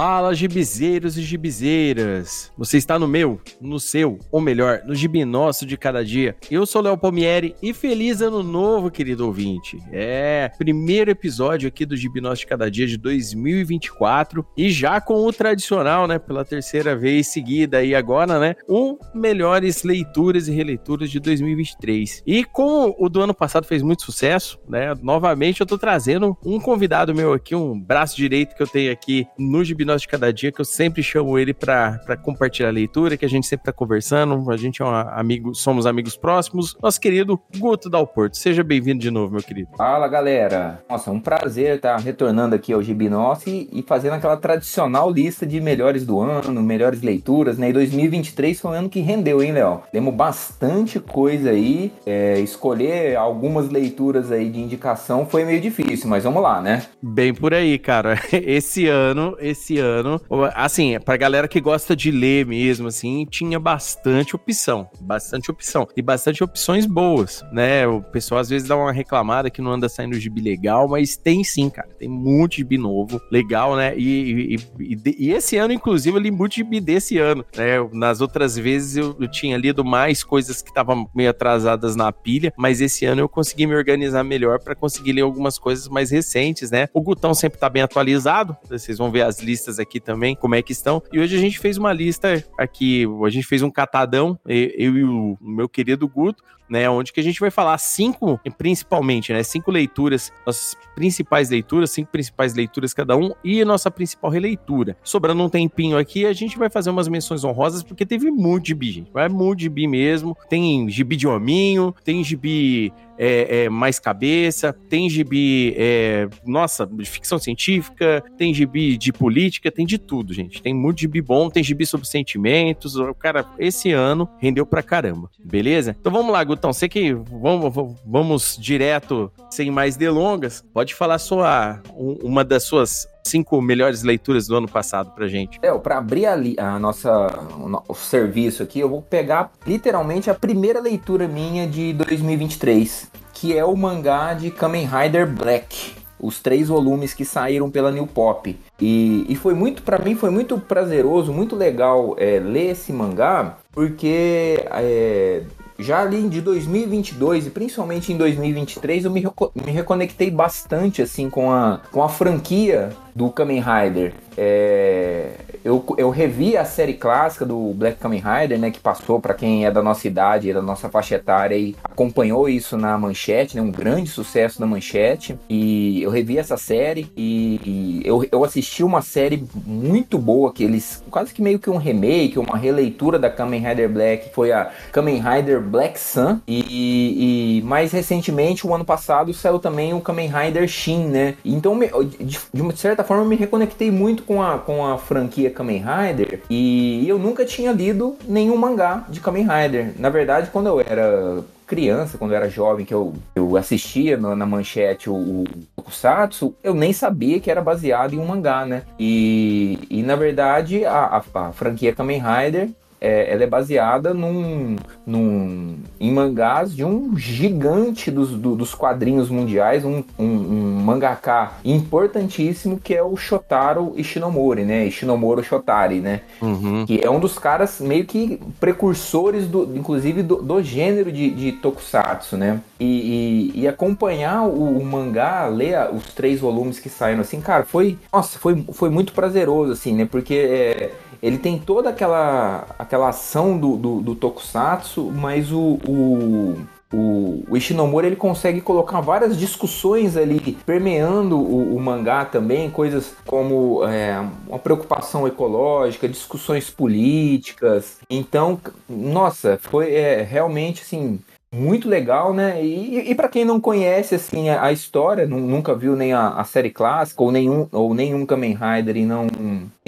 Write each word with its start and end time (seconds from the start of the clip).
Fala, 0.00 0.32
gibizeiros 0.32 1.18
e 1.18 1.22
gibizeiras. 1.22 2.52
Você 2.56 2.76
está 2.76 3.00
no 3.00 3.08
meu, 3.08 3.40
no 3.60 3.80
seu, 3.80 4.16
ou 4.30 4.40
melhor, 4.40 4.80
no 4.86 4.94
gibi 4.94 5.24
nosso 5.24 5.66
de 5.66 5.76
cada 5.76 6.04
dia. 6.04 6.36
Eu 6.48 6.64
sou 6.66 6.82
Léo 6.82 6.96
Palmieri 6.96 7.56
e 7.60 7.74
feliz 7.74 8.20
ano 8.20 8.40
novo, 8.40 8.92
querido 8.92 9.26
ouvinte. 9.26 9.76
É, 9.90 10.52
primeiro 10.56 11.10
episódio 11.10 11.66
aqui 11.66 11.84
do 11.84 11.96
gibi 11.96 12.20
nosso 12.20 12.42
de 12.42 12.46
cada 12.46 12.70
dia 12.70 12.86
de 12.86 12.96
2024 12.96 14.46
e 14.56 14.70
já 14.70 15.00
com 15.00 15.26
o 15.26 15.32
tradicional, 15.32 16.06
né, 16.06 16.16
pela 16.16 16.44
terceira 16.44 16.94
vez 16.94 17.26
seguida 17.26 17.82
e 17.82 17.92
agora, 17.92 18.38
né, 18.38 18.54
um 18.68 18.96
melhores 19.12 19.82
leituras 19.82 20.46
e 20.46 20.52
releituras 20.52 21.10
de 21.10 21.18
2023. 21.18 22.22
E 22.24 22.44
como 22.44 22.94
o 23.00 23.08
do 23.08 23.20
ano 23.20 23.34
passado 23.34 23.66
fez 23.66 23.82
muito 23.82 24.04
sucesso, 24.04 24.60
né, 24.68 24.94
novamente 25.02 25.60
eu 25.60 25.66
tô 25.66 25.76
trazendo 25.76 26.38
um 26.46 26.60
convidado 26.60 27.12
meu 27.12 27.32
aqui, 27.32 27.56
um 27.56 27.76
braço 27.76 28.16
direito 28.16 28.54
que 28.54 28.62
eu 28.62 28.68
tenho 28.68 28.92
aqui 28.92 29.26
no 29.36 29.64
gibi 29.64 29.87
Hipnose 29.88 30.02
de 30.02 30.08
Cada 30.08 30.32
Dia, 30.32 30.52
que 30.52 30.60
eu 30.60 30.64
sempre 30.64 31.02
chamo 31.02 31.38
ele 31.38 31.54
para 31.54 32.16
compartilhar 32.22 32.68
a 32.68 32.72
leitura, 32.72 33.16
que 33.16 33.24
a 33.24 33.28
gente 33.28 33.46
sempre 33.46 33.64
tá 33.64 33.72
conversando, 33.72 34.50
a 34.50 34.56
gente 34.56 34.82
é 34.82 34.84
um 34.84 34.88
amigo, 34.88 35.54
somos 35.54 35.86
amigos 35.86 36.16
próximos. 36.16 36.76
Nosso 36.82 37.00
querido 37.00 37.40
Guto 37.56 37.88
Dalporto, 37.88 38.36
seja 38.36 38.62
bem-vindo 38.62 39.00
de 39.00 39.10
novo, 39.10 39.32
meu 39.32 39.42
querido. 39.42 39.70
Fala, 39.76 40.06
galera. 40.08 40.82
Nossa, 40.88 41.10
é 41.10 41.12
um 41.12 41.20
prazer 41.20 41.76
estar 41.76 41.96
retornando 41.98 42.54
aqui 42.54 42.72
ao 42.72 42.82
Gibi 42.82 43.08
Nosso 43.08 43.48
e, 43.48 43.84
fazendo 43.86 44.14
aquela 44.14 44.36
tradicional 44.36 45.10
lista 45.10 45.46
de 45.46 45.60
melhores 45.60 46.04
do 46.04 46.20
ano, 46.20 46.62
melhores 46.62 47.00
leituras, 47.00 47.56
né? 47.56 47.70
E 47.70 47.72
2023 47.72 48.60
foi 48.60 48.70
um 48.70 48.74
ano 48.74 48.88
que 48.88 49.00
rendeu, 49.00 49.42
hein, 49.42 49.52
Léo? 49.52 49.82
Temos 49.90 50.14
bastante 50.14 51.00
coisa 51.00 51.50
aí. 51.50 51.92
É, 52.04 52.38
escolher 52.40 53.16
algumas 53.16 53.68
leituras 53.70 54.30
aí 54.30 54.50
de 54.50 54.60
indicação 54.60 55.24
foi 55.24 55.44
meio 55.44 55.60
difícil, 55.60 56.08
mas 56.08 56.24
vamos 56.24 56.42
lá, 56.42 56.60
né? 56.60 56.82
Bem 57.02 57.32
por 57.32 57.54
aí, 57.54 57.78
cara. 57.78 58.18
Esse 58.32 58.88
ano, 58.88 59.36
esse 59.40 59.68
esse 59.68 59.77
ano. 59.78 60.20
Assim, 60.54 60.98
pra 61.00 61.16
galera 61.16 61.48
que 61.48 61.60
gosta 61.60 61.94
de 61.94 62.10
ler 62.10 62.46
mesmo, 62.46 62.88
assim, 62.88 63.26
tinha 63.30 63.58
bastante 63.58 64.34
opção. 64.34 64.88
Bastante 65.00 65.50
opção. 65.50 65.86
E 65.96 66.02
bastante 66.02 66.42
opções 66.42 66.86
boas, 66.86 67.44
né? 67.52 67.86
O 67.86 68.02
pessoal 68.02 68.40
às 68.40 68.48
vezes 68.48 68.68
dá 68.68 68.76
uma 68.76 68.92
reclamada 68.92 69.50
que 69.50 69.60
não 69.60 69.72
anda 69.72 69.88
saindo 69.88 70.18
gibi 70.18 70.40
legal, 70.40 70.88
mas 70.88 71.16
tem 71.16 71.42
sim, 71.44 71.68
cara. 71.68 71.88
Tem 71.98 72.08
muito 72.08 72.56
gibi 72.56 72.78
novo, 72.78 73.20
legal, 73.30 73.76
né? 73.76 73.96
E, 73.96 74.54
e, 74.54 74.94
e, 74.94 75.16
e 75.18 75.32
esse 75.32 75.56
ano, 75.56 75.72
inclusive, 75.72 76.16
eu 76.16 76.20
li 76.20 76.30
muito 76.30 76.54
gibi 76.54 76.80
desse 76.80 77.18
ano, 77.18 77.44
né? 77.56 77.76
Nas 77.92 78.20
outras 78.20 78.56
vezes 78.56 78.96
eu, 78.96 79.16
eu 79.18 79.28
tinha 79.28 79.56
lido 79.56 79.84
mais 79.84 80.22
coisas 80.22 80.62
que 80.62 80.70
estavam 80.70 81.08
meio 81.14 81.30
atrasadas 81.30 81.94
na 81.94 82.12
pilha, 82.12 82.52
mas 82.56 82.80
esse 82.80 83.04
ano 83.04 83.20
eu 83.20 83.28
consegui 83.28 83.66
me 83.66 83.74
organizar 83.74 84.24
melhor 84.24 84.58
para 84.58 84.74
conseguir 84.74 85.12
ler 85.12 85.22
algumas 85.22 85.58
coisas 85.58 85.88
mais 85.88 86.10
recentes, 86.10 86.70
né? 86.70 86.88
O 86.92 87.00
Gutão 87.00 87.34
sempre 87.34 87.58
tá 87.58 87.68
bem 87.68 87.82
atualizado, 87.82 88.56
vocês 88.68 88.98
vão 88.98 89.10
ver 89.10 89.22
as 89.22 89.40
listas 89.40 89.67
aqui 89.78 89.98
também, 89.98 90.36
como 90.36 90.54
é 90.54 90.62
que 90.62 90.70
estão. 90.70 91.02
E 91.12 91.18
hoje 91.18 91.36
a 91.36 91.40
gente 91.40 91.58
fez 91.58 91.76
uma 91.76 91.92
lista 91.92 92.44
aqui, 92.56 93.04
a 93.24 93.28
gente 93.28 93.46
fez 93.46 93.60
um 93.60 93.70
catadão, 93.70 94.38
eu 94.46 94.96
e 94.96 95.04
o 95.04 95.36
meu 95.40 95.68
querido 95.68 96.06
Guto, 96.06 96.44
né, 96.68 96.88
onde 96.88 97.12
que 97.12 97.20
a 97.20 97.22
gente 97.22 97.40
vai 97.40 97.50
falar 97.50 97.78
cinco, 97.78 98.40
principalmente, 98.56 99.32
né, 99.32 99.42
cinco 99.42 99.70
leituras, 99.70 100.32
nossas 100.46 100.76
principais 100.94 101.50
leituras, 101.50 101.90
cinco 101.90 102.10
principais 102.10 102.54
leituras 102.54 102.92
cada 102.92 103.16
um 103.16 103.32
e 103.44 103.64
nossa 103.64 103.90
principal 103.90 104.30
releitura. 104.30 104.96
Sobrando 105.02 105.42
um 105.42 105.48
tempinho 105.48 105.98
aqui, 105.98 106.26
a 106.26 106.32
gente 106.32 106.58
vai 106.58 106.68
fazer 106.68 106.90
umas 106.90 107.08
menções 107.08 107.44
honrosas 107.44 107.82
porque 107.82 108.04
teve 108.04 108.30
muito 108.30 108.68
gibi, 108.68 108.90
gente, 108.90 109.10
vai 109.12 109.28
muito 109.28 109.60
gibi 109.60 109.86
mesmo. 109.86 110.36
Tem 110.48 110.88
gibi 110.88 111.16
de 111.16 111.26
hominho, 111.26 111.94
tem 112.04 112.22
gibi 112.22 112.92
é, 113.18 113.64
é, 113.64 113.68
mais 113.68 113.98
cabeça, 113.98 114.72
tem 114.88 115.10
gibi, 115.10 115.74
é, 115.76 116.28
nossa, 116.46 116.86
de 116.86 117.04
ficção 117.04 117.38
científica, 117.38 118.22
tem 118.38 118.54
gibi 118.54 118.96
de 118.96 119.12
política, 119.12 119.70
tem 119.70 119.84
de 119.84 119.98
tudo, 119.98 120.32
gente. 120.32 120.62
Tem 120.62 120.72
muito 120.72 121.00
gibi 121.00 121.20
bom, 121.20 121.50
tem 121.50 121.62
gibi 121.62 121.84
sobre 121.84 122.06
sentimentos. 122.06 122.96
O 122.96 123.12
cara, 123.12 123.44
esse 123.58 123.90
ano 123.90 124.28
rendeu 124.38 124.64
pra 124.64 124.82
caramba, 124.82 125.28
beleza? 125.38 125.96
Então 125.98 126.12
vamos 126.12 126.32
lá, 126.32 126.44
Gutão, 126.58 126.72
você 126.72 126.88
que 126.88 127.14
vamos, 127.14 127.96
vamos 128.04 128.58
direto, 128.60 129.30
sem 129.48 129.70
mais 129.70 129.96
delongas, 129.96 130.64
pode 130.74 130.92
falar 130.92 131.18
sua, 131.18 131.80
uma 131.94 132.44
das 132.44 132.64
suas 132.64 133.06
cinco 133.24 133.62
melhores 133.62 134.02
leituras 134.02 134.48
do 134.48 134.56
ano 134.56 134.66
passado 134.66 135.12
pra 135.14 135.28
gente. 135.28 135.58
É, 135.62 135.72
para 135.78 135.98
abrir 135.98 136.26
a, 136.26 136.74
a 136.74 136.78
nossa 136.78 137.28
o, 137.56 137.92
o, 137.92 137.94
serviço 137.94 138.62
aqui, 138.62 138.80
eu 138.80 138.88
vou 138.88 139.02
pegar 139.02 139.52
literalmente 139.64 140.30
a 140.30 140.34
primeira 140.34 140.80
leitura 140.80 141.28
minha 141.28 141.66
de 141.66 141.92
2023, 141.92 143.08
que 143.32 143.56
é 143.56 143.64
o 143.64 143.76
mangá 143.76 144.34
de 144.34 144.50
Kamen 144.50 144.86
Rider 144.86 145.28
Black. 145.28 145.96
Os 146.20 146.40
três 146.40 146.66
volumes 146.66 147.14
que 147.14 147.24
saíram 147.24 147.70
pela 147.70 147.92
New 147.92 148.04
Pop. 148.04 148.58
E, 148.80 149.24
e 149.28 149.36
foi 149.36 149.54
muito, 149.54 149.82
para 149.82 150.00
mim, 150.00 150.16
foi 150.16 150.30
muito 150.30 150.58
prazeroso, 150.58 151.32
muito 151.32 151.54
legal 151.54 152.16
é, 152.18 152.40
ler 152.40 152.72
esse 152.72 152.92
mangá, 152.92 153.56
porque 153.70 154.58
é, 154.72 155.42
já 155.78 156.00
ali 156.02 156.28
de 156.28 156.40
2022 156.40 157.46
e 157.46 157.50
principalmente 157.50 158.12
em 158.12 158.16
2023 158.16 159.04
eu 159.04 159.10
me, 159.10 159.22
me 159.54 159.72
reconectei 159.72 160.30
bastante 160.30 161.00
assim 161.00 161.30
com 161.30 161.52
a, 161.52 161.80
com 161.92 162.02
a 162.02 162.08
franquia 162.08 162.90
do 163.14 163.30
Kamen 163.30 163.62
Rider. 163.62 164.12
É, 164.36 165.34
eu, 165.64 165.84
eu 165.96 166.10
revi 166.10 166.56
a 166.56 166.64
série 166.64 166.94
clássica 166.94 167.44
do 167.44 167.72
Black 167.74 167.98
Kamen 167.98 168.22
Rider, 168.22 168.58
né, 168.58 168.70
que 168.70 168.80
passou 168.80 169.20
para 169.20 169.34
quem 169.34 169.66
é 169.66 169.70
da 169.70 169.82
nossa 169.82 170.06
idade, 170.06 170.52
da 170.52 170.62
nossa 170.62 170.88
faixa 170.88 171.16
etária 171.16 171.56
e 171.56 171.74
acompanhou 171.82 172.48
isso 172.48 172.76
na 172.76 172.96
Manchete, 172.96 173.56
né, 173.56 173.62
um 173.62 173.70
grande 173.70 174.08
sucesso 174.08 174.60
na 174.60 174.66
Manchete. 174.66 175.38
E 175.48 176.02
eu 176.02 176.10
revi 176.10 176.38
essa 176.38 176.56
série 176.56 177.10
e, 177.16 177.60
e 177.64 178.02
eu, 178.04 178.26
eu 178.30 178.44
assisti 178.44 178.82
uma 178.82 179.02
série 179.02 179.44
muito 179.66 180.18
boa 180.18 180.52
que 180.52 180.64
eles 180.64 181.02
quase 181.10 181.32
que 181.32 181.42
meio 181.42 181.58
que 181.58 181.70
um 181.70 181.76
remake, 181.76 182.38
uma 182.38 182.56
releitura 182.56 183.18
da 183.18 183.30
Kamen 183.30 183.66
Rider 183.66 183.88
Black, 183.88 184.30
foi 184.32 184.52
a 184.52 184.70
Kamen 184.92 185.20
Rider 185.20 185.60
Black 185.60 185.98
Sun 185.98 186.40
e, 186.46 187.58
e 187.58 187.62
mais 187.62 187.92
recentemente, 187.92 188.66
o 188.66 188.74
ano 188.74 188.84
passado, 188.84 189.32
saiu 189.34 189.58
também 189.58 189.94
o 189.94 190.00
Kamen 190.00 190.30
Rider 190.30 190.66
Shin, 190.68 191.06
né? 191.06 191.34
Então, 191.44 191.78
de, 191.78 192.38
de 192.52 192.62
uma 192.62 192.74
certa 192.74 193.04
forma, 193.04 193.22
eu 193.22 193.28
me 193.28 193.36
reconectei 193.36 193.90
muito 193.90 194.22
com 194.22 194.42
a, 194.42 194.58
com 194.58 194.86
a 194.86 194.98
franquia 194.98 195.47
Kamen 195.50 195.82
Rider 195.84 196.40
e 196.48 197.08
eu 197.08 197.18
nunca 197.18 197.44
tinha 197.44 197.72
lido 197.72 198.16
nenhum 198.26 198.56
mangá 198.56 199.04
de 199.08 199.20
Kamen 199.20 199.46
Rider. 199.46 199.92
Na 199.98 200.08
verdade, 200.08 200.50
quando 200.50 200.66
eu 200.66 200.80
era 200.80 201.42
criança, 201.66 202.16
quando 202.16 202.32
eu 202.32 202.36
era 202.36 202.48
jovem, 202.48 202.84
que 202.86 202.94
eu, 202.94 203.12
eu 203.34 203.56
assistia 203.56 204.16
no, 204.16 204.34
na 204.34 204.46
manchete 204.46 205.10
o, 205.10 205.14
o 205.14 205.44
Tokusatsu, 205.76 206.54
eu 206.62 206.74
nem 206.74 206.92
sabia 206.92 207.38
que 207.38 207.50
era 207.50 207.60
baseado 207.60 208.14
em 208.14 208.18
um 208.18 208.24
mangá, 208.24 208.64
né? 208.64 208.82
E, 208.98 209.78
e 209.90 210.02
na 210.02 210.16
verdade, 210.16 210.84
a, 210.84 211.22
a, 211.34 211.48
a 211.48 211.52
franquia 211.52 211.94
Kamen 211.94 212.20
Rider 212.20 212.70
é, 213.00 213.32
ela 213.32 213.44
é 213.44 213.46
baseada 213.46 214.12
num, 214.12 214.76
num, 215.06 215.76
em 216.00 216.12
mangás 216.12 216.74
de 216.74 216.84
um 216.84 217.16
gigante 217.16 218.10
dos, 218.10 218.30
do, 218.30 218.54
dos 218.54 218.74
quadrinhos 218.74 219.30
mundiais, 219.30 219.84
um, 219.84 220.02
um, 220.18 220.24
um 220.24 220.80
mangaka 220.80 221.52
importantíssimo 221.64 222.78
que 222.78 222.94
é 222.94 223.02
o 223.02 223.16
Shotaro 223.16 223.92
Ishinomori, 223.96 224.64
né? 224.64 224.86
Ishinomoro 224.86 225.42
Shotari, 225.42 226.00
né? 226.00 226.22
Uhum. 226.40 226.84
Que 226.86 227.00
é 227.04 227.10
um 227.10 227.20
dos 227.20 227.38
caras 227.38 227.80
meio 227.80 228.04
que 228.04 228.40
precursores, 228.58 229.46
do, 229.46 229.76
inclusive, 229.76 230.22
do, 230.22 230.36
do 230.36 230.62
gênero 230.62 231.12
de, 231.12 231.30
de 231.30 231.52
tokusatsu, 231.52 232.36
né? 232.36 232.60
E, 232.80 233.52
e, 233.54 233.60
e 233.62 233.68
acompanhar 233.68 234.42
o, 234.42 234.78
o, 234.78 234.84
mangá, 234.84 235.46
ler 235.46 235.88
os 235.92 236.14
três 236.14 236.40
volumes 236.40 236.78
que 236.78 236.88
saíram, 236.88 237.20
assim, 237.20 237.40
cara, 237.40 237.64
foi, 237.64 237.98
nossa, 238.12 238.38
foi, 238.38 238.64
foi 238.72 238.88
muito 238.88 239.12
prazeroso, 239.12 239.72
assim, 239.72 239.94
né? 239.94 240.08
Porque 240.10 240.34
é, 240.34 240.92
ele 241.22 241.38
tem 241.38 241.58
toda 241.58 241.90
aquela, 241.90 242.66
aquela 242.78 243.08
ação 243.08 243.58
do, 243.58 243.76
do, 243.76 244.00
do 244.00 244.14
Tokusatsu, 244.14 245.12
mas 245.14 245.52
o, 245.52 245.78
o, 245.86 246.56
o, 246.92 247.44
o 247.48 247.56
Ishinomori 247.56 248.06
ele 248.06 248.16
consegue 248.16 248.60
colocar 248.60 249.00
várias 249.00 249.38
discussões 249.38 250.16
ali 250.16 250.56
permeando 250.64 251.38
o, 251.38 251.76
o 251.76 251.80
mangá 251.80 252.24
também, 252.24 252.70
coisas 252.70 253.14
como 253.26 253.84
é, 253.84 254.24
uma 254.46 254.58
preocupação 254.58 255.26
ecológica, 255.26 256.08
discussões 256.08 256.70
políticas. 256.70 257.98
Então, 258.08 258.60
nossa, 258.88 259.58
foi 259.60 259.92
é, 259.92 260.22
realmente 260.22 260.82
assim 260.82 261.20
muito 261.52 261.88
legal, 261.88 262.34
né? 262.34 262.62
E, 262.62 263.10
e 263.10 263.14
para 263.14 263.28
quem 263.28 263.44
não 263.44 263.60
conhece 263.60 264.14
assim 264.14 264.50
a, 264.50 264.64
a 264.64 264.72
história, 264.72 265.26
nunca 265.26 265.74
viu 265.74 265.96
nem 265.96 266.12
a, 266.12 266.28
a, 266.28 266.44
série 266.44 266.70
clássica 266.70 267.22
ou 267.22 267.32
nenhum 267.32 267.66
ou 267.72 267.94
nenhum 267.94 268.26
Kamen 268.26 268.54
Rider 268.54 268.96
e 268.98 269.06
não 269.06 269.26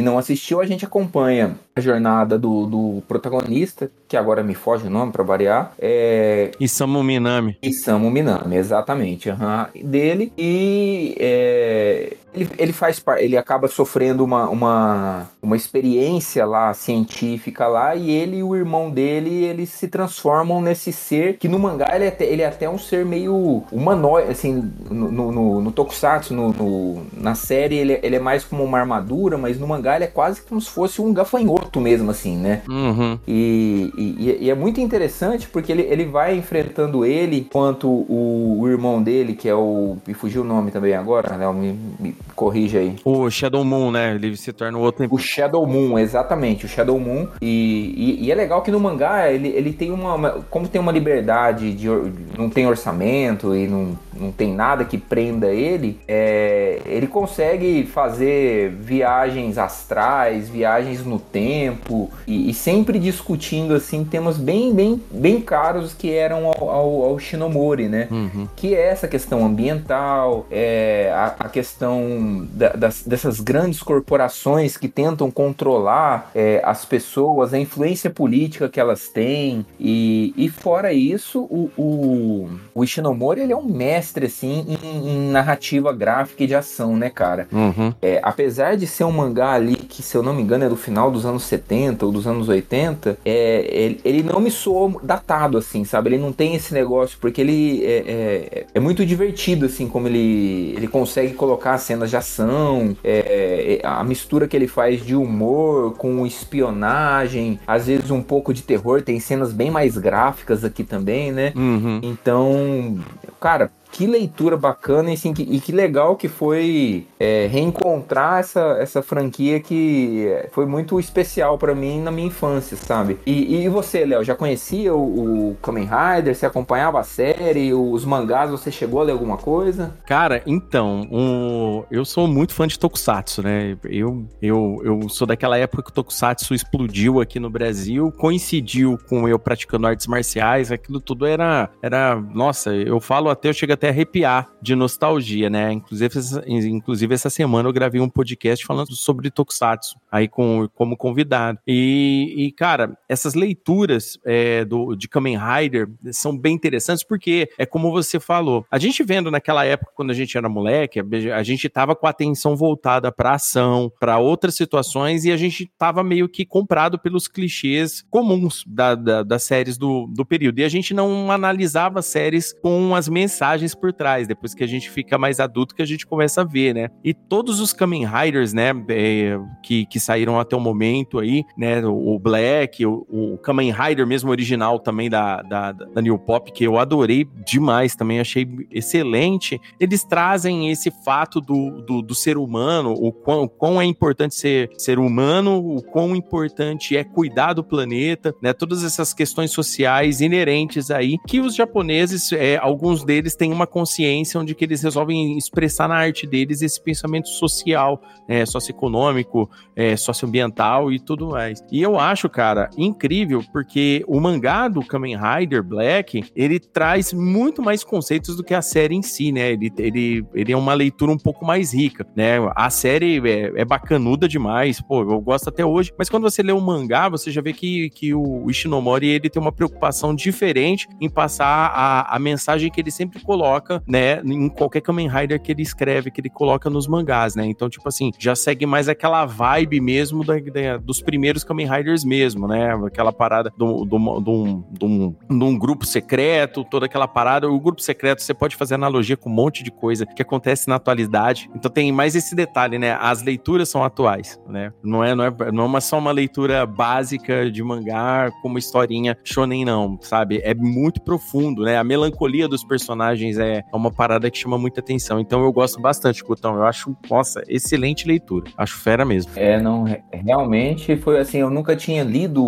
e 0.01 0.03
não 0.03 0.17
assistiu, 0.17 0.63
a 0.63 0.67
gente 0.67 0.83
acompanha 0.83 1.57
a 1.77 1.81
jornada 1.81 2.39
do, 2.39 2.67
do 2.67 3.03
protagonista, 3.07 3.91
que 4.09 4.17
agora 4.17 4.43
me 4.43 4.55
foge 4.55 4.87
o 4.87 4.91
nome 4.91 5.13
para 5.13 5.23
variar, 5.23 5.73
é 5.79 6.51
Isamu 6.59 7.05
Minami. 7.05 7.59
Isamu 7.63 8.11
Minami, 8.11 8.57
exatamente, 8.57 9.29
uhum, 9.29 9.67
dele 9.85 10.33
e 10.39 11.15
é, 11.21 12.17
ele, 12.35 12.49
ele 12.59 12.73
faz 12.73 13.03
ele 13.19 13.37
acaba 13.37 13.69
sofrendo 13.69 14.25
uma, 14.25 14.49
uma, 14.49 15.29
uma 15.43 15.57
experiência 15.57 16.47
lá 16.47 16.73
científica 16.73 17.67
lá 17.67 17.95
e 17.95 18.11
ele 18.11 18.39
e 18.39 18.43
o 18.43 18.55
irmão 18.55 18.91
dele 18.91 19.45
eles 19.45 19.71
se 19.71 19.89
transformam 19.89 20.61
nesse 20.61 20.93
ser 20.93 21.37
que 21.39 21.49
no 21.49 21.59
mangá 21.59 21.91
ele 21.95 22.05
é 22.05 22.09
até, 22.09 22.25
ele 22.25 22.43
é 22.43 22.47
até 22.47 22.69
um 22.69 22.79
ser 22.79 23.05
meio 23.05 23.65
humanoide 23.73 24.31
assim 24.31 24.71
no, 24.91 25.11
no, 25.11 25.33
no, 25.33 25.61
no 25.61 25.73
Tokusatsu 25.73 26.35
no, 26.35 26.53
no, 26.53 27.03
na 27.13 27.35
série 27.35 27.77
ele, 27.77 27.99
ele 28.03 28.17
é 28.17 28.21
mais 28.21 28.45
como 28.45 28.63
uma 28.63 28.79
armadura 28.79 29.37
mas 29.37 29.59
no 29.59 29.67
mangá 29.67 29.90
mangá 29.91 30.05
é 30.05 30.07
quase 30.07 30.43
como 30.43 30.61
se 30.61 30.71
fosse 30.71 31.01
um 31.01 31.13
gafanhoto 31.13 31.81
mesmo, 31.81 32.11
assim, 32.11 32.37
né? 32.37 32.63
Uhum. 32.69 33.19
E, 33.27 33.93
e, 33.97 34.37
e, 34.41 34.51
é 34.51 34.55
muito 34.55 34.81
interessante 34.81 35.49
porque 35.49 35.73
ele, 35.73 35.83
ele 35.83 36.05
vai 36.05 36.37
enfrentando 36.37 37.05
ele 37.05 37.39
enquanto 37.39 37.89
o, 37.89 38.59
o, 38.61 38.69
irmão 38.69 39.03
dele, 39.03 39.35
que 39.35 39.49
é 39.49 39.55
o. 39.55 39.97
Me 40.07 40.15
fugiu 40.15 40.43
o 40.43 40.45
nome 40.45 40.71
também 40.71 40.95
agora, 40.95 41.37
né? 41.37 41.51
Me, 41.53 41.79
me 41.99 42.17
corrija 42.37 42.79
aí. 42.79 42.97
O 43.05 43.29
Shadow 43.31 43.65
Moon, 43.65 43.91
né? 43.91 44.15
Ele 44.15 44.37
se 44.37 44.53
torna 44.53 44.79
o 44.79 44.81
outro. 44.81 45.07
O 45.11 45.19
Shadow 45.19 45.67
Moon, 45.67 45.99
exatamente, 45.99 46.67
o 46.67 46.69
Shadow 46.69 46.99
Moon. 46.99 47.27
E, 47.41 48.19
e, 48.21 48.27
e 48.27 48.33
é 48.33 48.35
legal 48.35 48.63
que 48.63 48.71
no 48.71 48.79
mangá 48.79 49.31
ele, 49.31 49.49
ele 49.49 49.73
tem 49.73 49.91
uma, 49.91 50.15
uma. 50.15 50.31
Como 50.51 50.69
tem 50.69 50.81
uma 50.81 50.93
liberdade 50.93 51.73
de. 51.73 51.89
Não 52.37 52.49
tem 52.49 52.67
orçamento 52.67 53.55
e 53.55 53.67
não, 53.67 53.97
não 54.21 54.31
tem 54.31 54.55
nada 54.55 54.85
que 54.85 54.99
prenda 54.99 55.49
ele, 55.49 55.99
é, 56.07 56.81
ele 56.85 57.07
consegue 57.07 57.85
fazer 57.85 58.71
viagens 58.71 59.59
astrais, 59.81 60.49
viagens 60.49 61.05
no 61.05 61.19
tempo 61.19 62.11
e, 62.27 62.51
e, 62.51 62.55
sempre 62.55 62.99
discutindo 62.99 63.75
assim 63.75 64.05
temas 64.05 64.37
bem, 64.37 64.75
bem, 64.75 65.03
bem 65.11 65.41
caros 65.41 65.95
que 65.95 66.13
eram 66.13 66.47
ao, 66.47 66.71
ao, 66.71 67.05
ao 67.05 67.19
Shinomori, 67.19 67.89
né? 67.89 68.07
Uhum. 68.11 68.47
Que 68.55 68.75
é 68.75 68.89
essa 68.89 69.09
questão 69.09 69.45
ambiental, 69.45 70.47
é 70.51 71.11
a, 71.15 71.35
a 71.41 71.49
questão 71.49 72.47
da, 72.53 72.71
das, 72.71 73.03
dessas 73.03 73.41
grandes 73.41 73.83
corporações 73.83 74.77
que 74.77 74.89
tentam 74.89 75.31
controlar 75.31 76.31
é, 76.35 76.61
as 76.65 76.85
pessoas, 76.85 77.55
a 77.55 77.59
influência 77.59 78.11
política 78.11 78.69
que 78.69 78.79
elas 78.79 79.09
têm 79.09 79.65
e, 79.79 80.35
e 80.37 80.49
fora 80.49 80.93
isso, 80.93 81.41
o, 81.43 81.71
o, 81.77 82.51
o 82.75 82.85
Ishinomori 82.85 83.41
ele 83.41 83.53
é 83.53 83.57
um 83.57 83.65
mestre 83.65 84.27
assim 84.27 84.67
em, 84.83 85.09
em 85.09 85.31
narrativa 85.31 85.93
gráfica 85.93 86.45
e 86.45 86.47
de 86.47 86.55
ação, 86.55 86.97
né, 86.97 87.09
cara? 87.09 87.49
Uhum. 87.51 87.95
É, 88.03 88.21
apesar 88.23 88.77
de 88.77 88.87
ser 88.87 89.05
um 89.05 89.13
mangá 89.13 89.59
ali 89.61 89.77
que, 89.77 90.03
se 90.03 90.17
eu 90.17 90.23
não 90.23 90.35
me 90.35 90.43
engano, 90.43 90.65
é 90.65 90.69
do 90.69 90.77
final 90.77 91.11
dos 91.11 91.25
anos 91.25 91.45
70 91.45 92.05
ou 92.07 92.13
dos 92.13 92.27
anos 92.27 92.49
80, 92.49 93.19
é, 93.25 93.67
ele, 93.71 94.01
ele 94.05 94.23
não 94.23 94.41
me 94.41 94.51
soa 94.51 94.93
datado, 95.03 95.59
assim, 95.59 95.85
sabe? 95.85 96.11
Ele 96.11 96.19
não 96.19 96.33
tem 96.33 96.55
esse 96.55 96.75
negócio, 96.75 97.19
porque 97.21 97.41
ele 97.41 97.85
é, 97.85 98.05
é, 98.07 98.67
é 98.75 98.81
muito 98.81 99.05
divertido, 99.05 99.67
assim, 99.67 99.89
como 99.89 100.09
ele, 100.09 100.75
ele 100.77 100.89
consegue 100.89 101.35
colocar 101.35 101.79
cenas 101.79 102.11
de 102.11 102.17
ação, 102.17 102.97
é, 103.05 103.81
é, 103.83 103.87
a 103.87 104.03
mistura 104.05 104.49
que 104.49 104.57
ele 104.57 104.67
faz 104.67 105.05
de 105.05 105.15
humor 105.15 105.95
com 105.97 106.27
espionagem, 106.27 107.59
às 107.67 107.87
vezes 107.87 108.11
um 108.11 108.23
pouco 108.23 108.53
de 108.53 108.63
terror, 108.63 109.03
tem 109.03 109.21
cenas 109.21 109.53
bem 109.53 109.71
mais 109.71 109.97
gráficas 109.97 110.65
aqui 110.65 110.85
também, 110.85 111.33
né? 111.33 111.53
Uhum. 111.55 112.01
Então, 112.03 112.99
cara, 113.41 113.71
que 113.93 114.07
leitura 114.07 114.57
bacana 114.57 115.11
e, 115.11 115.15
assim, 115.15 115.33
que, 115.33 115.43
e 115.43 115.61
que 115.61 115.73
legal 115.73 116.17
que 116.17 116.29
foi 116.29 117.07
é, 117.19 117.47
reencontrar 117.47 118.41
essa, 118.41 118.77
essa 118.81 119.03
franquia 119.03 119.61
que 119.61 120.27
foi 120.53 120.67
muito 120.67 120.99
especial 120.99 121.59
para 121.59 121.75
mim 121.75 122.01
na 122.01 122.11
minha 122.11 122.29
infância, 122.29 122.77
sabe? 122.77 123.19
E, 123.27 123.63
e 123.65 123.69
você, 123.69 124.05
Léo, 124.05 124.25
já 124.25 124.35
conhecia 124.35 124.95
o, 124.95 125.51
o 125.51 125.57
Kamen 125.63 125.89
Rider? 125.89 126.35
Você 126.35 126.47
acompanhava 126.47 127.01
a 127.01 127.05
série? 127.05 127.73
Os 127.73 128.05
mangás, 128.05 128.51
você 128.51 128.71
chegou 128.71 129.01
a 129.01 129.05
ler 129.05 129.13
alguma 129.13 129.37
coisa? 129.37 129.95
Cara, 130.07 130.43
então, 130.47 131.07
um, 131.11 131.85
eu 131.91 132.05
sou 132.05 132.27
muito 132.27 132.55
fã 132.55 132.67
de 132.67 132.79
Tokusatsu, 132.79 133.43
né? 133.43 133.77
Eu, 133.85 134.25
eu, 134.41 134.81
eu 134.85 135.09
sou 135.09 135.27
daquela 135.27 135.59
época 135.59 135.83
que 135.83 135.91
o 135.91 135.95
Tokusatsu 135.95 136.55
explodiu 136.55 137.21
aqui 137.21 137.39
no 137.41 137.51
Brasil, 137.51 138.13
coincidiu 138.13 138.99
com 139.09 139.29
eu 139.29 139.39
praticando 139.39 139.87
artes 139.87 140.07
marciais, 140.07 140.71
aquilo 140.73 141.01
tudo 141.01 141.27
era, 141.27 141.69
era 141.83 142.17
nossa, 142.17 142.75
eu 142.75 143.01
falo 143.01 143.29
até, 143.29 143.49
eu 143.49 143.55
chego 143.55 143.73
até 143.81 143.89
arrepiar 143.89 144.47
de 144.61 144.75
nostalgia, 144.77 145.49
né? 145.49 145.73
Inclusive, 145.73 146.21
inclusive 146.47 147.15
essa 147.15 147.31
semana 147.31 147.67
eu 147.67 147.73
gravei 147.73 147.99
um 147.99 148.11
podcast 148.11 148.67
falando 148.67 148.95
sobre 148.95 149.31
Tokusatsu, 149.31 149.97
aí 150.13 150.29
com, 150.29 150.69
como 150.75 150.99
convidado. 150.99 151.59
E, 151.67 152.35
e 152.37 152.53
cara, 152.53 152.95
essas 153.09 153.33
leituras 153.33 154.19
é, 154.23 154.67
do, 154.67 154.95
de 154.95 155.09
Kamen 155.09 155.39
Rider 155.39 155.89
são 156.13 156.37
bem 156.37 156.55
interessantes 156.55 157.03
porque 157.03 157.49
é 157.57 157.65
como 157.65 157.91
você 157.91 158.21
falou. 158.21 158.67
A 158.71 158.79
gente 158.79 159.03
vendo 159.03 159.31
naquela 159.31 159.65
época, 159.65 159.93
quando 159.95 160.11
a 160.11 160.15
gente 160.15 160.37
era 160.37 160.47
moleque, 160.47 161.01
a 161.35 161.43
gente 161.43 161.67
tava 161.71 161.97
com 161.97 162.07
a 162.07 162.11
atenção 162.11 162.55
voltada 162.55 163.11
para 163.11 163.33
ação, 163.33 163.91
para 163.99 164.19
outras 164.19 164.55
situações 164.55 165.25
e 165.25 165.33
a 165.33 165.39
gente 165.39 165.71
tava 165.79 166.05
meio 166.05 166.29
que 166.29 166.45
comprado 166.45 166.99
pelos 166.99 167.27
clichês 167.27 168.05
comuns 168.11 168.63
da, 168.67 168.95
da, 168.95 169.23
das 169.23 169.43
séries 169.45 169.79
do, 169.79 170.07
do 170.07 170.25
período. 170.27 170.59
E 170.59 170.65
a 170.65 170.69
gente 170.69 170.93
não 170.93 171.31
analisava 171.31 172.03
séries 172.03 172.53
com 172.53 172.95
as 172.95 173.09
mensagens 173.09 173.70
por 173.75 173.93
trás, 173.93 174.27
depois 174.27 174.55
que 174.55 174.65
a 174.65 174.67
gente 174.67 174.91
fica 174.91 175.19
mais 175.19 175.41
adulto 175.41 175.75
que 175.75 175.83
a 175.83 175.87
gente 175.87 176.07
começa 176.07 176.43
a 176.43 176.45
ver, 176.45 176.75
né? 176.75 176.91
E 177.05 177.15
todos 177.15 177.61
os 177.61 177.73
Kamen 177.73 178.07
Riders, 178.07 178.53
né, 178.53 178.71
é, 178.89 179.39
que, 179.63 179.87
que 179.87 180.01
saíram 180.01 180.39
até 180.39 180.57
o 180.57 180.61
momento 180.61 181.19
aí, 181.19 181.45
né, 181.57 181.85
o 181.85 182.19
Black, 182.19 182.85
o, 182.85 183.07
o 183.09 183.39
Kamen 183.39 183.73
Rider 183.73 184.07
mesmo 184.07 184.31
original 184.31 184.79
também 184.79 185.09
da, 185.09 185.43
da, 185.43 185.73
da 185.73 186.03
New 186.03 186.19
Pop, 186.19 186.51
que 186.53 186.65
eu 186.65 186.79
adorei 186.79 187.27
demais 187.45 187.95
também, 187.95 188.21
achei 188.21 188.47
excelente, 188.71 189.61
eles 189.79 190.05
trazem 190.05 190.71
esse 190.71 190.91
fato 190.91 191.41
do, 191.41 191.83
do, 191.83 192.03
do 192.03 192.15
ser 192.15 192.37
humano, 192.37 192.93
o 192.93 193.13
quão, 193.13 193.49
quão 193.49 193.81
é 193.81 193.85
importante 193.85 194.35
ser, 194.35 194.71
ser 194.77 194.99
humano, 194.99 195.59
o 195.59 195.83
quão 195.83 196.15
importante 196.15 196.97
é 196.97 197.05
cuidar 197.05 197.53
do 197.53 197.65
planeta, 197.65 198.35
né, 198.43 198.53
todas 198.53 198.85
essas 198.85 199.13
questões 199.13 199.51
sociais 199.51 200.21
inerentes 200.21 200.91
aí, 200.91 201.17
que 201.27 201.41
os 201.41 201.55
japoneses, 201.55 202.33
é, 202.33 202.57
alguns 202.57 203.05
deles 203.05 203.35
têm 203.35 203.53
uma 203.53 203.60
uma 203.61 203.67
consciência 203.67 204.41
onde 204.41 204.55
que 204.55 204.65
eles 204.65 204.83
resolvem 204.83 205.37
expressar 205.37 205.89
na 205.89 205.97
arte 205.97 206.27
deles 206.27 206.63
esse 206.63 206.83
pensamento 206.83 207.29
social, 207.29 208.01
é, 208.27 208.47
socioeconômico, 208.47 209.51
é, 209.77 209.97
socioambiental 209.97 210.91
e 210.91 210.99
tudo 210.99 211.29
mais. 211.29 211.63
E 211.71 211.83
eu 211.83 211.99
acho, 211.99 212.29
cara, 212.29 212.71
incrível, 212.77 213.45
porque 213.53 214.03
o 214.09 214.19
mangá 214.19 214.69
do 214.69 214.83
Kamen 214.85 215.17
Rider 215.17 215.63
Black, 215.63 216.25
ele 216.35 216.59
traz 216.59 217.13
muito 217.13 217.63
mais 217.63 217.85
conceitos 217.85 218.37
do 218.37 218.43
que 218.43 218.55
a 218.55 218.63
série 218.63 218.95
em 218.95 219.03
si, 219.03 219.31
né? 219.31 219.53
Ele, 219.53 219.73
ele, 219.79 220.27
ele 220.35 220.53
é 220.53 220.57
uma 220.57 220.75
leitura 220.75 221.13
um 221.13 221.19
pouco 221.19 221.45
mais 221.45 221.75
rica, 221.75 222.07
né? 222.17 222.37
A 222.57 222.71
série 222.71 223.21
é, 223.29 223.61
é 223.61 223.65
bacanuda 223.65 224.27
demais, 224.27 224.81
pô, 224.81 225.03
eu 225.03 225.21
gosto 225.21 225.49
até 225.49 225.65
hoje, 225.65 225.93
mas 225.99 226.09
quando 226.09 226.23
você 226.23 226.43
lê 226.43 226.53
o 226.53 226.61
mangá, 226.61 227.09
você 227.09 227.31
já 227.31 227.43
vê 227.43 227.53
que, 227.53 227.91
que 227.91 228.15
o 228.15 228.49
Ishinomori, 228.51 229.09
ele 229.09 229.29
tem 229.29 229.41
uma 229.41 229.53
preocupação 229.53 230.15
diferente 230.15 230.89
em 231.01 231.11
passar 231.11 231.73
a, 231.75 232.17
a 232.17 232.19
mensagem 232.19 232.71
que 232.71 232.81
ele 232.81 232.91
sempre 232.91 233.21
coloca 233.21 233.50
coloca, 233.51 233.83
né, 233.87 234.21
em 234.25 234.49
qualquer 234.49 234.81
Kamen 234.81 235.09
Rider 235.09 235.41
que 235.41 235.53
ele 235.53 235.63
escreve, 235.63 236.11
que 236.11 236.21
ele 236.21 236.31
coloca 236.31 236.71
nos 236.71 236.87
mangás, 236.87 237.35
né? 237.35 237.47
Então, 237.47 237.69
tipo 237.69 237.89
assim, 237.89 238.13
já 238.19 238.35
segue 238.35 238.65
mais 238.65 238.89
aquela 238.89 239.27
vibe 239.27 239.81
mesmo 239.81 240.25
da, 240.25 240.35
da, 240.39 240.77
dos 240.77 241.03
primeiros 241.03 241.43
Kamen 241.43 241.69
Riders 241.69 242.05
mesmo, 242.05 242.47
né? 242.47 242.75
Aquela 242.87 243.13
parada 243.13 243.53
de 243.57 243.65
um, 243.65 245.15
um 245.31 245.59
grupo 245.59 245.85
secreto, 245.85 246.65
toda 246.65 246.87
aquela 246.87 247.09
parada. 247.09 247.51
O 247.51 247.59
grupo 247.59 247.83
secreto, 247.83 248.23
você 248.23 248.33
pode 248.33 248.57
fazer 248.57 248.75
analogia 248.75 249.17
com 249.17 249.29
um 249.29 249.33
monte 249.33 249.65
de 249.65 249.71
coisa 249.71 250.07
que 250.07 250.23
acontece 250.23 250.69
na 250.69 250.77
atualidade. 250.77 251.51
Então 251.55 251.71
tem 251.71 251.91
mais 251.91 252.15
esse 252.15 252.35
detalhe, 252.35 252.79
né? 252.79 252.97
As 253.01 253.23
leituras 253.23 253.69
são 253.69 253.83
atuais, 253.83 254.41
né? 254.49 254.73
Não 254.83 255.03
é, 255.03 255.15
não 255.15 255.25
é, 255.25 255.53
não 255.53 255.65
é 255.65 255.67
uma, 255.67 255.81
só 255.81 255.99
uma 255.99 256.13
leitura 256.13 256.65
básica 256.67 257.51
de 257.51 257.63
mangá 257.63 258.31
como 258.43 258.59
historinha 258.59 259.17
shonen, 259.25 259.65
não, 259.65 259.99
sabe? 260.01 260.41
É 260.45 260.55
muito 260.55 261.01
profundo, 261.03 261.65
né? 261.65 261.77
A 261.77 261.85
melancolia 261.85 262.47
dos 262.47 262.63
personagens 262.63 263.40
é 263.45 263.65
uma 263.73 263.91
parada 263.91 264.31
que 264.31 264.39
chama 264.39 264.59
muita 264.59 264.81
atenção. 264.81 265.21
Então 265.21 265.43
eu 265.43 265.53
gosto 265.53 265.81
bastante, 265.81 266.23
Gutão. 266.23 266.57
Eu 266.57 266.65
acho, 266.65 266.97
nossa, 267.09 267.43
excelente 267.49 268.07
leitura. 268.07 268.51
Acho 268.57 268.77
fera 268.77 269.05
mesmo. 269.05 269.33
É, 269.37 269.61
não, 269.61 269.85
realmente 270.13 270.97
foi 270.97 271.19
assim, 271.19 271.39
eu 271.39 271.51
nunca 271.51 271.77
tinha 271.77 272.03
lido 272.03 272.45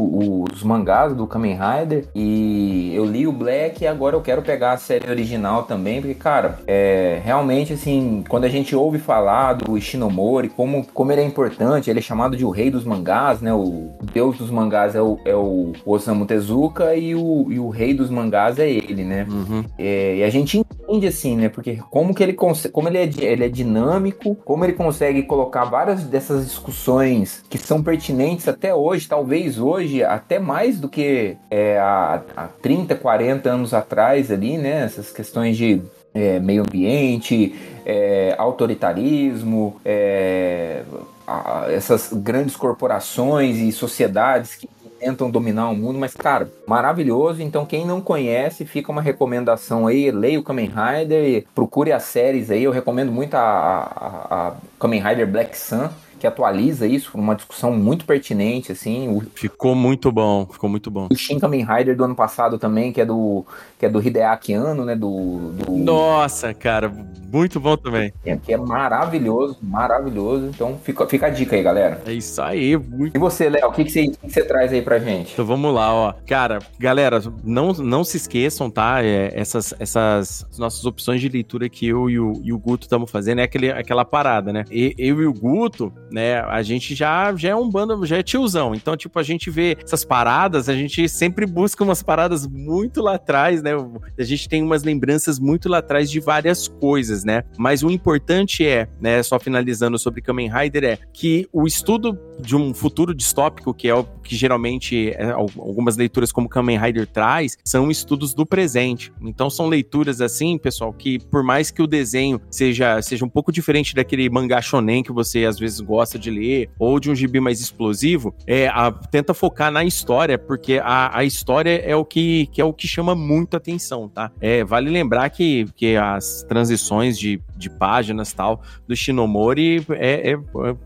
os 0.52 0.62
mangás 0.62 1.14
do 1.14 1.26
Kamen 1.26 1.56
Rider 1.56 2.06
e 2.14 2.92
eu 2.94 3.04
li 3.04 3.26
o 3.26 3.32
Black 3.32 3.82
e 3.82 3.86
agora 3.86 4.16
eu 4.16 4.20
quero 4.20 4.42
pegar 4.42 4.72
a 4.72 4.76
série 4.76 5.08
original 5.08 5.64
também, 5.64 6.00
porque, 6.00 6.14
cara, 6.14 6.58
é 6.66 7.20
realmente 7.24 7.72
assim, 7.72 8.24
quando 8.28 8.44
a 8.44 8.48
gente 8.48 8.74
ouve 8.74 8.98
falar 8.98 9.54
do 9.54 9.76
Ishinomori, 9.76 10.48
como, 10.48 10.86
como 10.92 11.12
ele 11.12 11.20
é 11.20 11.24
importante, 11.24 11.90
ele 11.90 11.98
é 11.98 12.02
chamado 12.02 12.36
de 12.36 12.44
o 12.44 12.50
rei 12.50 12.70
dos 12.70 12.84
mangás, 12.84 13.40
né? 13.40 13.52
O 13.52 13.90
deus 14.12 14.38
dos 14.38 14.50
mangás 14.50 14.94
é 14.94 15.02
o, 15.02 15.18
é 15.24 15.34
o 15.34 15.72
Osamu 15.84 16.26
Tezuka 16.26 16.94
e 16.94 17.14
o, 17.14 17.46
e 17.50 17.58
o 17.58 17.68
rei 17.68 17.94
dos 17.94 18.10
mangás 18.10 18.58
é 18.58 18.68
ele, 18.68 19.04
né? 19.04 19.26
Uhum. 19.28 19.64
É, 19.78 20.16
e 20.16 20.24
a 20.24 20.30
gente 20.30 20.62
entende 20.82 21.06
assim, 21.06 21.36
né? 21.36 21.48
Porque 21.48 21.78
como 21.90 22.14
que 22.14 22.22
ele 22.22 22.32
consegue, 22.32 22.72
como 22.72 22.88
ele 22.88 22.98
é, 22.98 23.10
ele 23.18 23.44
é 23.44 23.48
dinâmico, 23.48 24.34
como 24.44 24.64
ele 24.64 24.72
consegue 24.72 25.22
colocar 25.22 25.64
várias 25.64 26.04
dessas 26.04 26.44
discussões 26.44 27.42
que 27.48 27.58
são 27.58 27.82
pertinentes 27.82 28.48
até 28.48 28.74
hoje, 28.74 29.08
talvez 29.08 29.58
hoje, 29.58 30.02
até 30.02 30.38
mais 30.38 30.78
do 30.78 30.88
que 30.88 31.36
é, 31.50 31.78
há, 31.78 32.22
há 32.36 32.48
30, 32.60 32.94
40 32.96 33.50
anos 33.50 33.74
atrás 33.74 34.30
ali, 34.30 34.58
né? 34.58 34.84
Essas 34.84 35.10
questões 35.10 35.56
de 35.56 35.80
é, 36.14 36.38
meio 36.38 36.62
ambiente, 36.62 37.54
é, 37.86 38.34
autoritarismo, 38.38 39.80
é, 39.84 40.82
a, 41.26 41.66
essas 41.70 42.12
grandes 42.12 42.56
corporações 42.56 43.58
e 43.58 43.72
sociedades 43.72 44.54
que 44.54 44.68
tentam 45.02 45.28
dominar 45.28 45.68
o 45.68 45.74
mundo, 45.74 45.98
mas, 45.98 46.14
cara, 46.14 46.48
maravilhoso. 46.64 47.42
Então, 47.42 47.66
quem 47.66 47.84
não 47.84 48.00
conhece, 48.00 48.64
fica 48.64 48.92
uma 48.92 49.02
recomendação 49.02 49.88
aí. 49.88 50.12
Leia 50.12 50.38
o 50.38 50.44
Kamen 50.44 50.70
Rider, 50.70 51.44
procure 51.54 51.90
as 51.90 52.04
séries 52.04 52.50
aí. 52.50 52.62
Eu 52.62 52.70
recomendo 52.70 53.10
muito 53.10 53.34
a, 53.34 53.40
a, 53.40 54.48
a 54.48 54.52
Kamen 54.78 55.02
Rider 55.02 55.26
Black 55.26 55.58
Sun 55.58 55.88
que 56.22 56.26
atualiza 56.28 56.86
isso, 56.86 57.10
uma 57.18 57.34
discussão 57.34 57.72
muito 57.72 58.04
pertinente, 58.04 58.70
assim. 58.70 59.08
O, 59.08 59.24
ficou 59.34 59.74
muito 59.74 60.12
bom, 60.12 60.46
ficou 60.46 60.70
muito 60.70 60.88
bom. 60.88 61.08
O 61.10 61.16
Shin 61.16 61.40
Kamen 61.40 61.66
Rider 61.66 61.96
do 61.96 62.04
ano 62.04 62.14
passado 62.14 62.60
também, 62.60 62.92
que 62.92 63.00
é 63.00 63.04
do, 63.04 63.44
que 63.76 63.86
é 63.86 63.88
do 63.88 64.00
Hideaki 64.00 64.54
Anno, 64.54 64.84
né? 64.84 64.94
Do, 64.94 65.50
do... 65.50 65.72
Nossa, 65.72 66.54
cara, 66.54 66.92
muito 67.32 67.58
bom 67.58 67.76
também. 67.76 68.12
É, 68.24 68.36
que 68.36 68.52
é 68.52 68.56
maravilhoso, 68.56 69.58
maravilhoso. 69.60 70.46
Então 70.46 70.78
fica, 70.84 71.04
fica 71.08 71.26
a 71.26 71.30
dica 71.30 71.56
aí, 71.56 71.62
galera. 71.64 72.00
É 72.06 72.12
isso 72.12 72.40
aí. 72.40 72.76
Muito... 72.76 73.16
E 73.16 73.18
você, 73.18 73.48
Léo, 73.48 73.70
o 73.70 73.72
que, 73.72 73.84
que, 73.84 73.90
você, 73.90 74.06
que, 74.06 74.30
você 74.30 74.44
traz 74.44 74.72
aí 74.72 74.80
pra 74.80 75.00
gente? 75.00 75.32
Então 75.32 75.44
vamos 75.44 75.74
lá, 75.74 75.92
ó. 75.92 76.14
Cara, 76.24 76.60
galera, 76.78 77.20
não, 77.42 77.72
não 77.72 78.04
se 78.04 78.16
esqueçam, 78.16 78.70
tá? 78.70 79.02
É, 79.02 79.32
essas, 79.34 79.74
essas 79.80 80.46
nossas 80.56 80.84
opções 80.84 81.20
de 81.20 81.28
leitura 81.28 81.68
que 81.68 81.88
eu 81.88 82.08
e 82.08 82.20
o, 82.20 82.40
e 82.44 82.52
o 82.52 82.58
Guto 82.60 82.84
estamos 82.86 83.10
fazendo 83.10 83.40
é 83.40 83.42
aquele, 83.42 83.72
aquela 83.72 84.04
parada, 84.04 84.52
né? 84.52 84.64
E, 84.70 84.94
eu 84.96 85.20
e 85.20 85.26
o 85.26 85.32
Guto, 85.32 85.92
né, 86.12 86.40
a 86.40 86.62
gente 86.62 86.94
já, 86.94 87.34
já 87.34 87.50
é 87.50 87.56
um 87.56 87.68
bando, 87.68 88.04
já 88.06 88.18
é 88.18 88.22
tiozão. 88.22 88.74
Então, 88.74 88.96
tipo, 88.96 89.18
a 89.18 89.22
gente 89.22 89.50
vê 89.50 89.76
essas 89.82 90.04
paradas, 90.04 90.68
a 90.68 90.74
gente 90.74 91.08
sempre 91.08 91.46
busca 91.46 91.82
umas 91.82 92.02
paradas 92.02 92.46
muito 92.46 93.02
lá 93.02 93.14
atrás, 93.14 93.62
né? 93.62 93.72
A 94.18 94.22
gente 94.22 94.48
tem 94.48 94.62
umas 94.62 94.82
lembranças 94.82 95.38
muito 95.38 95.68
lá 95.68 95.78
atrás 95.78 96.10
de 96.10 96.20
várias 96.20 96.68
coisas, 96.68 97.24
né? 97.24 97.44
Mas 97.58 97.82
o 97.82 97.90
importante 97.90 98.66
é, 98.66 98.88
né, 99.00 99.22
só 99.22 99.38
finalizando 99.40 99.98
sobre 99.98 100.20
Kamen 100.20 100.50
Rider, 100.50 100.84
é 100.84 100.98
que 101.12 101.48
o 101.52 101.66
estudo 101.66 102.18
de 102.40 102.56
um 102.56 102.74
futuro 102.74 103.14
distópico, 103.14 103.72
que 103.72 103.88
é 103.88 103.94
o 103.94 104.04
que 104.04 104.36
geralmente 104.36 105.10
é, 105.10 105.30
algumas 105.30 105.96
leituras 105.96 106.32
como 106.32 106.48
Kamen 106.48 106.78
Rider 106.78 107.06
traz, 107.06 107.56
são 107.64 107.90
estudos 107.90 108.34
do 108.34 108.44
presente. 108.44 109.12
Então 109.22 109.48
são 109.48 109.66
leituras 109.66 110.20
assim, 110.20 110.58
pessoal, 110.58 110.92
que 110.92 111.18
por 111.18 111.42
mais 111.42 111.70
que 111.70 111.82
o 111.82 111.86
desenho 111.86 112.40
seja, 112.50 113.00
seja 113.02 113.24
um 113.24 113.28
pouco 113.28 113.52
diferente 113.52 113.94
daquele 113.94 114.28
mangá 114.28 114.60
shonen 114.60 115.02
que 115.02 115.12
você 115.12 115.44
às 115.44 115.58
vezes 115.58 115.80
gosta 115.80 116.01
de 116.18 116.30
ler, 116.30 116.70
ou 116.78 116.98
de 116.98 117.10
um 117.10 117.14
gibi 117.14 117.40
mais 117.40 117.60
explosivo, 117.60 118.34
é, 118.46 118.68
a, 118.68 118.90
tenta 118.90 119.34
focar 119.34 119.70
na 119.70 119.84
história, 119.84 120.38
porque 120.38 120.80
a, 120.82 121.18
a 121.18 121.24
história 121.24 121.80
é 121.84 121.94
o 121.94 122.04
que, 122.04 122.46
que 122.46 122.60
é 122.60 122.64
o 122.64 122.72
que 122.72 122.86
chama 122.86 123.14
muito 123.14 123.56
atenção, 123.56 124.08
tá? 124.08 124.30
É, 124.40 124.64
vale 124.64 124.90
lembrar 124.90 125.28
que, 125.30 125.66
que 125.74 125.96
as 125.96 126.44
transições 126.48 127.18
de, 127.18 127.40
de 127.56 127.70
páginas 127.70 128.32
tal 128.32 128.62
do 128.86 128.94
Shinomori 128.94 129.84
é, 129.90 130.32
é, 130.32 130.38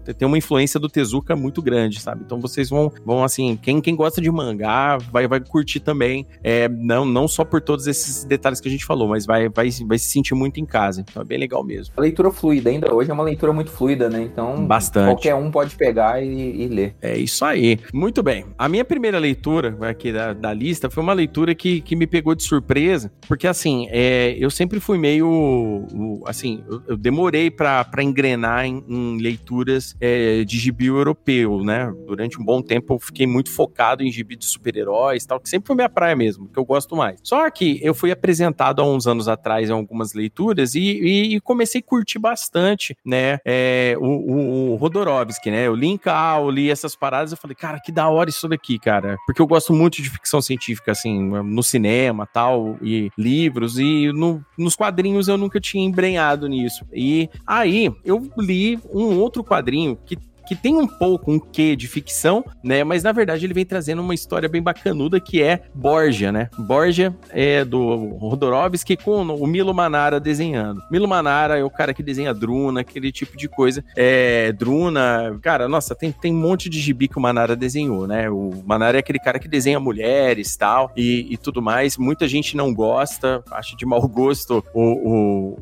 é, 0.06 0.12
tem 0.12 0.26
uma 0.26 0.38
influência 0.38 0.78
do 0.78 0.88
Tezuka 0.88 1.36
muito 1.36 1.60
grande, 1.62 2.00
sabe? 2.00 2.22
Então 2.24 2.40
vocês 2.40 2.70
vão, 2.70 2.92
vão 3.04 3.24
assim, 3.24 3.58
quem, 3.60 3.80
quem 3.80 3.94
gosta 3.94 4.20
de 4.20 4.30
mangá 4.30 4.98
vai, 5.10 5.26
vai 5.26 5.40
curtir 5.40 5.80
também, 5.80 6.26
é, 6.42 6.68
não, 6.68 7.04
não 7.04 7.26
só 7.28 7.44
por 7.44 7.60
todos 7.60 7.86
esses 7.86 8.24
detalhes 8.24 8.60
que 8.60 8.68
a 8.68 8.70
gente 8.70 8.84
falou, 8.84 9.08
mas 9.08 9.26
vai, 9.26 9.48
vai, 9.48 9.68
vai 9.70 9.98
se 9.98 10.08
sentir 10.08 10.34
muito 10.34 10.60
em 10.60 10.64
casa. 10.64 11.00
Então 11.00 11.22
é 11.22 11.24
bem 11.24 11.38
legal 11.38 11.64
mesmo. 11.64 11.94
A 11.96 12.00
leitura 12.00 12.30
fluida, 12.30 12.70
ainda 12.70 12.92
hoje 12.94 13.10
é 13.10 13.14
uma 13.14 13.24
leitura 13.24 13.52
muito 13.52 13.70
fluida, 13.70 14.08
né? 14.08 14.22
Então 14.22 14.66
Bastante. 14.66 14.95
Qualquer 15.04 15.34
um 15.34 15.50
pode 15.50 15.74
pegar 15.76 16.22
e, 16.22 16.62
e 16.62 16.68
ler. 16.68 16.94
É 17.00 17.16
isso 17.16 17.44
aí. 17.44 17.78
Muito 17.92 18.22
bem. 18.22 18.46
A 18.58 18.68
minha 18.68 18.84
primeira 18.84 19.18
leitura 19.18 19.76
aqui 19.82 20.12
da, 20.12 20.32
da 20.32 20.52
lista 20.52 20.90
foi 20.90 21.02
uma 21.02 21.12
leitura 21.12 21.54
que, 21.54 21.80
que 21.80 21.96
me 21.96 22.06
pegou 22.06 22.34
de 22.34 22.42
surpresa, 22.42 23.12
porque 23.28 23.46
assim, 23.46 23.86
é, 23.90 24.36
eu 24.38 24.50
sempre 24.50 24.80
fui 24.80 24.98
meio. 24.98 25.86
Assim, 26.26 26.62
eu, 26.68 26.82
eu 26.88 26.96
demorei 26.96 27.50
para 27.50 28.02
engrenar 28.02 28.66
em, 28.66 28.84
em 28.88 29.18
leituras 29.18 29.94
é, 30.00 30.44
de 30.44 30.58
gibi 30.58 30.86
europeu, 30.86 31.62
né? 31.62 31.92
Durante 32.06 32.40
um 32.40 32.44
bom 32.44 32.62
tempo 32.62 32.94
eu 32.94 32.98
fiquei 32.98 33.26
muito 33.26 33.50
focado 33.50 34.02
em 34.02 34.10
gibi 34.10 34.36
de 34.36 34.44
super-heróis 34.44 35.24
tal, 35.24 35.40
que 35.40 35.48
sempre 35.48 35.66
foi 35.66 35.76
minha 35.76 35.88
praia 35.88 36.16
mesmo, 36.16 36.48
que 36.48 36.58
eu 36.58 36.64
gosto 36.64 36.96
mais. 36.96 37.18
Só 37.22 37.48
que 37.50 37.78
eu 37.82 37.94
fui 37.94 38.10
apresentado 38.10 38.80
há 38.80 38.84
uns 38.84 39.06
anos 39.06 39.28
atrás 39.28 39.68
em 39.68 39.72
algumas 39.72 40.12
leituras 40.12 40.74
e, 40.74 40.80
e, 40.80 41.36
e 41.36 41.40
comecei 41.40 41.80
a 41.80 41.84
curtir 41.84 42.18
bastante, 42.18 42.96
né? 43.04 43.38
É, 43.44 43.96
o, 43.98 44.04
o, 44.04 44.72
o 44.72 44.76
Rodorovsky, 44.86 45.50
né? 45.50 45.66
Eu 45.66 45.74
li 45.74 45.88
em 45.88 45.98
Cal, 45.98 46.50
li 46.50 46.70
essas 46.70 46.94
paradas, 46.96 47.32
eu 47.32 47.38
falei, 47.38 47.54
cara, 47.54 47.80
que 47.80 47.92
da 47.92 48.08
hora 48.08 48.30
isso 48.30 48.48
daqui, 48.48 48.78
cara. 48.78 49.16
Porque 49.26 49.42
eu 49.42 49.46
gosto 49.46 49.72
muito 49.72 50.00
de 50.00 50.08
ficção 50.08 50.40
científica, 50.40 50.92
assim, 50.92 51.28
no 51.28 51.62
cinema 51.62 52.26
tal, 52.26 52.76
e 52.80 53.10
livros, 53.16 53.78
e 53.78 54.12
no, 54.12 54.44
nos 54.56 54.76
quadrinhos 54.76 55.28
eu 55.28 55.36
nunca 55.36 55.60
tinha 55.60 55.84
embrenhado 55.84 56.48
nisso. 56.48 56.84
E 56.92 57.28
aí 57.46 57.92
eu 58.04 58.30
li 58.38 58.78
um 58.92 59.18
outro 59.18 59.42
quadrinho 59.44 59.96
que 60.06 60.16
que 60.46 60.54
tem 60.54 60.76
um 60.76 60.86
pouco 60.86 61.32
um 61.32 61.38
quê 61.38 61.76
de 61.76 61.86
ficção, 61.86 62.44
né? 62.62 62.84
Mas 62.84 63.02
na 63.02 63.12
verdade 63.12 63.44
ele 63.44 63.54
vem 63.54 63.64
trazendo 63.64 64.02
uma 64.02 64.14
história 64.14 64.48
bem 64.48 64.62
bacanuda 64.62 65.20
que 65.20 65.42
é 65.42 65.62
Borgia, 65.74 66.32
né? 66.32 66.48
Borgia 66.58 67.14
é 67.30 67.64
do 67.64 68.16
Rodorovsky 68.16 68.96
com 68.96 69.22
o 69.22 69.46
Milo 69.46 69.74
Manara 69.74 70.20
desenhando. 70.20 70.82
Milo 70.90 71.08
Manara 71.08 71.58
é 71.58 71.64
o 71.64 71.70
cara 71.70 71.92
que 71.92 72.02
desenha 72.02 72.32
Druna, 72.32 72.80
aquele 72.80 73.10
tipo 73.12 73.36
de 73.36 73.48
coisa. 73.48 73.84
É, 73.96 74.52
Druna, 74.52 75.38
cara, 75.42 75.68
nossa, 75.68 75.94
tem, 75.94 76.12
tem 76.12 76.32
um 76.32 76.40
monte 76.40 76.68
de 76.68 76.80
gibi 76.80 77.08
que 77.08 77.18
o 77.18 77.20
Manara 77.20 77.56
desenhou, 77.56 78.06
né? 78.06 78.30
O 78.30 78.50
Manara 78.64 78.98
é 78.98 79.00
aquele 79.00 79.18
cara 79.18 79.38
que 79.38 79.48
desenha 79.48 79.80
mulheres 79.80 80.56
tal, 80.56 80.92
e, 80.96 81.26
e 81.30 81.36
tudo 81.36 81.60
mais. 81.60 81.96
Muita 81.96 82.28
gente 82.28 82.56
não 82.56 82.72
gosta, 82.72 83.42
acha 83.50 83.76
de 83.76 83.84
mau 83.84 84.06
gosto 84.06 84.64
o, 84.72 84.82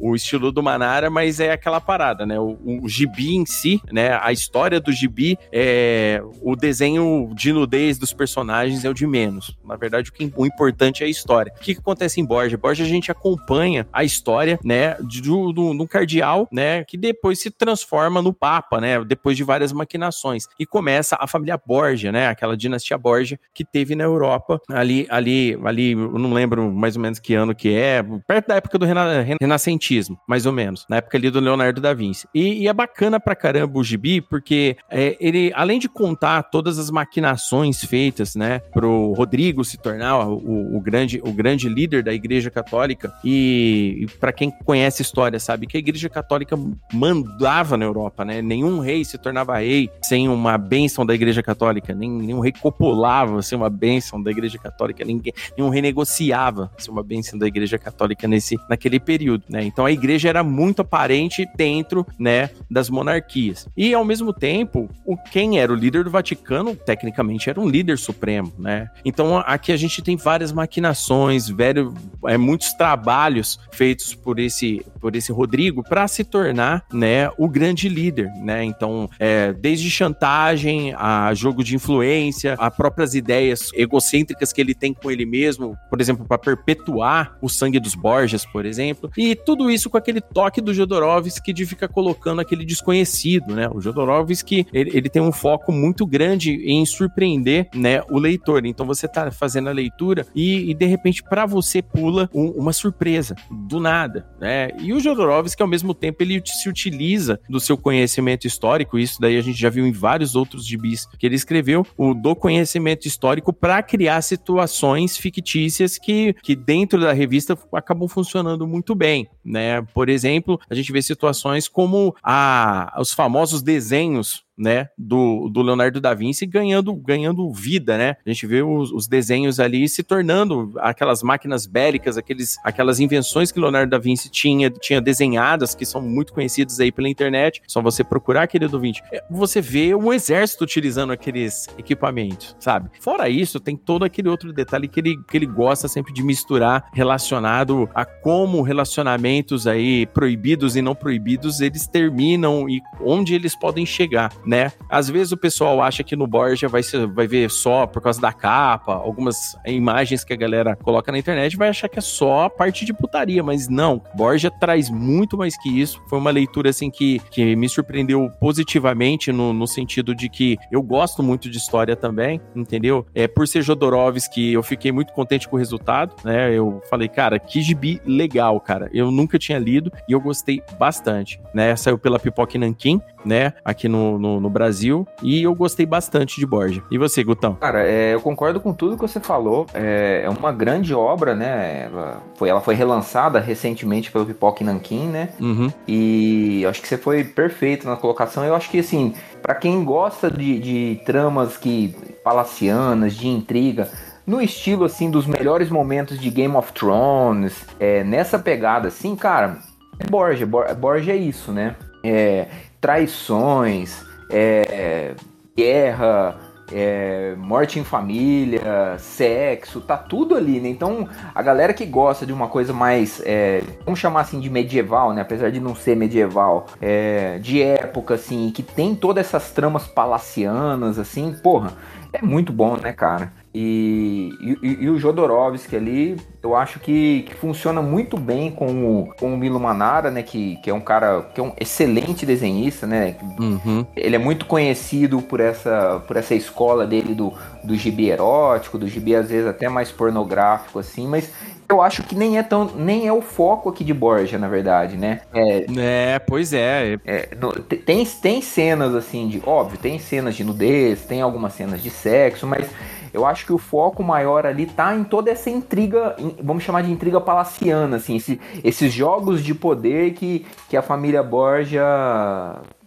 o, 0.01 0.11
o 0.11 0.15
estilo 0.15 0.53
do 0.53 0.63
Manara, 0.63 1.11
mas 1.11 1.41
é 1.41 1.53
aquela 1.53 1.81
parada, 1.81 2.27
né? 2.27 2.39
O, 2.39 2.59
o 2.83 2.89
gibi 2.89 3.35
em 3.35 3.47
si, 3.47 3.81
né? 3.93 4.19
A 4.21 4.33
história 4.33 4.74
história 4.75 4.81
do 4.81 4.93
gibi, 4.93 5.39
é, 5.53 6.23
o 6.43 6.57
desenho 6.57 7.31
de 7.35 7.53
nudez 7.53 7.99
dos 7.99 8.13
personagens 8.13 8.85
é 8.85 8.89
o 8.89 8.95
de 8.95 9.07
menos. 9.07 9.57
Na 9.65 9.77
verdade, 9.77 10.11
o, 10.11 10.13
que, 10.13 10.33
o 10.37 10.47
importante 10.47 11.03
é 11.03 11.07
a 11.07 11.09
história. 11.09 11.53
O 11.57 11.61
que, 11.61 11.75
que 11.75 11.81
acontece 11.81 12.21
em 12.21 12.25
Borja? 12.25 12.57
Borja 12.57 12.85
a 12.85 12.87
gente 12.87 13.11
acompanha 13.11 13.87
a 13.93 14.05
história, 14.05 14.59
né, 14.65 14.97
de, 15.03 15.21
do 15.21 15.87
cardeal, 15.89 16.49
né, 16.51 16.85
que 16.85 16.97
depois 16.97 17.41
se 17.41 17.51
transforma 17.51 18.21
no 18.21 18.33
papa, 18.33 18.81
né, 18.81 19.03
depois 19.05 19.37
de 19.37 19.45
várias 19.45 19.73
maquinações. 19.73 20.45
E 20.59 20.67
começa 20.67 21.17
a 21.19 21.27
família 21.27 21.61
Borja, 21.65 22.11
né, 22.11 22.29
aquela 22.29 22.57
dinastia 22.57 22.99
Borja 22.99 23.39
que 23.53 23.65
teve 23.65 23.95
na 23.95 24.05
Europa, 24.05 24.61
ali, 24.69 25.07
ali, 25.11 25.59
ali, 25.65 25.93
eu 25.93 26.19
não 26.19 26.33
lembro 26.33 26.73
mais 26.73 26.97
ou 26.97 27.03
menos 27.03 27.19
que 27.19 27.35
ano 27.35 27.55
que 27.55 27.75
é, 27.75 28.03
perto 28.27 28.49
da 28.49 28.57
época 28.57 28.79
do 28.79 28.87
rena, 28.87 29.23
renascentismo, 29.41 30.19
mais 30.29 30.47
ou 30.47 30.53
menos, 30.53 30.87
na 30.89 30.97
época 30.97 31.17
ali 31.17 31.31
do 31.31 31.41
Leonardo 31.41 31.81
da 31.81 31.95
Vinci. 31.95 32.27
E, 32.35 32.63
e 32.63 32.69
é 32.69 32.73
bacana 32.73 33.21
pra 33.21 33.35
caramba 33.35 33.79
o 33.79 33.85
gibi, 33.85 34.21
porque 34.21 34.64
é, 34.91 35.17
ele, 35.21 35.53
além 35.55 35.79
de 35.79 35.89
contar 35.89 36.43
todas 36.45 36.79
as 36.79 36.91
maquinações 36.91 37.85
feitas, 37.85 38.35
né, 38.35 38.61
pro 38.73 39.13
Rodrigo 39.13 39.65
se 39.65 39.77
tornar 39.77 40.27
o, 40.27 40.77
o 40.77 40.81
grande, 40.81 41.21
o 41.25 41.33
grande 41.33 41.69
líder 41.69 42.03
da 42.03 42.13
Igreja 42.13 42.51
Católica, 42.51 43.13
e, 43.25 43.99
e 44.01 44.07
para 44.19 44.33
quem 44.33 44.51
conhece 44.51 45.03
a 45.03 45.05
história, 45.05 45.39
sabe 45.39 45.67
que 45.67 45.77
a 45.77 45.81
Igreja 45.81 46.09
Católica 46.09 46.57
mandava 46.93 47.77
na 47.77 47.85
Europa, 47.85 48.25
né? 48.25 48.41
Nenhum 48.41 48.79
rei 48.81 49.05
se 49.05 49.19
tornava 49.19 49.59
rei 49.59 49.91
sem 50.03 50.29
uma 50.29 50.57
bênção 50.57 51.05
da 51.05 51.15
Igreja 51.15 51.43
Católica, 51.43 51.95
nem, 51.95 52.11
nenhum 52.11 52.41
rei 52.41 52.53
copulava 52.53 53.43
sem 53.43 53.57
uma 53.57 53.71
bênção 53.71 54.23
da 54.23 54.31
Igreja 54.31 54.59
Católica, 54.59 55.05
ninguém, 55.05 55.33
nenhum 55.57 55.69
rei 55.69 55.83
negociava 55.83 56.71
sem 56.79 56.93
uma 56.93 57.03
bênção 57.03 57.39
da 57.39 57.47
Igreja 57.47 57.79
Católica 57.79 58.27
nesse, 58.29 58.59
naquele 58.69 58.99
período, 59.01 59.45
né? 59.49 59.65
Então 59.65 59.85
a 59.85 59.93
Igreja 59.93 60.29
era 60.29 60.43
muito 60.43 60.83
aparente 60.83 61.47
dentro, 61.57 62.07
né, 62.19 62.51
das 62.71 62.89
monarquias. 62.91 63.69
E 63.77 63.95
ao 63.95 64.05
mesmo 64.05 64.33
tempo 64.33 64.54
tempo, 64.55 64.89
o 65.05 65.17
quem 65.17 65.59
era 65.59 65.73
o 65.73 65.75
líder 65.75 66.05
do 66.05 66.11
Vaticano, 66.11 66.77
tecnicamente, 66.77 67.51
era 67.51 67.61
um 67.61 67.69
líder 67.69 67.99
supremo, 67.99 68.53
né? 68.57 68.89
Então 69.05 69.39
aqui 69.39 69.73
a 69.73 69.77
gente 69.77 70.01
tem 70.01 70.17
várias 70.17 70.53
maquinações, 70.53 71.49
velho, 71.49 71.93
é, 72.27 72.39
muitos 72.39 72.73
trabalhos 72.75 73.59
feitos 73.73 74.15
por 74.15 74.39
esse, 74.39 74.87
por 75.01 75.17
esse 75.17 75.33
Rodrigo 75.33 75.83
para 75.83 76.07
se 76.07 76.23
tornar, 76.23 76.85
né, 76.93 77.29
o 77.37 77.49
grande 77.49 77.89
líder, 77.89 78.31
né? 78.37 78.63
Então, 78.63 79.11
é, 79.19 79.53
desde 79.53 79.91
chantagem 79.91 80.95
a 80.97 81.35
jogo 81.35 81.65
de 81.65 81.75
influência, 81.75 82.55
a 82.57 82.71
próprias 82.71 83.17
ideias 83.17 83.71
egocêntricas 83.75 84.53
que 84.53 84.61
ele 84.61 84.75
tem 84.75 84.95
com 84.95 85.11
ele 85.11 85.27
mesmo, 85.27 85.77
por 85.91 86.01
exemplo, 86.01 86.25
para 86.25 86.39
perpetuar 86.39 87.37
o 87.43 87.49
sangue 87.49 87.81
dos 87.81 87.97
Borges, 87.97 88.47
por 88.47 88.65
exemplo, 88.65 89.11
e 89.17 89.35
tudo 89.35 89.69
isso 89.69 89.91
com 89.91 89.97
aquele 89.97 90.21
toque 90.21 90.61
do 90.61 90.73
Jodorowsky 90.73 91.53
de 91.53 91.67
ficar 91.67 91.89
colocando 91.89 92.41
aquele 92.41 92.65
desconhecido, 92.65 93.53
né? 93.53 93.69
O 93.69 93.81
Jodorowsky 93.81 94.44
que 94.45 94.67
ele, 94.73 94.91
ele 94.95 95.09
tem 95.09 95.23
um 95.23 95.33
foco 95.33 95.73
muito 95.73 96.07
grande 96.07 96.53
em 96.65 96.85
surpreender, 96.85 97.69
né, 97.75 98.03
o 98.11 98.19
leitor. 98.19 98.65
Então 98.67 98.87
você 98.87 99.09
tá 99.09 99.31
fazendo 99.31 99.69
a 99.69 99.73
leitura 99.73 100.27
e, 100.35 100.71
e 100.71 100.75
de 100.75 100.87
repente 100.87 101.23
para 101.23 101.47
você 101.47 101.83
pula 101.83 102.29
um, 102.35 102.49
uma 102.51 102.73
surpresa 102.73 103.35
do 103.51 103.81
nada, 103.81 104.29
né? 104.41 104.71
E 104.81 104.93
o 104.93 105.01
Jodorowsky 105.01 105.63
ao 105.63 105.69
mesmo 105.69 105.95
tempo 105.95 106.23
ele 106.23 106.43
se 106.45 106.69
utiliza 106.69 107.41
do 107.49 107.61
seu 107.61 107.77
conhecimento 107.77 108.47
histórico, 108.47 108.99
isso 108.99 109.21
daí 109.21 109.37
a 109.37 109.43
gente 109.43 109.59
já 109.59 109.71
viu 109.71 109.87
em 109.87 109.93
vários 109.93 110.37
outros 110.37 110.67
gibis 110.67 111.07
que 111.19 111.27
ele 111.27 111.35
escreveu, 111.35 111.87
o 111.97 112.15
do 112.15 112.35
conhecimento 112.37 113.07
histórico 113.07 113.53
para 113.53 113.83
criar 113.83 114.21
situações 114.23 115.17
fictícias 115.17 115.99
que, 115.99 116.35
que 116.43 116.55
dentro 116.55 117.01
da 117.01 117.13
revista 117.13 117.57
acabam 117.73 118.09
funcionando 118.09 118.67
muito 118.67 118.95
bem, 118.95 119.29
né? 119.45 119.83
Por 119.95 120.09
exemplo, 120.09 120.61
a 120.69 120.75
gente 120.75 120.93
vê 120.93 121.01
situações 121.03 121.69
como 121.69 122.15
a, 122.23 122.95
os 122.99 123.13
famosos 123.13 123.63
desenhos 123.63 124.34
Colts. 124.35 124.54
Né, 124.57 124.89
do, 124.97 125.49
do 125.49 125.63
Leonardo 125.63 126.01
da 126.01 126.15
Vinci 126.15 126.47
ganhando, 126.47 126.95
ganhando 126.95 127.53
vida, 127.53 127.99
né? 127.99 128.17
A 128.25 128.31
gente 128.31 128.47
vê 128.47 128.63
os, 128.63 128.93
os 128.93 129.09
desenhos 129.09 129.59
ali 129.59 129.89
se 129.89 130.03
tornando 130.03 130.73
aquelas 130.79 131.23
máquinas 131.23 131.67
bélicas, 131.67 132.17
aqueles, 132.17 132.57
aquelas 132.65 133.01
invenções 133.01 133.51
que 133.51 133.61
Leonardo 133.61 133.91
da 133.91 133.99
Vinci 133.99 134.31
tinha, 134.31 134.71
tinha 134.71 135.01
desenhadas, 135.01 135.75
que 135.75 135.85
são 135.85 136.01
muito 136.01 136.33
conhecidas 136.33 136.79
aí 136.81 136.93
pela 136.93 137.09
internet. 137.09 137.63
Só 137.67 137.83
você 137.83 138.05
procurar, 138.05 138.47
querido 138.47 138.77
ouvinte, 138.77 139.03
é, 139.13 139.23
você 139.31 139.61
vê 139.61 139.95
o 139.95 140.13
exército 140.13 140.65
utilizando 140.65 141.13
aqueles 141.13 141.67
equipamentos, 141.79 142.57
sabe? 142.59 142.91
Fora 143.01 143.29
isso, 143.29 143.59
tem 143.59 143.77
todo 143.77 144.05
aquele 144.05 144.29
outro 144.29 144.53
detalhe 144.53 144.89
que 144.89 145.01
ele, 145.01 145.17
que 145.29 145.37
ele 145.37 145.47
gosta 145.47 145.89
sempre 145.89 146.13
de 146.13 146.23
misturar 146.23 146.89
relacionado 146.93 147.89
a 147.95 148.05
como 148.05 148.63
relacionamentos 148.63 149.67
aí 149.67 150.07
proibidos 150.07 150.77
e 150.77 150.83
não 150.83 150.95
proibidos 150.95 151.61
eles 151.61 151.87
terminam 151.87 152.69
e 152.69 152.81
onde 153.01 153.35
eles 153.35 153.57
podem 153.57 153.85
chegar, 153.85 154.33
né? 154.47 154.73
Às 154.89 155.09
vezes 155.09 155.33
o 155.33 155.37
pessoal 155.37 155.83
acha 155.83 156.03
que 156.03 156.17
no 156.17 156.27
Borja 156.27 156.69
vai, 156.69 156.83
ser, 156.83 157.07
vai 157.07 157.27
ver 157.27 157.51
só 157.51 157.87
por 157.87 158.03
causa 158.03 158.21
da 158.21 158.33
capa, 158.33 158.95
algumas 158.95 159.57
imagens 159.67 160.25
que 160.25 160.33
a 160.33 160.37
galera 160.37 160.77
coloca 160.77 161.11
na 161.11 161.19
internet 161.19 161.57
vai 161.57 161.69
achar 161.69 161.89
que 161.89 161.99
é 161.99 162.03
só 162.03 162.45
a 162.45 162.51
parte 162.51 162.85
de 162.85 162.93
putaria, 162.93 163.43
mas 163.43 163.69
não. 163.69 164.03
Borja 164.15 164.51
traz 164.51 164.91
muito 164.91 165.37
mais 165.37 165.57
que 165.57 165.69
isso. 165.69 166.03
Foi 166.09 166.19
uma 166.19 166.31
leitura 166.31 166.71
assim 166.71 166.91
que, 166.91 167.21
que 167.31 167.57
me 167.57 167.69
surpreendeu 167.69 168.31
positivamente 168.41 169.33
no, 169.33 169.53
no 169.53 169.67
sentido 169.67 170.15
de 170.15 170.29
que 170.29 170.57
eu 170.71 170.83
gosto 170.83 171.23
muito 171.23 171.51
de 171.51 171.59
história 171.59 171.97
também, 171.97 172.41
entendeu? 172.55 173.07
É 173.15 173.27
por 173.27 173.47
ser 173.47 173.63
Jodorowsky, 173.63 174.53
eu 174.53 174.63
fiquei 174.63 174.93
muito 174.93 175.13
contente 175.13 175.49
com 175.49 175.57
o 175.57 175.59
resultado, 175.59 176.15
né? 176.25 176.53
Eu 176.53 176.83
falei, 176.89 177.09
cara, 177.09 177.39
que 177.39 177.63
gibi 177.63 178.01
legal, 178.05 178.61
cara. 178.61 178.89
Eu 178.93 179.11
nunca 179.11 179.39
tinha 179.39 179.59
lido 179.59 179.93
e 180.09 180.13
eu 180.13 180.21
gostei 180.21 180.63
bastante, 180.79 181.41
né? 181.55 181.75
Saiu 181.77 181.99
pela 181.99 182.19
Pipoca 182.19 182.59
Nankin, 182.59 183.01
né? 183.25 183.53
Aqui 183.65 183.89
no, 183.89 184.19
no, 184.19 184.34
no, 184.41 184.51
Brasil. 184.51 185.07
E 185.23 185.43
eu 185.43 185.55
gostei 185.55 185.87
bastante 185.87 186.39
de 186.39 186.47
Borja. 186.47 186.83
E 186.91 186.99
você, 186.99 187.23
Gutão? 187.25 187.55
Cara, 187.55 187.87
é, 187.87 188.15
eu 188.15 188.21
concordo 188.21 188.61
com 188.61 188.73
tudo 188.73 188.97
que 188.97 189.03
você 189.03 189.21
falou. 189.21 189.67
É, 189.75 190.23
é, 190.25 190.31
uma 190.31 190.53
grande 190.53 190.95
obra, 190.95 191.35
né? 191.35 191.85
Ela 191.85 192.23
foi, 192.37 192.49
ela 192.49 192.61
foi 192.61 192.75
relançada 192.75 193.41
recentemente 193.41 194.11
pelo 194.11 194.27
Pipoca 194.27 194.65
Nankin, 194.65 195.07
né? 195.07 195.31
Uhum. 195.41 195.73
E 195.87 196.65
acho 196.69 196.81
que 196.81 196.89
você 196.89 196.97
foi 196.97 197.25
perfeito 197.25 197.87
na 197.87 197.97
colocação. 197.97 198.45
Eu 198.45 198.55
acho 198.55 198.71
que, 198.71 198.79
assim, 198.79 199.15
para 199.43 199.55
quem 199.55 199.85
gosta 199.85 200.31
de, 200.31 200.59
de 200.59 201.01
tramas 201.05 201.57
que 201.57 201.95
palacianas, 202.23 203.15
de 203.15 203.29
intriga, 203.29 203.89
no 204.27 204.41
estilo 204.41 204.85
assim 204.85 205.11
dos 205.11 205.27
melhores 205.27 205.69
momentos 205.69 206.19
de 206.19 206.31
Game 206.31 206.55
of 206.57 206.73
Thrones, 206.73 207.67
é, 207.79 208.03
nessa 208.03 208.39
pegada 208.39 208.89
assim, 208.89 209.15
cara, 209.15 209.59
é 209.99 210.07
Borja, 210.07 210.47
Borja 210.47 211.13
é 211.13 211.17
isso, 211.17 211.53
né? 211.53 211.77
É, 212.03 212.49
traições, 212.81 214.05
é, 214.31 215.15
guerra, 215.57 216.37
é, 216.73 217.35
morte 217.37 217.79
em 217.79 217.85
família, 217.85 218.97
sexo, 218.99 219.81
tá 219.81 219.97
tudo 219.97 220.35
ali, 220.35 220.61
né? 220.61 220.69
Então, 220.69 221.09
a 221.35 221.43
galera 221.43 221.73
que 221.73 221.85
gosta 221.85 222.25
de 222.25 222.33
uma 222.33 222.49
coisa 222.49 222.73
mais, 222.73 223.23
é, 223.25 223.63
vamos 223.85 224.01
chamar 224.01 224.23
assim 224.23 224.41
de 224.41 224.49
medieval, 224.49 225.13
né? 225.13 225.23
Apesar 225.23 225.51
de 225.51 225.61
não 225.61 225.75
ser 225.75 225.97
medieval, 225.97 226.67
é, 226.81 227.39
de 227.39 227.63
época, 227.63 228.15
assim, 228.15 228.51
que 228.51 228.63
tem 228.63 228.95
todas 228.95 229.27
essas 229.27 229.51
tramas 229.51 229.87
palacianas, 229.87 230.99
assim, 230.99 231.33
porra, 231.43 231.73
é 232.13 232.23
muito 232.23 232.53
bom, 232.53 232.77
né, 232.77 232.93
cara? 232.93 233.33
E, 233.55 234.31
e, 234.41 234.85
e, 234.85 234.91
o 234.91 234.99
Jodorowsky 234.99 235.77
ali, 235.77 236.17
eu 236.43 236.57
acho 236.57 236.81
que, 236.81 237.23
que, 237.23 237.35
funciona 237.37 237.81
muito 237.81 238.17
bem 238.17 238.51
com 238.51 238.67
o, 238.85 239.15
com 239.15 239.33
o 239.33 239.37
Milo 239.37 239.61
Manara, 239.61 240.11
né? 240.11 240.25
Que, 240.25 240.57
que 240.57 240.69
é 240.69 240.75
um 240.75 240.81
cara 240.81 241.23
que 241.33 241.41
é 241.41 241.45
um 241.45 241.53
excelente 241.61 242.27
desenhista, 242.27 242.85
né? 242.85 243.15
Uhum. 243.39 243.87
Ele 243.95 244.17
é 244.17 244.19
muito 244.19 244.47
conhecido 244.47 245.23
por 245.23 245.39
essa, 245.39 246.03
por 246.05 246.17
essa 246.17 246.35
escola 246.35 246.85
dele 246.85 247.15
do, 247.15 247.33
do 247.63 247.77
gibi 247.77 248.11
erótico, 248.11 248.77
do 248.77 248.89
gibi 248.89 249.15
às 249.15 249.29
vezes 249.29 249.47
até 249.47 249.69
mais 249.69 249.93
pornográfico, 249.93 250.81
assim, 250.81 251.07
mas 251.07 251.31
eu 251.69 251.81
acho 251.81 252.03
que 252.03 252.15
nem 252.15 252.39
é 252.39 252.43
tão 252.43 252.67
nem 252.77 253.07
é 253.07 253.13
o 253.13 253.23
foco 253.23 253.69
aqui 253.69 253.85
de 253.85 253.95
Borja, 253.95 254.37
na 254.37 254.49
verdade, 254.49 254.97
né? 254.97 255.21
É, 255.33 255.67
é 256.15 256.19
pois 256.19 256.53
é. 256.53 256.99
é 257.05 257.29
no, 257.41 257.53
tem, 257.53 258.05
tem 258.05 258.43
cenas 258.43 258.95
assim 258.95 259.29
de. 259.29 259.43
Óbvio, 259.45 259.79
tem 259.79 259.99
cenas 259.99 260.35
de 260.35 260.45
nudez, 260.45 261.05
tem 261.05 261.23
algumas 261.23 261.55
cenas 261.55 261.83
de 261.83 261.91
sexo, 261.91 262.47
mas 262.47 262.69
eu 263.15 263.25
acho 263.25 263.47
que 263.47 263.53
o 263.53 263.59
foco 263.59 264.03
maior 264.03 264.45
ali 264.45 264.67
tá 264.67 264.95
em 264.95 265.05
toda 265.05 265.31
essa 265.31 265.49
intriga, 265.49 266.17
vamos 266.43 266.65
chamar 266.65 266.83
de 266.83 266.91
intriga 266.91 267.21
palaciana, 267.21 267.97
assim, 267.97 268.17
esse, 268.17 268.41
esses 268.65 268.93
jogos 268.93 269.43
de 269.43 269.55
poder 269.55 270.15
que, 270.15 270.45
que 270.69 270.77
a 270.77 270.83
família 270.83 271.23
Borja 271.23 271.85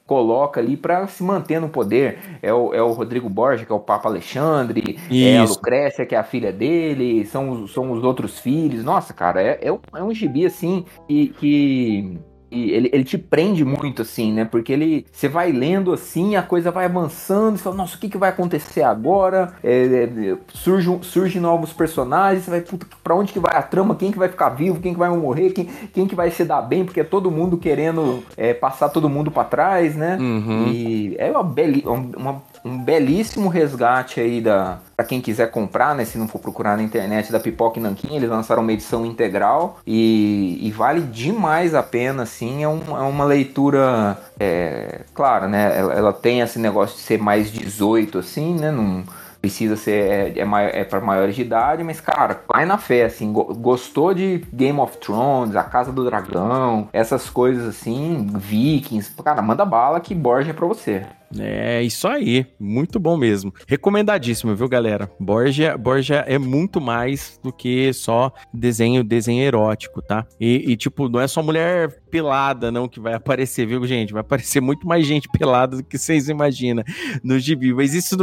coloca 0.05 0.59
ali 0.59 0.75
para 0.75 1.07
se 1.07 1.23
manter 1.23 1.61
no 1.61 1.69
poder. 1.69 2.39
É 2.41 2.53
o, 2.53 2.73
é 2.73 2.81
o 2.81 2.91
Rodrigo 2.91 3.29
Borja, 3.29 3.65
que 3.65 3.71
é 3.71 3.75
o 3.75 3.79
Papa 3.79 4.09
Alexandre, 4.09 4.97
Isso. 5.09 5.27
é 5.27 5.37
a 5.37 5.43
Lucrécia, 5.43 6.05
que 6.05 6.15
é 6.15 6.17
a 6.17 6.23
filha 6.23 6.51
dele, 6.51 7.25
são, 7.25 7.65
são 7.65 7.91
os 7.91 8.03
outros 8.03 8.37
filhos. 8.37 8.83
Nossa, 8.83 9.13
cara, 9.13 9.41
é, 9.41 9.59
é, 9.61 9.71
um, 9.71 9.79
é 9.95 10.03
um 10.03 10.13
gibi 10.13 10.45
assim 10.45 10.85
que, 11.07 11.27
que 11.39 12.19
e 12.49 12.71
ele, 12.71 12.89
ele 12.93 13.03
te 13.03 13.17
prende 13.17 13.65
muito, 13.65 14.01
assim, 14.01 14.31
né? 14.31 14.45
Porque 14.45 14.71
ele. 14.71 15.05
Você 15.11 15.27
vai 15.27 15.51
lendo 15.51 15.91
assim, 15.91 16.35
a 16.35 16.43
coisa 16.43 16.71
vai 16.71 16.85
avançando, 16.85 17.57
você 17.57 17.63
fala, 17.63 17.75
nossa, 17.75 17.95
o 17.95 17.99
que, 17.99 18.09
que 18.09 18.17
vai 18.17 18.29
acontecer 18.29 18.83
agora? 18.83 19.53
É, 19.63 19.83
é, 19.83 20.37
surge, 20.53 20.97
surge 21.01 21.39
novos 21.39 21.73
personagens, 21.73 22.43
você 22.45 22.51
vai, 22.51 22.61
puta, 22.61 22.87
pra 23.03 23.15
onde 23.15 23.33
que 23.33 23.39
vai 23.39 23.55
a 23.55 23.61
trama? 23.61 23.95
Quem 23.95 24.11
que 24.11 24.17
vai 24.17 24.29
ficar 24.29 24.49
vivo? 24.49 24.79
Quem 24.79 24.93
que 24.93 24.99
vai 24.99 25.09
morrer? 25.09 25.51
Quem, 25.51 25.65
quem 25.65 26.07
que 26.07 26.15
vai 26.15 26.31
se 26.31 26.45
dar 26.45 26.61
bem? 26.61 26.85
Porque 26.85 27.01
é 27.01 27.03
todo 27.03 27.29
mundo 27.29 27.57
querendo 27.57 28.23
é, 28.37 28.53
passar 28.53 28.89
todo 28.89 29.09
mundo 29.09 29.29
para 29.29 29.43
trás, 29.43 29.95
né? 29.95 30.17
Uhum. 30.19 30.67
E 30.67 31.15
é 31.17 31.29
uma, 31.29 31.43
beli 31.43 31.83
uma, 31.85 32.41
um 32.67 32.77
belíssimo 32.77 33.49
resgate 33.49 34.19
aí 34.19 34.41
da 34.41 34.79
para 34.95 35.05
quem 35.05 35.21
quiser 35.21 35.51
comprar, 35.51 35.93
né, 35.93 36.03
se 36.05 36.17
não 36.17 36.27
for 36.27 36.39
procurar 36.39 36.75
na 36.75 36.81
internet 36.81 37.31
da 37.31 37.39
Pipoca 37.39 37.77
e 37.77 37.81
Nanquim, 37.83 38.15
eles 38.15 38.27
lançaram 38.27 38.63
uma 38.63 38.73
edição 38.73 39.05
integral 39.05 39.77
e, 39.85 40.57
e 40.59 40.71
vale 40.71 41.01
demais 41.01 41.75
a 41.75 41.83
pena, 41.83 42.23
assim, 42.23 42.63
é, 42.63 42.67
um, 42.67 42.81
é 42.89 43.01
uma 43.01 43.23
leitura, 43.23 44.17
é, 44.39 45.01
claro, 45.13 45.47
né, 45.47 45.77
ela, 45.77 45.93
ela, 45.93 46.13
tem 46.13 46.39
esse 46.39 46.57
negócio 46.57 46.95
de 46.95 47.03
ser 47.03 47.19
mais 47.19 47.51
18, 47.51 48.17
assim, 48.17 48.55
né, 48.55 48.71
não 48.71 49.03
precisa 49.39 49.75
ser 49.75 49.91
é, 49.91 50.39
é, 50.39 50.79
é 50.81 50.83
para 50.83 50.99
maiores 50.99 51.35
de 51.35 51.43
idade, 51.43 51.83
mas 51.83 52.01
cara, 52.01 52.41
vai 52.47 52.65
na 52.65 52.79
fé, 52.79 53.05
assim, 53.05 53.31
gostou 53.31 54.15
de 54.15 54.43
Game 54.51 54.79
of 54.79 54.97
Thrones, 54.97 55.55
A 55.55 55.63
Casa 55.63 55.91
do 55.91 56.03
Dragão, 56.03 56.89
essas 56.91 57.29
coisas 57.29 57.67
assim, 57.67 58.27
Vikings, 58.33 59.13
cara, 59.23 59.43
manda 59.43 59.63
bala 59.63 59.99
que 59.99 60.15
Borja 60.15 60.49
é 60.49 60.53
para 60.53 60.65
você. 60.65 61.05
É 61.35 61.81
isso 61.83 62.07
aí, 62.07 62.45
muito 62.59 62.99
bom 62.99 63.17
mesmo. 63.17 63.53
Recomendadíssimo, 63.67 64.55
viu, 64.55 64.69
galera? 64.69 65.11
Borja, 65.19 65.77
Borja 65.77 66.23
é 66.27 66.37
muito 66.37 66.79
mais 66.79 67.39
do 67.43 67.51
que 67.51 67.91
só 67.93 68.31
desenho, 68.53 69.03
desenho 69.03 69.43
erótico, 69.43 70.01
tá? 70.01 70.25
E, 70.39 70.71
e, 70.71 70.77
tipo, 70.77 71.09
não 71.09 71.19
é 71.19 71.27
só 71.27 71.41
mulher 71.41 72.01
pelada 72.09 72.71
não 72.71 72.87
que 72.87 72.99
vai 72.99 73.13
aparecer, 73.13 73.65
viu, 73.67 73.85
gente? 73.85 74.13
Vai 74.13 74.21
aparecer 74.21 74.61
muito 74.61 74.87
mais 74.87 75.05
gente 75.05 75.27
pelada 75.29 75.77
do 75.77 75.83
que 75.83 75.97
vocês 75.97 76.29
imaginam 76.29 76.83
no 77.23 77.37
gibi. 77.39 77.73
Mas 77.73 77.93
isso, 77.93 78.15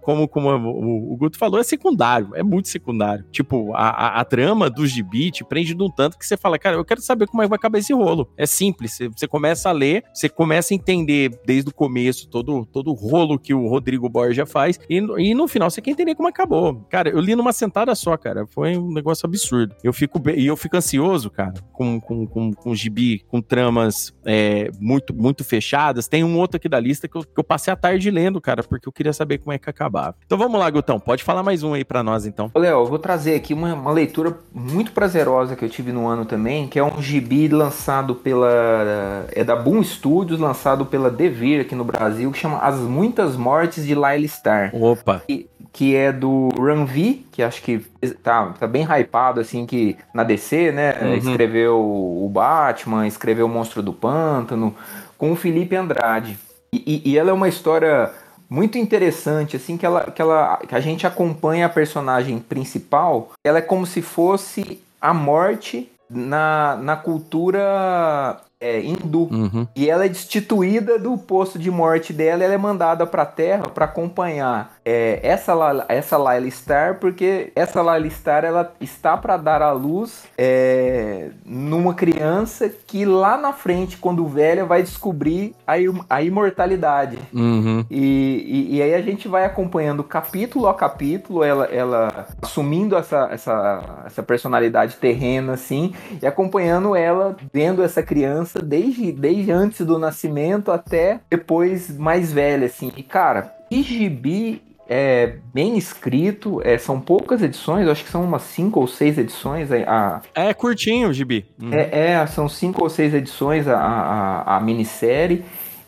como, 0.00 0.28
como 0.28 0.50
o, 0.50 1.12
o, 1.12 1.16
Guto 1.16 1.38
falou, 1.38 1.58
é 1.58 1.62
secundário, 1.62 2.30
é 2.34 2.42
muito 2.42 2.68
secundário. 2.68 3.24
Tipo, 3.30 3.74
a, 3.74 3.88
a, 3.88 4.20
a 4.20 4.24
trama 4.24 4.68
do 4.68 4.86
gibi 4.86 5.30
te 5.30 5.44
prende 5.44 5.74
de 5.74 5.82
um 5.82 5.90
tanto 5.90 6.18
que 6.18 6.26
você 6.26 6.36
fala, 6.36 6.58
cara, 6.58 6.76
eu 6.76 6.84
quero 6.84 7.00
saber 7.00 7.26
como 7.26 7.42
é 7.42 7.46
que 7.46 7.50
vai 7.50 7.56
acabar 7.56 7.78
esse 7.78 7.92
rolo. 7.92 8.28
É 8.36 8.46
simples, 8.46 8.92
você, 8.92 9.08
você 9.08 9.26
começa 9.26 9.68
a 9.68 9.72
ler, 9.72 10.04
você 10.12 10.28
começa 10.28 10.74
a 10.74 10.76
entender 10.76 11.30
desde 11.46 11.70
o 11.70 11.74
começo 11.74 12.28
todo 12.28 12.41
todo, 12.42 12.66
todo 12.66 12.90
o 12.90 12.94
rolo 12.94 13.38
que 13.38 13.54
o 13.54 13.68
Rodrigo 13.68 14.08
Borja 14.08 14.44
faz. 14.44 14.78
E, 14.88 14.96
e 14.96 15.34
no 15.34 15.48
final 15.48 15.70
você 15.70 15.80
quer 15.80 15.90
entender 15.90 16.14
como 16.14 16.28
acabou. 16.28 16.84
Cara, 16.88 17.08
eu 17.10 17.20
li 17.20 17.34
numa 17.34 17.52
sentada 17.52 17.94
só, 17.94 18.16
cara. 18.16 18.46
Foi 18.46 18.76
um 18.76 18.92
negócio 18.92 19.26
absurdo. 19.26 19.74
Eu 19.82 19.92
fico 19.92 20.20
e 20.34 20.46
eu 20.46 20.56
fico 20.56 20.76
ansioso, 20.76 21.30
cara, 21.30 21.54
com, 21.72 22.00
com, 22.00 22.26
com, 22.26 22.52
com 22.52 22.74
gibi, 22.74 23.24
com 23.28 23.40
tramas 23.40 24.12
é, 24.24 24.70
muito, 24.80 25.14
muito 25.14 25.44
fechadas. 25.44 26.08
Tem 26.08 26.24
um 26.24 26.38
outro 26.38 26.56
aqui 26.56 26.68
da 26.68 26.80
lista 26.80 27.08
que 27.08 27.16
eu, 27.16 27.22
que 27.22 27.38
eu 27.38 27.44
passei 27.44 27.72
a 27.72 27.76
tarde 27.76 28.10
lendo, 28.10 28.40
cara, 28.40 28.62
porque 28.62 28.88
eu 28.88 28.92
queria 28.92 29.12
saber 29.12 29.38
como 29.38 29.52
é 29.52 29.58
que 29.58 29.68
acabava. 29.68 30.16
Então 30.24 30.38
vamos 30.38 30.58
lá, 30.58 30.68
Gutão. 30.70 30.98
Pode 30.98 31.22
falar 31.22 31.42
mais 31.42 31.62
um 31.62 31.74
aí 31.74 31.84
para 31.84 32.02
nós, 32.02 32.26
então. 32.26 32.50
Léo, 32.54 32.80
eu 32.80 32.86
vou 32.86 32.98
trazer 32.98 33.34
aqui 33.34 33.54
uma, 33.54 33.74
uma 33.74 33.92
leitura 33.92 34.38
muito 34.52 34.92
prazerosa 34.92 35.56
que 35.56 35.64
eu 35.64 35.68
tive 35.68 35.92
no 35.92 36.06
ano 36.06 36.24
também, 36.24 36.68
que 36.68 36.78
é 36.78 36.84
um 36.84 37.00
gibi 37.00 37.48
lançado 37.48 38.14
pela. 38.14 39.26
É 39.32 39.44
da 39.44 39.56
Boom 39.56 39.82
Studios, 39.82 40.40
lançado 40.40 40.86
pela 40.86 41.10
Devir 41.10 41.60
aqui 41.60 41.74
no 41.74 41.84
Brasil, 41.84 42.31
que 42.32 42.38
chama 42.38 42.58
As 42.58 42.76
Muitas 42.76 43.36
Mortes 43.36 43.86
de 43.86 43.94
Lyle 43.94 44.28
Star. 44.28 44.74
Opa! 44.74 45.22
Que, 45.26 45.48
que 45.72 45.96
é 45.96 46.12
do 46.12 46.48
Ranvi, 46.58 47.26
que 47.32 47.42
acho 47.42 47.62
que 47.62 47.78
tá, 48.22 48.52
tá 48.58 48.66
bem 48.66 48.84
hypado, 48.84 49.40
assim, 49.40 49.64
que 49.64 49.96
na 50.12 50.22
DC, 50.22 50.72
né? 50.72 50.96
Uhum. 51.00 51.14
Escreveu 51.14 51.80
o 51.80 52.28
Batman, 52.28 53.06
escreveu 53.06 53.46
o 53.46 53.48
Monstro 53.48 53.82
do 53.82 53.92
Pântano, 53.92 54.74
com 55.16 55.32
o 55.32 55.36
Felipe 55.36 55.74
Andrade. 55.76 56.38
E, 56.74 57.02
e, 57.04 57.18
ela 57.18 57.30
é 57.30 57.32
uma 57.32 57.48
história 57.48 58.10
muito 58.48 58.78
interessante, 58.78 59.56
assim, 59.56 59.76
que, 59.76 59.84
ela, 59.84 60.10
que, 60.10 60.20
ela, 60.20 60.56
que 60.56 60.74
a 60.74 60.80
gente 60.80 61.06
acompanha 61.06 61.66
a 61.66 61.68
personagem 61.68 62.38
principal. 62.38 63.30
Ela 63.44 63.58
é 63.58 63.62
como 63.62 63.86
se 63.86 64.02
fosse 64.02 64.82
a 65.00 65.12
morte 65.12 65.90
na, 66.08 66.76
na 66.76 66.96
cultura 66.96 68.40
é, 68.62 68.80
hindu. 68.80 69.28
Uhum. 69.30 69.66
E 69.74 69.90
ela 69.90 70.06
é 70.06 70.08
destituída 70.08 70.98
do 70.98 71.18
posto 71.18 71.58
de 71.58 71.70
morte 71.70 72.12
dela, 72.12 72.44
ela 72.44 72.54
é 72.54 72.58
mandada 72.58 73.04
pra 73.04 73.26
Terra 73.26 73.64
para 73.64 73.86
acompanhar 73.86 74.76
é, 74.84 75.20
essa, 75.22 75.54
essa 75.88 76.16
Laila 76.16 76.50
Star, 76.50 76.98
porque 76.98 77.52
essa 77.54 77.80
Laila 77.82 78.10
Star 78.10 78.44
ela 78.44 78.72
está 78.80 79.16
para 79.16 79.36
dar 79.36 79.62
à 79.62 79.72
luz 79.72 80.24
é, 80.36 81.30
numa 81.44 81.94
criança 81.94 82.68
que 82.68 83.04
lá 83.04 83.36
na 83.36 83.52
frente, 83.52 83.96
quando 83.96 84.26
velha, 84.26 84.64
vai 84.64 84.82
descobrir 84.82 85.54
a, 85.66 85.74
a 86.10 86.22
imortalidade. 86.22 87.18
Uhum. 87.32 87.84
E, 87.90 88.68
e, 88.70 88.76
e, 88.76 88.82
aí 88.82 88.94
a 88.94 89.02
gente 89.02 89.28
vai 89.28 89.44
acompanhando 89.44 90.02
capítulo 90.02 90.66
a 90.66 90.74
capítulo, 90.74 91.44
ela, 91.44 91.66
ela 91.66 92.26
assumindo 92.40 92.96
essa, 92.96 93.28
essa, 93.30 94.02
essa 94.06 94.22
personalidade 94.22 94.96
terrena, 94.96 95.52
assim, 95.52 95.94
e 96.20 96.26
acompanhando 96.26 96.96
ela, 96.96 97.36
vendo 97.52 97.82
essa 97.82 98.02
criança 98.02 98.60
desde, 98.60 99.12
desde 99.12 99.50
antes 99.50 99.86
do 99.86 99.98
nascimento 99.98 100.72
até 100.72 101.20
depois 101.30 101.96
mais 101.96 102.32
velha, 102.32 102.66
assim. 102.66 102.92
E, 102.96 103.02
cara, 103.02 103.52
que 103.68 103.82
gibi 103.82 104.62
é 104.88 105.36
bem 105.54 105.78
escrito, 105.78 106.60
é, 106.64 106.76
são 106.76 107.00
poucas 107.00 107.42
edições, 107.42 107.88
acho 107.88 108.04
que 108.04 108.10
são 108.10 108.24
umas 108.24 108.42
cinco 108.42 108.80
ou 108.80 108.86
seis 108.86 109.16
edições. 109.16 109.70
A, 109.72 110.20
é 110.34 110.52
curtinho 110.52 111.08
o 111.08 111.12
gibi. 111.12 111.46
Uhum. 111.60 111.72
É, 111.72 112.12
é, 112.12 112.26
são 112.26 112.48
cinco 112.48 112.82
ou 112.82 112.90
seis 112.90 113.14
edições 113.14 113.68
a, 113.68 113.78
a, 113.78 114.56
a, 114.56 114.60
minissérie. 114.60 115.44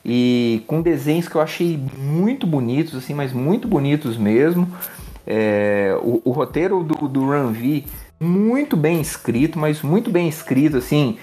E 0.07 0.63
com 0.67 0.83
desenhos 0.83 1.29
que 1.29 1.35
eu 1.35 1.41
achei 1.41 1.81
muito 1.97 2.47
bonitos, 2.47 2.95
assim, 2.95 3.15
mas 3.15 3.33
muito 3.33 3.67
bonitos 3.67 4.17
mesmo. 4.17 4.71
É, 5.27 5.97
o, 6.03 6.21
o, 6.25 6.31
roteiro 6.31 6.85
do, 6.85 7.09
do 7.09 7.25
Run 7.25 7.53
V, 7.53 7.85
muito 8.21 8.77
bem 8.77 9.01
escrito, 9.01 9.59
mas 9.59 9.81
muito 9.81 10.11
bem 10.11 10.29
escrito, 10.29 10.77
assim. 10.77 11.17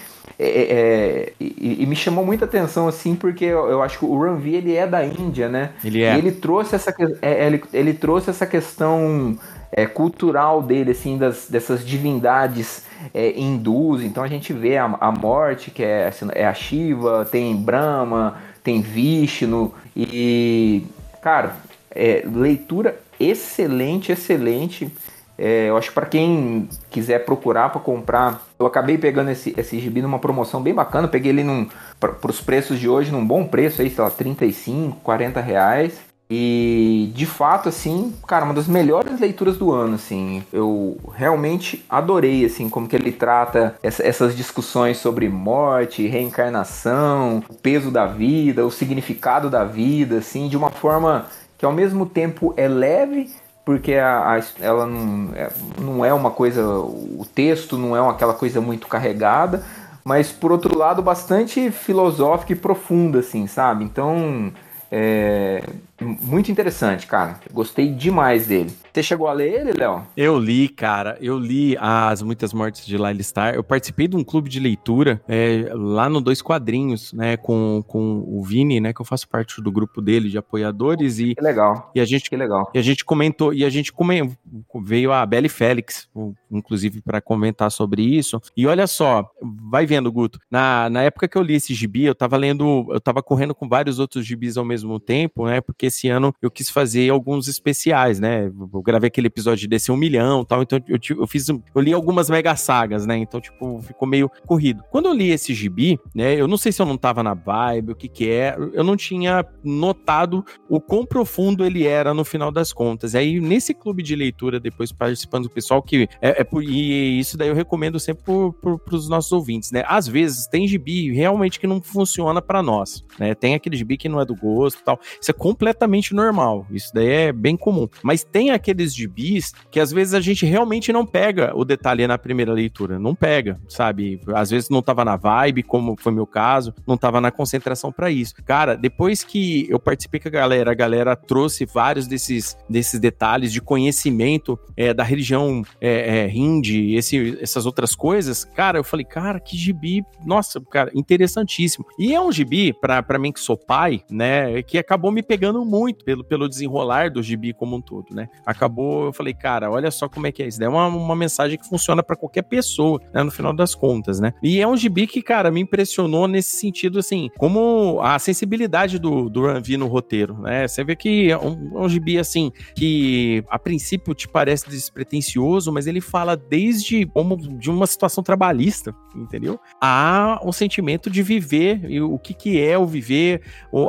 É, 0.44 0.48
é, 0.48 0.62
é, 0.62 1.34
e, 1.40 1.84
e, 1.84 1.86
me 1.86 1.96
chamou 1.96 2.26
muita 2.26 2.46
atenção 2.46 2.88
assim 2.88 3.16
porque 3.16 3.46
eu, 3.46 3.70
eu, 3.70 3.84
acho 3.84 4.00
que 4.00 4.06
o 4.06 4.20
Ranvi 4.20 4.56
ele 4.56 4.76
é 4.76 4.88
da 4.88 5.06
Índia, 5.06 5.48
né? 5.48 5.70
Ele 5.86 6.02
é. 6.02 6.16
E 6.16 6.18
ele 6.18 6.32
trouxe 6.32 6.74
essa 6.74 6.92
é, 7.22 7.46
ele, 7.46 7.64
ele 7.72 7.94
trouxe 7.94 8.32
essa 8.32 8.48
questão 8.48 9.38
é, 9.72 9.86
cultural 9.86 10.64
dele 10.64 10.92
assim 10.92 11.16
das 11.16 11.48
dessas 11.48 11.86
divindades 11.86 12.88
é, 13.14 13.40
hindus. 13.40 14.02
Então 14.02 14.24
a 14.24 14.28
gente 14.28 14.52
vê 14.52 14.78
a, 14.78 14.86
a 14.86 15.12
morte 15.12 15.70
que 15.70 15.84
é, 15.84 16.08
assim, 16.08 16.28
é 16.34 16.48
a 16.48 16.54
Shiva, 16.56 17.24
tem 17.24 17.56
Brahma, 17.56 18.38
tem 18.64 18.82
Vishnu 18.82 19.72
e 19.96 20.84
cara 21.22 21.56
é, 21.92 22.24
leitura 22.26 23.00
excelente, 23.20 24.12
excelente. 24.12 24.92
É, 25.38 25.70
eu 25.70 25.78
acho 25.78 25.90
que 25.90 25.94
para 25.96 26.06
quem 26.06 26.68
quiser 26.90 27.26
procurar 27.26 27.70
para 27.70 27.82
comprar, 27.82 28.48
eu 28.62 28.68
acabei 28.68 28.98
pegando 28.98 29.32
esse, 29.32 29.54
esse 29.58 29.80
gibi 29.80 30.02
numa 30.02 30.20
promoção 30.20 30.62
bem 30.62 30.74
bacana. 30.74 31.08
Peguei 31.08 31.32
ele 31.32 31.70
para 32.00 32.32
os 32.32 32.42
preços 32.42 32.80
de 32.80 32.88
hoje 32.88 33.12
num 33.12 33.26
bom 33.26 33.46
preço, 33.46 33.82
aí, 33.82 33.90
sei 33.90 34.04
lá, 34.04 34.10
35, 34.10 34.98
40 35.04 35.42
reais. 35.42 36.12
E 36.34 37.12
de 37.14 37.26
fato, 37.26 37.68
assim, 37.68 38.14
cara, 38.26 38.46
uma 38.46 38.54
das 38.54 38.66
melhores 38.66 39.20
leituras 39.20 39.58
do 39.58 39.70
ano, 39.70 39.96
assim. 39.96 40.42
Eu 40.54 40.98
realmente 41.14 41.84
adorei, 41.90 42.46
assim, 42.46 42.70
como 42.70 42.88
que 42.88 42.96
ele 42.96 43.12
trata 43.12 43.76
essa, 43.84 44.02
essas 44.08 44.34
discussões 44.34 44.98
sobre 44.98 45.28
morte, 45.28 46.08
reencarnação, 46.08 47.44
o 47.50 47.54
peso 47.56 47.92
da 47.92 48.06
vida, 48.06 48.66
o 48.66 48.72
significado 48.72 49.50
da 49.50 49.66
vida, 49.66 50.20
assim, 50.20 50.48
de 50.48 50.56
uma 50.56 50.70
forma 50.70 51.26
que 51.58 51.66
ao 51.66 51.74
mesmo 51.74 52.06
tempo 52.06 52.54
é 52.56 52.68
leve, 52.68 53.30
porque 53.66 53.94
a, 53.94 54.36
a, 54.36 54.44
ela 54.60 54.86
não 54.86 55.36
é, 55.36 55.52
não 55.80 56.06
é 56.06 56.14
uma 56.14 56.32
coisa, 56.32 56.64
o 56.68 57.26
texto 57.34 57.78
não 57.78 57.96
é 57.96 58.10
aquela 58.10 58.34
coisa 58.34 58.60
muito 58.60 58.88
carregada, 58.88 59.64
mas 60.04 60.32
por 60.32 60.52
outro 60.52 60.78
lado 60.78 61.02
bastante 61.02 61.72
filosófica 61.72 62.54
e 62.54 62.56
profunda, 62.56 63.20
assim, 63.20 63.48
sabe? 63.48 63.84
Então 63.84 64.52
é 64.92 65.64
muito 66.02 66.52
interessante, 66.52 67.08
cara. 67.08 67.40
Gostei 67.52 67.90
demais 67.90 68.48
dele. 68.48 68.72
Você 68.92 69.04
chegou 69.04 69.28
a 69.28 69.34
ler 69.34 69.62
ele, 69.62 69.74
Léo? 69.74 70.04
Eu 70.18 70.38
li, 70.38 70.68
cara. 70.68 71.18
Eu 71.22 71.40
li 71.40 71.78
As 71.80 72.22
Muitas 72.22 72.54
Mortes 72.54 72.86
de 72.86 72.98
Lyle 72.98 73.24
Star. 73.24 73.56
Eu 73.56 73.64
participei 73.64 74.08
de 74.08 74.18
um 74.18 74.24
clube 74.24 74.50
de 74.50 74.60
leitura 74.60 75.22
é, 75.28 75.70
lá 75.74 76.10
no 76.10 76.20
Dois 76.20 76.42
Quadrinhos, 76.42 77.14
né? 77.14 77.38
Com, 77.38 77.84
com 77.88 78.24
o 78.28 78.44
Vini, 78.44 78.82
né? 78.82 78.92
Que 78.92 79.02
eu 79.02 79.06
faço 79.06 79.30
parte 79.30 79.62
do 79.62 79.72
grupo 79.72 80.02
dele 80.02 80.30
de 80.30 80.38
apoiadores. 80.38 81.20
E, 81.20 81.36
que 81.36 81.42
legal. 81.42 81.92
E 81.96 82.02
a 82.02 82.06
gente, 82.06 82.30
que 82.30 82.36
legal. 82.36 82.70
E 82.74 82.80
a 82.80 82.82
gente 82.82 83.06
comentou, 83.06 83.54
e 83.54 83.64
a 83.64 83.70
gente 83.70 83.94
come, 83.94 84.36
veio 84.84 85.14
a 85.14 85.26
Belle 85.26 85.50
Félix, 85.50 86.10
inclusive, 86.50 87.02
para 87.02 87.22
comentar 87.22 87.72
sobre 87.72 88.02
isso. 88.02 88.42
E 88.58 88.68
olha 88.68 88.88
só, 88.88 89.30
vai 89.70 89.86
vendo, 89.86 90.12
Guto. 90.12 90.40
Na, 90.50 90.90
na 90.90 91.04
época 91.04 91.28
que 91.28 91.38
eu 91.38 91.44
li 91.44 91.56
esse 91.56 91.74
gibi, 91.74 92.04
eu 92.04 92.16
tava 92.16 92.36
lendo, 92.36 92.88
eu 92.90 93.00
tava 93.00 93.22
correndo 93.22 93.56
com 93.56 93.70
vários 93.70 94.00
outros 94.00 94.26
gibis 94.26 94.58
ao 94.58 94.66
mesmo 94.66 95.00
tempo, 95.00 95.46
né? 95.46 95.62
Porque 95.62 95.91
esse 95.92 96.08
ano 96.08 96.34
eu 96.42 96.50
quis 96.50 96.70
fazer 96.70 97.10
alguns 97.10 97.48
especiais, 97.48 98.20
né? 98.20 98.46
Eu 98.46 98.82
gravei 98.82 99.08
aquele 99.08 99.28
episódio 99.28 99.62
de 99.62 99.68
descer 99.68 99.92
um 99.92 99.98
milhão 99.98 100.44
tal, 100.44 100.62
então 100.62 100.80
eu, 100.88 100.98
eu 101.18 101.28
fiz, 101.28 101.48
eu 101.50 101.62
li 101.76 101.94
algumas 101.94 102.30
mega 102.30 102.56
sagas, 102.56 103.06
né? 103.06 103.18
Então, 103.18 103.40
tipo, 103.40 103.82
ficou 103.82 104.08
meio 104.08 104.30
corrido. 104.46 104.84
Quando 104.90 105.08
eu 105.08 105.14
li 105.14 105.30
esse 105.30 105.54
gibi, 105.54 106.00
né? 106.16 106.36
Eu 106.36 106.48
não 106.48 106.58
sei 106.58 106.72
se 106.72 106.82
eu 106.82 106.86
não 106.86 106.98
tava 106.98 107.22
na 107.22 107.34
vibe, 107.34 107.92
o 107.92 107.96
que 107.96 108.08
que 108.08 108.30
é, 108.30 108.56
eu 108.74 108.84
não 108.84 108.96
tinha 108.96 109.46
notado 109.64 110.44
o 110.70 110.80
quão 110.80 111.06
profundo 111.06 111.66
ele 111.66 111.86
era 111.86 112.14
no 112.14 112.24
final 112.24 112.52
das 112.52 112.72
contas. 112.72 113.16
Aí, 113.16 113.40
nesse 113.40 113.74
clube 113.74 114.02
de 114.02 114.16
leitura, 114.16 114.60
depois 114.60 114.92
participando 114.92 115.44
do 115.44 115.50
pessoal, 115.50 115.82
que 115.82 116.08
é, 116.22 116.42
é 116.42 116.44
por, 116.44 116.64
e 116.64 117.20
isso 117.20 117.38
daí 117.38 117.50
eu 117.50 117.56
recomendo 117.56 118.00
sempre 118.00 118.24
para 118.24 118.96
os 118.96 119.10
nossos 119.10 119.32
ouvintes, 119.32 119.72
né? 119.72 119.84
Às 119.88 120.08
vezes 120.08 120.48
tem 120.48 120.68
gibi 120.68 121.12
realmente 121.12 121.60
que 121.60 121.68
não 121.68 121.82
funciona 121.82 122.42
para 122.42 122.62
nós, 122.64 123.04
né? 123.20 123.36
Tem 123.36 123.56
aquele 123.56 123.76
gibi 123.76 123.98
que 123.98 124.10
não 124.10 124.20
é 124.20 124.26
do 124.26 124.36
gosto 124.36 124.84
tal. 124.84 125.00
Isso 125.20 125.32
é 125.32 125.34
completamente 125.34 125.81
normal. 126.14 126.66
Isso 126.72 126.92
daí 126.94 127.10
é 127.10 127.32
bem 127.32 127.56
comum. 127.58 127.88
Mas 128.04 128.24
tem 128.24 128.52
aqueles 128.52 128.94
gibis 128.94 129.54
que 129.70 129.80
às 129.80 129.92
vezes 129.92 130.14
a 130.14 130.22
gente 130.22 130.46
realmente 130.46 130.92
não 130.92 131.06
pega 131.06 131.52
o 131.56 131.64
detalhe 131.64 132.06
na 132.08 132.18
primeira 132.18 132.52
leitura. 132.54 133.00
Não 133.00 133.16
pega, 133.16 133.60
sabe? 133.68 134.22
Às 134.34 134.50
vezes 134.50 134.70
não 134.70 134.82
tava 134.82 135.04
na 135.06 135.16
vibe, 135.16 135.64
como 135.64 135.96
foi 136.00 136.12
meu 136.12 136.28
caso, 136.28 136.74
não 136.86 136.98
tava 136.98 137.22
na 137.22 137.32
concentração 137.32 137.92
para 137.92 138.10
isso. 138.10 138.36
Cara, 138.46 138.76
depois 138.76 139.24
que 139.24 139.68
eu 139.70 139.80
participei 139.80 140.20
com 140.20 140.28
a 140.28 140.32
galera, 140.32 140.72
a 140.72 140.76
galera 140.76 141.16
trouxe 141.16 141.66
vários 141.66 142.08
desses, 142.08 142.58
desses 142.70 143.00
detalhes 143.00 143.52
de 143.52 143.62
conhecimento 143.62 144.60
é, 144.76 144.94
da 144.94 145.04
religião 145.04 145.64
é, 145.80 146.20
é, 146.20 146.30
hindi, 146.30 146.96
esse, 146.96 147.38
essas 147.42 147.66
outras 147.66 147.96
coisas. 147.96 148.44
Cara, 148.44 148.80
eu 148.80 148.84
falei, 148.84 149.06
cara, 149.06 149.40
que 149.40 149.58
gibi, 149.58 150.04
nossa, 150.26 150.60
cara, 150.62 150.92
interessantíssimo. 150.94 151.86
E 151.98 152.14
é 152.14 152.22
um 152.22 152.32
gibi, 152.32 152.74
para 152.74 153.20
mim 153.20 153.32
que 153.32 153.40
sou 153.40 153.58
pai, 153.58 154.02
né, 154.10 154.62
que 154.64 154.78
acabou 154.78 155.12
me 155.12 155.24
pegando 155.24 155.61
muito 155.66 156.04
pelo, 156.06 156.24
pelo 156.24 156.48
desenrolar 156.48 157.12
do 157.12 157.22
gibi 157.22 157.54
como 157.54 157.76
um 157.76 157.82
todo, 157.82 158.14
né? 158.14 158.28
Acabou, 158.46 159.06
eu 159.06 159.14
falei, 159.14 159.34
cara, 159.34 159.70
olha 159.72 159.92
só 159.92 160.08
como 160.08 160.28
é 160.28 160.32
que 160.32 160.44
é 160.44 160.48
isso. 160.48 160.64
É 160.64 160.70
uma, 160.70 160.88
uma 160.88 161.16
mensagem 161.16 161.58
que 161.58 161.68
funciona 161.68 162.04
para 162.04 162.16
qualquer 162.16 162.44
pessoa, 162.44 163.00
né? 163.14 163.24
No 163.24 163.32
final 163.32 163.54
das 163.54 163.76
contas, 163.76 164.20
né? 164.20 164.34
E 164.42 164.60
é 164.60 164.68
um 164.68 164.76
gibi 164.76 165.08
que, 165.08 165.22
cara, 165.22 165.52
me 165.52 165.62
impressionou 165.62 166.28
nesse 166.28 166.58
sentido, 166.58 167.00
assim, 167.00 167.30
como 167.38 168.00
a 168.02 168.18
sensibilidade 168.20 169.00
do, 169.00 169.30
do 169.30 169.46
Ranvi 169.46 169.78
no 169.78 169.88
roteiro, 169.88 170.38
né? 170.40 170.68
Você 170.68 170.84
vê 170.84 170.96
que 170.96 171.32
é 171.32 171.38
um, 171.38 171.78
é 171.78 171.82
um 171.82 171.90
gibi, 171.90 172.18
assim, 172.18 172.52
que 172.76 173.44
a 173.50 173.58
princípio 173.58 174.14
te 174.14 174.28
parece 174.28 174.70
despretensioso, 174.70 175.72
mas 175.72 175.88
ele 175.88 176.02
fala 176.02 176.36
desde 176.36 177.06
como 177.08 177.38
de 177.38 177.70
uma 177.70 177.88
situação 177.88 178.24
trabalhista, 178.24 178.94
entendeu? 179.16 179.60
Há 179.82 180.40
um 180.44 180.52
sentimento 180.52 181.10
de 181.10 181.22
viver 181.24 181.86
e 181.90 182.02
o 182.02 182.18
que, 182.18 182.34
que 182.34 182.62
é 182.62 182.78
o 182.78 182.86
viver, 182.86 183.42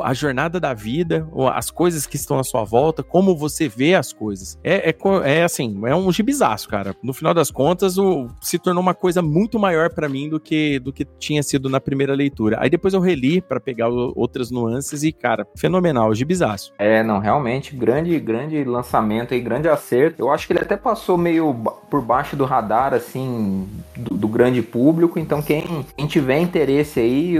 a 0.03 0.13
jornada 0.13 0.59
da 0.59 0.73
vida, 0.73 1.27
as 1.63 1.71
coisas 1.71 2.05
que 2.05 2.17
estão 2.17 2.37
à 2.37 2.43
sua 2.43 2.65
volta, 2.65 3.01
como 3.01 3.37
você 3.37 3.69
vê 3.69 3.95
as 3.95 4.11
coisas. 4.11 4.59
É, 4.63 4.89
é, 4.89 4.95
é 5.23 5.43
assim, 5.43 5.79
é 5.85 5.95
um 5.95 6.11
gibizaço, 6.11 6.67
cara. 6.67 6.93
No 7.01 7.13
final 7.13 7.33
das 7.33 7.49
contas, 7.49 7.97
o, 7.97 8.27
se 8.41 8.59
tornou 8.59 8.83
uma 8.83 8.93
coisa 8.93 9.21
muito 9.21 9.57
maior 9.57 9.89
para 9.89 10.09
mim 10.09 10.27
do 10.27 10.39
que, 10.39 10.77
do 10.79 10.91
que 10.91 11.05
tinha 11.17 11.41
sido 11.41 11.69
na 11.69 11.79
primeira 11.79 12.13
leitura. 12.13 12.57
Aí 12.59 12.69
depois 12.69 12.93
eu 12.93 12.99
reli 12.99 13.41
para 13.41 13.61
pegar 13.61 13.89
o, 13.89 14.11
outras 14.15 14.51
nuances 14.51 15.03
e, 15.03 15.13
cara, 15.13 15.47
fenomenal, 15.55 16.13
gibizaço. 16.13 16.73
É, 16.77 17.01
não, 17.01 17.19
realmente, 17.19 17.73
grande, 17.73 18.19
grande 18.19 18.61
lançamento 18.65 19.33
e 19.33 19.39
grande 19.39 19.69
acerto. 19.69 20.21
Eu 20.21 20.29
acho 20.29 20.45
que 20.45 20.51
ele 20.51 20.59
até 20.59 20.75
passou 20.75 21.17
meio 21.17 21.55
por 21.89 22.01
baixo 22.01 22.35
do 22.35 22.43
radar, 22.43 22.93
assim, 22.93 23.67
do, 23.95 24.17
do 24.17 24.27
grande 24.27 24.61
público. 24.61 25.17
Então, 25.17 25.41
quem, 25.41 25.85
quem 25.95 26.07
tiver 26.07 26.39
interesse 26.39 26.99
aí, 26.99 27.37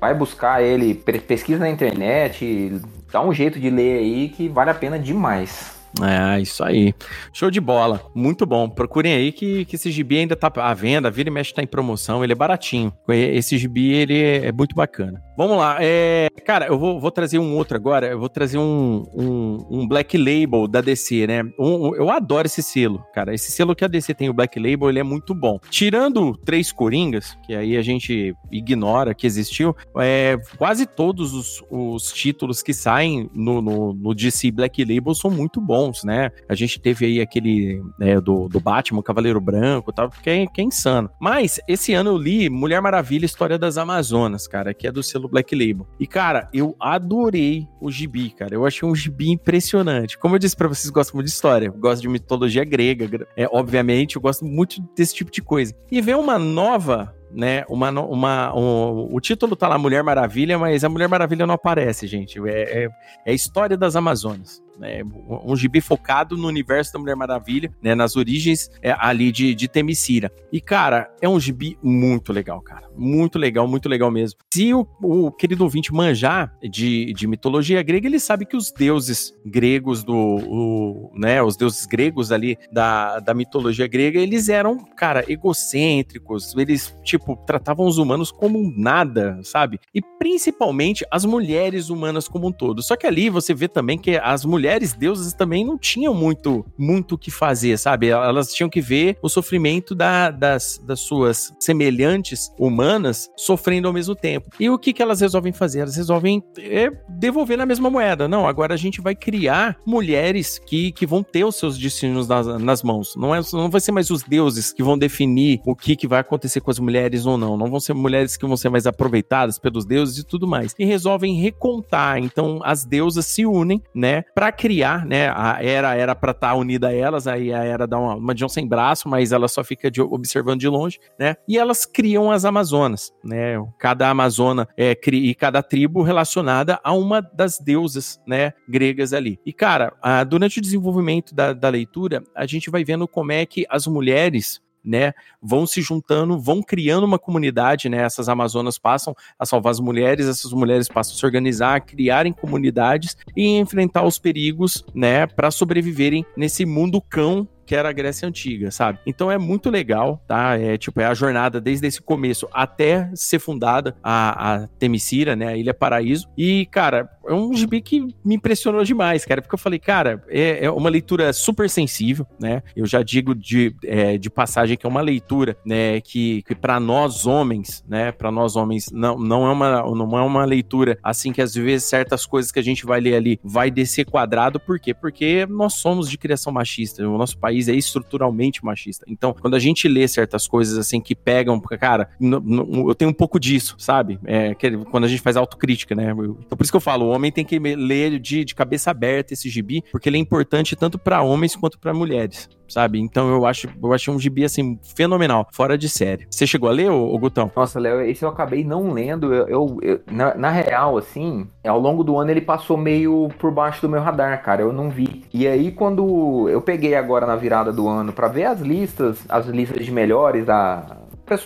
vai 0.00 0.14
buscar 0.14 0.62
ele, 0.62 0.94
pesquisa 0.94 1.58
na 1.58 1.70
internet, 1.70 2.80
dá 3.14 3.22
um 3.22 3.32
jeito 3.32 3.60
de 3.60 3.70
ler 3.70 3.98
aí 3.98 4.28
que 4.28 4.48
vale 4.48 4.70
a 4.70 4.74
pena 4.74 4.98
demais. 4.98 5.73
É, 6.02 6.40
isso 6.40 6.64
aí. 6.64 6.94
Show 7.32 7.50
de 7.50 7.60
bola. 7.60 8.00
Muito 8.14 8.44
bom. 8.44 8.68
Procurem 8.68 9.14
aí 9.14 9.32
que, 9.32 9.64
que 9.64 9.76
esse 9.76 9.90
gibi 9.90 10.18
ainda 10.18 10.34
tá 10.34 10.52
à 10.56 10.74
venda, 10.74 11.10
vira 11.10 11.28
e 11.28 11.32
mexe 11.32 11.54
tá 11.54 11.62
em 11.62 11.66
promoção, 11.66 12.24
ele 12.24 12.32
é 12.32 12.36
baratinho. 12.36 12.92
Esse 13.08 13.58
gibi, 13.58 13.92
ele 13.92 14.18
é, 14.18 14.46
é 14.46 14.52
muito 14.52 14.74
bacana. 14.74 15.22
Vamos 15.36 15.56
lá. 15.56 15.78
É, 15.80 16.28
cara, 16.44 16.66
eu 16.66 16.78
vou, 16.78 17.00
vou, 17.00 17.10
trazer 17.10 17.38
um 17.38 17.56
outro 17.56 17.76
agora. 17.76 18.06
Eu 18.06 18.18
vou 18.18 18.28
trazer 18.28 18.58
um, 18.58 19.02
um, 19.14 19.66
um 19.70 19.88
Black 19.88 20.16
Label 20.16 20.68
da 20.68 20.80
DC, 20.80 21.26
né? 21.26 21.42
Um, 21.58 21.94
eu 21.94 22.08
adoro 22.10 22.46
esse 22.46 22.62
selo, 22.62 23.04
cara. 23.12 23.34
Esse 23.34 23.50
selo 23.50 23.74
que 23.74 23.84
a 23.84 23.88
DC 23.88 24.14
tem, 24.14 24.28
o 24.28 24.34
Black 24.34 24.58
Label, 24.58 24.88
ele 24.88 25.00
é 25.00 25.02
muito 25.02 25.34
bom. 25.34 25.58
Tirando 25.70 26.36
três 26.36 26.70
Coringas, 26.70 27.36
que 27.44 27.54
aí 27.54 27.76
a 27.76 27.82
gente 27.82 28.34
ignora 28.50 29.14
que 29.14 29.26
existiu, 29.26 29.74
é, 29.98 30.36
quase 30.56 30.86
todos 30.86 31.34
os, 31.34 31.62
os 31.70 32.12
títulos 32.12 32.62
que 32.62 32.72
saem 32.72 33.28
no, 33.34 33.60
no, 33.60 33.92
no, 33.92 34.14
DC 34.14 34.50
Black 34.50 34.84
Label 34.84 35.14
são 35.14 35.30
muito 35.30 35.60
bons, 35.60 35.83
né? 36.04 36.30
A 36.48 36.54
gente 36.54 36.80
teve 36.80 37.06
aí 37.06 37.20
aquele 37.20 37.82
né, 37.98 38.20
do, 38.20 38.48
do 38.48 38.60
Batman, 38.60 39.02
Cavaleiro 39.02 39.40
Branco 39.40 39.90
e 39.90 39.94
tal, 39.94 40.10
que 40.10 40.30
é, 40.30 40.46
que 40.46 40.60
é 40.60 40.64
insano. 40.64 41.10
Mas 41.20 41.60
esse 41.68 41.92
ano 41.92 42.10
eu 42.10 42.18
li 42.18 42.48
Mulher 42.48 42.80
Maravilha, 42.80 43.24
História 43.26 43.58
das 43.58 43.76
Amazonas, 43.76 44.46
cara, 44.46 44.72
que 44.72 44.86
é 44.86 44.92
do 44.92 45.02
selo 45.02 45.28
Black 45.28 45.54
Label. 45.54 45.86
E, 45.98 46.06
cara, 46.06 46.48
eu 46.52 46.76
adorei 46.80 47.66
o 47.80 47.90
gibi, 47.90 48.30
cara. 48.30 48.54
Eu 48.54 48.66
achei 48.66 48.88
um 48.88 48.94
gibi 48.94 49.30
impressionante. 49.30 50.18
Como 50.18 50.34
eu 50.34 50.38
disse 50.38 50.56
para 50.56 50.68
vocês, 50.68 50.90
gostam 50.90 51.16
muito 51.16 51.26
de 51.26 51.32
história, 51.32 51.70
gosto 51.70 52.02
de 52.02 52.08
mitologia 52.08 52.64
grega, 52.64 53.26
é, 53.36 53.48
obviamente, 53.50 54.16
eu 54.16 54.22
gosto 54.22 54.44
muito 54.44 54.80
desse 54.96 55.14
tipo 55.14 55.30
de 55.30 55.42
coisa. 55.42 55.74
E 55.90 56.00
ver 56.00 56.16
uma 56.16 56.38
nova 56.38 57.14
né? 57.34 57.64
Uma, 57.68 57.90
uma, 57.90 58.54
um, 58.56 59.08
o 59.12 59.20
título 59.20 59.56
tá 59.56 59.66
lá 59.66 59.76
Mulher 59.76 60.02
Maravilha, 60.02 60.58
mas 60.58 60.84
a 60.84 60.88
Mulher 60.88 61.08
Maravilha 61.08 61.46
não 61.46 61.54
aparece, 61.54 62.06
gente. 62.06 62.38
É, 62.48 62.84
é, 62.84 62.88
é 63.26 63.30
a 63.32 63.34
história 63.34 63.76
das 63.76 63.96
Amazonas 63.96 64.62
né, 64.78 65.02
um 65.44 65.56
gibi 65.56 65.80
focado 65.80 66.36
no 66.36 66.48
universo 66.48 66.92
da 66.92 66.98
Mulher 66.98 67.16
Maravilha, 67.16 67.72
né, 67.82 67.94
nas 67.94 68.16
origens 68.16 68.70
é, 68.82 68.94
ali 68.98 69.30
de, 69.30 69.54
de 69.54 69.68
Temicira. 69.68 70.30
E, 70.52 70.60
cara, 70.60 71.10
é 71.20 71.28
um 71.28 71.38
gibi 71.38 71.78
muito 71.82 72.32
legal, 72.32 72.60
cara. 72.60 72.88
Muito 72.96 73.38
legal, 73.38 73.66
muito 73.66 73.88
legal 73.88 74.10
mesmo. 74.10 74.38
Se 74.52 74.72
o, 74.72 74.86
o 75.02 75.30
querido 75.30 75.64
ouvinte 75.64 75.92
manjar 75.92 76.54
de, 76.62 77.12
de 77.12 77.26
mitologia 77.26 77.82
grega, 77.82 78.06
ele 78.06 78.20
sabe 78.20 78.46
que 78.46 78.56
os 78.56 78.70
deuses 78.72 79.34
gregos 79.44 80.04
do, 80.04 80.14
o, 80.14 81.10
né, 81.14 81.42
os 81.42 81.56
deuses 81.56 81.86
gregos 81.86 82.30
ali 82.30 82.56
da, 82.72 83.18
da 83.20 83.34
mitologia 83.34 83.86
grega, 83.86 84.18
eles 84.18 84.48
eram, 84.48 84.78
cara, 84.96 85.24
egocêntricos, 85.28 86.54
eles, 86.56 86.96
tipo, 87.02 87.36
tratavam 87.46 87.86
os 87.86 87.98
humanos 87.98 88.30
como 88.30 88.72
nada, 88.76 89.40
sabe? 89.42 89.80
E 89.94 90.00
principalmente 90.18 91.04
as 91.10 91.24
mulheres 91.24 91.90
humanas 91.90 92.28
como 92.28 92.48
um 92.48 92.52
todo. 92.52 92.82
Só 92.82 92.96
que 92.96 93.06
ali 93.06 93.28
você 93.28 93.52
vê 93.54 93.68
também 93.68 93.98
que 93.98 94.16
as 94.16 94.44
mulheres 94.44 94.63
mulheres 94.64 94.94
deusas 94.94 95.34
também 95.34 95.62
não 95.62 95.76
tinham 95.76 96.14
muito 96.14 96.64
muito 96.78 97.16
o 97.16 97.18
que 97.18 97.30
fazer, 97.30 97.78
sabe? 97.78 98.08
Elas 98.08 98.52
tinham 98.52 98.70
que 98.70 98.80
ver 98.80 99.18
o 99.20 99.28
sofrimento 99.28 99.94
da, 99.94 100.30
das, 100.30 100.80
das 100.82 101.00
suas 101.00 101.52
semelhantes 101.60 102.50
humanas 102.58 103.30
sofrendo 103.36 103.86
ao 103.86 103.92
mesmo 103.92 104.14
tempo. 104.14 104.48
E 104.58 104.70
o 104.70 104.78
que, 104.78 104.94
que 104.94 105.02
elas 105.02 105.20
resolvem 105.20 105.52
fazer? 105.52 105.80
Elas 105.80 105.96
resolvem 105.96 106.42
é, 106.58 106.90
devolver 107.10 107.58
na 107.58 107.66
mesma 107.66 107.90
moeda. 107.90 108.26
Não, 108.26 108.46
agora 108.46 108.72
a 108.72 108.76
gente 108.78 109.02
vai 109.02 109.14
criar 109.14 109.76
mulheres 109.86 110.58
que, 110.58 110.92
que 110.92 111.06
vão 111.06 111.22
ter 111.22 111.44
os 111.44 111.56
seus 111.56 111.76
destinos 111.76 112.26
nas, 112.26 112.46
nas 112.46 112.82
mãos. 112.82 113.14
Não, 113.16 113.34
é, 113.34 113.40
não 113.52 113.70
vai 113.70 113.82
ser 113.82 113.92
mais 113.92 114.10
os 114.10 114.22
deuses 114.22 114.72
que 114.72 114.82
vão 114.82 114.96
definir 114.96 115.60
o 115.66 115.76
que, 115.76 115.94
que 115.94 116.08
vai 116.08 116.20
acontecer 116.20 116.62
com 116.62 116.70
as 116.70 116.78
mulheres 116.78 117.26
ou 117.26 117.36
não. 117.36 117.56
Não 117.56 117.66
vão 117.66 117.80
ser 117.80 117.92
mulheres 117.92 118.34
que 118.34 118.46
vão 118.46 118.56
ser 118.56 118.70
mais 118.70 118.86
aproveitadas 118.86 119.58
pelos 119.58 119.84
deuses 119.84 120.18
e 120.18 120.24
tudo 120.24 120.46
mais. 120.46 120.74
E 120.78 120.86
resolvem 120.86 121.34
recontar. 121.36 122.16
Então 122.18 122.60
as 122.64 122.86
deusas 122.86 123.26
se 123.26 123.44
unem, 123.44 123.82
né, 123.94 124.22
para 124.34 124.53
criar, 124.54 125.04
né? 125.04 125.28
A 125.28 125.62
Era 125.62 125.94
era 125.94 126.14
para 126.14 126.30
estar 126.30 126.50
tá 126.50 126.54
unida 126.54 126.88
a 126.88 126.92
elas, 126.92 127.26
aí 127.26 127.52
a 127.52 127.64
Era 127.64 127.86
dá 127.86 127.98
uma, 127.98 128.14
uma 128.14 128.34
John 128.34 128.48
sem 128.48 128.66
braço, 128.66 129.08
mas 129.08 129.32
ela 129.32 129.48
só 129.48 129.62
fica 129.62 129.90
de, 129.90 130.00
observando 130.00 130.60
de 130.60 130.68
longe, 130.68 130.98
né? 131.18 131.36
E 131.48 131.58
elas 131.58 131.84
criam 131.84 132.30
as 132.30 132.44
Amazonas, 132.44 133.12
né? 133.22 133.56
Cada 133.78 134.08
Amazona 134.08 134.68
é, 134.76 134.98
e 135.12 135.34
cada 135.34 135.62
tribo 135.62 136.02
relacionada 136.02 136.80
a 136.82 136.92
uma 136.92 137.20
das 137.20 137.58
deusas, 137.58 138.20
né? 138.26 138.52
Gregas 138.68 139.12
ali. 139.12 139.38
E, 139.44 139.52
cara, 139.52 139.92
a, 140.02 140.24
durante 140.24 140.58
o 140.58 140.62
desenvolvimento 140.62 141.34
da, 141.34 141.52
da 141.52 141.68
leitura, 141.68 142.22
a 142.34 142.46
gente 142.46 142.70
vai 142.70 142.84
vendo 142.84 143.06
como 143.06 143.32
é 143.32 143.44
que 143.44 143.66
as 143.68 143.86
mulheres 143.86 144.63
né, 144.84 145.12
vão 145.40 145.66
se 145.66 145.80
juntando, 145.80 146.38
vão 146.38 146.62
criando 146.62 147.04
uma 147.04 147.18
comunidade, 147.18 147.88
né? 147.88 148.02
Essas 148.02 148.28
Amazonas 148.28 148.78
passam 148.78 149.14
a 149.38 149.46
salvar 149.46 149.70
as 149.70 149.80
mulheres, 149.80 150.26
essas 150.26 150.52
mulheres 150.52 150.88
passam 150.88 151.14
a 151.14 151.18
se 151.18 151.24
organizar, 151.24 151.76
a 151.76 151.80
criarem 151.80 152.32
comunidades 152.32 153.16
e 153.36 153.58
enfrentar 153.58 154.04
os 154.04 154.18
perigos, 154.18 154.84
né, 154.94 155.26
para 155.26 155.50
sobreviverem 155.50 156.24
nesse 156.36 156.66
mundo 156.66 157.00
cão 157.00 157.48
que 157.64 157.74
era 157.74 157.88
a 157.88 157.92
Grécia 157.92 158.28
Antiga, 158.28 158.70
sabe? 158.70 158.98
Então 159.06 159.30
é 159.30 159.38
muito 159.38 159.70
legal, 159.70 160.22
tá? 160.26 160.58
É 160.58 160.76
tipo, 160.76 161.00
é 161.00 161.06
a 161.06 161.14
jornada 161.14 161.60
desde 161.60 161.86
esse 161.86 162.00
começo 162.00 162.48
até 162.52 163.10
ser 163.14 163.38
fundada 163.38 163.96
a, 164.02 164.54
a 164.54 164.66
Temicira, 164.78 165.34
né? 165.34 165.48
A 165.48 165.56
Ilha 165.56 165.74
Paraíso. 165.74 166.28
E, 166.36 166.66
cara, 166.66 167.08
é 167.26 167.32
um 167.32 167.54
gibi 167.54 167.80
que 167.80 168.00
me 168.24 168.34
impressionou 168.34 168.84
demais, 168.84 169.24
cara, 169.24 169.40
porque 169.40 169.54
eu 169.54 169.58
falei, 169.58 169.78
cara, 169.78 170.22
é, 170.28 170.64
é 170.66 170.70
uma 170.70 170.90
leitura 170.90 171.32
super 171.32 171.68
sensível, 171.68 172.26
né? 172.38 172.62
Eu 172.76 172.86
já 172.86 173.02
digo 173.02 173.34
de, 173.34 173.74
é, 173.84 174.18
de 174.18 174.30
passagem 174.30 174.76
que 174.76 174.86
é 174.86 174.88
uma 174.88 175.00
leitura, 175.00 175.56
né, 175.64 176.00
que, 176.00 176.42
que 176.42 176.54
para 176.54 176.78
nós 176.78 177.26
homens, 177.26 177.84
né, 177.88 178.12
para 178.12 178.30
nós 178.30 178.56
homens, 178.56 178.90
não, 178.92 179.18
não, 179.18 179.46
é 179.46 179.52
uma, 179.52 179.82
não 179.94 180.18
é 180.18 180.22
uma 180.22 180.44
leitura 180.44 180.98
assim 181.02 181.32
que 181.32 181.40
às 181.40 181.54
vezes 181.54 181.88
certas 181.88 182.26
coisas 182.26 182.50
que 182.50 182.58
a 182.58 182.62
gente 182.62 182.84
vai 182.84 183.00
ler 183.00 183.14
ali 183.14 183.40
vai 183.42 183.70
descer 183.70 184.04
quadrado, 184.04 184.60
por 184.60 184.78
quê? 184.78 184.92
Porque 184.92 185.46
nós 185.46 185.74
somos 185.74 186.08
de 186.08 186.18
criação 186.18 186.52
machista, 186.52 187.06
o 187.06 187.18
nosso 187.18 187.38
país 187.38 187.53
país 187.54 187.68
é 187.68 187.74
estruturalmente 187.74 188.64
machista. 188.64 189.04
Então, 189.08 189.34
quando 189.40 189.54
a 189.54 189.58
gente 189.58 189.86
lê 189.88 190.06
certas 190.08 190.46
coisas 190.46 190.76
assim 190.76 191.00
que 191.00 191.14
pegam, 191.14 191.60
cara, 191.60 192.08
eu 192.20 192.94
tenho 192.94 193.10
um 193.10 193.14
pouco 193.14 193.38
disso, 193.38 193.76
sabe? 193.78 194.18
É, 194.24 194.54
quando 194.90 195.04
a 195.04 195.08
gente 195.08 195.22
faz 195.22 195.36
autocrítica, 195.36 195.94
né? 195.94 196.10
Então, 196.10 196.56
por 196.56 196.62
isso 196.62 196.72
que 196.72 196.76
eu 196.76 196.80
falo, 196.80 197.06
o 197.06 197.10
homem 197.10 197.30
tem 197.30 197.44
que 197.44 197.58
ler 197.58 198.18
de, 198.18 198.44
de 198.44 198.54
cabeça 198.54 198.90
aberta 198.90 199.32
esse 199.32 199.48
gibi, 199.48 199.82
porque 199.92 200.08
ele 200.08 200.16
é 200.16 200.20
importante 200.20 200.74
tanto 200.74 200.98
para 200.98 201.22
homens 201.22 201.54
quanto 201.54 201.78
para 201.78 201.94
mulheres 201.94 202.48
sabe? 202.68 203.00
Então 203.00 203.30
eu 203.30 203.46
acho, 203.46 203.68
eu 203.82 203.92
achei 203.92 204.12
um 204.12 204.18
gibi 204.18 204.44
assim 204.44 204.78
fenomenal, 204.96 205.46
fora 205.52 205.76
de 205.76 205.88
série. 205.88 206.26
Você 206.30 206.46
chegou 206.46 206.68
a 206.68 206.72
ler, 206.72 206.90
ô, 206.90 207.16
Gutão? 207.18 207.50
Nossa, 207.54 207.78
Léo, 207.78 208.00
esse 208.02 208.24
eu 208.24 208.28
acabei 208.28 208.64
não 208.64 208.92
lendo. 208.92 209.32
Eu, 209.32 209.48
eu, 209.48 209.78
eu 209.82 210.00
na, 210.10 210.34
na, 210.34 210.50
real, 210.50 210.96
assim, 210.96 211.46
ao 211.64 211.78
longo 211.78 212.02
do 212.02 212.18
ano 212.18 212.30
ele 212.30 212.40
passou 212.40 212.76
meio 212.76 213.28
por 213.38 213.50
baixo 213.50 213.82
do 213.82 213.88
meu 213.88 214.00
radar, 214.00 214.42
cara. 214.42 214.62
Eu 214.62 214.72
não 214.72 214.90
vi. 214.90 215.24
E 215.32 215.46
aí 215.46 215.70
quando 215.72 216.48
eu 216.48 216.60
peguei 216.60 216.94
agora 216.94 217.26
na 217.26 217.36
virada 217.36 217.72
do 217.72 217.88
ano 217.88 218.12
para 218.12 218.28
ver 218.28 218.44
as 218.44 218.60
listas, 218.60 219.24
as 219.28 219.46
listas 219.46 219.84
de 219.84 219.90
melhores 219.90 220.44
da 220.44 220.98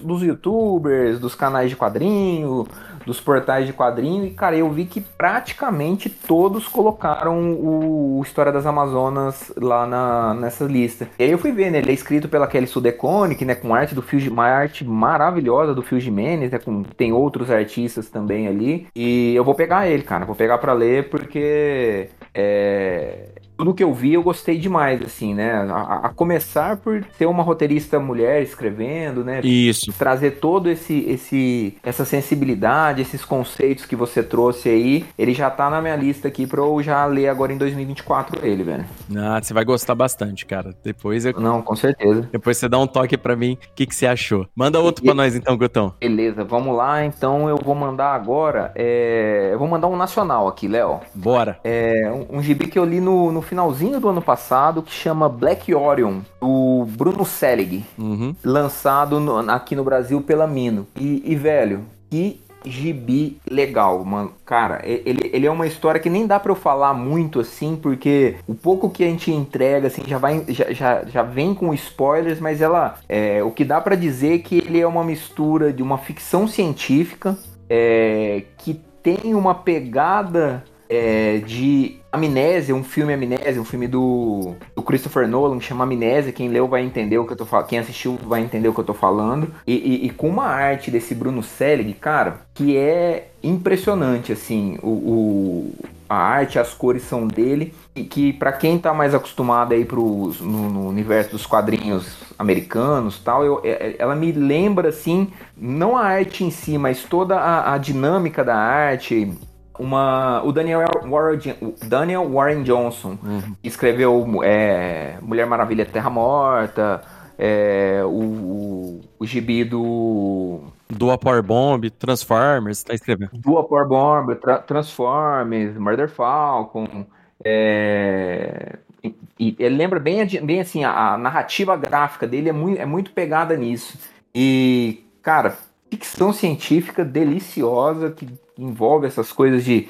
dos 0.02 0.22
youtubers, 0.22 1.20
dos 1.20 1.37
canais 1.37 1.70
de 1.70 1.76
quadrinho, 1.76 2.66
dos 3.08 3.20
portais 3.22 3.66
de 3.66 3.72
quadrinho 3.72 4.26
e, 4.26 4.30
cara, 4.30 4.54
eu 4.54 4.70
vi 4.70 4.84
que 4.84 5.00
praticamente 5.00 6.10
todos 6.10 6.68
colocaram 6.68 7.54
o, 7.54 8.22
História 8.22 8.52
das 8.52 8.66
Amazonas 8.66 9.50
lá 9.56 9.86
na, 9.86 10.34
nessa 10.34 10.64
lista. 10.64 11.08
E 11.18 11.22
aí 11.22 11.30
eu 11.30 11.38
fui 11.38 11.50
ver, 11.52 11.70
né? 11.70 11.78
Ele 11.78 11.90
é 11.90 11.94
escrito 11.94 12.28
pela 12.28 12.46
Kelly 12.46 12.66
Sudeconic, 12.66 13.42
né? 13.44 13.54
Com 13.54 13.74
arte 13.74 13.94
do 13.94 14.02
Phil, 14.02 14.30
uma 14.30 14.44
arte 14.44 14.84
maravilhosa 14.84 15.74
do 15.74 15.82
Phil 15.82 15.98
Jimenez, 15.98 16.50
né? 16.50 16.58
Com, 16.58 16.82
tem 16.82 17.12
outros 17.12 17.50
artistas 17.50 18.10
também 18.10 18.46
ali. 18.46 18.86
E 18.94 19.34
eu 19.34 19.42
vou 19.42 19.54
pegar 19.54 19.88
ele, 19.88 20.02
cara. 20.02 20.26
Vou 20.26 20.34
pegar 20.34 20.58
para 20.58 20.74
ler 20.74 21.08
porque 21.08 22.10
é, 22.34 23.28
tudo 23.58 23.74
que 23.74 23.82
eu 23.82 23.92
vi 23.92 24.14
eu 24.14 24.22
gostei 24.22 24.56
demais, 24.56 25.02
assim, 25.02 25.34
né? 25.34 25.52
A, 25.68 26.06
a, 26.06 26.08
começar 26.10 26.76
por 26.76 27.02
ter 27.18 27.26
uma 27.26 27.42
roteirista 27.42 27.98
mulher 27.98 28.40
escrevendo, 28.40 29.24
né? 29.24 29.40
Isso. 29.42 29.92
Trazer 29.98 30.38
todo 30.38 30.70
esse, 30.70 31.00
esse 31.08 31.76
essa 31.82 32.04
sensibilidade, 32.04 33.02
esses 33.02 33.24
conceitos 33.24 33.84
que 33.84 33.96
você 33.96 34.22
trouxe 34.22 34.68
aí, 34.68 35.04
ele 35.18 35.34
já 35.34 35.50
tá 35.50 35.68
na 35.68 35.82
minha 35.82 35.96
lista 35.96 36.28
aqui 36.28 36.46
pra 36.46 36.60
eu 36.60 36.80
já 36.82 37.04
ler 37.04 37.28
agora 37.28 37.52
em 37.52 37.58
2024 37.58 38.46
ele, 38.46 38.62
velho. 38.62 38.84
Ah, 39.16 39.40
você 39.42 39.52
vai 39.52 39.64
gostar 39.64 39.96
bastante, 39.96 40.46
cara. 40.46 40.72
Depois 40.84 41.26
eu... 41.26 41.32
Não, 41.40 41.60
com 41.60 41.74
certeza. 41.74 42.28
Depois 42.30 42.56
você 42.56 42.68
dá 42.68 42.78
um 42.78 42.86
toque 42.86 43.18
para 43.18 43.34
mim, 43.34 43.54
o 43.54 43.74
que, 43.74 43.86
que 43.86 43.94
você 43.94 44.06
achou. 44.06 44.46
Manda 44.54 44.78
outro 44.78 45.04
e... 45.04 45.06
pra 45.06 45.14
nós 45.14 45.34
então, 45.34 45.56
Gutão. 45.56 45.94
Beleza, 46.00 46.44
vamos 46.44 46.76
lá. 46.76 47.04
Então 47.04 47.48
eu 47.48 47.56
vou 47.56 47.74
mandar 47.74 48.14
agora, 48.14 48.70
é... 48.76 49.50
eu 49.52 49.58
vou 49.58 49.66
mandar 49.66 49.88
um 49.88 49.96
nacional 49.96 50.46
aqui, 50.46 50.68
Léo. 50.68 51.00
Bora. 51.12 51.58
É 51.64 52.08
um, 52.12 52.38
um 52.38 52.42
gibi 52.42 52.68
que 52.68 52.78
eu 52.78 52.84
li 52.84 53.00
no, 53.00 53.32
no 53.32 53.42
finalzinho 53.48 53.98
do 53.98 54.08
ano 54.08 54.20
passado 54.20 54.82
que 54.82 54.92
chama 54.92 55.28
Black 55.28 55.74
Orion, 55.74 56.20
do 56.40 56.87
Bruno 56.90 57.24
Selig, 57.24 57.84
uhum. 57.98 58.34
lançado 58.44 59.18
no, 59.18 59.38
aqui 59.50 59.74
no 59.74 59.82
Brasil 59.82 60.20
pela 60.20 60.46
Mino. 60.46 60.87
E, 60.94 61.22
e, 61.24 61.34
velho, 61.34 61.84
que 62.11 62.40
gibi 62.64 63.38
legal, 63.48 64.04
mano. 64.04 64.32
Cara, 64.44 64.80
ele, 64.84 65.30
ele 65.32 65.46
é 65.46 65.50
uma 65.50 65.66
história 65.66 66.00
que 66.00 66.11
nem 66.11 66.26
dá 66.26 66.38
para 66.38 66.52
eu 66.52 66.56
falar 66.56 66.92
muito 66.92 67.40
assim, 67.40 67.76
porque 67.80 68.37
o 68.46 68.54
pouco 68.54 68.90
que 68.90 69.02
a 69.02 69.06
gente 69.06 69.30
entrega 69.30 69.87
assim 69.87 70.02
já 70.06 70.18
vai 70.18 70.44
já, 70.48 70.72
já, 70.72 71.04
já 71.04 71.22
vem 71.22 71.54
com 71.54 71.72
spoilers, 71.72 72.40
mas 72.40 72.61
ela 72.61 72.98
é, 73.08 73.42
o 73.42 73.50
que 73.50 73.64
dá 73.64 73.80
para 73.80 73.94
dizer 73.94 74.34
é 74.34 74.38
que 74.38 74.58
ele 74.58 74.80
é 74.80 74.87
uma 74.87 75.04
mistura 75.04 75.72
de 75.72 75.82
uma 75.82 75.98
ficção 75.98 76.46
científica 76.46 77.38
é, 77.70 78.42
que 78.58 78.74
tem 79.02 79.34
uma 79.34 79.54
pegada 79.54 80.64
é, 80.88 81.38
de 81.38 81.96
Amnésia, 82.11 82.74
um 82.74 82.83
filme 82.83 83.12
Amnésia, 83.12 83.61
um 83.61 83.64
filme 83.64 83.87
do, 83.87 84.55
do 84.74 84.83
Christopher 84.83 85.29
Nolan 85.29 85.59
que 85.59 85.64
chama 85.64 85.85
Amnésia. 85.85 86.33
Quem 86.33 86.48
leu 86.48 86.66
vai 86.66 86.83
entender 86.83 87.18
o 87.18 87.27
que 87.27 87.33
eu 87.33 87.37
tô 87.37 87.44
falando, 87.44 87.66
quem 87.66 87.79
assistiu 87.79 88.18
vai 88.24 88.40
entender 88.40 88.68
o 88.68 88.74
que 88.74 88.81
eu 88.81 88.85
tô 88.85 88.94
falando. 88.94 89.53
E, 89.66 89.74
e, 89.74 90.07
e 90.07 90.11
com 90.11 90.29
uma 90.29 90.46
arte 90.46 90.90
desse 90.90 91.14
Bruno 91.14 91.42
Selig, 91.42 91.92
cara, 91.94 92.40
que 92.55 92.77
é 92.77 93.29
impressionante, 93.42 94.33
assim, 94.33 94.79
o, 94.83 94.88
o 94.88 95.72
a 96.09 96.16
arte, 96.16 96.59
as 96.59 96.72
cores 96.72 97.03
são 97.03 97.27
dele. 97.27 97.74
E 97.94 98.03
que 98.05 98.33
para 98.33 98.53
quem 98.53 98.79
tá 98.79 98.94
mais 98.94 99.14
acostumado 99.14 99.74
aí 99.74 99.85
pros, 99.85 100.40
no, 100.40 100.70
no, 100.70 100.88
universo 100.88 101.33
dos 101.33 101.44
quadrinhos 101.44 102.16
americanos 102.38 103.18
tal, 103.18 103.44
eu, 103.44 103.61
é, 103.62 103.68
é, 103.70 103.96
ela 103.98 104.14
me 104.14 104.33
lembra 104.33 104.88
assim, 104.88 105.29
não 105.57 105.96
a 105.96 106.05
arte 106.05 106.44
em 106.44 106.51
si, 106.51 106.79
mas 106.79 107.03
toda 107.03 107.37
a, 107.37 107.74
a 107.74 107.79
dinâmica 107.79 108.42
da 108.42 108.57
arte, 108.57 109.31
uma 109.78 110.42
o 110.42 110.52
Daniel 110.52 110.82
Warren, 111.08 111.38
Daniel 111.86 112.28
Warren 112.28 112.62
Johnson 112.62 113.16
uhum. 113.22 113.54
escreveu 113.62 114.26
é, 114.42 115.16
Mulher 115.22 115.46
Maravilha 115.46 115.86
Terra 115.86 116.10
Morta 116.10 117.02
é, 117.38 118.00
o, 118.04 118.08
o, 118.08 119.00
o 119.20 119.26
gibi 119.26 119.62
do 119.62 120.60
do 120.88 121.16
Power 121.18 121.42
Bomb, 121.42 121.88
Transformers, 121.90 122.82
tá 122.82 122.94
escrevendo. 122.94 123.30
Do 123.34 123.62
Power 123.62 123.86
Bomb, 123.86 124.34
tra 124.36 124.58
Transformers, 124.58 125.76
Murder 125.76 126.08
Falcon, 126.08 127.06
é... 127.44 128.78
E, 129.04 129.14
e, 129.38 129.56
ele 129.60 129.76
lembra 129.76 130.00
bem, 130.00 130.26
bem 130.42 130.60
assim, 130.60 130.82
a, 130.82 131.12
a, 131.14 131.18
narrativa 131.18 131.76
gráfica 131.76 132.26
dele 132.26 132.48
é 132.48 132.52
muito, 132.52 132.80
é 132.80 132.86
muito 132.86 133.12
pegada 133.12 133.56
nisso. 133.56 133.96
E, 134.34 135.04
cara, 135.22 135.56
ficção 135.88 136.32
científica 136.32 137.04
deliciosa 137.04 138.10
que 138.10 138.26
envolve 138.58 139.06
essas 139.06 139.32
coisas 139.32 139.64
de. 139.64 139.88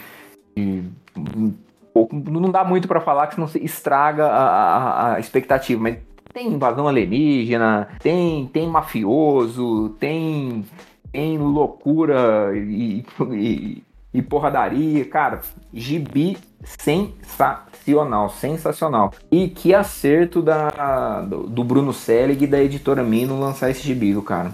de 0.54 0.84
não 2.12 2.50
dá 2.50 2.62
muito 2.62 2.86
para 2.86 3.00
falar 3.00 3.26
que 3.26 3.34
senão 3.34 3.48
se 3.48 3.58
estraga 3.64 4.26
a, 4.26 4.76
a, 4.76 5.14
a, 5.14 5.20
expectativa, 5.20 5.82
mas 5.82 5.98
tem 6.32 6.46
invasão 6.46 6.86
alienígena, 6.86 7.88
tem, 7.98 8.46
tem 8.46 8.68
mafioso, 8.68 9.96
tem, 9.98 10.64
tem 11.10 11.38
loucura 11.38 12.52
e, 12.54 13.04
e, 13.32 13.82
e 14.14 14.22
porradaria. 14.22 15.04
Cara, 15.06 15.40
gibi 15.72 16.36
sensacional, 16.62 18.28
sensacional. 18.30 19.12
E 19.30 19.48
que 19.48 19.74
acerto 19.74 20.40
da, 20.40 21.22
do, 21.22 21.48
do 21.48 21.64
Bruno 21.64 21.92
Selig 21.92 22.44
e 22.44 22.46
da 22.46 22.62
editora 22.62 23.02
Mino 23.02 23.40
lançar 23.40 23.70
esse 23.70 23.82
gibi, 23.82 24.14
cara. 24.22 24.52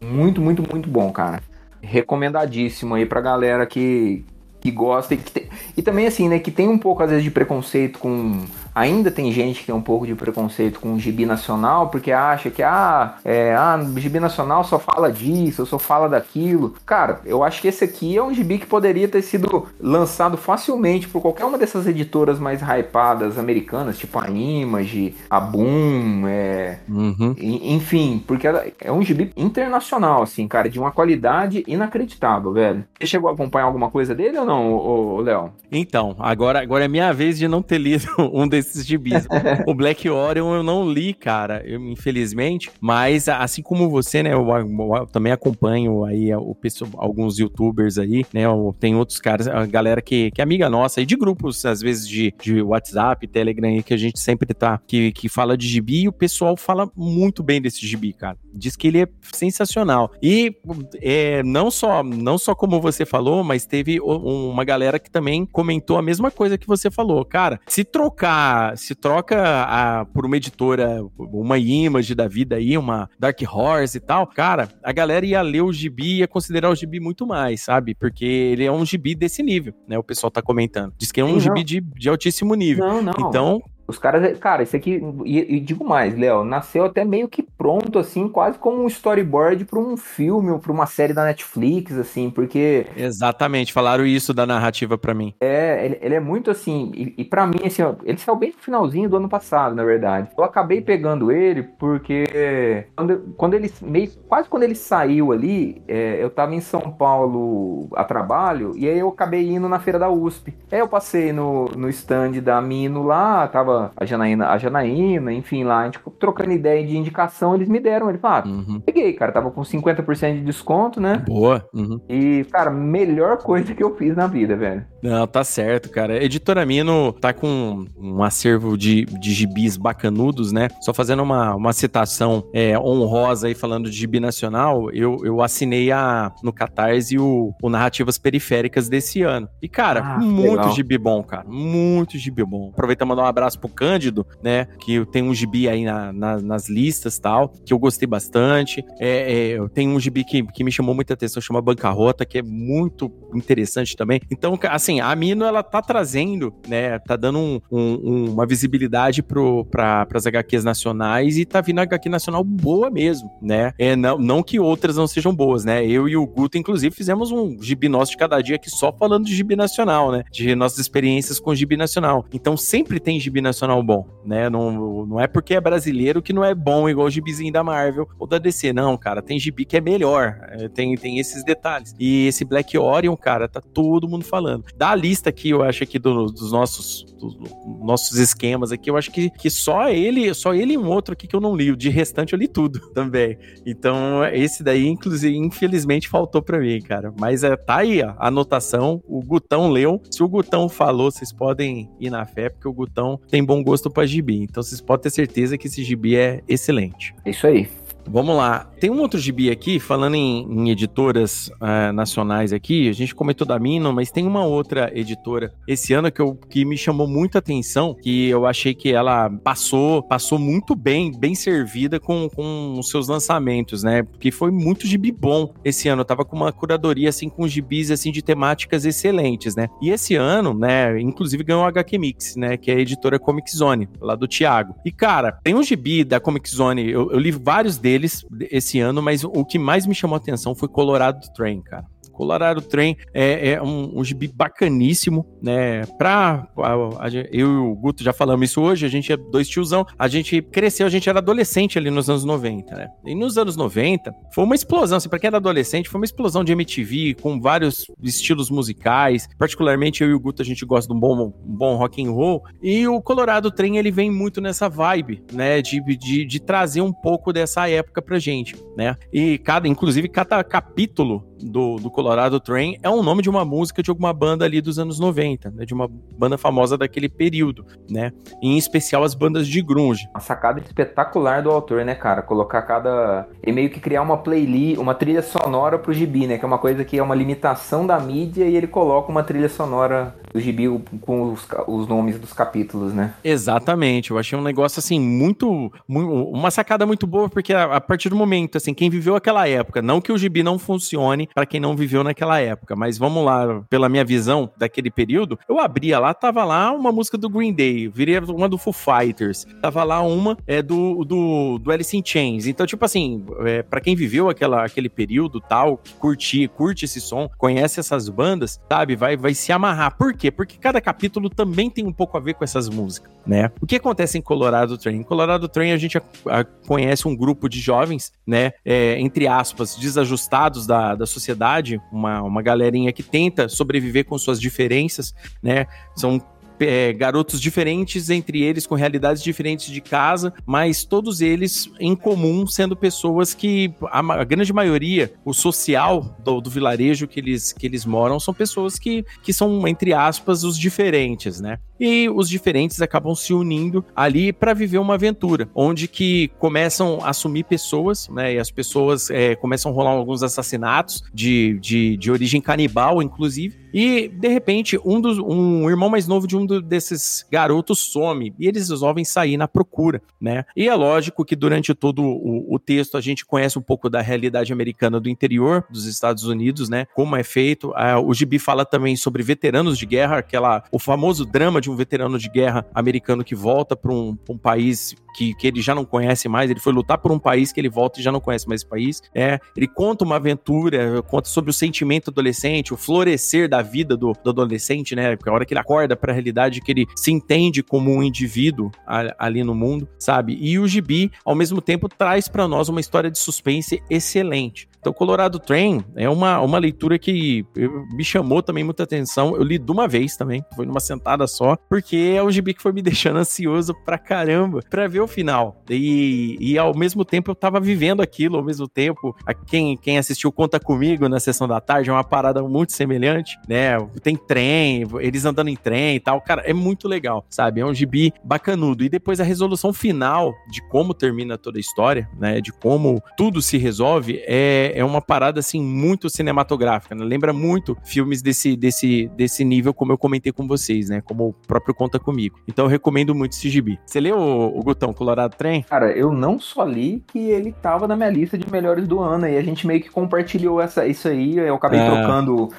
Muito, 0.00 0.40
muito, 0.40 0.62
muito 0.70 0.90
bom, 0.90 1.10
cara. 1.12 1.40
Recomendadíssimo 1.82 2.94
aí 2.94 3.04
pra 3.04 3.20
galera 3.20 3.66
que, 3.66 4.24
que 4.60 4.70
gosta 4.70 5.14
e, 5.14 5.16
que 5.16 5.30
tem, 5.30 5.48
e 5.76 5.82
também 5.82 6.06
assim, 6.06 6.28
né, 6.28 6.38
que 6.38 6.50
tem 6.50 6.68
um 6.68 6.78
pouco 6.78 7.02
às 7.02 7.10
vezes 7.10 7.24
de 7.24 7.30
preconceito 7.30 7.98
com 7.98 8.44
Ainda 8.74 9.10
tem 9.10 9.30
gente 9.32 9.60
que 9.60 9.66
tem 9.66 9.74
um 9.74 9.82
pouco 9.82 10.06
de 10.06 10.14
preconceito 10.14 10.80
com 10.80 10.94
o 10.94 10.98
gibi 10.98 11.26
nacional, 11.26 11.88
porque 11.88 12.10
acha 12.10 12.50
que, 12.50 12.62
ah, 12.62 13.16
é, 13.24 13.54
ah, 13.54 13.78
gibi 13.96 14.18
nacional 14.18 14.64
só 14.64 14.78
fala 14.78 15.12
disso, 15.12 15.66
só 15.66 15.78
fala 15.78 16.08
daquilo. 16.08 16.74
Cara, 16.86 17.20
eu 17.24 17.44
acho 17.44 17.60
que 17.60 17.68
esse 17.68 17.84
aqui 17.84 18.16
é 18.16 18.22
um 18.22 18.32
gibi 18.32 18.58
que 18.58 18.66
poderia 18.66 19.08
ter 19.08 19.22
sido 19.22 19.66
lançado 19.80 20.36
facilmente 20.36 21.06
por 21.08 21.20
qualquer 21.20 21.44
uma 21.44 21.58
dessas 21.58 21.86
editoras 21.86 22.38
mais 22.38 22.60
hypadas 22.62 23.38
americanas, 23.38 23.98
tipo 23.98 24.18
a 24.18 24.28
Image, 24.28 25.14
a 25.28 25.40
Boom, 25.40 26.26
é, 26.26 26.78
uhum. 26.88 27.34
enfim, 27.38 28.22
porque 28.26 28.46
é 28.80 28.90
um 28.90 29.02
gibi 29.02 29.32
internacional, 29.36 30.22
assim, 30.22 30.48
cara, 30.48 30.68
de 30.70 30.78
uma 30.78 30.90
qualidade 30.90 31.62
inacreditável, 31.66 32.52
velho. 32.52 32.84
Você 32.98 33.06
chegou 33.06 33.28
a 33.28 33.34
acompanhar 33.34 33.66
alguma 33.66 33.90
coisa 33.90 34.14
dele 34.14 34.38
ou 34.38 34.46
não, 34.46 35.18
Léo? 35.18 35.52
Então, 35.70 36.16
agora, 36.18 36.60
agora 36.60 36.84
é 36.84 36.88
minha 36.88 37.12
vez 37.12 37.38
de 37.38 37.46
não 37.48 37.62
ter 37.62 37.78
lido 37.78 38.06
um 38.32 38.46
desses 38.46 38.61
desses 38.62 38.86
gibis. 38.86 39.26
o 39.66 39.74
Black 39.74 40.08
Orion 40.08 40.54
eu 40.54 40.62
não 40.62 40.90
li, 40.90 41.12
cara, 41.14 41.62
eu, 41.64 41.80
infelizmente, 41.80 42.70
mas 42.80 43.28
assim 43.28 43.62
como 43.62 43.88
você, 43.88 44.22
né, 44.22 44.32
eu, 44.32 44.48
eu, 44.48 44.96
eu 44.96 45.06
também 45.06 45.32
acompanho 45.32 46.04
aí 46.04 46.34
o 46.34 46.54
pessoal, 46.54 46.90
alguns 46.96 47.38
youtubers 47.38 47.98
aí, 47.98 48.24
né, 48.32 48.42
tem 48.78 48.94
outros 48.94 49.18
caras, 49.18 49.46
a 49.48 49.66
galera 49.66 50.00
que, 50.00 50.30
que 50.30 50.40
é 50.40 50.44
amiga 50.44 50.68
nossa 50.68 51.00
aí 51.00 51.06
de 51.06 51.16
grupos, 51.16 51.64
às 51.64 51.80
vezes 51.80 52.08
de, 52.08 52.34
de 52.40 52.62
WhatsApp, 52.62 53.26
Telegram 53.26 53.68
aí, 53.68 53.82
que 53.82 53.94
a 53.94 53.96
gente 53.96 54.20
sempre 54.20 54.52
tá, 54.54 54.80
que, 54.86 55.12
que 55.12 55.28
fala 55.28 55.56
de 55.56 55.66
gibi 55.66 56.02
e 56.02 56.08
o 56.08 56.12
pessoal 56.12 56.56
fala 56.56 56.90
muito 56.96 57.42
bem 57.42 57.60
desse 57.60 57.86
gibi, 57.86 58.12
cara. 58.12 58.36
Diz 58.54 58.76
que 58.76 58.88
ele 58.88 59.02
é 59.02 59.08
sensacional. 59.32 60.12
E 60.22 60.54
é, 61.00 61.42
não 61.42 61.70
só 61.70 62.02
não 62.02 62.38
só 62.38 62.54
como 62.54 62.80
você 62.80 63.04
falou, 63.04 63.42
mas 63.42 63.64
teve 63.64 64.00
uma 64.00 64.64
galera 64.64 64.98
que 64.98 65.10
também 65.10 65.46
comentou 65.46 65.96
a 65.98 66.02
mesma 66.02 66.30
coisa 66.30 66.58
que 66.58 66.66
você 66.66 66.90
falou. 66.90 67.24
Cara, 67.24 67.60
se 67.66 67.84
trocar 67.84 68.51
se 68.76 68.94
troca 68.94 69.64
a, 69.64 70.04
por 70.04 70.26
uma 70.26 70.36
editora, 70.36 71.04
uma 71.18 71.58
Image 71.58 72.14
da 72.14 72.28
vida 72.28 72.56
aí, 72.56 72.76
uma 72.76 73.08
Dark 73.18 73.40
Horse 73.42 73.98
e 73.98 74.00
tal, 74.00 74.26
cara, 74.26 74.68
a 74.82 74.92
galera 74.92 75.24
ia 75.24 75.42
ler 75.42 75.62
o 75.62 75.72
gibi 75.72 76.04
e 76.04 76.18
ia 76.18 76.28
considerar 76.28 76.70
o 76.70 76.74
gibi 76.74 77.00
muito 77.00 77.26
mais, 77.26 77.62
sabe? 77.62 77.94
Porque 77.94 78.24
ele 78.24 78.64
é 78.64 78.72
um 78.72 78.84
gibi 78.84 79.14
desse 79.14 79.42
nível, 79.42 79.74
né? 79.88 79.98
O 79.98 80.02
pessoal 80.02 80.30
tá 80.30 80.42
comentando. 80.42 80.92
Diz 80.98 81.12
que 81.12 81.20
é 81.20 81.24
um 81.24 81.34
Sim, 81.34 81.40
gibi 81.40 81.64
de, 81.64 81.80
de 81.80 82.08
altíssimo 82.08 82.54
nível. 82.54 82.86
Não, 82.86 83.02
não. 83.02 83.14
Então, 83.18 83.62
os 83.92 83.98
caras, 83.98 84.38
cara, 84.38 84.62
isso 84.62 84.74
aqui, 84.74 85.00
e, 85.24 85.56
e 85.56 85.60
digo 85.60 85.84
mais, 85.84 86.16
Léo, 86.16 86.44
nasceu 86.44 86.84
até 86.84 87.04
meio 87.04 87.28
que 87.28 87.42
pronto, 87.42 87.98
assim, 87.98 88.28
quase 88.28 88.58
como 88.58 88.82
um 88.82 88.86
storyboard 88.86 89.64
para 89.66 89.78
um 89.78 89.96
filme 89.96 90.50
ou 90.50 90.58
para 90.58 90.72
uma 90.72 90.86
série 90.86 91.12
da 91.12 91.24
Netflix, 91.24 91.96
assim, 91.96 92.30
porque. 92.30 92.86
Exatamente, 92.96 93.72
falaram 93.72 94.04
isso 94.04 94.32
da 94.34 94.46
narrativa 94.46 94.98
para 94.98 95.14
mim. 95.14 95.34
É, 95.40 95.84
ele, 95.84 95.98
ele, 96.00 96.14
é 96.14 96.20
muito 96.20 96.50
assim, 96.50 96.90
e, 96.94 97.14
e 97.18 97.24
para 97.24 97.46
mim, 97.46 97.60
assim, 97.64 97.82
ó, 97.82 97.94
ele 98.04 98.18
saiu 98.18 98.36
bem 98.36 98.50
no 98.50 98.62
finalzinho 98.62 99.08
do 99.08 99.16
ano 99.16 99.28
passado, 99.28 99.74
na 99.74 99.84
verdade. 99.84 100.30
Eu 100.36 100.44
acabei 100.44 100.80
pegando 100.80 101.30
ele 101.30 101.62
porque 101.62 102.86
quando, 102.96 103.34
quando 103.36 103.54
ele, 103.54 103.72
meio, 103.82 104.10
quase 104.26 104.48
quando 104.48 104.62
ele 104.62 104.74
saiu 104.74 105.32
ali, 105.32 105.82
é, 105.86 106.22
eu 106.22 106.30
tava 106.30 106.54
em 106.54 106.60
São 106.60 106.80
Paulo 106.80 107.88
a 107.94 108.04
trabalho, 108.04 108.72
e 108.76 108.88
aí 108.88 108.98
eu 108.98 109.08
acabei 109.08 109.48
indo 109.50 109.68
na 109.68 109.78
feira 109.78 109.98
da 109.98 110.08
USP. 110.08 110.54
Aí 110.70 110.78
eu 110.78 110.88
passei 110.88 111.32
no, 111.32 111.66
no 111.76 111.88
stand 111.88 112.40
da 112.42 112.60
Mino 112.60 113.02
lá, 113.02 113.46
tava 113.48 113.81
a 113.96 114.04
Janaína, 114.04 114.48
a 114.48 114.58
Janaína, 114.58 115.32
enfim, 115.32 115.64
lá, 115.64 115.80
a 115.80 115.84
gente 115.86 115.98
trocando 116.18 116.52
ideia 116.52 116.86
de 116.86 116.96
indicação, 116.96 117.54
eles 117.54 117.68
me 117.68 117.80
deram. 117.80 118.08
Ele 118.08 118.18
falou, 118.18 118.38
ah, 118.38 118.48
uhum. 118.48 118.80
peguei, 118.80 119.12
cara, 119.12 119.32
tava 119.32 119.50
com 119.50 119.62
50% 119.62 120.34
de 120.34 120.40
desconto, 120.40 121.00
né? 121.00 121.22
Boa. 121.26 121.66
Uhum. 121.74 122.00
E, 122.08 122.44
cara, 122.50 122.70
melhor 122.70 123.38
coisa 123.38 123.74
que 123.74 123.82
eu 123.82 123.96
fiz 123.96 124.16
na 124.16 124.26
vida, 124.26 124.56
velho. 124.56 124.84
Não, 125.02 125.26
tá 125.26 125.42
certo, 125.42 125.90
cara. 125.90 126.22
Editora 126.22 126.64
Mino 126.64 127.12
tá 127.12 127.32
com 127.32 127.84
um 127.98 128.22
acervo 128.22 128.76
de, 128.78 129.04
de 129.04 129.32
gibis 129.32 129.76
bacanudos, 129.76 130.52
né? 130.52 130.68
Só 130.80 130.94
fazendo 130.94 131.22
uma, 131.22 131.54
uma 131.54 131.72
citação 131.72 132.48
é, 132.54 132.78
honrosa 132.78 133.48
aí, 133.48 133.54
falando 133.54 133.90
de 133.90 133.96
gibi 133.96 134.20
nacional, 134.20 134.90
eu, 134.92 135.18
eu 135.24 135.42
assinei 135.42 135.90
a, 135.90 136.32
no 136.42 136.52
Catarse 136.52 137.18
o, 137.18 137.52
o 137.60 137.68
Narrativas 137.68 138.16
Periféricas 138.16 138.88
desse 138.88 139.22
ano. 139.22 139.48
E, 139.60 139.68
cara, 139.68 140.00
ah, 140.00 140.18
muito 140.18 140.56
legal. 140.56 140.72
gibi 140.72 140.98
bom, 140.98 141.22
cara. 141.22 141.44
Muito 141.48 142.16
gibi 142.16 142.44
bom. 142.44 142.70
Aproveita 142.72 143.04
e 143.04 143.08
mandar 143.08 143.22
um 143.22 143.26
abraço 143.26 143.58
pro 143.62 143.70
Cândido, 143.70 144.26
né? 144.42 144.66
Que 144.80 145.04
tem 145.06 145.22
um 145.22 145.34
gibi 145.34 145.68
aí 145.68 145.84
na, 145.84 146.12
na, 146.12 146.40
nas 146.40 146.68
listas 146.68 147.18
tal, 147.18 147.48
que 147.64 147.72
eu 147.72 147.78
gostei 147.78 148.06
bastante. 148.06 148.84
É, 148.98 149.54
é, 149.54 149.68
tem 149.68 149.88
um 149.88 150.00
gibi 150.00 150.24
que, 150.24 150.42
que 150.42 150.64
me 150.64 150.72
chamou 150.72 150.94
muita 150.94 151.14
atenção, 151.14 151.40
chama 151.40 151.62
Bancarrota, 151.62 152.26
que 152.26 152.38
é 152.38 152.42
muito 152.42 153.10
interessante 153.34 153.96
também. 153.96 154.20
Então, 154.30 154.58
assim, 154.70 155.00
a 155.00 155.14
Mino, 155.14 155.44
ela 155.44 155.62
tá 155.62 155.80
trazendo, 155.80 156.52
né? 156.68 156.98
Tá 156.98 157.16
dando 157.16 157.38
um, 157.38 157.60
um, 157.70 158.30
uma 158.32 158.46
visibilidade 158.46 159.22
para 159.22 160.06
as 160.12 160.26
HQs 160.26 160.64
nacionais 160.64 161.38
e 161.38 161.44
tá 161.44 161.60
vindo 161.60 161.78
a 161.78 161.82
HQ 161.82 162.08
nacional 162.08 162.42
boa 162.44 162.90
mesmo, 162.90 163.30
né? 163.40 163.72
É, 163.78 163.94
não, 163.96 164.18
não 164.18 164.42
que 164.42 164.58
outras 164.58 164.96
não 164.96 165.06
sejam 165.06 165.34
boas, 165.34 165.64
né? 165.64 165.86
Eu 165.86 166.08
e 166.08 166.16
o 166.16 166.26
Guto, 166.26 166.58
inclusive, 166.58 166.94
fizemos 166.94 167.30
um 167.30 167.60
gibi 167.62 167.88
nosso 167.88 168.12
de 168.12 168.16
cada 168.16 168.40
dia 168.40 168.56
aqui 168.56 168.70
só 168.70 168.92
falando 168.92 169.26
de 169.26 169.34
gibi 169.34 169.56
nacional, 169.56 170.10
né? 170.10 170.24
De 170.30 170.54
nossas 170.54 170.78
experiências 170.78 171.38
com 171.38 171.54
gibi 171.54 171.76
nacional. 171.76 172.24
Então, 172.32 172.56
sempre 172.56 172.98
tem 173.00 173.18
gibi 173.20 173.40
nacional 173.40 173.51
nacional 173.52 173.82
bom, 173.82 174.06
né? 174.24 174.48
Não, 174.48 175.06
não 175.06 175.20
é 175.20 175.26
porque 175.26 175.54
é 175.54 175.60
brasileiro 175.60 176.22
que 176.22 176.32
não 176.32 176.44
é 176.44 176.54
bom 176.54 176.88
igual 176.88 177.06
o 177.06 177.10
gibizinho 177.10 177.52
da 177.52 177.62
Marvel 177.62 178.08
ou 178.18 178.26
da 178.26 178.38
DC, 178.38 178.72
não, 178.72 178.96
cara. 178.96 179.22
Tem 179.22 179.38
gibi 179.38 179.64
que 179.64 179.76
é 179.76 179.80
melhor, 179.80 180.38
é, 180.50 180.68
tem, 180.68 180.94
tem 180.96 181.18
esses 181.18 181.44
detalhes. 181.44 181.94
E 181.98 182.26
esse 182.26 182.44
Black 182.44 182.76
Orion, 182.76 183.16
cara, 183.16 183.48
tá 183.48 183.60
todo 183.60 184.08
mundo 184.08 184.24
falando. 184.24 184.64
Da 184.76 184.94
lista 184.94 185.30
aqui, 185.30 185.50
eu 185.50 185.62
acho 185.62 185.84
aqui 185.84 185.98
do, 185.98 186.26
dos 186.26 186.50
nossos 186.50 187.12
dos 187.22 187.36
nossos 187.80 188.18
esquemas 188.18 188.72
aqui, 188.72 188.90
eu 188.90 188.96
acho 188.96 189.10
que, 189.10 189.30
que 189.30 189.48
só 189.48 189.88
ele, 189.88 190.32
só 190.34 190.54
ele 190.54 190.74
e 190.74 190.78
um 190.78 190.88
outro 190.88 191.12
aqui 191.12 191.26
que 191.26 191.36
eu 191.36 191.40
não 191.40 191.54
li. 191.54 191.74
De 191.76 191.88
restante 191.88 192.32
eu 192.32 192.38
li 192.38 192.48
tudo 192.48 192.80
também. 192.92 193.38
Então, 193.64 194.24
esse 194.32 194.62
daí, 194.62 194.86
inclusive, 194.86 195.36
infelizmente 195.36 196.08
faltou 196.08 196.42
para 196.42 196.58
mim, 196.58 196.80
cara. 196.80 197.12
Mas 197.18 197.44
é, 197.44 197.56
tá 197.56 197.76
aí, 197.76 198.02
a 198.02 198.16
anotação. 198.18 199.02
O 199.06 199.20
Gutão 199.20 199.70
leu. 199.70 200.00
Se 200.10 200.22
o 200.22 200.28
Gutão 200.28 200.68
falou, 200.68 201.10
vocês 201.10 201.32
podem 201.32 201.90
ir 202.00 202.10
na 202.10 202.26
fé, 202.26 202.48
porque 202.48 202.68
o 202.68 202.72
Gutão 202.72 203.18
tem 203.28 203.41
bom 203.44 203.62
gosto 203.62 203.90
para 203.90 204.06
gibi. 204.06 204.42
Então 204.42 204.62
vocês 204.62 204.80
podem 204.80 205.04
ter 205.04 205.10
certeza 205.10 205.58
que 205.58 205.66
esse 205.66 205.82
gibi 205.82 206.16
é 206.16 206.42
excelente. 206.48 207.14
Isso 207.24 207.46
aí. 207.46 207.68
Vamos 208.06 208.36
lá. 208.36 208.71
Tem 208.82 208.90
um 208.90 208.98
outro 208.98 209.20
gibi 209.20 209.48
aqui, 209.48 209.78
falando 209.78 210.16
em, 210.16 210.42
em 210.42 210.70
editoras 210.70 211.46
uh, 211.60 211.92
nacionais 211.94 212.52
aqui, 212.52 212.88
a 212.88 212.92
gente 212.92 213.14
comentou 213.14 213.46
da 213.46 213.56
Mino, 213.56 213.92
mas 213.92 214.10
tem 214.10 214.26
uma 214.26 214.44
outra 214.44 214.90
editora 214.92 215.54
esse 215.68 215.92
ano 215.92 216.10
que, 216.10 216.20
eu, 216.20 216.34
que 216.34 216.64
me 216.64 216.76
chamou 216.76 217.06
muita 217.06 217.38
atenção, 217.38 217.94
que 217.94 218.28
eu 218.28 218.44
achei 218.44 218.74
que 218.74 218.92
ela 218.92 219.30
passou, 219.30 220.02
passou 220.02 220.36
muito 220.36 220.74
bem, 220.74 221.16
bem 221.16 221.32
servida 221.32 222.00
com, 222.00 222.28
com 222.28 222.74
os 222.76 222.90
seus 222.90 223.06
lançamentos, 223.06 223.84
né? 223.84 224.02
Porque 224.02 224.32
foi 224.32 224.50
muito 224.50 224.84
gibi 224.84 225.12
bom 225.12 225.54
esse 225.64 225.88
ano. 225.88 226.00
Eu 226.00 226.04
tava 226.04 226.24
com 226.24 226.34
uma 226.34 226.50
curadoria, 226.50 227.08
assim, 227.08 227.28
com 227.28 227.46
gibis, 227.46 227.88
assim, 227.88 228.10
de 228.10 228.20
temáticas 228.20 228.84
excelentes, 228.84 229.54
né? 229.54 229.68
E 229.80 229.90
esse 229.90 230.16
ano, 230.16 230.52
né, 230.54 231.00
inclusive 231.00 231.44
ganhou 231.44 231.62
a 231.62 231.68
HQ 231.68 231.98
Mix, 231.98 232.34
né? 232.34 232.56
Que 232.56 232.72
é 232.72 232.74
a 232.74 232.80
editora 232.80 233.16
Comic 233.16 233.56
Zone, 233.56 233.88
lá 234.00 234.16
do 234.16 234.26
Thiago. 234.26 234.74
E, 234.84 234.90
cara, 234.90 235.38
tem 235.44 235.54
um 235.54 235.62
gibi 235.62 236.02
da 236.02 236.18
Comic 236.18 236.50
Zone, 236.50 236.90
eu, 236.90 237.12
eu 237.12 237.18
li 237.20 237.30
vários 237.30 237.78
deles 237.78 238.26
esse 238.50 238.71
ano, 238.80 239.02
mas 239.02 239.24
o 239.24 239.44
que 239.44 239.58
mais 239.58 239.86
me 239.86 239.94
chamou 239.94 240.14
a 240.14 240.18
atenção 240.18 240.54
foi 240.54 240.68
Colorado 240.68 241.20
Train, 241.34 241.62
cara. 241.62 241.86
Colorado 242.12 242.60
Train 242.60 242.96
é, 243.12 243.50
é 243.50 243.62
um, 243.62 243.98
um 243.98 244.04
gibi 244.04 244.28
bacaníssimo, 244.28 245.26
né? 245.42 245.84
Pra. 245.98 246.46
A, 246.56 247.06
a, 247.06 247.08
eu 247.30 247.52
e 247.52 247.56
o 247.56 247.74
Guto 247.74 248.04
já 248.04 248.12
falamos 248.12 248.50
isso 248.50 248.60
hoje, 248.60 248.86
a 248.86 248.88
gente 248.88 249.12
é 249.12 249.16
dois 249.16 249.48
tiozão. 249.48 249.86
A 249.98 250.08
gente 250.08 250.40
cresceu, 250.42 250.86
a 250.86 250.90
gente 250.90 251.08
era 251.08 251.18
adolescente 251.18 251.78
ali 251.78 251.90
nos 251.90 252.08
anos 252.08 252.24
90, 252.24 252.74
né? 252.74 252.88
E 253.04 253.14
nos 253.14 253.38
anos 253.38 253.56
90 253.56 254.12
foi 254.32 254.44
uma 254.44 254.54
explosão, 254.54 254.98
assim, 254.98 255.08
pra 255.08 255.18
quem 255.18 255.28
era 255.28 255.38
adolescente, 255.38 255.88
foi 255.88 256.00
uma 256.00 256.04
explosão 256.04 256.44
de 256.44 256.52
MTV 256.52 257.16
com 257.20 257.40
vários 257.40 257.86
estilos 258.02 258.50
musicais. 258.50 259.28
Particularmente 259.38 260.02
eu 260.02 260.10
e 260.10 260.14
o 260.14 260.20
Guto, 260.20 260.42
a 260.42 260.44
gente 260.44 260.64
gosta 260.64 260.92
de 260.92 260.96
um 260.96 261.00
bom, 261.00 261.32
um 261.44 261.56
bom 261.56 261.76
rock 261.76 262.04
and 262.04 262.10
roll. 262.10 262.42
E 262.62 262.86
o 262.86 263.00
Colorado 263.00 263.50
Train, 263.50 263.76
ele 263.78 263.90
vem 263.90 264.10
muito 264.10 264.40
nessa 264.40 264.68
vibe, 264.68 265.22
né? 265.32 265.62
De, 265.62 265.80
de, 265.96 266.24
de 266.24 266.40
trazer 266.40 266.80
um 266.80 266.92
pouco 266.92 267.32
dessa 267.32 267.68
época 267.68 268.02
pra 268.02 268.18
gente, 268.18 268.56
né? 268.76 268.96
E 269.12 269.38
cada, 269.38 269.66
inclusive, 269.66 270.08
cada 270.08 270.42
capítulo 270.44 271.31
do, 271.42 271.76
do 271.76 271.90
Colorado 271.90 272.40
Train 272.40 272.78
é 272.82 272.88
um 272.88 273.02
nome 273.02 273.22
de 273.22 273.30
uma 273.30 273.44
música 273.44 273.82
de 273.82 273.90
alguma 273.90 274.12
banda 274.12 274.44
ali 274.44 274.60
dos 274.60 274.78
anos 274.78 274.98
90, 274.98 275.50
né? 275.50 275.64
De 275.64 275.74
uma 275.74 275.88
banda 275.88 276.38
famosa 276.38 276.76
daquele 276.78 277.08
período, 277.08 277.66
né? 277.90 278.12
Em 278.42 278.56
especial 278.56 279.02
as 279.02 279.14
bandas 279.14 279.46
de 279.46 279.60
grunge. 279.62 280.08
Uma 280.14 280.20
sacada 280.20 280.60
espetacular 280.60 281.42
do 281.42 281.50
autor, 281.50 281.84
né, 281.84 281.94
cara? 281.94 282.22
Colocar 282.22 282.62
cada... 282.62 283.28
E 283.44 283.52
meio 283.52 283.70
que 283.70 283.80
criar 283.80 284.02
uma 284.02 284.18
playlist, 284.18 284.78
uma 284.78 284.94
trilha 284.94 285.22
sonora 285.22 285.78
pro 285.78 285.92
gibi, 285.92 286.26
né? 286.26 286.38
Que 286.38 286.44
é 286.44 286.48
uma 286.48 286.58
coisa 286.58 286.84
que 286.84 286.98
é 286.98 287.02
uma 287.02 287.14
limitação 287.14 287.86
da 287.86 287.98
mídia 287.98 288.44
e 288.44 288.56
ele 288.56 288.66
coloca 288.66 289.10
uma 289.10 289.22
trilha 289.22 289.48
sonora 289.48 290.14
do 290.32 290.40
gibi 290.40 290.66
com 291.00 291.32
os, 291.32 291.46
os 291.66 291.88
nomes 291.88 292.18
dos 292.18 292.32
capítulos, 292.32 292.92
né? 292.92 293.14
Exatamente. 293.22 294.10
Eu 294.10 294.18
achei 294.18 294.38
um 294.38 294.42
negócio, 294.42 294.78
assim, 294.78 294.98
muito... 295.00 295.72
muito 295.86 296.10
uma 296.12 296.50
sacada 296.50 296.86
muito 296.86 297.06
boa, 297.06 297.28
porque 297.28 297.52
a, 297.52 297.80
partir 297.80 298.08
do 298.08 298.16
momento, 298.16 298.56
assim, 298.56 298.74
quem 298.74 298.90
viveu 298.90 299.14
aquela 299.14 299.48
época, 299.48 299.82
não 299.82 300.00
que 300.00 300.12
o 300.12 300.18
gibi 300.18 300.42
não 300.42 300.58
funcione, 300.58 301.28
para 301.34 301.46
quem 301.46 301.60
não 301.60 301.76
viveu 301.76 302.02
naquela 302.02 302.40
época. 302.40 302.74
Mas 302.76 302.98
vamos 302.98 303.24
lá, 303.24 303.62
pela 303.68 303.88
minha 303.88 304.04
visão 304.04 304.50
daquele 304.56 304.90
período, 304.90 305.38
eu 305.48 305.58
abria 305.58 305.98
lá, 305.98 306.14
tava 306.14 306.44
lá 306.44 306.72
uma 306.72 306.92
música 306.92 307.18
do 307.18 307.28
Green 307.28 307.52
Day, 307.52 307.88
viria 307.88 308.22
uma 308.22 308.48
do 308.48 308.58
Foo 308.58 308.72
Fighters, 308.72 309.46
tava 309.60 309.84
lá 309.84 310.00
uma 310.02 310.36
é 310.46 310.62
do, 310.62 311.04
do, 311.04 311.58
do 311.58 311.70
Alice 311.70 311.96
in 311.96 312.02
Chains. 312.04 312.46
Então, 312.46 312.66
tipo 312.66 312.84
assim, 312.84 313.24
é, 313.40 313.62
para 313.62 313.80
quem 313.80 313.94
viveu 313.94 314.28
aquela, 314.28 314.64
aquele 314.64 314.88
período 314.88 315.40
tal, 315.40 315.80
curte, 315.98 316.48
curte 316.48 316.84
esse 316.84 317.00
som, 317.00 317.28
conhece 317.38 317.80
essas 317.80 318.08
bandas, 318.08 318.60
sabe, 318.68 318.96
vai, 318.96 319.16
vai 319.16 319.34
se 319.34 319.52
amarrar. 319.52 319.96
Por 319.96 320.14
quê? 320.22 320.30
Porque 320.30 320.56
cada 320.56 320.80
capítulo 320.80 321.28
também 321.28 321.68
tem 321.68 321.84
um 321.84 321.92
pouco 321.92 322.16
a 322.16 322.20
ver 322.20 322.34
com 322.34 322.44
essas 322.44 322.68
músicas, 322.68 323.10
né? 323.26 323.50
O 323.60 323.66
que 323.66 323.74
acontece 323.74 324.16
em 324.16 324.22
Colorado 324.22 324.78
Train? 324.78 324.98
Em 324.98 325.02
Colorado 325.02 325.48
Train 325.48 325.72
a 325.72 325.76
gente 325.76 325.98
a, 325.98 326.02
a, 326.26 326.44
conhece 326.44 327.08
um 327.08 327.16
grupo 327.16 327.48
de 327.48 327.58
jovens, 327.58 328.12
né, 328.24 328.52
é, 328.64 329.00
entre 329.00 329.26
aspas, 329.26 329.74
desajustados 329.74 330.64
da, 330.64 330.94
da 330.94 331.06
sociedade 331.06 331.80
uma, 331.90 332.22
uma 332.22 332.40
galerinha 332.40 332.92
que 332.92 333.02
tenta 333.02 333.48
sobreviver 333.48 334.04
com 334.04 334.16
suas 334.16 334.40
diferenças, 334.40 335.12
né? 335.42 335.66
São 335.96 336.20
é, 336.62 336.92
garotos 336.92 337.40
diferentes 337.40 338.10
entre 338.10 338.42
eles, 338.42 338.66
com 338.66 338.74
realidades 338.74 339.22
diferentes 339.22 339.66
de 339.66 339.80
casa, 339.80 340.32
mas 340.46 340.84
todos 340.84 341.20
eles 341.20 341.70
em 341.78 341.94
comum 341.94 342.46
sendo 342.46 342.76
pessoas 342.76 343.34
que, 343.34 343.72
a, 343.84 343.98
a 343.98 344.24
grande 344.24 344.52
maioria, 344.52 345.12
o 345.24 345.32
social 345.32 346.16
do, 346.24 346.40
do, 346.40 346.50
vilarejo 346.50 347.06
que 347.06 347.20
eles, 347.20 347.52
que 347.52 347.66
eles 347.66 347.84
moram, 347.84 348.18
são 348.18 348.34
pessoas 348.34 348.78
que, 348.78 349.04
que 349.22 349.32
são, 349.32 349.66
entre 349.66 349.92
aspas, 349.92 350.44
os 350.44 350.58
diferentes, 350.58 351.40
né? 351.40 351.58
E 351.82 352.08
os 352.08 352.28
diferentes 352.28 352.80
acabam 352.80 353.12
se 353.12 353.34
unindo 353.34 353.84
ali 353.96 354.32
para 354.32 354.54
viver 354.54 354.78
uma 354.78 354.94
aventura, 354.94 355.48
onde 355.52 355.88
que 355.88 356.28
começam 356.38 357.00
a 357.02 357.10
assumir 357.10 357.42
pessoas, 357.42 358.08
né? 358.08 358.34
E 358.34 358.38
as 358.38 358.52
pessoas 358.52 359.10
é, 359.10 359.34
começam 359.34 359.72
a 359.72 359.74
rolar 359.74 359.90
alguns 359.90 360.22
assassinatos 360.22 361.02
de, 361.12 361.58
de, 361.58 361.96
de 361.96 362.12
origem 362.12 362.40
canibal, 362.40 363.02
inclusive. 363.02 363.62
E, 363.72 364.08
de 364.08 364.28
repente, 364.28 364.78
um, 364.84 365.00
dos, 365.00 365.18
um 365.18 365.68
irmão 365.68 365.88
mais 365.88 366.06
novo 366.06 366.26
de 366.26 366.36
um 366.36 366.44
do, 366.44 366.60
desses 366.60 367.26
garotos 367.30 367.78
some 367.78 368.34
e 368.38 368.46
eles 368.46 368.68
resolvem 368.68 369.04
sair 369.04 369.36
na 369.36 369.48
procura, 369.48 370.02
né? 370.20 370.44
E 370.56 370.68
é 370.68 370.74
lógico 370.74 371.24
que 371.24 371.34
durante 371.34 371.74
todo 371.74 372.02
o, 372.02 372.54
o, 372.54 372.58
texto 372.58 372.96
a 372.96 373.00
gente 373.00 373.24
conhece 373.24 373.58
um 373.58 373.62
pouco 373.62 373.88
da 373.88 374.00
realidade 374.00 374.52
americana 374.52 375.00
do 375.00 375.08
interior 375.08 375.64
dos 375.70 375.86
Estados 375.86 376.24
Unidos, 376.24 376.68
né? 376.68 376.86
Como 376.94 377.16
é 377.16 377.22
feito. 377.22 377.72
Ah, 377.74 377.98
o 377.98 378.12
Gibi 378.12 378.38
fala 378.38 378.64
também 378.64 378.94
sobre 378.94 379.22
veteranos 379.22 379.78
de 379.78 379.86
guerra, 379.86 380.18
aquela, 380.18 380.62
o 380.70 380.78
famoso 380.78 381.24
drama 381.24 381.60
de 381.60 381.70
um 381.72 381.76
veterano 381.76 382.18
de 382.18 382.28
guerra 382.28 382.66
americano 382.74 383.24
que 383.24 383.34
volta 383.34 383.74
para 383.74 383.92
um, 383.92 384.16
um, 384.28 384.38
país 384.38 384.94
que, 385.14 385.34
que 385.34 385.46
ele 385.46 385.60
já 385.60 385.74
não 385.74 385.84
conhece 385.84 386.28
mais, 386.28 386.50
ele 386.50 386.60
foi 386.60 386.72
lutar 386.72 386.98
por 386.98 387.12
um 387.12 387.18
país 387.18 387.52
que 387.52 387.60
ele 387.60 387.68
volta 387.68 388.00
e 388.00 388.02
já 388.02 388.10
não 388.10 388.20
conhece 388.20 388.48
mais 388.48 388.60
esse 388.60 388.68
país. 388.68 389.02
É, 389.14 389.38
ele 389.56 389.66
conta 389.66 390.04
uma 390.04 390.16
aventura, 390.16 391.02
conta 391.02 391.28
sobre 391.28 391.50
o 391.50 391.54
sentimento 391.54 392.10
adolescente, 392.10 392.72
o 392.72 392.76
florescer 392.76 393.48
da 393.48 393.62
vida 393.62 393.96
do, 393.96 394.12
do 394.12 394.30
adolescente, 394.30 394.94
né? 394.94 395.16
Porque 395.16 395.30
a 395.30 395.32
hora 395.32 395.44
que 395.44 395.52
ele 395.52 395.60
acorda 395.60 395.96
para 395.96 396.12
a 396.12 396.14
realidade 396.14 396.60
que 396.60 396.72
ele 396.72 396.86
se 396.96 397.12
entende 397.12 397.62
como 397.62 397.90
um 397.90 398.02
indivíduo 398.02 398.70
ali 399.18 399.44
no 399.44 399.54
mundo, 399.54 399.88
sabe? 399.98 400.38
E 400.40 400.58
o 400.58 400.66
Gibi, 400.66 401.10
ao 401.24 401.34
mesmo 401.34 401.60
tempo, 401.60 401.88
traz 401.88 402.28
para 402.28 402.48
nós 402.48 402.68
uma 402.68 402.80
história 402.80 403.10
de 403.10 403.18
suspense 403.18 403.82
excelente. 403.90 404.68
Então, 404.82 404.92
Colorado 404.92 405.38
Train 405.38 405.84
é 405.94 406.08
uma, 406.08 406.40
uma 406.40 406.58
leitura 406.58 406.98
que 406.98 407.46
me 407.94 408.02
chamou 408.02 408.42
também 408.42 408.64
muita 408.64 408.82
atenção. 408.82 409.36
Eu 409.36 409.44
li 409.44 409.56
de 409.56 409.70
uma 409.70 409.86
vez 409.86 410.16
também, 410.16 410.44
foi 410.56 410.66
numa 410.66 410.80
sentada 410.80 411.24
só, 411.28 411.56
porque 411.68 412.14
é 412.16 412.22
um 412.22 412.32
gibi 412.32 412.52
que 412.52 412.60
foi 412.60 412.72
me 412.72 412.82
deixando 412.82 413.18
ansioso 413.18 413.74
pra 413.84 413.96
caramba 413.96 414.58
pra 414.68 414.88
ver 414.88 414.98
o 414.98 415.06
final. 415.06 415.62
E, 415.70 416.36
e 416.40 416.58
ao 416.58 416.76
mesmo 416.76 417.04
tempo 417.04 417.30
eu 417.30 417.34
tava 417.36 417.60
vivendo 417.60 418.02
aquilo, 418.02 418.36
ao 418.36 418.44
mesmo 418.44 418.66
tempo, 418.66 419.14
a 419.24 419.32
quem, 419.32 419.76
quem 419.76 419.98
assistiu 419.98 420.32
Conta 420.32 420.58
Comigo 420.58 421.08
na 421.08 421.20
sessão 421.20 421.46
da 421.46 421.60
tarde 421.60 421.88
é 421.88 421.92
uma 421.92 422.02
parada 422.02 422.42
muito 422.42 422.72
semelhante, 422.72 423.38
né? 423.48 423.78
Tem 424.02 424.16
trem, 424.16 424.84
eles 424.98 425.24
andando 425.24 425.48
em 425.48 425.56
trem 425.56 425.94
e 425.94 426.00
tal. 426.00 426.20
Cara, 426.20 426.42
é 426.42 426.52
muito 426.52 426.88
legal, 426.88 427.24
sabe? 427.30 427.60
É 427.60 427.64
um 427.64 427.72
gibi 427.72 428.12
bacanudo. 428.24 428.82
E 428.82 428.88
depois 428.88 429.20
a 429.20 429.24
resolução 429.24 429.72
final 429.72 430.34
de 430.50 430.60
como 430.68 430.92
termina 430.92 431.38
toda 431.38 431.58
a 431.58 431.60
história, 431.60 432.08
né? 432.18 432.40
De 432.40 432.52
como 432.52 433.00
tudo 433.16 433.40
se 433.40 433.56
resolve, 433.58 434.20
é, 434.26 434.71
é, 434.72 434.84
uma 434.84 435.00
parada 435.00 435.40
assim 435.40 435.62
muito 435.62 436.08
cinematográfica, 436.08 436.94
né? 436.94 437.04
Lembra 437.04 437.32
muito 437.32 437.76
filmes 437.84 438.22
desse, 438.22 438.56
desse, 438.56 439.10
desse 439.16 439.44
nível, 439.44 439.72
como 439.72 439.92
eu 439.92 439.98
comentei 439.98 440.32
com 440.32 440.46
vocês, 440.46 440.88
né? 440.88 441.00
Como 441.00 441.28
o 441.28 441.32
próprio 441.46 441.74
Conta 441.74 441.98
Comigo. 441.98 442.38
Então 442.48 442.64
eu 442.64 442.68
recomendo 442.68 443.14
muito 443.14 443.32
esse 443.32 443.48
gibi. 443.48 443.78
Você 443.86 444.00
leu 444.00 444.16
o, 444.16 444.58
o 444.58 444.62
Gutão 444.62 444.92
Colorado 444.92 445.36
Trem? 445.36 445.62
Cara, 445.62 445.92
eu 445.92 446.12
não 446.12 446.38
só 446.38 446.64
li 446.64 447.02
que 447.06 447.18
ele 447.18 447.52
tava 447.52 447.86
na 447.86 447.96
minha 447.96 448.10
lista 448.10 448.36
de 448.36 448.50
melhores 448.50 448.88
do 448.88 449.00
ano 449.00 449.28
e 449.28 449.36
a 449.36 449.42
gente 449.42 449.66
meio 449.66 449.80
que 449.80 449.90
compartilhou 449.90 450.60
essa, 450.60 450.86
isso 450.86 451.08
aí. 451.08 451.38
Eu 451.38 451.54
acabei 451.54 451.80
é. 451.80 451.86
trocando, 451.86 452.50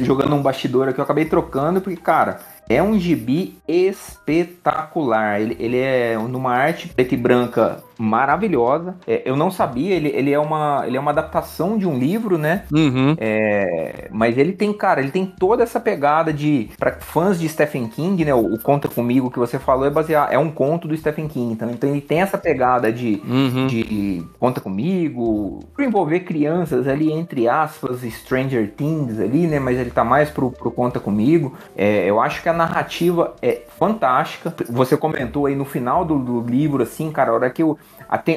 jogando 0.00 0.34
um 0.34 0.42
bastidor 0.42 0.88
aqui, 0.88 1.00
eu 1.00 1.04
acabei 1.04 1.24
trocando, 1.24 1.80
porque, 1.80 2.00
cara 2.00 2.40
é 2.68 2.82
um 2.82 2.98
gibi 2.98 3.56
espetacular. 3.66 5.40
Ele, 5.40 5.56
ele 5.58 5.78
é 5.78 6.18
numa 6.18 6.52
arte 6.52 6.88
preta 6.88 7.14
e 7.14 7.16
branca 7.16 7.82
maravilhosa. 7.98 8.96
É, 9.06 9.22
eu 9.24 9.36
não 9.36 9.50
sabia, 9.50 9.94
ele, 9.94 10.08
ele, 10.08 10.32
é 10.32 10.38
uma, 10.38 10.84
ele 10.86 10.96
é 10.96 11.00
uma 11.00 11.10
adaptação 11.10 11.76
de 11.76 11.86
um 11.86 11.98
livro, 11.98 12.38
né? 12.38 12.64
Uhum. 12.72 13.16
É, 13.18 14.08
mas 14.12 14.38
ele 14.38 14.52
tem, 14.52 14.72
cara, 14.72 15.00
ele 15.00 15.10
tem 15.10 15.26
toda 15.26 15.64
essa 15.64 15.80
pegada 15.80 16.32
de. 16.32 16.70
para 16.78 16.92
fãs 17.00 17.38
de 17.40 17.48
Stephen 17.48 17.88
King, 17.88 18.24
né? 18.24 18.32
O, 18.32 18.54
o, 18.54 18.58
Conta 18.60 18.88
Comigo 18.88 19.30
que 19.30 19.38
você 19.38 19.58
falou 19.58 19.86
é 19.86 19.90
baseado. 19.90 20.30
É 20.30 20.38
um 20.38 20.50
conto 20.50 20.86
do 20.86 20.96
Stephen 20.96 21.26
King. 21.26 21.52
Então, 21.52 21.70
então 21.70 21.90
ele 21.90 22.00
tem 22.00 22.20
essa 22.20 22.38
pegada 22.38 22.92
de, 22.92 23.20
uhum. 23.26 23.66
de 23.66 24.24
Conta 24.38 24.60
Comigo. 24.60 25.60
Pra 25.74 25.84
envolver 25.84 26.20
crianças 26.20 26.86
ali, 26.86 27.12
entre 27.12 27.48
aspas, 27.48 28.02
Stranger 28.02 28.70
Things 28.76 29.18
ali, 29.18 29.46
né? 29.46 29.58
Mas 29.58 29.78
ele 29.78 29.90
tá 29.90 30.04
mais 30.04 30.30
pro, 30.30 30.52
pro 30.52 30.70
Conta 30.70 31.00
Comigo. 31.00 31.54
É, 31.76 32.04
eu 32.04 32.20
acho 32.20 32.42
que 32.42 32.48
a 32.48 32.52
narrativa 32.52 33.34
é 33.42 33.62
fantástica. 33.78 34.54
Você 34.70 34.96
comentou 34.96 35.46
aí 35.46 35.56
no 35.56 35.64
final 35.64 36.04
do, 36.04 36.18
do 36.18 36.40
livro, 36.40 36.82
assim, 36.82 37.10
cara, 37.10 37.30
a 37.30 37.34
hora 37.34 37.50
que 37.50 37.62
a 37.62 37.76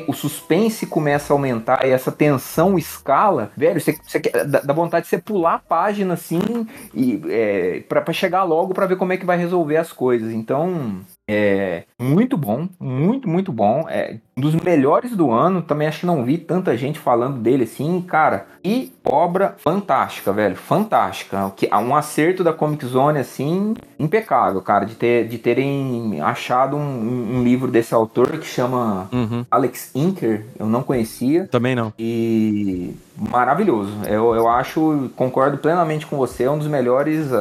o 0.08 0.14
suspense 0.14 0.86
começa 0.86 1.34
a 1.34 1.36
aumentar 1.36 1.86
e 1.86 1.90
essa 1.90 2.12
tensão 2.12 2.78
escala, 2.78 3.52
velho, 3.56 3.80
você, 3.80 3.98
você 4.06 4.20
dá, 4.20 4.60
dá 4.60 4.74
vontade 4.74 5.04
de 5.04 5.10
você 5.10 5.18
pular 5.18 5.56
a 5.56 5.60
página 5.60 6.14
assim 6.14 6.68
e 6.94 7.22
é, 7.30 7.84
para 7.88 8.14
chegar 8.14 8.44
logo 8.44 8.74
para 8.74 8.86
ver 8.86 8.98
como 8.98 9.14
é 9.14 9.18
que 9.18 9.26
vai 9.26 9.38
resolver 9.38 9.78
as 9.78 9.94
coisas. 9.94 10.32
Então, 10.32 11.02
É 11.34 11.84
muito 11.98 12.36
bom, 12.36 12.68
muito, 12.80 13.30
muito 13.30 13.54
bom. 13.54 13.86
É 13.88 14.18
um 14.36 14.42
dos 14.42 14.56
melhores 14.56 15.16
do 15.16 15.32
ano. 15.32 15.62
Também 15.62 15.88
acho 15.88 16.02
que 16.02 16.06
não 16.06 16.26
vi 16.26 16.38
tanta 16.38 16.76
gente 16.76 17.00
falando 17.00 17.38
dele 17.38 17.64
assim, 17.64 18.02
cara. 18.02 18.48
E 18.64 18.92
obra 19.06 19.56
fantástica, 19.58 20.34
velho. 20.34 20.56
Fantástica. 20.56 21.54
Um 21.82 21.96
acerto 21.96 22.44
da 22.44 22.52
Comic 22.52 22.86
Zone, 22.86 23.20
assim, 23.20 23.76
impecável, 23.98 24.62
cara. 24.62 24.86
De, 24.86 24.96
ter, 24.96 25.28
de 25.28 25.38
terem 25.38 26.20
achado 26.22 26.76
um, 26.76 27.38
um 27.38 27.44
livro 27.44 27.72
desse 27.72 27.94
autor 27.94 28.38
que 28.38 28.46
chama 28.46 29.08
uhum. 29.12 29.46
Alex 29.50 29.92
Inker. 29.96 30.46
Eu 30.60 30.66
não 30.66 30.84
conhecia. 30.84 31.48
Também 31.48 31.76
não. 31.76 31.94
E 31.98 32.94
maravilhoso. 33.16 33.94
Eu, 34.08 34.36
eu 34.36 34.50
acho, 34.50 35.10
concordo 35.16 35.58
plenamente 35.58 36.06
com 36.06 36.18
você, 36.18 36.44
é 36.44 36.52
um 36.52 36.58
dos 36.58 36.68
melhores 36.68 37.32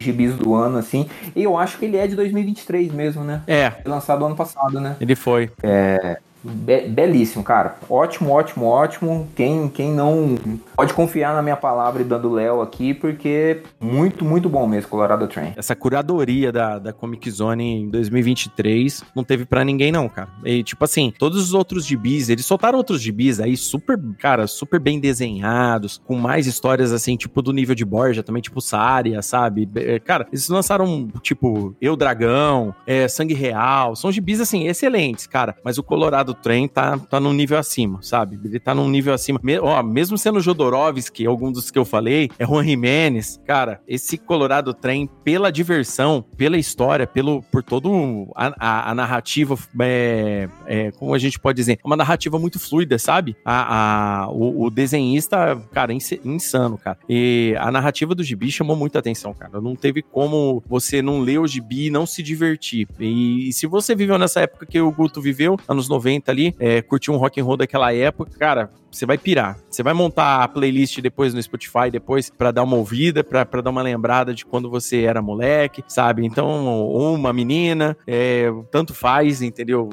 gibis 0.00 0.34
do 0.36 0.54
ano, 0.54 0.78
assim. 0.78 1.08
E 1.34 1.42
eu 1.42 1.56
acho 1.56 1.78
que 1.78 1.84
ele 1.84 1.96
é 1.96 2.06
de 2.06 2.16
2023 2.16 2.92
mesmo, 2.92 3.24
né? 3.24 3.42
É. 3.46 3.70
Foi 3.70 3.90
lançado 3.90 4.24
ano 4.24 4.36
passado, 4.36 4.80
né? 4.80 4.96
Ele 5.00 5.14
foi. 5.14 5.50
É. 5.62 6.18
Be 6.44 6.88
belíssimo, 6.88 7.44
cara. 7.44 7.76
Ótimo, 7.88 8.30
ótimo, 8.30 8.66
ótimo. 8.66 9.28
Quem, 9.36 9.68
quem 9.68 9.92
não 9.92 10.36
pode 10.74 10.92
confiar 10.92 11.34
na 11.34 11.42
minha 11.42 11.56
palavra 11.56 12.02
e 12.02 12.04
dando 12.04 12.32
Léo 12.32 12.60
aqui, 12.60 12.92
porque 12.92 13.62
muito, 13.80 14.24
muito 14.24 14.48
bom 14.48 14.66
mesmo, 14.66 14.90
Colorado 14.90 15.28
Train. 15.28 15.52
Essa 15.56 15.76
curadoria 15.76 16.50
da, 16.50 16.78
da 16.78 16.92
Comic 16.92 17.30
Zone 17.30 17.82
em 17.82 17.90
2023 17.90 19.04
não 19.14 19.22
teve 19.22 19.44
para 19.44 19.64
ninguém, 19.64 19.92
não, 19.92 20.08
cara. 20.08 20.28
E, 20.44 20.62
tipo 20.62 20.84
assim, 20.84 21.12
todos 21.16 21.40
os 21.40 21.54
outros 21.54 21.86
gibis, 21.86 22.28
eles 22.28 22.44
soltaram 22.44 22.78
outros 22.78 23.00
gibis 23.00 23.38
aí 23.38 23.56
super, 23.56 23.98
cara, 24.18 24.46
super 24.46 24.80
bem 24.80 24.98
desenhados, 24.98 26.00
com 26.04 26.16
mais 26.16 26.46
histórias 26.46 26.92
assim, 26.92 27.16
tipo 27.16 27.40
do 27.40 27.52
nível 27.52 27.74
de 27.74 27.84
Borja, 27.84 28.22
também, 28.22 28.42
tipo 28.42 28.60
Sária, 28.60 29.22
sabe? 29.22 29.68
É, 29.76 29.98
cara, 29.98 30.26
eles 30.30 30.48
lançaram, 30.48 31.08
tipo, 31.20 31.74
Eu 31.80 31.96
Dragão, 31.96 32.74
é, 32.86 33.06
Sangue 33.06 33.34
Real, 33.34 33.94
são 33.94 34.10
gibis, 34.10 34.40
assim, 34.40 34.66
excelentes, 34.66 35.26
cara. 35.26 35.56
Mas 35.64 35.78
o 35.78 35.82
Colorado 35.82 36.31
do 36.32 36.34
trem 36.34 36.66
tá, 36.66 36.98
tá 36.98 37.20
num 37.20 37.32
nível 37.32 37.58
acima, 37.58 37.98
sabe? 38.02 38.40
Ele 38.42 38.58
tá 38.58 38.74
num 38.74 38.88
nível 38.88 39.12
acima. 39.12 39.38
Me, 39.42 39.58
ó, 39.58 39.82
mesmo 39.82 40.16
sendo 40.16 40.40
Jodorowsky, 40.40 41.26
algum 41.26 41.52
dos 41.52 41.70
que 41.70 41.78
eu 41.78 41.84
falei, 41.84 42.30
é 42.38 42.46
Juan 42.46 42.64
Jimenez, 42.64 43.40
cara, 43.46 43.80
esse 43.86 44.16
Colorado 44.16 44.72
Trem, 44.72 45.08
pela 45.22 45.52
diversão, 45.52 46.24
pela 46.36 46.56
história, 46.56 47.06
pelo, 47.06 47.42
por 47.42 47.62
todo 47.62 48.30
a, 48.34 48.54
a, 48.58 48.90
a 48.90 48.94
narrativa, 48.94 49.56
é, 49.80 50.48
é, 50.66 50.90
como 50.92 51.14
a 51.14 51.18
gente 51.18 51.38
pode 51.38 51.56
dizer, 51.56 51.78
uma 51.84 51.96
narrativa 51.96 52.38
muito 52.38 52.58
fluida, 52.58 52.98
sabe? 52.98 53.36
A, 53.44 54.24
a 54.24 54.30
o, 54.30 54.64
o, 54.64 54.70
desenhista, 54.70 55.60
cara, 55.72 55.92
insano, 55.92 56.78
cara. 56.78 56.98
E 57.08 57.54
a 57.58 57.70
narrativa 57.70 58.14
do 58.14 58.24
gibi 58.24 58.50
chamou 58.50 58.76
muita 58.76 58.98
atenção, 58.98 59.34
cara. 59.34 59.60
Não 59.60 59.76
teve 59.76 60.02
como 60.02 60.62
você 60.66 61.02
não 61.02 61.20
ler 61.20 61.38
o 61.38 61.46
gibi 61.46 61.86
e 61.86 61.90
não 61.90 62.06
se 62.06 62.22
divertir. 62.22 62.88
E, 62.98 63.48
e 63.48 63.52
se 63.52 63.66
você 63.66 63.94
viveu 63.94 64.18
nessa 64.18 64.40
época 64.40 64.66
que 64.66 64.80
o 64.80 64.90
Guto 64.90 65.20
viveu, 65.20 65.58
anos 65.68 65.88
90, 65.88 66.21
ali, 66.30 66.54
é, 66.58 66.82
curtir 66.82 67.10
um 67.10 67.16
rock 67.16 67.40
and 67.40 67.44
roll 67.44 67.56
daquela 67.56 67.92
época, 67.92 68.30
cara, 68.38 68.70
você 68.92 69.06
vai 69.06 69.18
pirar. 69.18 69.58
Você 69.70 69.82
vai 69.82 69.94
montar 69.94 70.42
a 70.42 70.48
playlist 70.48 71.00
depois 71.00 71.32
no 71.32 71.42
Spotify, 71.42 71.90
depois 71.90 72.30
para 72.30 72.50
dar 72.50 72.62
uma 72.62 72.76
ouvida, 72.76 73.24
para 73.24 73.62
dar 73.62 73.70
uma 73.70 73.82
lembrada 73.82 74.34
de 74.34 74.44
quando 74.44 74.70
você 74.70 75.02
era 75.02 75.22
moleque, 75.22 75.82
sabe? 75.88 76.24
Então, 76.24 76.88
uma 76.90 77.32
menina, 77.32 77.96
é, 78.06 78.52
tanto 78.70 78.94
faz, 78.94 79.42
entendeu? 79.42 79.88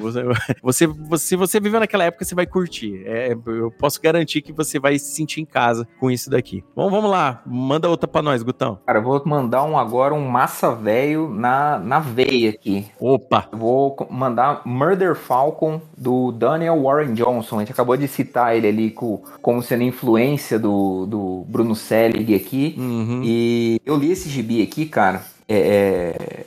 Você, 0.62 0.86
você, 0.86 1.26
se 1.26 1.36
você 1.36 1.60
viveu 1.60 1.80
naquela 1.80 2.04
época, 2.04 2.24
você 2.24 2.34
vai 2.34 2.46
curtir. 2.46 3.02
É, 3.06 3.32
eu 3.32 3.70
posso 3.70 4.00
garantir 4.00 4.42
que 4.42 4.52
você 4.52 4.78
vai 4.78 4.98
se 4.98 5.14
sentir 5.14 5.40
em 5.40 5.44
casa 5.44 5.86
com 5.98 6.10
isso 6.10 6.28
daqui. 6.28 6.62
Bom, 6.74 6.90
vamos 6.90 7.10
lá. 7.10 7.42
Manda 7.46 7.88
outra 7.88 8.06
para 8.06 8.22
nós, 8.22 8.42
Gutão. 8.42 8.78
Cara, 8.86 8.98
eu 8.98 9.02
vou 9.02 9.20
mandar 9.24 9.64
um 9.64 9.78
agora, 9.78 10.14
um 10.14 10.26
massa 10.28 10.74
velho 10.74 11.30
na, 11.30 11.78
na 11.78 11.98
veia 11.98 12.50
aqui. 12.50 12.86
Opa! 12.98 13.48
Eu 13.52 13.58
vou 13.58 13.96
mandar 14.10 14.62
Murder 14.64 15.14
Falcon 15.14 15.80
do 15.96 16.32
Daniel 16.32 16.82
Warren 16.82 17.14
Johnson. 17.14 17.56
A 17.56 17.60
gente 17.60 17.72
acabou 17.72 17.96
de 17.96 18.06
citar 18.08 18.56
ele 18.56 18.68
ali 18.68 18.89
com, 18.90 19.22
como 19.40 19.62
sendo 19.62 19.82
influência 19.82 20.58
do, 20.58 21.06
do 21.06 21.44
Bruno 21.48 21.74
Selig 21.74 22.34
aqui. 22.34 22.74
Uhum. 22.78 23.22
E 23.24 23.80
eu 23.84 23.96
li 23.96 24.10
esse 24.10 24.28
gibi 24.28 24.62
aqui, 24.62 24.86
cara. 24.86 25.22
É, 25.48 25.56
é, 25.56 26.46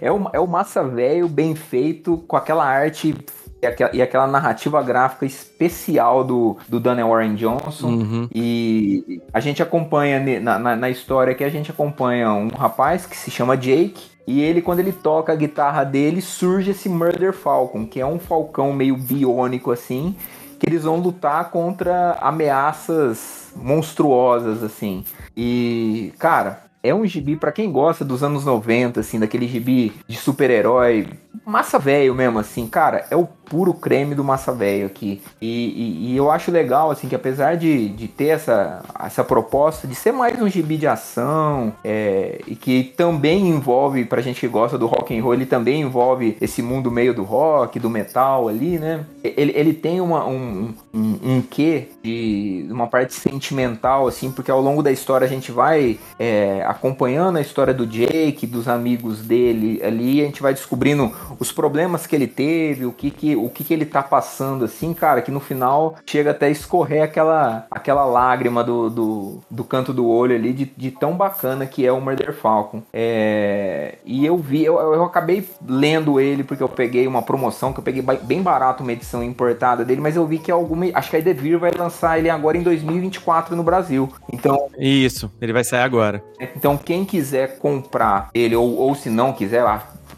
é, 0.06 0.12
o, 0.12 0.30
é 0.32 0.40
o 0.40 0.46
massa 0.46 0.82
velho 0.82 1.28
bem 1.28 1.54
feito, 1.54 2.18
com 2.26 2.36
aquela 2.36 2.64
arte 2.64 3.14
e 3.60 3.66
aquela, 3.66 3.96
e 3.96 4.00
aquela, 4.00 4.26
narrativa 4.26 4.80
gráfica 4.82 5.26
especial 5.26 6.22
do, 6.22 6.56
do 6.68 6.78
Daniel 6.78 7.08
Warren 7.08 7.34
Johnson. 7.34 7.88
Uhum. 7.88 8.28
E 8.32 9.20
a 9.32 9.40
gente 9.40 9.62
acompanha 9.62 10.40
na, 10.40 10.58
na, 10.58 10.76
na, 10.76 10.90
história 10.90 11.34
que 11.34 11.42
a 11.42 11.48
gente 11.48 11.70
acompanha 11.70 12.32
um 12.32 12.48
rapaz 12.48 13.04
que 13.04 13.16
se 13.16 13.30
chama 13.30 13.56
Jake. 13.56 14.18
E 14.28 14.40
ele, 14.40 14.60
quando 14.60 14.80
ele 14.80 14.92
toca 14.92 15.32
a 15.32 15.36
guitarra 15.36 15.84
dele, 15.84 16.20
surge 16.20 16.70
esse 16.70 16.88
Murder 16.88 17.32
Falcon, 17.32 17.86
que 17.86 17.98
é 17.98 18.06
um 18.06 18.18
falcão 18.18 18.72
meio 18.72 18.94
biônico 18.94 19.72
assim, 19.72 20.14
que 20.58 20.68
eles 20.68 20.84
vão 20.84 20.96
lutar 20.96 21.50
contra 21.50 22.18
ameaças 22.20 23.50
monstruosas, 23.54 24.62
assim. 24.62 25.04
E, 25.36 26.12
cara, 26.18 26.64
é 26.82 26.94
um 26.94 27.06
gibi 27.06 27.36
para 27.36 27.52
quem 27.52 27.70
gosta 27.70 28.04
dos 28.04 28.22
anos 28.22 28.44
90, 28.44 29.00
assim, 29.00 29.18
daquele 29.18 29.46
gibi 29.46 29.92
de 30.06 30.16
super-herói, 30.16 31.08
massa 31.44 31.78
velho 31.78 32.14
mesmo, 32.14 32.38
assim, 32.38 32.66
cara, 32.66 33.06
é 33.10 33.16
o 33.16 33.26
puro 33.48 33.72
creme 33.72 34.14
do 34.14 34.22
massa 34.22 34.52
velho 34.52 34.86
aqui. 34.86 35.22
E, 35.40 35.46
e, 35.46 36.12
e, 36.12 36.16
eu 36.16 36.30
acho 36.30 36.50
legal, 36.50 36.90
assim, 36.90 37.08
que 37.08 37.14
apesar 37.14 37.56
de, 37.56 37.88
de 37.88 38.06
ter 38.06 38.28
essa, 38.28 38.82
essa 39.00 39.24
proposta 39.24 39.88
de 39.88 39.94
ser 39.94 40.12
mais 40.12 40.40
um 40.40 40.48
gibi 40.48 40.76
de 40.76 40.86
ação, 40.86 41.72
é, 41.82 42.40
e 42.46 42.54
que 42.54 42.92
também 42.96 43.48
envolve, 43.48 44.04
pra 44.04 44.20
gente 44.20 44.40
que 44.40 44.48
gosta 44.48 44.76
do 44.76 44.86
rock 44.86 45.16
and 45.16 45.22
roll, 45.22 45.34
ele 45.34 45.46
também 45.46 45.80
envolve 45.80 46.36
esse 46.40 46.60
mundo 46.60 46.90
meio 46.90 47.14
do 47.14 47.22
rock, 47.22 47.80
do 47.80 47.88
metal 47.88 48.48
ali, 48.48 48.78
né? 48.78 49.04
Ele, 49.24 49.52
ele 49.56 49.72
tem 49.72 50.00
uma, 50.00 50.26
um, 50.26 50.74
um, 50.92 51.18
um 51.22 51.42
quê 51.42 51.88
de 52.02 52.66
uma 52.70 52.86
parte 52.86 53.14
sentimental, 53.14 54.06
assim, 54.06 54.30
porque 54.30 54.50
ao 54.50 54.60
longo 54.60 54.82
da 54.82 54.92
história 54.92 55.24
a 55.24 55.30
gente 55.30 55.50
vai 55.50 55.98
é, 56.18 56.62
acompanhando 56.66 57.38
a 57.38 57.40
história 57.40 57.72
do 57.72 57.86
Jake, 57.86 58.46
dos 58.46 58.68
amigos 58.68 59.20
dele 59.20 59.80
ali, 59.82 60.20
a 60.20 60.26
gente 60.26 60.42
vai 60.42 60.52
descobrindo 60.52 61.10
os 61.38 61.52
problemas 61.52 62.06
que 62.06 62.14
ele 62.14 62.26
teve, 62.26 62.86
o 62.86 62.92
que 62.92 63.10
que 63.10 63.36
o 63.36 63.48
que, 63.48 63.64
que 63.64 63.74
ele 63.74 63.84
tá 63.84 64.02
passando, 64.02 64.64
assim, 64.64 64.92
cara, 64.92 65.22
que 65.22 65.30
no 65.30 65.40
final 65.40 65.96
chega 66.06 66.30
até 66.30 66.46
a 66.46 66.50
escorrer 66.50 67.02
aquela, 67.02 67.66
aquela 67.70 68.04
lágrima 68.04 68.62
do, 68.64 68.90
do, 68.90 69.40
do 69.50 69.64
canto 69.64 69.92
do 69.92 70.06
olho 70.06 70.34
ali, 70.34 70.52
de, 70.52 70.64
de 70.76 70.90
tão 70.90 71.16
bacana 71.16 71.66
que 71.66 71.86
é 71.86 71.92
o 71.92 72.00
Murder 72.00 72.34
Falcon. 72.34 72.82
É, 72.92 73.98
e 74.04 74.24
eu 74.24 74.36
vi, 74.36 74.64
eu, 74.64 74.78
eu 74.78 75.04
acabei 75.04 75.48
lendo 75.66 76.20
ele 76.20 76.44
porque 76.44 76.62
eu 76.62 76.68
peguei 76.68 77.06
uma 77.06 77.22
promoção, 77.22 77.72
que 77.72 77.80
eu 77.80 77.84
peguei 77.84 78.02
bem 78.22 78.42
barato 78.42 78.82
uma 78.82 78.92
edição 78.92 79.22
importada 79.22 79.84
dele, 79.84 80.00
mas 80.00 80.16
eu 80.16 80.26
vi 80.26 80.38
que 80.38 80.50
alguma. 80.50 80.86
Acho 80.94 81.10
que 81.10 81.16
a 81.16 81.20
Devir 81.20 81.58
vai 81.58 81.70
lançar 81.72 82.18
ele 82.18 82.30
agora 82.30 82.56
em 82.56 82.62
2024 82.62 83.54
no 83.54 83.62
Brasil. 83.62 84.10
Então. 84.32 84.68
Isso, 84.78 85.30
ele 85.40 85.52
vai 85.52 85.64
sair 85.64 85.82
agora. 85.82 86.22
Então, 86.40 86.76
quem 86.76 87.04
quiser 87.04 87.58
comprar 87.58 88.30
ele, 88.32 88.54
ou, 88.54 88.76
ou 88.76 88.94
se 88.94 89.10
não 89.10 89.32
quiser, 89.32 89.64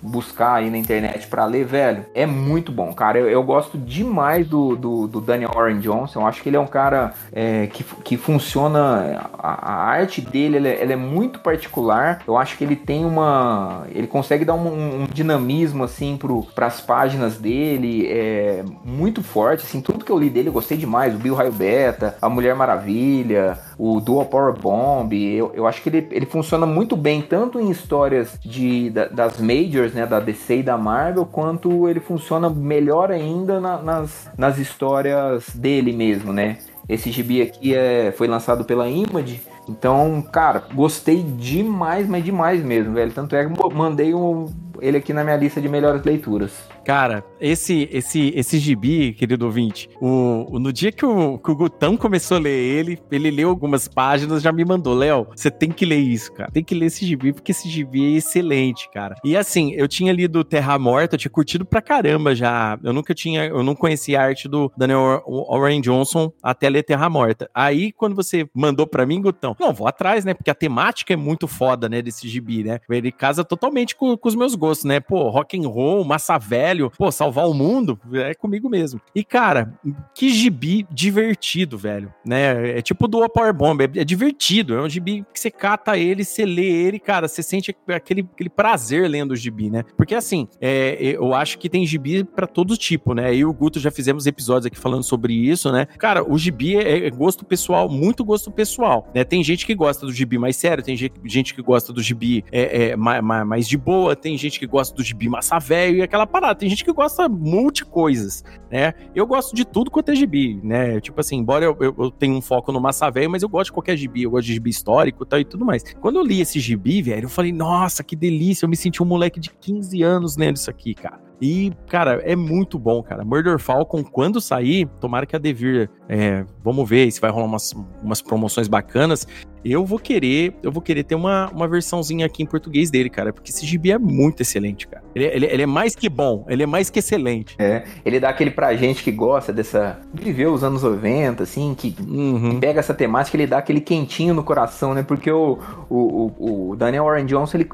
buscar 0.02 0.54
aí 0.54 0.70
na 0.70 0.78
internet 0.78 1.26
para 1.26 1.44
ler, 1.44 1.64
velho, 1.64 2.06
é 2.14 2.26
muito 2.26 2.72
bom, 2.72 2.92
cara. 2.92 3.18
Eu, 3.18 3.28
eu 3.28 3.42
gosto 3.42 3.76
demais 3.78 4.46
do, 4.46 4.76
do, 4.76 5.06
do, 5.06 5.20
Daniel 5.20 5.50
Warren 5.54 5.78
Johnson. 5.78 6.20
Eu 6.20 6.26
acho 6.26 6.42
que 6.42 6.48
ele 6.48 6.56
é 6.56 6.60
um 6.60 6.66
cara 6.66 7.12
é, 7.32 7.66
que, 7.66 7.84
que 8.02 8.16
funciona. 8.16 9.30
A, 9.38 9.72
a 9.72 9.84
arte 9.84 10.20
dele 10.20 10.56
ela 10.56 10.68
é, 10.68 10.82
ela 10.82 10.92
é, 10.92 10.96
muito 10.96 11.40
particular. 11.40 12.22
Eu 12.26 12.36
acho 12.36 12.56
que 12.56 12.64
ele 12.64 12.76
tem 12.76 13.04
uma. 13.04 13.84
Ele 13.90 14.06
consegue 14.06 14.44
dar 14.44 14.54
um, 14.54 15.02
um 15.02 15.06
dinamismo 15.06 15.84
assim 15.84 16.18
para 16.54 16.66
as 16.66 16.80
páginas 16.80 17.36
dele. 17.36 18.06
É 18.08 18.64
muito 18.84 19.22
forte. 19.22 19.64
Assim, 19.64 19.80
tudo 19.80 20.04
que 20.04 20.12
eu 20.12 20.18
li 20.18 20.30
dele 20.30 20.48
eu 20.48 20.52
gostei 20.52 20.76
demais. 20.76 21.14
O 21.14 21.18
Bill 21.18 21.34
Raio 21.34 21.52
Beta, 21.52 22.16
a 22.20 22.28
Mulher 22.28 22.54
Maravilha, 22.54 23.58
o 23.80 23.98
Dual 23.98 24.26
Power 24.26 24.52
Bomb. 24.52 25.14
Eu, 25.14 25.52
eu 25.54 25.66
acho 25.66 25.82
que 25.82 25.88
ele, 25.88 26.06
ele 26.10 26.26
funciona 26.26 26.66
muito 26.66 26.94
bem, 26.94 27.22
tanto 27.22 27.58
em 27.58 27.70
histórias 27.70 28.38
de, 28.44 28.90
da, 28.90 29.06
das 29.06 29.40
majors 29.40 29.94
né, 29.94 30.04
da 30.04 30.20
DC 30.20 30.58
e 30.58 30.62
da 30.62 30.76
Marvel, 30.76 31.24
quanto 31.24 31.88
ele 31.88 31.98
funciona 31.98 32.50
melhor 32.50 33.10
ainda 33.10 33.58
na, 33.58 33.80
nas, 33.80 34.28
nas 34.36 34.58
histórias 34.58 35.48
dele 35.54 35.92
mesmo, 35.92 36.30
né? 36.30 36.58
Esse 36.86 37.10
gibi 37.10 37.40
aqui 37.40 37.74
é, 37.74 38.12
foi 38.12 38.28
lançado 38.28 38.64
pela 38.64 38.88
Image, 38.88 39.40
então, 39.68 40.20
cara, 40.32 40.64
gostei 40.74 41.22
demais, 41.22 42.08
mas 42.08 42.24
demais 42.24 42.62
mesmo, 42.62 42.94
velho. 42.94 43.12
Tanto 43.12 43.36
é 43.36 43.46
que 43.46 43.74
mandei 43.74 44.12
um, 44.12 44.46
ele 44.80 44.96
aqui 44.96 45.12
na 45.12 45.22
minha 45.22 45.36
lista 45.36 45.60
de 45.60 45.68
melhores 45.68 46.02
leituras. 46.02 46.52
Cara, 46.84 47.24
esse 47.40 47.88
esse 47.92 48.32
esse 48.34 48.58
gibi, 48.58 49.12
querido 49.12 49.46
ouvinte, 49.46 49.88
o, 50.00 50.46
o 50.50 50.58
no 50.58 50.72
dia 50.72 50.92
que 50.92 51.04
o, 51.04 51.38
que 51.38 51.50
o 51.50 51.56
Gutão 51.56 51.96
começou 51.96 52.36
a 52.36 52.40
ler 52.40 52.50
ele, 52.50 52.98
ele 53.10 53.30
leu 53.30 53.48
algumas 53.48 53.88
páginas, 53.88 54.42
já 54.42 54.52
me 54.52 54.64
mandou, 54.64 54.94
Léo, 54.94 55.26
você 55.34 55.50
tem 55.50 55.70
que 55.70 55.84
ler 55.84 55.98
isso, 55.98 56.32
cara. 56.32 56.50
Tem 56.50 56.64
que 56.64 56.74
ler 56.74 56.86
esse 56.86 57.04
gibi, 57.04 57.32
porque 57.32 57.52
esse 57.52 57.68
gibi 57.68 58.14
é 58.14 58.16
excelente, 58.16 58.88
cara. 58.90 59.16
E 59.24 59.36
assim, 59.36 59.72
eu 59.72 59.86
tinha 59.88 60.12
lido 60.12 60.44
Terra 60.44 60.78
Morta, 60.78 61.14
eu 61.14 61.18
tinha 61.18 61.30
curtido 61.30 61.64
pra 61.64 61.82
caramba 61.82 62.34
já. 62.34 62.78
Eu 62.82 62.92
nunca 62.92 63.14
tinha, 63.14 63.44
eu 63.44 63.62
não 63.62 63.74
conhecia 63.74 64.20
a 64.20 64.24
arte 64.24 64.48
do 64.48 64.70
Daniel 64.76 65.22
Warren 65.26 65.80
Johnson 65.80 66.32
até 66.42 66.68
ler 66.68 66.82
Terra 66.82 67.08
Morta. 67.08 67.50
Aí, 67.54 67.92
quando 67.92 68.14
você 68.14 68.48
mandou 68.54 68.86
pra 68.86 69.06
mim, 69.06 69.20
Gutão, 69.20 69.56
não, 69.58 69.72
vou 69.72 69.86
atrás, 69.86 70.24
né? 70.24 70.34
Porque 70.34 70.50
a 70.50 70.54
temática 70.54 71.12
é 71.12 71.16
muito 71.16 71.46
foda, 71.46 71.88
né, 71.88 72.02
desse 72.02 72.28
gibi, 72.28 72.64
né? 72.64 72.80
Ele 72.88 73.12
casa 73.12 73.44
totalmente 73.44 73.94
com, 73.94 74.16
com 74.16 74.28
os 74.28 74.34
meus 74.34 74.54
gostos, 74.54 74.84
né? 74.84 75.00
Pô, 75.00 75.28
rock 75.28 75.58
and 75.58 75.68
roll, 75.68 76.04
massa 76.04 76.38
velho, 76.70 76.90
pô, 76.96 77.10
salvar 77.10 77.48
o 77.48 77.54
mundo, 77.54 77.98
é 78.14 78.34
comigo 78.34 78.68
mesmo. 78.68 79.00
E, 79.14 79.24
cara, 79.24 79.74
que 80.14 80.28
gibi 80.28 80.86
divertido, 80.90 81.76
velho, 81.76 82.12
né? 82.24 82.78
É 82.78 82.82
tipo 82.82 83.08
do 83.08 83.28
Power 83.28 83.52
Bomb, 83.52 83.82
é, 83.82 84.00
é 84.00 84.04
divertido, 84.04 84.74
é 84.74 84.82
um 84.82 84.88
gibi 84.88 85.24
que 85.32 85.40
você 85.40 85.50
cata 85.50 85.98
ele, 85.98 86.24
você 86.24 86.44
lê 86.44 86.66
ele, 86.66 86.98
cara, 86.98 87.28
você 87.28 87.42
sente 87.42 87.74
aquele, 87.88 88.28
aquele 88.32 88.48
prazer 88.48 89.08
lendo 89.08 89.32
o 89.32 89.36
gibi, 89.36 89.70
né? 89.70 89.84
Porque, 89.96 90.14
assim, 90.14 90.48
é, 90.60 90.96
eu 91.00 91.34
acho 91.34 91.58
que 91.58 91.68
tem 91.68 91.86
gibi 91.86 92.24
para 92.24 92.46
todo 92.46 92.76
tipo, 92.76 93.14
né? 93.14 93.34
Eu 93.34 93.40
e 93.40 93.44
o 93.44 93.52
Guto 93.52 93.80
já 93.80 93.90
fizemos 93.90 94.26
episódios 94.26 94.66
aqui 94.66 94.78
falando 94.78 95.02
sobre 95.02 95.32
isso, 95.34 95.72
né? 95.72 95.86
Cara, 95.98 96.22
o 96.22 96.38
gibi 96.38 96.76
é, 96.76 97.06
é 97.06 97.10
gosto 97.10 97.44
pessoal, 97.44 97.88
muito 97.88 98.24
gosto 98.24 98.50
pessoal, 98.50 99.08
né? 99.14 99.24
Tem 99.24 99.42
gente 99.42 99.66
que 99.66 99.74
gosta 99.74 100.06
do 100.06 100.12
gibi 100.12 100.38
mais 100.38 100.56
sério, 100.56 100.84
tem 100.84 100.96
gente 100.96 101.54
que 101.54 101.62
gosta 101.62 101.92
do 101.92 102.02
gibi 102.02 102.44
é, 102.52 102.90
é 102.90 102.96
mais, 102.96 103.22
mais 103.24 103.68
de 103.68 103.76
boa, 103.76 104.14
tem 104.14 104.36
gente 104.36 104.58
que 104.58 104.66
gosta 104.66 104.94
do 104.94 105.02
gibi 105.02 105.28
massa 105.28 105.58
velho 105.58 105.96
e 105.96 106.02
aquela 106.02 106.26
parada. 106.26 106.59
Tem 106.60 106.68
gente 106.68 106.84
que 106.84 106.92
gosta 106.92 107.26
multi 107.26 107.86
coisas, 107.86 108.44
né? 108.70 108.92
Eu 109.14 109.26
gosto 109.26 109.56
de 109.56 109.64
tudo 109.64 109.90
quanto 109.90 110.10
é 110.10 110.14
gibi, 110.14 110.60
né? 110.62 111.00
Tipo 111.00 111.18
assim, 111.18 111.38
embora 111.38 111.64
eu, 111.64 111.74
eu, 111.80 111.94
eu 111.98 112.10
tenha 112.10 112.34
um 112.34 112.42
foco 112.42 112.70
no 112.70 112.78
massa 112.78 113.10
velho, 113.10 113.30
mas 113.30 113.42
eu 113.42 113.48
gosto 113.48 113.66
de 113.68 113.72
qualquer 113.72 113.96
gibi, 113.96 114.24
eu 114.24 114.30
gosto 114.30 114.46
de 114.46 114.52
gibi 114.52 114.68
histórico 114.68 115.24
tal, 115.24 115.40
e 115.40 115.44
tudo 115.44 115.64
mais. 115.64 115.82
Quando 115.94 116.16
eu 116.16 116.22
li 116.22 116.42
esse 116.42 116.60
gibi, 116.60 117.00
velho, 117.00 117.24
eu 117.24 117.30
falei, 117.30 117.50
nossa, 117.50 118.04
que 118.04 118.14
delícia, 118.14 118.66
eu 118.66 118.68
me 118.68 118.76
senti 118.76 119.02
um 119.02 119.06
moleque 119.06 119.40
de 119.40 119.48
15 119.48 120.02
anos 120.02 120.36
lendo 120.36 120.56
isso 120.56 120.68
aqui, 120.68 120.92
cara. 120.94 121.29
E, 121.40 121.72
cara, 121.88 122.20
é 122.24 122.36
muito 122.36 122.78
bom, 122.78 123.02
cara. 123.02 123.24
Murder 123.24 123.58
Falcon, 123.58 124.04
quando 124.04 124.40
sair, 124.40 124.86
tomara 125.00 125.24
que 125.24 125.34
a 125.34 125.38
Devir, 125.38 125.88
é, 126.08 126.44
vamos 126.62 126.88
ver 126.88 127.10
se 127.10 127.20
vai 127.20 127.30
rolar 127.30 127.46
umas, 127.46 127.74
umas 128.02 128.20
promoções 128.20 128.68
bacanas 128.68 129.26
eu 129.64 129.84
vou 129.84 129.98
querer, 129.98 130.54
eu 130.62 130.72
vou 130.72 130.80
querer 130.80 131.04
ter 131.04 131.14
uma, 131.14 131.50
uma 131.50 131.68
versãozinha 131.68 132.24
aqui 132.24 132.42
em 132.42 132.46
português 132.46 132.90
dele, 132.90 133.10
cara, 133.10 133.32
porque 133.32 133.50
esse 133.50 133.66
gibi 133.66 133.90
é 133.90 133.98
muito 133.98 134.40
excelente, 134.40 134.88
cara. 134.88 135.02
Ele, 135.14 135.24
ele, 135.26 135.46
ele, 135.46 135.62
é 135.62 135.66
mais 135.66 135.94
que 135.94 136.08
bom, 136.08 136.46
ele 136.48 136.62
é 136.62 136.66
mais 136.66 136.88
que 136.88 136.98
excelente. 136.98 137.56
É, 137.58 137.84
ele 138.04 138.18
dá 138.18 138.30
aquele 138.30 138.50
pra 138.50 138.74
gente 138.74 139.02
que 139.02 139.10
gosta 139.10 139.52
dessa. 139.52 140.00
viver 140.14 140.46
os 140.46 140.64
anos 140.64 140.82
90, 140.82 141.42
assim, 141.42 141.74
que, 141.74 141.94
uhum. 142.00 142.52
que, 142.54 142.60
pega 142.60 142.80
essa 142.80 142.94
temática, 142.94 143.36
ele 143.36 143.46
dá 143.46 143.58
aquele 143.58 143.80
quentinho 143.80 144.32
no 144.32 144.42
coração, 144.42 144.94
né? 144.94 145.02
Porque 145.02 145.30
o, 145.30 145.58
o, 145.90 146.70
o, 146.70 146.76
Daniel 146.76 147.04
Warren 147.04 147.26
Johnson, 147.26 147.58
ele, 147.58 147.68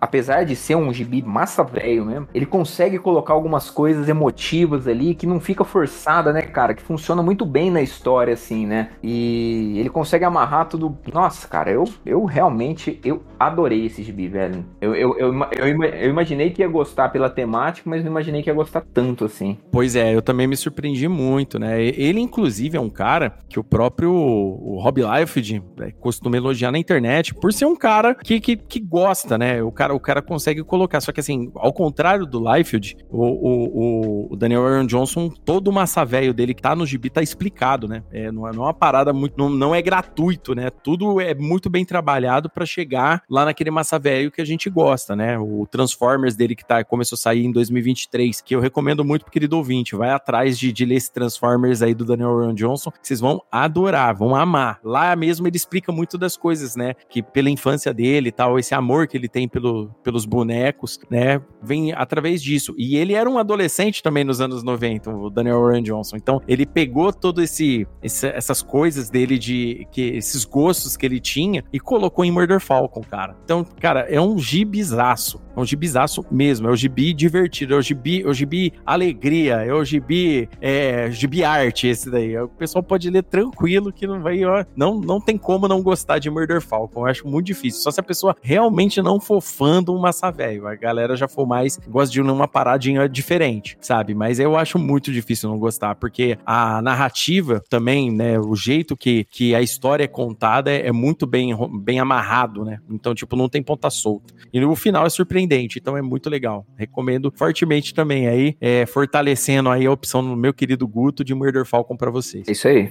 apesar 0.00 0.44
de 0.44 0.54
ser 0.56 0.76
um 0.76 0.92
gibi 0.92 1.22
massa 1.22 1.62
velho 1.64 2.04
mesmo, 2.04 2.28
ele 2.34 2.46
consegue 2.46 2.98
colocar 2.98 3.34
algumas 3.34 3.70
coisas 3.70 4.08
emotivas 4.08 4.86
ali 4.86 5.14
que 5.14 5.26
não 5.26 5.40
fica 5.40 5.64
forçada, 5.64 6.32
né, 6.32 6.42
cara? 6.42 6.74
Que 6.74 6.82
funciona 6.82 7.22
muito 7.22 7.44
bem 7.44 7.70
na 7.70 7.82
história, 7.82 8.34
assim, 8.34 8.66
né? 8.66 8.90
E 9.02 9.78
ele 9.78 9.88
consegue 9.88 10.24
amarrar 10.24 10.68
tudo 10.68 10.96
nossa, 11.12 11.46
cara, 11.48 11.70
eu, 11.70 11.84
eu 12.04 12.24
realmente 12.24 13.00
eu 13.04 13.22
adorei 13.38 13.86
esse 13.86 14.02
gibi, 14.02 14.28
velho. 14.28 14.64
Eu, 14.80 14.94
eu, 14.94 15.16
eu, 15.18 15.32
eu, 15.52 15.84
eu 15.84 16.10
imaginei 16.10 16.50
que 16.50 16.62
ia 16.62 16.68
gostar 16.68 17.08
pela 17.10 17.30
temática, 17.30 17.88
mas 17.88 18.02
não 18.02 18.10
imaginei 18.10 18.42
que 18.42 18.50
ia 18.50 18.54
gostar 18.54 18.82
tanto 18.92 19.24
assim. 19.24 19.58
Pois 19.70 19.96
é, 19.96 20.14
eu 20.14 20.22
também 20.22 20.46
me 20.46 20.56
surpreendi 20.56 21.08
muito, 21.08 21.58
né? 21.58 21.82
Ele, 21.82 22.20
inclusive, 22.20 22.76
é 22.76 22.80
um 22.80 22.90
cara 22.90 23.38
que 23.48 23.58
o 23.58 23.64
próprio 23.64 24.12
o 24.12 24.80
Rob 24.80 25.02
Liefeld 25.02 25.62
né, 25.76 25.92
costuma 26.00 26.36
elogiar 26.36 26.72
na 26.72 26.78
internet 26.78 27.34
por 27.34 27.52
ser 27.52 27.66
um 27.66 27.76
cara 27.76 28.14
que, 28.14 28.40
que, 28.40 28.56
que, 28.56 28.80
gosta, 28.80 29.36
né? 29.38 29.62
O 29.62 29.70
cara, 29.70 29.85
o 29.94 30.00
cara 30.00 30.22
consegue 30.22 30.62
colocar. 30.62 31.00
Só 31.00 31.12
que, 31.12 31.20
assim, 31.20 31.50
ao 31.54 31.72
contrário 31.72 32.26
do 32.26 32.42
Liefeld, 32.52 32.96
o, 33.10 33.22
o, 33.22 34.32
o 34.32 34.36
Daniel 34.36 34.66
Aaron 34.66 34.86
Johnson, 34.86 35.28
todo 35.28 35.68
o 35.68 35.72
massa 35.72 36.04
velho 36.04 36.32
dele 36.32 36.54
que 36.54 36.62
tá 36.62 36.74
no 36.74 36.86
gibi 36.86 37.10
tá 37.10 37.22
explicado, 37.22 37.88
né? 37.88 38.02
É, 38.10 38.30
não, 38.30 38.48
é, 38.48 38.52
não 38.52 38.62
é 38.62 38.66
uma 38.66 38.74
parada 38.74 39.12
muito. 39.12 39.36
Não, 39.36 39.48
não 39.48 39.74
é 39.74 39.82
gratuito, 39.82 40.54
né? 40.54 40.70
Tudo 40.70 41.20
é 41.20 41.34
muito 41.34 41.68
bem 41.68 41.84
trabalhado 41.84 42.48
para 42.48 42.64
chegar 42.64 43.22
lá 43.28 43.44
naquele 43.44 43.70
massa 43.70 43.98
velho 43.98 44.30
que 44.30 44.40
a 44.40 44.44
gente 44.44 44.68
gosta, 44.70 45.14
né? 45.14 45.38
O 45.38 45.66
Transformers 45.66 46.36
dele 46.36 46.54
que 46.54 46.64
tá, 46.64 46.82
começou 46.84 47.16
a 47.16 47.18
sair 47.18 47.44
em 47.44 47.52
2023, 47.52 48.40
que 48.40 48.54
eu 48.54 48.60
recomendo 48.60 49.04
muito 49.04 49.22
pro 49.22 49.32
querido 49.32 49.56
ouvinte. 49.56 49.96
Vai 49.96 50.10
atrás 50.10 50.58
de, 50.58 50.72
de 50.72 50.84
ler 50.84 50.96
esse 50.96 51.12
Transformers 51.12 51.82
aí 51.82 51.94
do 51.94 52.04
Daniel 52.04 52.38
Ron 52.38 52.54
Johnson, 52.54 52.90
que 52.90 53.06
vocês 53.06 53.20
vão 53.20 53.42
adorar, 53.50 54.14
vão 54.14 54.34
amar. 54.34 54.80
Lá 54.82 55.14
mesmo 55.16 55.46
ele 55.46 55.56
explica 55.56 55.92
muito 55.92 56.16
das 56.16 56.36
coisas, 56.36 56.76
né? 56.76 56.94
Que 57.08 57.22
pela 57.22 57.50
infância 57.50 57.92
dele 57.92 58.28
e 58.28 58.32
tal, 58.32 58.58
esse 58.58 58.74
amor 58.74 59.06
que 59.06 59.16
ele 59.16 59.28
tem 59.28 59.48
pelo, 59.48 59.75
pelos 60.02 60.24
bonecos, 60.24 60.98
né? 61.10 61.40
Vem 61.62 61.92
através 61.92 62.42
disso. 62.42 62.74
E 62.76 62.96
ele 62.96 63.14
era 63.14 63.28
um 63.28 63.38
adolescente 63.38 64.02
também 64.02 64.24
nos 64.24 64.40
anos 64.40 64.62
90, 64.62 65.10
o 65.10 65.30
Daniel 65.30 65.60
Ron 65.60 65.82
Johnson. 65.82 66.16
Então, 66.16 66.40
ele 66.46 66.66
pegou 66.66 67.12
todo 67.12 67.42
esse, 67.42 67.86
esse 68.02 68.26
essas 68.26 68.62
coisas 68.62 69.10
dele 69.10 69.38
de 69.38 69.86
que 69.90 70.02
esses 70.02 70.44
gostos 70.44 70.96
que 70.96 71.06
ele 71.06 71.20
tinha 71.20 71.64
e 71.72 71.80
colocou 71.80 72.24
em 72.24 72.30
Murder 72.30 72.60
Falcon, 72.60 73.02
cara. 73.02 73.36
Então, 73.44 73.64
cara, 73.80 74.00
é 74.00 74.20
um 74.20 74.38
gibizaço. 74.38 75.40
É 75.56 75.60
um 75.60 75.64
gibizaço 75.64 76.24
mesmo. 76.30 76.68
É 76.68 76.70
o 76.70 76.76
gibi 76.76 77.12
divertido, 77.14 77.74
é 77.74 77.78
o 77.78 77.82
gibi, 77.82 78.22
é 78.22 78.28
o 78.28 78.34
gibi 78.34 78.72
alegria, 78.84 79.64
é 79.64 79.72
o 79.72 79.84
gibi, 79.84 80.48
é, 80.60 81.10
gibi 81.10 81.42
arte 81.42 81.86
esse 81.86 82.10
daí. 82.10 82.38
O 82.38 82.48
pessoal 82.48 82.82
pode 82.82 83.08
ler 83.08 83.22
tranquilo 83.22 83.92
que 83.92 84.06
não 84.06 84.20
vai, 84.20 84.44
ó, 84.44 84.64
não, 84.76 85.00
não 85.00 85.20
tem 85.20 85.38
como 85.38 85.66
não 85.66 85.82
gostar 85.82 86.18
de 86.18 86.30
Murder 86.30 86.60
Falcon. 86.60 87.00
Eu 87.00 87.06
acho 87.06 87.26
muito 87.26 87.46
difícil. 87.46 87.80
Só 87.80 87.90
se 87.90 88.00
a 88.00 88.02
pessoa 88.02 88.36
realmente 88.42 89.00
não 89.00 89.18
for 89.18 89.40
fã 89.40 89.65
do 89.82 89.98
Massa 89.98 90.30
Velho. 90.30 90.66
A 90.66 90.74
galera 90.74 91.16
já 91.16 91.28
for 91.28 91.46
mais, 91.46 91.78
gosta 91.88 92.12
de 92.12 92.20
uma 92.20 92.48
paradinha 92.48 93.08
diferente, 93.08 93.76
sabe? 93.80 94.14
Mas 94.14 94.38
eu 94.38 94.56
acho 94.56 94.78
muito 94.78 95.12
difícil 95.12 95.48
não 95.48 95.58
gostar, 95.58 95.94
porque 95.94 96.38
a 96.44 96.80
narrativa 96.82 97.62
também, 97.68 98.10
né, 98.10 98.38
o 98.38 98.54
jeito 98.54 98.96
que, 98.96 99.24
que 99.30 99.54
a 99.54 99.62
história 99.62 100.04
é 100.04 100.08
contada 100.08 100.70
é, 100.70 100.86
é 100.86 100.92
muito 100.92 101.26
bem, 101.26 101.50
bem 101.80 101.98
amarrado, 101.98 102.64
né? 102.64 102.78
Então, 102.90 103.14
tipo, 103.14 103.36
não 103.36 103.48
tem 103.48 103.62
ponta 103.62 103.90
solta. 103.90 104.32
E 104.52 104.60
no 104.60 104.74
final 104.76 105.06
é 105.06 105.10
surpreendente, 105.10 105.78
então 105.78 105.96
é 105.96 106.02
muito 106.02 106.30
legal. 106.30 106.66
Recomendo 106.76 107.32
fortemente 107.34 107.94
também 107.94 108.28
aí, 108.28 108.56
é, 108.60 108.86
fortalecendo 108.86 109.68
aí 109.68 109.86
a 109.86 109.92
opção 109.92 110.22
do 110.22 110.36
meu 110.36 110.54
querido 110.54 110.86
Guto 110.86 111.24
de 111.24 111.34
Murder 111.34 111.64
Falcon 111.64 111.96
para 111.96 112.10
vocês. 112.10 112.46
Isso 112.48 112.68
aí. 112.68 112.90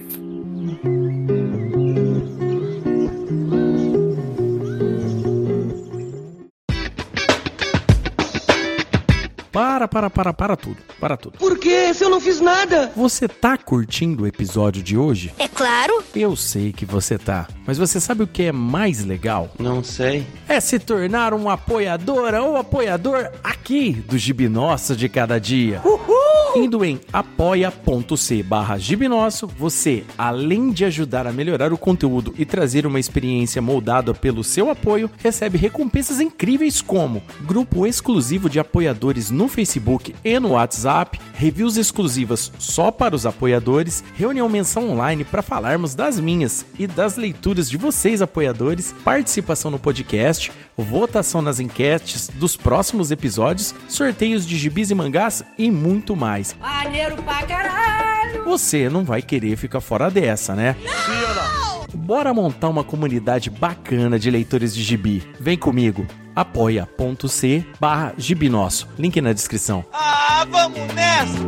Para, 9.56 9.88
para, 9.88 10.10
para, 10.10 10.34
para 10.34 10.54
tudo. 10.54 10.76
Para 11.00 11.16
tudo. 11.16 11.38
Por 11.38 11.58
quê? 11.58 11.94
Se 11.94 12.04
eu 12.04 12.10
não 12.10 12.20
fiz 12.20 12.42
nada? 12.42 12.92
Você 12.94 13.26
tá 13.26 13.56
curtindo 13.56 14.24
o 14.24 14.26
episódio 14.26 14.82
de 14.82 14.98
hoje? 14.98 15.32
É 15.38 15.48
claro. 15.48 16.04
Eu 16.14 16.36
sei 16.36 16.74
que 16.74 16.84
você 16.84 17.16
tá. 17.16 17.48
Mas 17.66 17.78
você 17.78 18.00
sabe 18.00 18.22
o 18.22 18.26
que 18.26 18.44
é 18.44 18.52
mais 18.52 19.04
legal? 19.04 19.50
Não 19.58 19.82
sei. 19.82 20.26
É 20.48 20.60
se 20.60 20.78
tornar 20.78 21.34
um 21.34 21.50
apoiadora 21.50 22.42
ou 22.42 22.56
apoiador 22.56 23.30
aqui 23.42 23.92
do 23.92 24.16
Gibi 24.16 24.48
Nosso 24.48 24.94
de 24.94 25.08
cada 25.08 25.38
dia. 25.40 25.80
Uhul! 25.84 26.16
Indo 26.56 26.82
em 26.84 26.98
apoia.c 27.12 28.42
barra 28.42 28.78
Gibinosso, 28.78 29.46
você, 29.46 30.04
além 30.16 30.70
de 30.70 30.86
ajudar 30.86 31.26
a 31.26 31.32
melhorar 31.32 31.70
o 31.70 31.76
conteúdo 31.76 32.32
e 32.38 32.46
trazer 32.46 32.86
uma 32.86 32.98
experiência 32.98 33.60
moldada 33.60 34.14
pelo 34.14 34.42
seu 34.42 34.70
apoio, 34.70 35.10
recebe 35.18 35.58
recompensas 35.58 36.18
incríveis 36.18 36.80
como 36.80 37.22
grupo 37.42 37.86
exclusivo 37.86 38.48
de 38.48 38.58
apoiadores 38.58 39.30
no 39.30 39.48
Facebook 39.48 40.14
e 40.24 40.40
no 40.40 40.52
WhatsApp, 40.52 41.20
reviews 41.34 41.76
exclusivas 41.76 42.50
só 42.58 42.90
para 42.90 43.14
os 43.14 43.26
apoiadores, 43.26 44.02
reunião 44.14 44.48
mensal 44.48 44.84
online 44.84 45.24
para 45.24 45.42
falarmos 45.42 45.94
das 45.94 46.18
minhas 46.18 46.64
e 46.78 46.86
das 46.86 47.16
leituras 47.16 47.55
de 47.64 47.76
vocês 47.76 48.20
apoiadores, 48.20 48.94
participação 49.04 49.70
no 49.70 49.78
podcast, 49.78 50.52
votação 50.76 51.40
nas 51.40 51.58
enquetes 51.58 52.28
dos 52.28 52.56
próximos 52.56 53.10
episódios, 53.10 53.74
sorteios 53.88 54.46
de 54.46 54.56
gibis 54.58 54.90
e 54.90 54.94
mangás 54.94 55.42
e 55.56 55.70
muito 55.70 56.14
mais. 56.14 56.54
Maneiro 56.60 57.16
pra 57.22 57.42
caralho! 57.44 58.44
Você 58.44 58.88
não 58.90 59.04
vai 59.04 59.22
querer 59.22 59.56
ficar 59.56 59.80
fora 59.80 60.10
dessa, 60.10 60.54
né? 60.54 60.76
Não! 60.84 61.86
Bora 61.94 62.34
montar 62.34 62.68
uma 62.68 62.84
comunidade 62.84 63.48
bacana 63.48 64.18
de 64.18 64.30
leitores 64.30 64.74
de 64.74 64.82
gibi. 64.82 65.22
Vem 65.40 65.56
comigo 65.56 66.06
apoia.c 66.36 67.64
barra 67.80 68.12
gibinosso. 68.18 68.86
Link 68.98 69.18
na 69.22 69.32
descrição. 69.32 69.84
Ah, 69.90 70.46
vamos 70.50 70.78
nessa! 70.94 71.46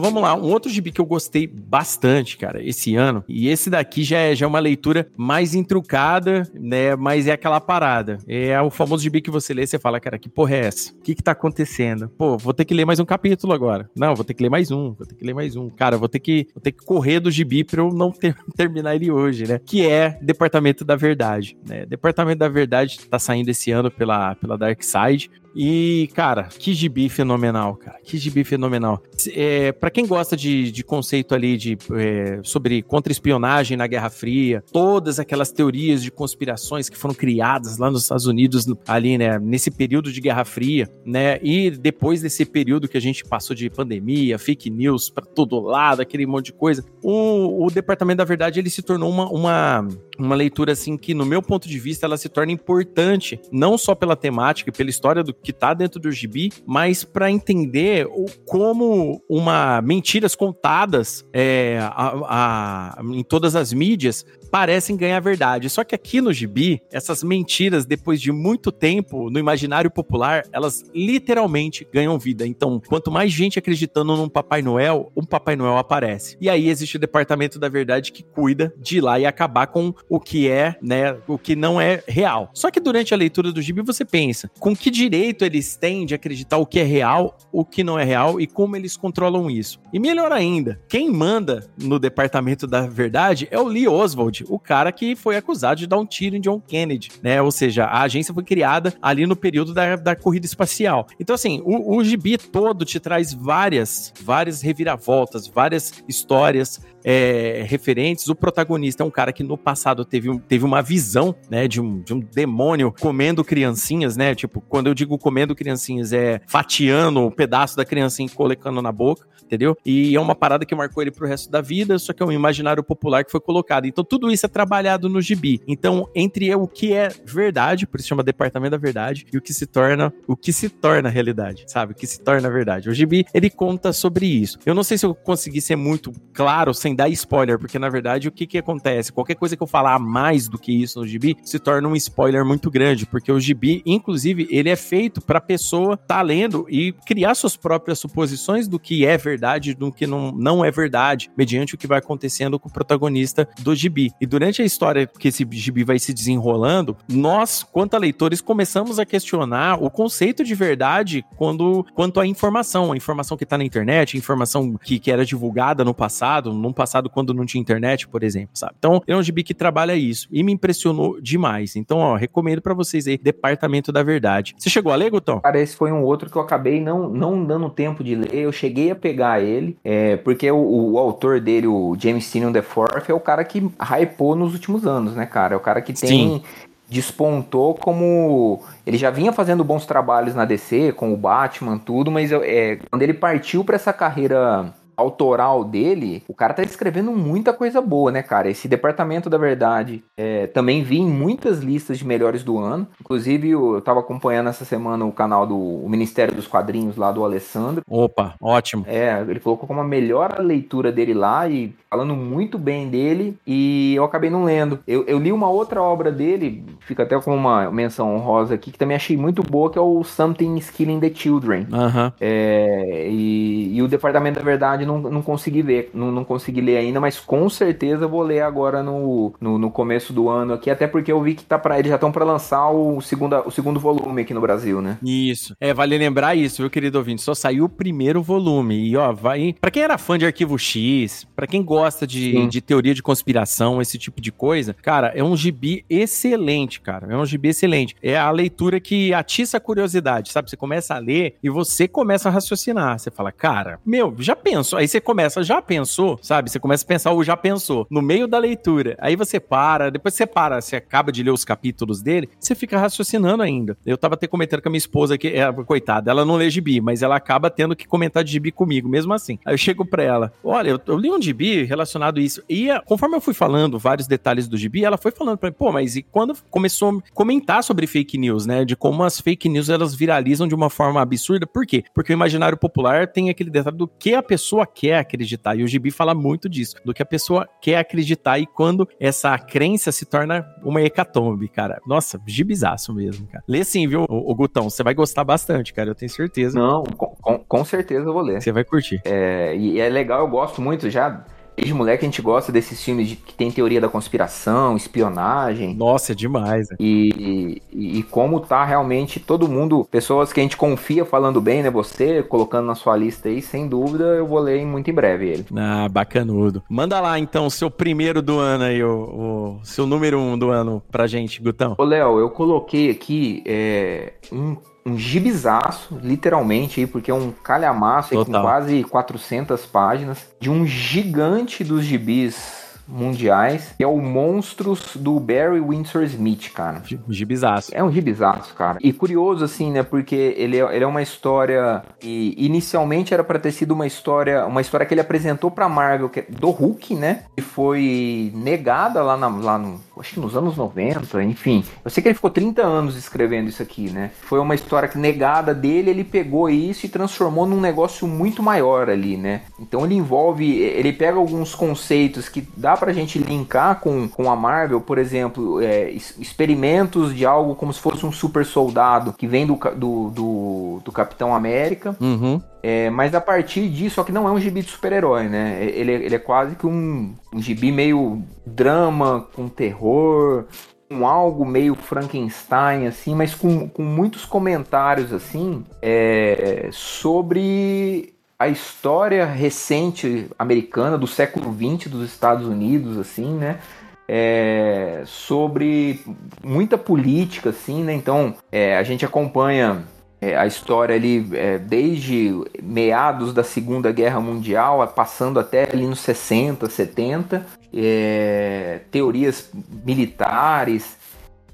Então 0.00 0.10
vamos 0.10 0.26
lá, 0.26 0.34
um 0.34 0.50
outro 0.50 0.70
gibi 0.70 0.90
que 0.90 0.98
eu 0.98 1.04
gostei 1.04 1.46
bastante, 1.46 2.38
cara, 2.38 2.66
esse 2.66 2.96
ano, 2.96 3.22
e 3.28 3.48
esse 3.48 3.68
daqui 3.68 4.02
já 4.02 4.16
é, 4.16 4.34
já 4.34 4.46
é 4.46 4.48
uma 4.48 4.58
leitura 4.58 5.06
mais 5.14 5.54
intrucada, 5.54 6.50
né, 6.54 6.96
mas 6.96 7.26
é 7.26 7.32
aquela 7.32 7.60
parada. 7.60 8.16
É 8.26 8.58
o 8.62 8.70
famoso 8.70 9.02
gibi 9.02 9.20
que 9.20 9.30
você 9.30 9.52
lê 9.52 9.64
e 9.64 9.66
você 9.66 9.78
fala, 9.78 10.00
cara, 10.00 10.18
que 10.18 10.26
porra 10.26 10.54
é 10.54 10.60
essa? 10.60 10.94
O 10.94 11.02
que 11.02 11.14
que 11.14 11.22
tá 11.22 11.32
acontecendo? 11.32 12.08
Pô, 12.16 12.38
vou 12.38 12.54
ter 12.54 12.64
que 12.64 12.72
ler 12.72 12.86
mais 12.86 12.98
um 12.98 13.04
capítulo 13.04 13.52
agora. 13.52 13.90
Não, 13.94 14.14
vou 14.14 14.24
ter 14.24 14.32
que 14.32 14.42
ler 14.42 14.48
mais 14.48 14.70
um, 14.70 14.94
vou 14.94 15.06
ter 15.06 15.14
que 15.14 15.22
ler 15.22 15.34
mais 15.34 15.54
um. 15.54 15.68
Cara, 15.68 15.98
vou 15.98 16.08
ter 16.08 16.18
que, 16.18 16.46
vou 16.54 16.62
ter 16.62 16.72
que 16.72 16.82
correr 16.82 17.20
do 17.20 17.30
gibi 17.30 17.62
pra 17.62 17.82
eu 17.82 17.92
não 17.92 18.10
ter, 18.10 18.34
terminar 18.56 18.96
ele 18.96 19.10
hoje, 19.10 19.46
né? 19.46 19.60
Que 19.62 19.86
é 19.86 20.18
Departamento 20.22 20.82
da 20.82 20.96
Verdade, 20.96 21.58
né? 21.68 21.84
Departamento 21.84 22.38
da 22.38 22.48
Verdade 22.48 23.00
tá 23.00 23.18
saindo 23.18 23.50
esse 23.50 23.70
ano 23.70 23.90
pela, 23.90 24.34
pela 24.36 24.56
Dark 24.56 24.82
Side. 24.82 25.30
E, 25.54 26.08
cara, 26.14 26.44
que 26.44 26.74
gibi 26.74 27.08
fenomenal, 27.08 27.76
cara. 27.76 27.98
Que 28.02 28.16
gibi 28.18 28.44
fenomenal. 28.44 29.02
É, 29.34 29.72
para 29.72 29.90
quem 29.90 30.06
gosta 30.06 30.36
de, 30.36 30.70
de 30.70 30.84
conceito 30.84 31.34
ali 31.34 31.56
de, 31.56 31.78
é, 31.94 32.40
sobre 32.42 32.82
contra-espionagem 32.82 33.76
na 33.76 33.86
Guerra 33.86 34.10
Fria, 34.10 34.62
todas 34.72 35.18
aquelas 35.18 35.50
teorias 35.50 36.02
de 36.02 36.10
conspirações 36.10 36.88
que 36.88 36.96
foram 36.96 37.14
criadas 37.14 37.78
lá 37.78 37.90
nos 37.90 38.02
Estados 38.02 38.26
Unidos, 38.26 38.66
ali, 38.86 39.18
né, 39.18 39.38
nesse 39.38 39.70
período 39.70 40.12
de 40.12 40.20
Guerra 40.20 40.44
Fria, 40.44 40.88
né, 41.04 41.38
e 41.42 41.70
depois 41.70 42.22
desse 42.22 42.44
período 42.44 42.88
que 42.88 42.96
a 42.96 43.00
gente 43.00 43.24
passou 43.24 43.54
de 43.54 43.68
pandemia, 43.68 44.38
fake 44.38 44.70
news 44.70 45.10
para 45.10 45.24
todo 45.24 45.60
lado, 45.60 46.00
aquele 46.00 46.26
monte 46.26 46.46
de 46.46 46.52
coisa, 46.52 46.84
o, 47.02 47.66
o 47.66 47.70
Departamento 47.70 48.18
da 48.18 48.24
Verdade, 48.24 48.60
ele 48.60 48.70
se 48.70 48.82
tornou 48.82 49.10
uma, 49.10 49.28
uma, 49.28 49.88
uma 50.18 50.34
leitura, 50.34 50.72
assim, 50.72 50.96
que 50.96 51.14
no 51.14 51.26
meu 51.26 51.42
ponto 51.42 51.68
de 51.68 51.78
vista, 51.78 52.06
ela 52.06 52.16
se 52.16 52.28
torna 52.28 52.52
importante, 52.52 53.40
não 53.50 53.76
só 53.76 53.94
pela 53.94 54.16
temática 54.16 54.70
e 54.70 54.72
pela 54.72 54.90
história 54.90 55.22
do 55.22 55.34
que 55.42 55.52
tá 55.52 55.74
dentro 55.74 56.00
do 56.00 56.12
gibi, 56.12 56.52
mas 56.66 57.04
para 57.04 57.30
entender 57.30 58.06
o, 58.06 58.26
como 58.46 59.22
uma 59.28 59.80
mentiras 59.82 60.34
contadas 60.34 61.24
é, 61.32 61.78
a, 61.80 62.98
a, 62.98 63.02
em 63.12 63.22
todas 63.22 63.56
as 63.56 63.72
mídias 63.72 64.24
parecem 64.50 64.96
ganhar 64.96 65.20
verdade. 65.20 65.70
Só 65.70 65.84
que 65.84 65.94
aqui 65.94 66.20
no 66.20 66.32
gibi, 66.32 66.82
essas 66.90 67.22
mentiras, 67.22 67.86
depois 67.86 68.20
de 68.20 68.32
muito 68.32 68.72
tempo 68.72 69.30
no 69.30 69.38
imaginário 69.38 69.90
popular, 69.90 70.44
elas 70.52 70.84
literalmente 70.94 71.86
ganham 71.92 72.18
vida. 72.18 72.46
Então, 72.46 72.80
quanto 72.86 73.10
mais 73.10 73.32
gente 73.32 73.58
acreditando 73.58 74.16
num 74.16 74.28
Papai 74.28 74.62
Noel, 74.62 75.12
um 75.16 75.24
Papai 75.24 75.56
Noel 75.56 75.78
aparece. 75.78 76.36
E 76.40 76.48
aí 76.48 76.68
existe 76.68 76.96
o 76.96 77.00
Departamento 77.00 77.58
da 77.58 77.68
Verdade 77.68 78.12
que 78.12 78.22
cuida 78.22 78.72
de 78.76 78.98
ir 78.98 79.00
lá 79.00 79.18
e 79.18 79.26
acabar 79.26 79.66
com 79.68 79.94
o 80.08 80.18
que 80.18 80.48
é, 80.48 80.76
né, 80.82 81.16
o 81.26 81.38
que 81.38 81.54
não 81.54 81.80
é 81.80 82.02
real. 82.06 82.50
Só 82.54 82.70
que 82.70 82.80
durante 82.80 83.14
a 83.14 83.16
leitura 83.16 83.52
do 83.52 83.62
gibi 83.62 83.82
você 83.82 84.04
pensa, 84.04 84.50
com 84.58 84.74
que 84.74 84.90
direito 84.90 85.44
eles 85.44 85.76
têm 85.76 86.04
de 86.04 86.14
acreditar 86.14 86.58
o 86.58 86.66
que 86.66 86.80
é 86.80 86.84
real, 86.84 87.36
o 87.52 87.64
que 87.64 87.84
não 87.84 87.98
é 87.98 88.04
real 88.04 88.40
e 88.40 88.46
como 88.46 88.76
eles 88.76 88.96
controlam 88.96 89.50
isso? 89.50 89.80
E 89.92 89.98
melhor 89.98 90.32
ainda, 90.32 90.80
quem 90.88 91.10
manda 91.10 91.68
no 91.78 91.98
Departamento 91.98 92.66
da 92.66 92.86
Verdade 92.86 93.48
é 93.50 93.58
o 93.58 93.66
Lee 93.66 93.88
Oswald, 93.88 94.39
o 94.48 94.58
cara 94.58 94.92
que 94.92 95.14
foi 95.16 95.36
acusado 95.36 95.78
de 95.80 95.86
dar 95.86 95.98
um 95.98 96.06
tiro 96.06 96.36
em 96.36 96.40
John 96.40 96.60
Kennedy, 96.60 97.10
né? 97.22 97.40
Ou 97.42 97.50
seja, 97.50 97.84
a 97.84 98.02
agência 98.02 98.34
foi 98.34 98.44
criada 98.44 98.94
ali 99.00 99.26
no 99.26 99.36
período 99.36 99.72
da, 99.72 99.96
da 99.96 100.16
corrida 100.16 100.46
espacial. 100.46 101.06
Então, 101.18 101.34
assim, 101.34 101.62
o, 101.64 101.96
o 101.96 102.04
gibi 102.04 102.36
todo 102.38 102.84
te 102.84 102.98
traz 103.00 103.32
várias, 103.32 104.12
várias 104.22 104.62
reviravoltas, 104.62 105.46
várias 105.46 105.92
histórias 106.08 106.80
é, 107.04 107.64
referentes. 107.66 108.28
O 108.28 108.34
protagonista 108.34 109.02
é 109.02 109.06
um 109.06 109.10
cara 109.10 109.32
que 109.32 109.42
no 109.42 109.56
passado 109.56 110.04
teve, 110.04 110.38
teve 110.40 110.64
uma 110.64 110.82
visão, 110.82 111.34
né, 111.50 111.66
de 111.66 111.80
um, 111.80 112.00
de 112.00 112.14
um 112.14 112.20
demônio 112.20 112.94
comendo 112.98 113.44
criancinhas, 113.44 114.16
né? 114.16 114.34
Tipo, 114.34 114.60
quando 114.60 114.86
eu 114.86 114.94
digo 114.94 115.18
comendo 115.18 115.54
criancinhas, 115.54 116.12
é 116.12 116.40
fatiando 116.46 117.20
um 117.20 117.30
pedaço 117.30 117.76
da 117.76 117.84
criancinha 117.84 118.26
e 118.26 118.34
colocando 118.34 118.82
na 118.82 118.92
boca 118.92 119.30
entendeu? 119.50 119.76
E 119.84 120.14
é 120.14 120.20
uma 120.20 120.34
parada 120.34 120.64
que 120.64 120.74
marcou 120.74 121.02
ele 121.02 121.10
pro 121.10 121.26
resto 121.26 121.50
da 121.50 121.60
vida, 121.60 121.98
só 121.98 122.12
que 122.12 122.22
é 122.22 122.26
um 122.26 122.30
imaginário 122.30 122.84
popular 122.84 123.24
que 123.24 123.32
foi 123.32 123.40
colocado. 123.40 123.86
Então 123.86 124.04
tudo 124.04 124.30
isso 124.30 124.46
é 124.46 124.48
trabalhado 124.48 125.08
no 125.08 125.20
gibi. 125.20 125.60
Então, 125.66 126.08
entre 126.14 126.54
o 126.54 126.68
que 126.68 126.92
é 126.92 127.08
verdade, 127.24 127.86
por 127.86 127.98
isso 127.98 128.08
chama 128.08 128.22
Departamento 128.22 128.70
da 128.70 128.78
Verdade, 128.78 129.26
e 129.32 129.36
o 129.36 129.42
que 129.42 129.52
se 129.52 129.66
torna 129.66 130.12
o 130.26 130.36
que 130.36 130.52
se 130.52 130.68
torna 130.68 131.08
realidade, 131.08 131.64
sabe? 131.66 131.92
O 131.92 131.96
que 131.96 132.06
se 132.06 132.20
torna 132.20 132.48
verdade. 132.48 132.88
O 132.88 132.94
gibi, 132.94 133.26
ele 133.34 133.50
conta 133.50 133.92
sobre 133.92 134.26
isso. 134.26 134.58
Eu 134.64 134.74
não 134.74 134.84
sei 134.84 134.96
se 134.96 135.04
eu 135.04 135.14
consegui 135.14 135.60
ser 135.60 135.76
muito 135.76 136.12
claro 136.32 136.72
sem 136.72 136.89
dar 136.94 137.08
spoiler, 137.08 137.58
porque 137.58 137.78
na 137.78 137.88
verdade 137.88 138.28
o 138.28 138.32
que 138.32 138.46
que 138.46 138.58
acontece? 138.58 139.12
Qualquer 139.12 139.34
coisa 139.34 139.56
que 139.56 139.62
eu 139.62 139.66
falar 139.66 139.98
mais 139.98 140.48
do 140.48 140.58
que 140.58 140.72
isso 140.72 141.00
no 141.00 141.06
gibi 141.06 141.36
se 141.42 141.58
torna 141.58 141.88
um 141.88 141.96
spoiler 141.96 142.44
muito 142.44 142.70
grande, 142.70 143.06
porque 143.06 143.30
o 143.30 143.40
gibi, 143.40 143.82
inclusive, 143.84 144.46
ele 144.50 144.68
é 144.68 144.76
feito 144.76 145.20
para 145.20 145.40
pessoa 145.40 145.96
tá 145.96 146.22
lendo 146.22 146.66
e 146.68 146.92
criar 147.06 147.34
suas 147.34 147.56
próprias 147.56 147.98
suposições 147.98 148.68
do 148.68 148.78
que 148.78 149.04
é 149.04 149.16
verdade 149.16 149.40
verdade 149.40 149.74
do 149.74 149.92
que 149.92 150.06
não, 150.06 150.32
não 150.32 150.64
é 150.64 150.70
verdade, 150.70 151.30
mediante 151.36 151.74
o 151.74 151.78
que 151.78 151.86
vai 151.86 151.98
acontecendo 151.98 152.58
com 152.58 152.68
o 152.68 152.72
protagonista 152.72 153.48
do 153.60 153.74
gibi. 153.74 154.12
E 154.20 154.26
durante 154.26 154.60
a 154.60 154.64
história 154.64 155.06
que 155.06 155.28
esse 155.28 155.46
gibi 155.50 155.84
vai 155.84 155.98
se 155.98 156.12
desenrolando, 156.12 156.96
nós, 157.08 157.62
quanto 157.62 157.94
a 157.94 157.98
leitores, 157.98 158.40
começamos 158.40 158.98
a 158.98 159.06
questionar 159.06 159.82
o 159.82 159.90
conceito 159.90 160.44
de 160.44 160.54
verdade 160.54 161.24
quando, 161.36 161.86
quanto 161.94 162.20
à 162.20 162.26
informação, 162.26 162.92
a 162.92 162.96
informação 162.96 163.36
que 163.36 163.44
está 163.44 163.56
na 163.56 163.64
internet, 163.64 164.16
a 164.16 164.18
informação 164.18 164.76
que, 164.76 164.98
que 164.98 165.10
era 165.10 165.24
divulgada 165.24 165.84
no 165.84 165.94
passado, 165.94 166.52
num 166.52 166.72
passado 166.80 167.10
quando 167.10 167.34
não 167.34 167.44
tinha 167.44 167.60
internet, 167.60 168.08
por 168.08 168.22
exemplo, 168.22 168.52
sabe? 168.54 168.72
Então, 168.78 169.02
é 169.06 169.14
um 169.14 169.22
gibi 169.22 169.42
que 169.42 169.52
trabalha 169.52 169.94
isso 169.94 170.26
e 170.32 170.42
me 170.42 170.50
impressionou 170.50 171.20
demais. 171.20 171.76
Então, 171.76 171.98
ó, 171.98 172.16
recomendo 172.16 172.62
para 172.62 172.72
vocês 172.72 173.06
aí, 173.06 173.18
Departamento 173.18 173.92
da 173.92 174.02
Verdade. 174.02 174.54
Você 174.56 174.70
chegou 174.70 174.90
a 174.90 174.96
ler, 174.96 175.10
Gutão? 175.10 175.40
Cara, 175.40 175.60
esse 175.60 175.76
foi 175.76 175.92
um 175.92 176.02
outro 176.02 176.30
que 176.30 176.36
eu 176.36 176.40
acabei 176.40 176.80
não, 176.80 177.10
não 177.10 177.44
dando 177.44 177.68
tempo 177.68 178.02
de 178.02 178.14
ler. 178.14 178.32
Eu 178.32 178.50
cheguei 178.50 178.90
a 178.90 178.94
pegar 178.94 179.42
ele, 179.42 179.76
é, 179.84 180.16
porque 180.16 180.50
o, 180.50 180.92
o, 180.92 180.98
autor 180.98 181.38
dele, 181.38 181.66
o 181.66 181.94
James 182.00 182.30
Tynion 182.30 182.50
IV, 182.50 183.10
é 183.10 183.12
o 183.12 183.20
cara 183.20 183.44
que 183.44 183.70
hypou 183.78 184.34
nos 184.34 184.54
últimos 184.54 184.86
anos, 184.86 185.14
né, 185.14 185.26
cara? 185.26 185.52
É 185.52 185.56
o 185.58 185.60
cara 185.60 185.82
que 185.82 185.92
tem... 185.92 186.08
Sim. 186.08 186.42
Despontou 186.88 187.74
como. 187.74 188.64
Ele 188.84 188.98
já 188.98 189.12
vinha 189.12 189.32
fazendo 189.32 189.62
bons 189.62 189.86
trabalhos 189.86 190.34
na 190.34 190.44
DC, 190.44 190.92
com 190.94 191.14
o 191.14 191.16
Batman, 191.16 191.78
tudo, 191.78 192.10
mas 192.10 192.32
é, 192.32 192.80
quando 192.90 193.02
ele 193.02 193.14
partiu 193.14 193.62
para 193.62 193.76
essa 193.76 193.92
carreira 193.92 194.74
autoral 195.00 195.64
dele, 195.64 196.22
o 196.28 196.34
cara 196.34 196.54
tá 196.54 196.62
escrevendo 196.62 197.10
muita 197.12 197.52
coisa 197.52 197.80
boa, 197.80 198.12
né, 198.12 198.22
cara? 198.22 198.48
Esse 198.48 198.68
Departamento 198.68 199.28
da 199.28 199.38
Verdade 199.38 200.02
é, 200.16 200.46
também 200.46 200.82
vi 200.82 200.98
em 200.98 201.08
muitas 201.08 201.60
listas 201.60 201.98
de 201.98 202.06
melhores 202.06 202.42
do 202.42 202.58
ano. 202.58 202.86
Inclusive, 203.00 203.50
eu, 203.50 203.80
tava 203.80 204.00
acompanhando 204.00 204.48
essa 204.48 204.64
semana 204.64 205.04
o 205.04 205.12
canal 205.12 205.46
do 205.46 205.56
o 205.56 205.88
Ministério 205.88 206.34
dos 206.34 206.46
Quadrinhos 206.46 206.96
lá 206.96 207.10
do 207.10 207.24
Alessandro. 207.24 207.82
Opa, 207.88 208.34
ótimo. 208.40 208.84
É, 208.86 209.20
ele 209.26 209.40
colocou 209.40 209.66
como 209.66 209.80
a 209.80 209.84
melhor 209.84 210.38
leitura 210.40 210.92
dele 210.92 211.14
lá 211.14 211.48
e 211.48 211.74
falando 211.88 212.14
muito 212.14 212.56
bem 212.56 212.88
dele 212.88 213.36
e 213.46 213.94
eu 213.96 214.04
acabei 214.04 214.30
não 214.30 214.44
lendo. 214.44 214.78
Eu, 214.86 215.04
eu 215.06 215.18
li 215.18 215.32
uma 215.32 215.50
outra 215.50 215.82
obra 215.82 216.12
dele, 216.12 216.64
fica 216.80 217.02
até 217.02 217.20
com 217.20 217.34
uma 217.34 217.70
menção 217.70 218.14
honrosa 218.14 218.54
aqui, 218.54 218.70
que 218.70 218.78
também 218.78 218.96
achei 218.96 219.16
muito 219.16 219.42
boa, 219.42 219.70
que 219.70 219.78
é 219.78 219.80
o 219.80 220.02
Something 220.04 220.56
is 220.56 220.70
Killing 220.70 221.00
the 221.00 221.10
Children. 221.12 221.66
Uhum. 221.70 222.12
É, 222.20 223.08
e, 223.10 223.76
e 223.76 223.82
o 223.82 223.88
Departamento 223.88 224.38
da 224.38 224.44
Verdade 224.44 224.86
não, 224.98 225.10
não 225.10 225.22
consegui 225.22 225.62
ver, 225.62 225.90
não, 225.94 226.10
não 226.10 226.24
consegui 226.24 226.60
ler 226.60 226.78
ainda, 226.78 227.00
mas 227.00 227.18
com 227.18 227.48
certeza 227.48 228.06
vou 228.06 228.22
ler 228.22 228.40
agora 228.40 228.82
no, 228.82 229.32
no, 229.40 229.58
no 229.58 229.70
começo 229.70 230.12
do 230.12 230.28
ano 230.28 230.54
aqui, 230.54 230.70
até 230.70 230.86
porque 230.86 231.12
eu 231.12 231.22
vi 231.22 231.34
que 231.34 231.44
tá 231.44 231.58
para 231.58 231.78
eles 231.78 231.88
já 231.88 231.96
estão 231.96 232.12
para 232.12 232.24
lançar 232.24 232.70
o 232.70 233.00
segundo, 233.00 233.36
o 233.46 233.50
segundo 233.50 233.78
volume 233.78 234.22
aqui 234.22 234.34
no 234.34 234.40
Brasil, 234.40 234.80
né? 234.80 234.98
Isso. 235.02 235.54
É, 235.60 235.72
vale 235.72 235.96
lembrar 235.96 236.34
isso, 236.34 236.62
viu, 236.62 236.70
querido 236.70 236.98
ouvinte? 236.98 237.22
Só 237.22 237.34
saiu 237.34 237.64
o 237.64 237.68
primeiro 237.68 238.22
volume. 238.22 238.88
E 238.88 238.96
ó, 238.96 239.12
vai. 239.12 239.54
Para 239.60 239.70
quem 239.70 239.82
era 239.82 239.98
fã 239.98 240.18
de 240.18 240.26
Arquivo 240.26 240.58
X, 240.58 241.26
para 241.34 241.46
quem 241.46 241.62
gosta 241.62 242.06
de, 242.06 242.46
de 242.48 242.60
teoria 242.60 242.94
de 242.94 243.02
conspiração, 243.02 243.80
esse 243.80 243.98
tipo 243.98 244.20
de 244.20 244.32
coisa, 244.32 244.74
cara, 244.74 245.12
é 245.14 245.22
um 245.22 245.36
gibi 245.36 245.84
excelente, 245.88 246.80
cara. 246.80 247.06
É 247.10 247.16
um 247.16 247.26
gibi 247.26 247.48
excelente. 247.48 247.96
É 248.02 248.16
a 248.16 248.30
leitura 248.30 248.80
que 248.80 249.12
atiça 249.12 249.56
a 249.56 249.60
curiosidade, 249.60 250.32
sabe? 250.32 250.50
Você 250.50 250.56
começa 250.56 250.94
a 250.94 250.98
ler 250.98 251.36
e 251.42 251.50
você 251.50 251.86
começa 251.86 252.28
a 252.28 252.32
raciocinar. 252.32 252.98
Você 252.98 253.10
fala, 253.10 253.32
cara, 253.32 253.78
meu, 253.84 254.14
já 254.18 254.34
penso. 254.34 254.69
Aí 254.76 254.88
você 254.88 255.00
começa, 255.00 255.42
já 255.42 255.60
pensou, 255.62 256.18
sabe? 256.22 256.50
Você 256.50 256.58
começa 256.58 256.84
a 256.84 256.88
pensar 256.88 257.12
o 257.12 257.24
já 257.24 257.36
pensou 257.36 257.86
no 257.90 258.02
meio 258.02 258.26
da 258.26 258.38
leitura. 258.38 258.96
Aí 259.00 259.16
você 259.16 259.38
para, 259.38 259.90
depois 259.90 260.14
você 260.14 260.26
para, 260.26 260.60
você 260.60 260.76
acaba 260.76 261.12
de 261.12 261.22
ler 261.22 261.30
os 261.30 261.44
capítulos 261.44 262.02
dele, 262.02 262.28
você 262.38 262.54
fica 262.54 262.78
raciocinando 262.78 263.42
ainda. 263.42 263.76
Eu 263.84 263.98
tava 263.98 264.14
até 264.14 264.26
comentando 264.26 264.62
com 264.62 264.68
a 264.68 264.70
minha 264.70 264.78
esposa 264.78 265.18
que, 265.18 265.28
é, 265.28 265.52
coitada, 265.52 266.10
ela 266.10 266.24
não 266.24 266.36
lê 266.36 266.50
gibi, 266.50 266.80
mas 266.80 267.02
ela 267.02 267.16
acaba 267.16 267.50
tendo 267.50 267.76
que 267.76 267.86
comentar 267.86 268.24
de 268.24 268.32
gibi 268.32 268.50
comigo, 268.50 268.88
mesmo 268.88 269.12
assim. 269.12 269.38
Aí 269.44 269.54
eu 269.54 269.58
chego 269.58 269.84
pra 269.84 270.02
ela, 270.02 270.32
olha, 270.42 270.70
eu, 270.70 270.80
eu 270.86 270.96
li 270.96 271.10
um 271.10 271.20
gibi 271.20 271.64
relacionado 271.64 272.18
a 272.18 272.22
isso. 272.22 272.42
E 272.48 272.68
conforme 272.86 273.16
eu 273.16 273.20
fui 273.20 273.34
falando 273.34 273.78
vários 273.78 274.06
detalhes 274.06 274.48
do 274.48 274.56
gibi, 274.56 274.84
ela 274.84 274.96
foi 274.96 275.10
falando 275.10 275.38
pra 275.38 275.50
mim, 275.50 275.56
pô, 275.58 275.72
mas 275.72 275.96
e 275.96 276.02
quando 276.02 276.36
começou 276.50 276.98
a 276.98 277.02
comentar 277.14 277.62
sobre 277.62 277.86
fake 277.86 278.18
news, 278.18 278.46
né? 278.46 278.64
De 278.64 278.76
como 278.76 279.02
as 279.02 279.20
fake 279.20 279.48
news 279.48 279.68
elas 279.68 279.94
viralizam 279.94 280.46
de 280.46 280.54
uma 280.54 280.70
forma 280.70 281.00
absurda. 281.00 281.46
Por 281.46 281.66
quê? 281.66 281.84
Porque 281.94 282.12
o 282.12 282.14
imaginário 282.14 282.56
popular 282.56 283.06
tem 283.06 283.30
aquele 283.30 283.50
detalhe 283.50 283.76
do 283.76 283.88
que 283.88 284.14
a 284.14 284.22
pessoa 284.22 284.59
pessoa 284.60 284.66
quer 284.66 284.98
acreditar. 284.98 285.56
E 285.56 285.62
o 285.62 285.66
Gibi 285.66 285.90
fala 285.90 286.14
muito 286.14 286.48
disso, 286.48 286.76
do 286.84 286.92
que 286.92 287.02
a 287.02 287.06
pessoa 287.06 287.48
quer 287.60 287.78
acreditar 287.78 288.38
e 288.38 288.46
quando 288.46 288.88
essa 288.98 289.36
crença 289.38 289.92
se 289.92 290.04
torna 290.04 290.46
uma 290.62 290.82
hecatombe, 290.82 291.48
cara. 291.48 291.80
Nossa, 291.86 292.20
gibizaço 292.26 292.92
mesmo, 292.92 293.26
cara. 293.26 293.42
Lê 293.48 293.64
sim, 293.64 293.86
viu, 293.86 294.04
o, 294.08 294.34
Gutão? 294.34 294.68
Você 294.68 294.82
vai 294.82 294.94
gostar 294.94 295.24
bastante, 295.24 295.72
cara, 295.72 295.90
eu 295.90 295.94
tenho 295.94 296.10
certeza. 296.10 296.58
Não, 296.58 296.82
com, 296.82 297.14
com, 297.20 297.38
com 297.38 297.64
certeza 297.64 298.06
eu 298.06 298.12
vou 298.12 298.22
ler. 298.22 298.40
Você 298.40 298.52
vai 298.52 298.64
curtir. 298.64 299.00
É, 299.04 299.56
e 299.56 299.80
é 299.80 299.88
legal, 299.88 300.20
eu 300.20 300.28
gosto 300.28 300.60
muito 300.60 300.90
já 300.90 301.24
Desde 301.56 301.74
moleque 301.74 302.04
a 302.04 302.08
gente 302.08 302.22
gosta 302.22 302.50
desses 302.50 302.82
filmes 302.82 303.08
de, 303.08 303.16
que 303.16 303.34
tem 303.34 303.50
teoria 303.50 303.80
da 303.80 303.88
conspiração, 303.88 304.76
espionagem. 304.76 305.74
Nossa, 305.74 306.12
é 306.12 306.14
demais. 306.14 306.70
Né? 306.70 306.76
E, 306.80 307.60
e, 307.72 307.98
e, 307.98 308.02
como 308.04 308.40
tá 308.40 308.64
realmente 308.64 309.20
todo 309.20 309.48
mundo, 309.48 309.86
pessoas 309.90 310.32
que 310.32 310.40
a 310.40 310.42
gente 310.42 310.56
confia 310.56 311.04
falando 311.04 311.40
bem, 311.40 311.62
né? 311.62 311.70
Você 311.70 312.22
colocando 312.22 312.66
na 312.66 312.74
sua 312.74 312.96
lista 312.96 313.28
aí, 313.28 313.42
sem 313.42 313.68
dúvida, 313.68 314.04
eu 314.04 314.26
vou 314.26 314.38
ler 314.38 314.64
muito 314.64 314.90
em 314.90 314.94
breve 314.94 315.28
ele. 315.28 315.46
Ah, 315.56 315.88
bacanudo. 315.88 316.62
Manda 316.68 317.00
lá 317.00 317.18
então 317.18 317.46
o 317.46 317.50
seu 317.50 317.70
primeiro 317.70 318.22
do 318.22 318.38
ano 318.38 318.64
aí, 318.64 318.82
o, 318.82 319.58
o 319.60 319.60
seu 319.64 319.86
número 319.86 320.18
um 320.18 320.38
do 320.38 320.50
ano 320.50 320.82
pra 320.90 321.06
gente, 321.06 321.42
Gutão. 321.42 321.74
Ô, 321.78 321.84
Léo, 321.84 322.18
eu 322.18 322.30
coloquei 322.30 322.90
aqui 322.90 323.42
é, 323.46 324.14
um 324.32 324.56
um 324.84 324.96
gibizaço, 324.96 325.98
literalmente, 326.02 326.80
aí, 326.80 326.86
porque 326.86 327.10
é 327.10 327.14
um 327.14 327.30
calhamaço 327.30 328.16
aí, 328.16 328.24
com 328.24 328.32
quase 328.32 328.84
400 328.84 329.66
páginas, 329.66 330.28
de 330.40 330.50
um 330.50 330.66
gigante 330.66 331.62
dos 331.62 331.84
gibis 331.84 332.60
mundiais, 332.90 333.72
que 333.76 333.84
é 333.84 333.86
o 333.86 333.98
Monstros 333.98 334.96
do 334.96 335.18
Barry 335.20 335.60
Windsor 335.60 336.02
Smith, 336.02 336.52
cara. 336.52 336.82
Gibizaço. 337.08 337.70
É 337.72 337.82
um 337.82 337.92
gibizaço, 337.92 338.54
cara. 338.54 338.78
E 338.82 338.92
curioso, 338.92 339.44
assim, 339.44 339.70
né? 339.70 339.82
Porque 339.82 340.34
ele 340.36 340.58
é, 340.58 340.74
ele 340.74 340.84
é 340.84 340.86
uma 340.86 341.02
história. 341.02 341.82
E 342.02 342.34
inicialmente 342.44 343.14
era 343.14 343.22
para 343.22 343.38
ter 343.38 343.52
sido 343.52 343.72
uma 343.72 343.86
história. 343.86 344.44
Uma 344.46 344.60
história 344.60 344.84
que 344.84 344.92
ele 344.92 345.00
apresentou 345.00 345.50
pra 345.50 345.68
Marvel 345.68 346.10
é 346.16 346.22
do 346.28 346.50
Hulk, 346.50 346.94
né? 346.94 347.22
E 347.36 347.40
foi 347.40 348.32
negada 348.34 349.02
lá, 349.02 349.16
na, 349.16 349.28
lá 349.28 349.58
no. 349.58 349.80
Acho 350.00 350.14
que 350.14 350.20
nos 350.20 350.36
anos 350.36 350.56
90, 350.56 351.22
enfim. 351.22 351.62
Eu 351.84 351.90
sei 351.90 352.02
que 352.02 352.08
ele 352.08 352.14
ficou 352.14 352.30
30 352.30 352.62
anos 352.62 352.96
escrevendo 352.96 353.48
isso 353.48 353.62
aqui, 353.62 353.90
né? 353.90 354.10
Foi 354.22 354.38
uma 354.38 354.54
história 354.54 354.88
que 354.88 354.98
negada 354.98 355.54
dele, 355.54 355.90
ele 355.90 356.04
pegou 356.04 356.48
isso 356.48 356.86
e 356.86 356.88
transformou 356.88 357.46
num 357.46 357.60
negócio 357.60 358.08
muito 358.08 358.42
maior 358.42 358.88
ali, 358.88 359.16
né? 359.16 359.42
Então 359.58 359.84
ele 359.84 359.94
envolve. 359.94 360.58
Ele 360.58 360.92
pega 360.92 361.18
alguns 361.18 361.54
conceitos 361.54 362.28
que 362.28 362.46
dá 362.56 362.76
pra 362.76 362.92
gente 362.92 363.18
linkar 363.18 363.80
com, 363.80 364.08
com 364.08 364.30
a 364.30 364.36
Marvel, 364.36 364.80
por 364.80 364.98
exemplo, 364.98 365.60
é, 365.60 365.90
experimentos 365.90 367.14
de 367.14 367.26
algo 367.26 367.54
como 367.54 367.72
se 367.72 367.80
fosse 367.80 368.04
um 368.06 368.12
super 368.12 368.44
soldado 368.46 369.12
que 369.12 369.26
vem 369.26 369.46
do, 369.46 369.58
do, 369.76 370.10
do, 370.10 370.80
do 370.84 370.92
Capitão 370.92 371.34
América. 371.34 371.94
Uhum. 372.00 372.40
É, 372.62 372.90
mas 372.90 373.14
a 373.14 373.20
partir 373.20 373.68
disso, 373.68 373.96
só 373.96 374.04
que 374.04 374.12
não 374.12 374.28
é 374.28 374.30
um 374.30 374.38
gibi 374.38 374.62
de 374.62 374.70
super-herói, 374.70 375.28
né? 375.28 375.64
Ele, 375.64 375.92
ele 375.92 376.14
é 376.14 376.18
quase 376.18 376.56
que 376.56 376.66
um, 376.66 377.14
um 377.32 377.40
gibi 377.40 377.72
meio 377.72 378.22
drama, 378.44 379.26
com 379.34 379.48
terror, 379.48 380.44
com 380.88 381.06
algo 381.06 381.46
meio 381.46 381.74
Frankenstein, 381.74 382.86
assim, 382.86 383.14
mas 383.14 383.34
com, 383.34 383.68
com 383.68 383.82
muitos 383.82 384.24
comentários, 384.24 385.12
assim, 385.12 385.64
é, 385.80 386.68
sobre 386.72 388.12
a 388.38 388.48
história 388.48 389.24
recente 389.24 390.28
americana 390.38 390.98
do 390.98 391.06
século 391.06 391.54
XX 391.54 391.90
dos 391.90 392.10
Estados 392.10 392.46
Unidos, 392.46 392.98
assim, 392.98 393.34
né? 393.34 393.60
É, 394.08 395.02
sobre 395.06 396.00
muita 396.42 396.76
política, 396.76 397.50
assim, 397.50 397.84
né? 397.84 397.94
Então, 397.94 398.34
é, 398.50 398.76
a 398.76 398.82
gente 398.82 399.04
acompanha 399.04 399.84
é, 400.20 400.36
a 400.36 400.46
história 400.46 400.94
ali 400.94 401.26
é, 401.32 401.58
desde 401.58 402.32
meados 402.62 403.32
da 403.32 403.42
Segunda 403.42 403.90
Guerra 403.90 404.20
Mundial, 404.20 404.86
passando 404.88 405.40
até 405.40 405.70
ali 405.72 405.86
nos 405.86 406.00
60, 406.00 406.68
70, 406.68 407.46
é, 407.72 408.80
teorias 408.90 409.50
militares. 409.84 410.96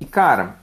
E, 0.01 0.05
cara, 0.05 0.57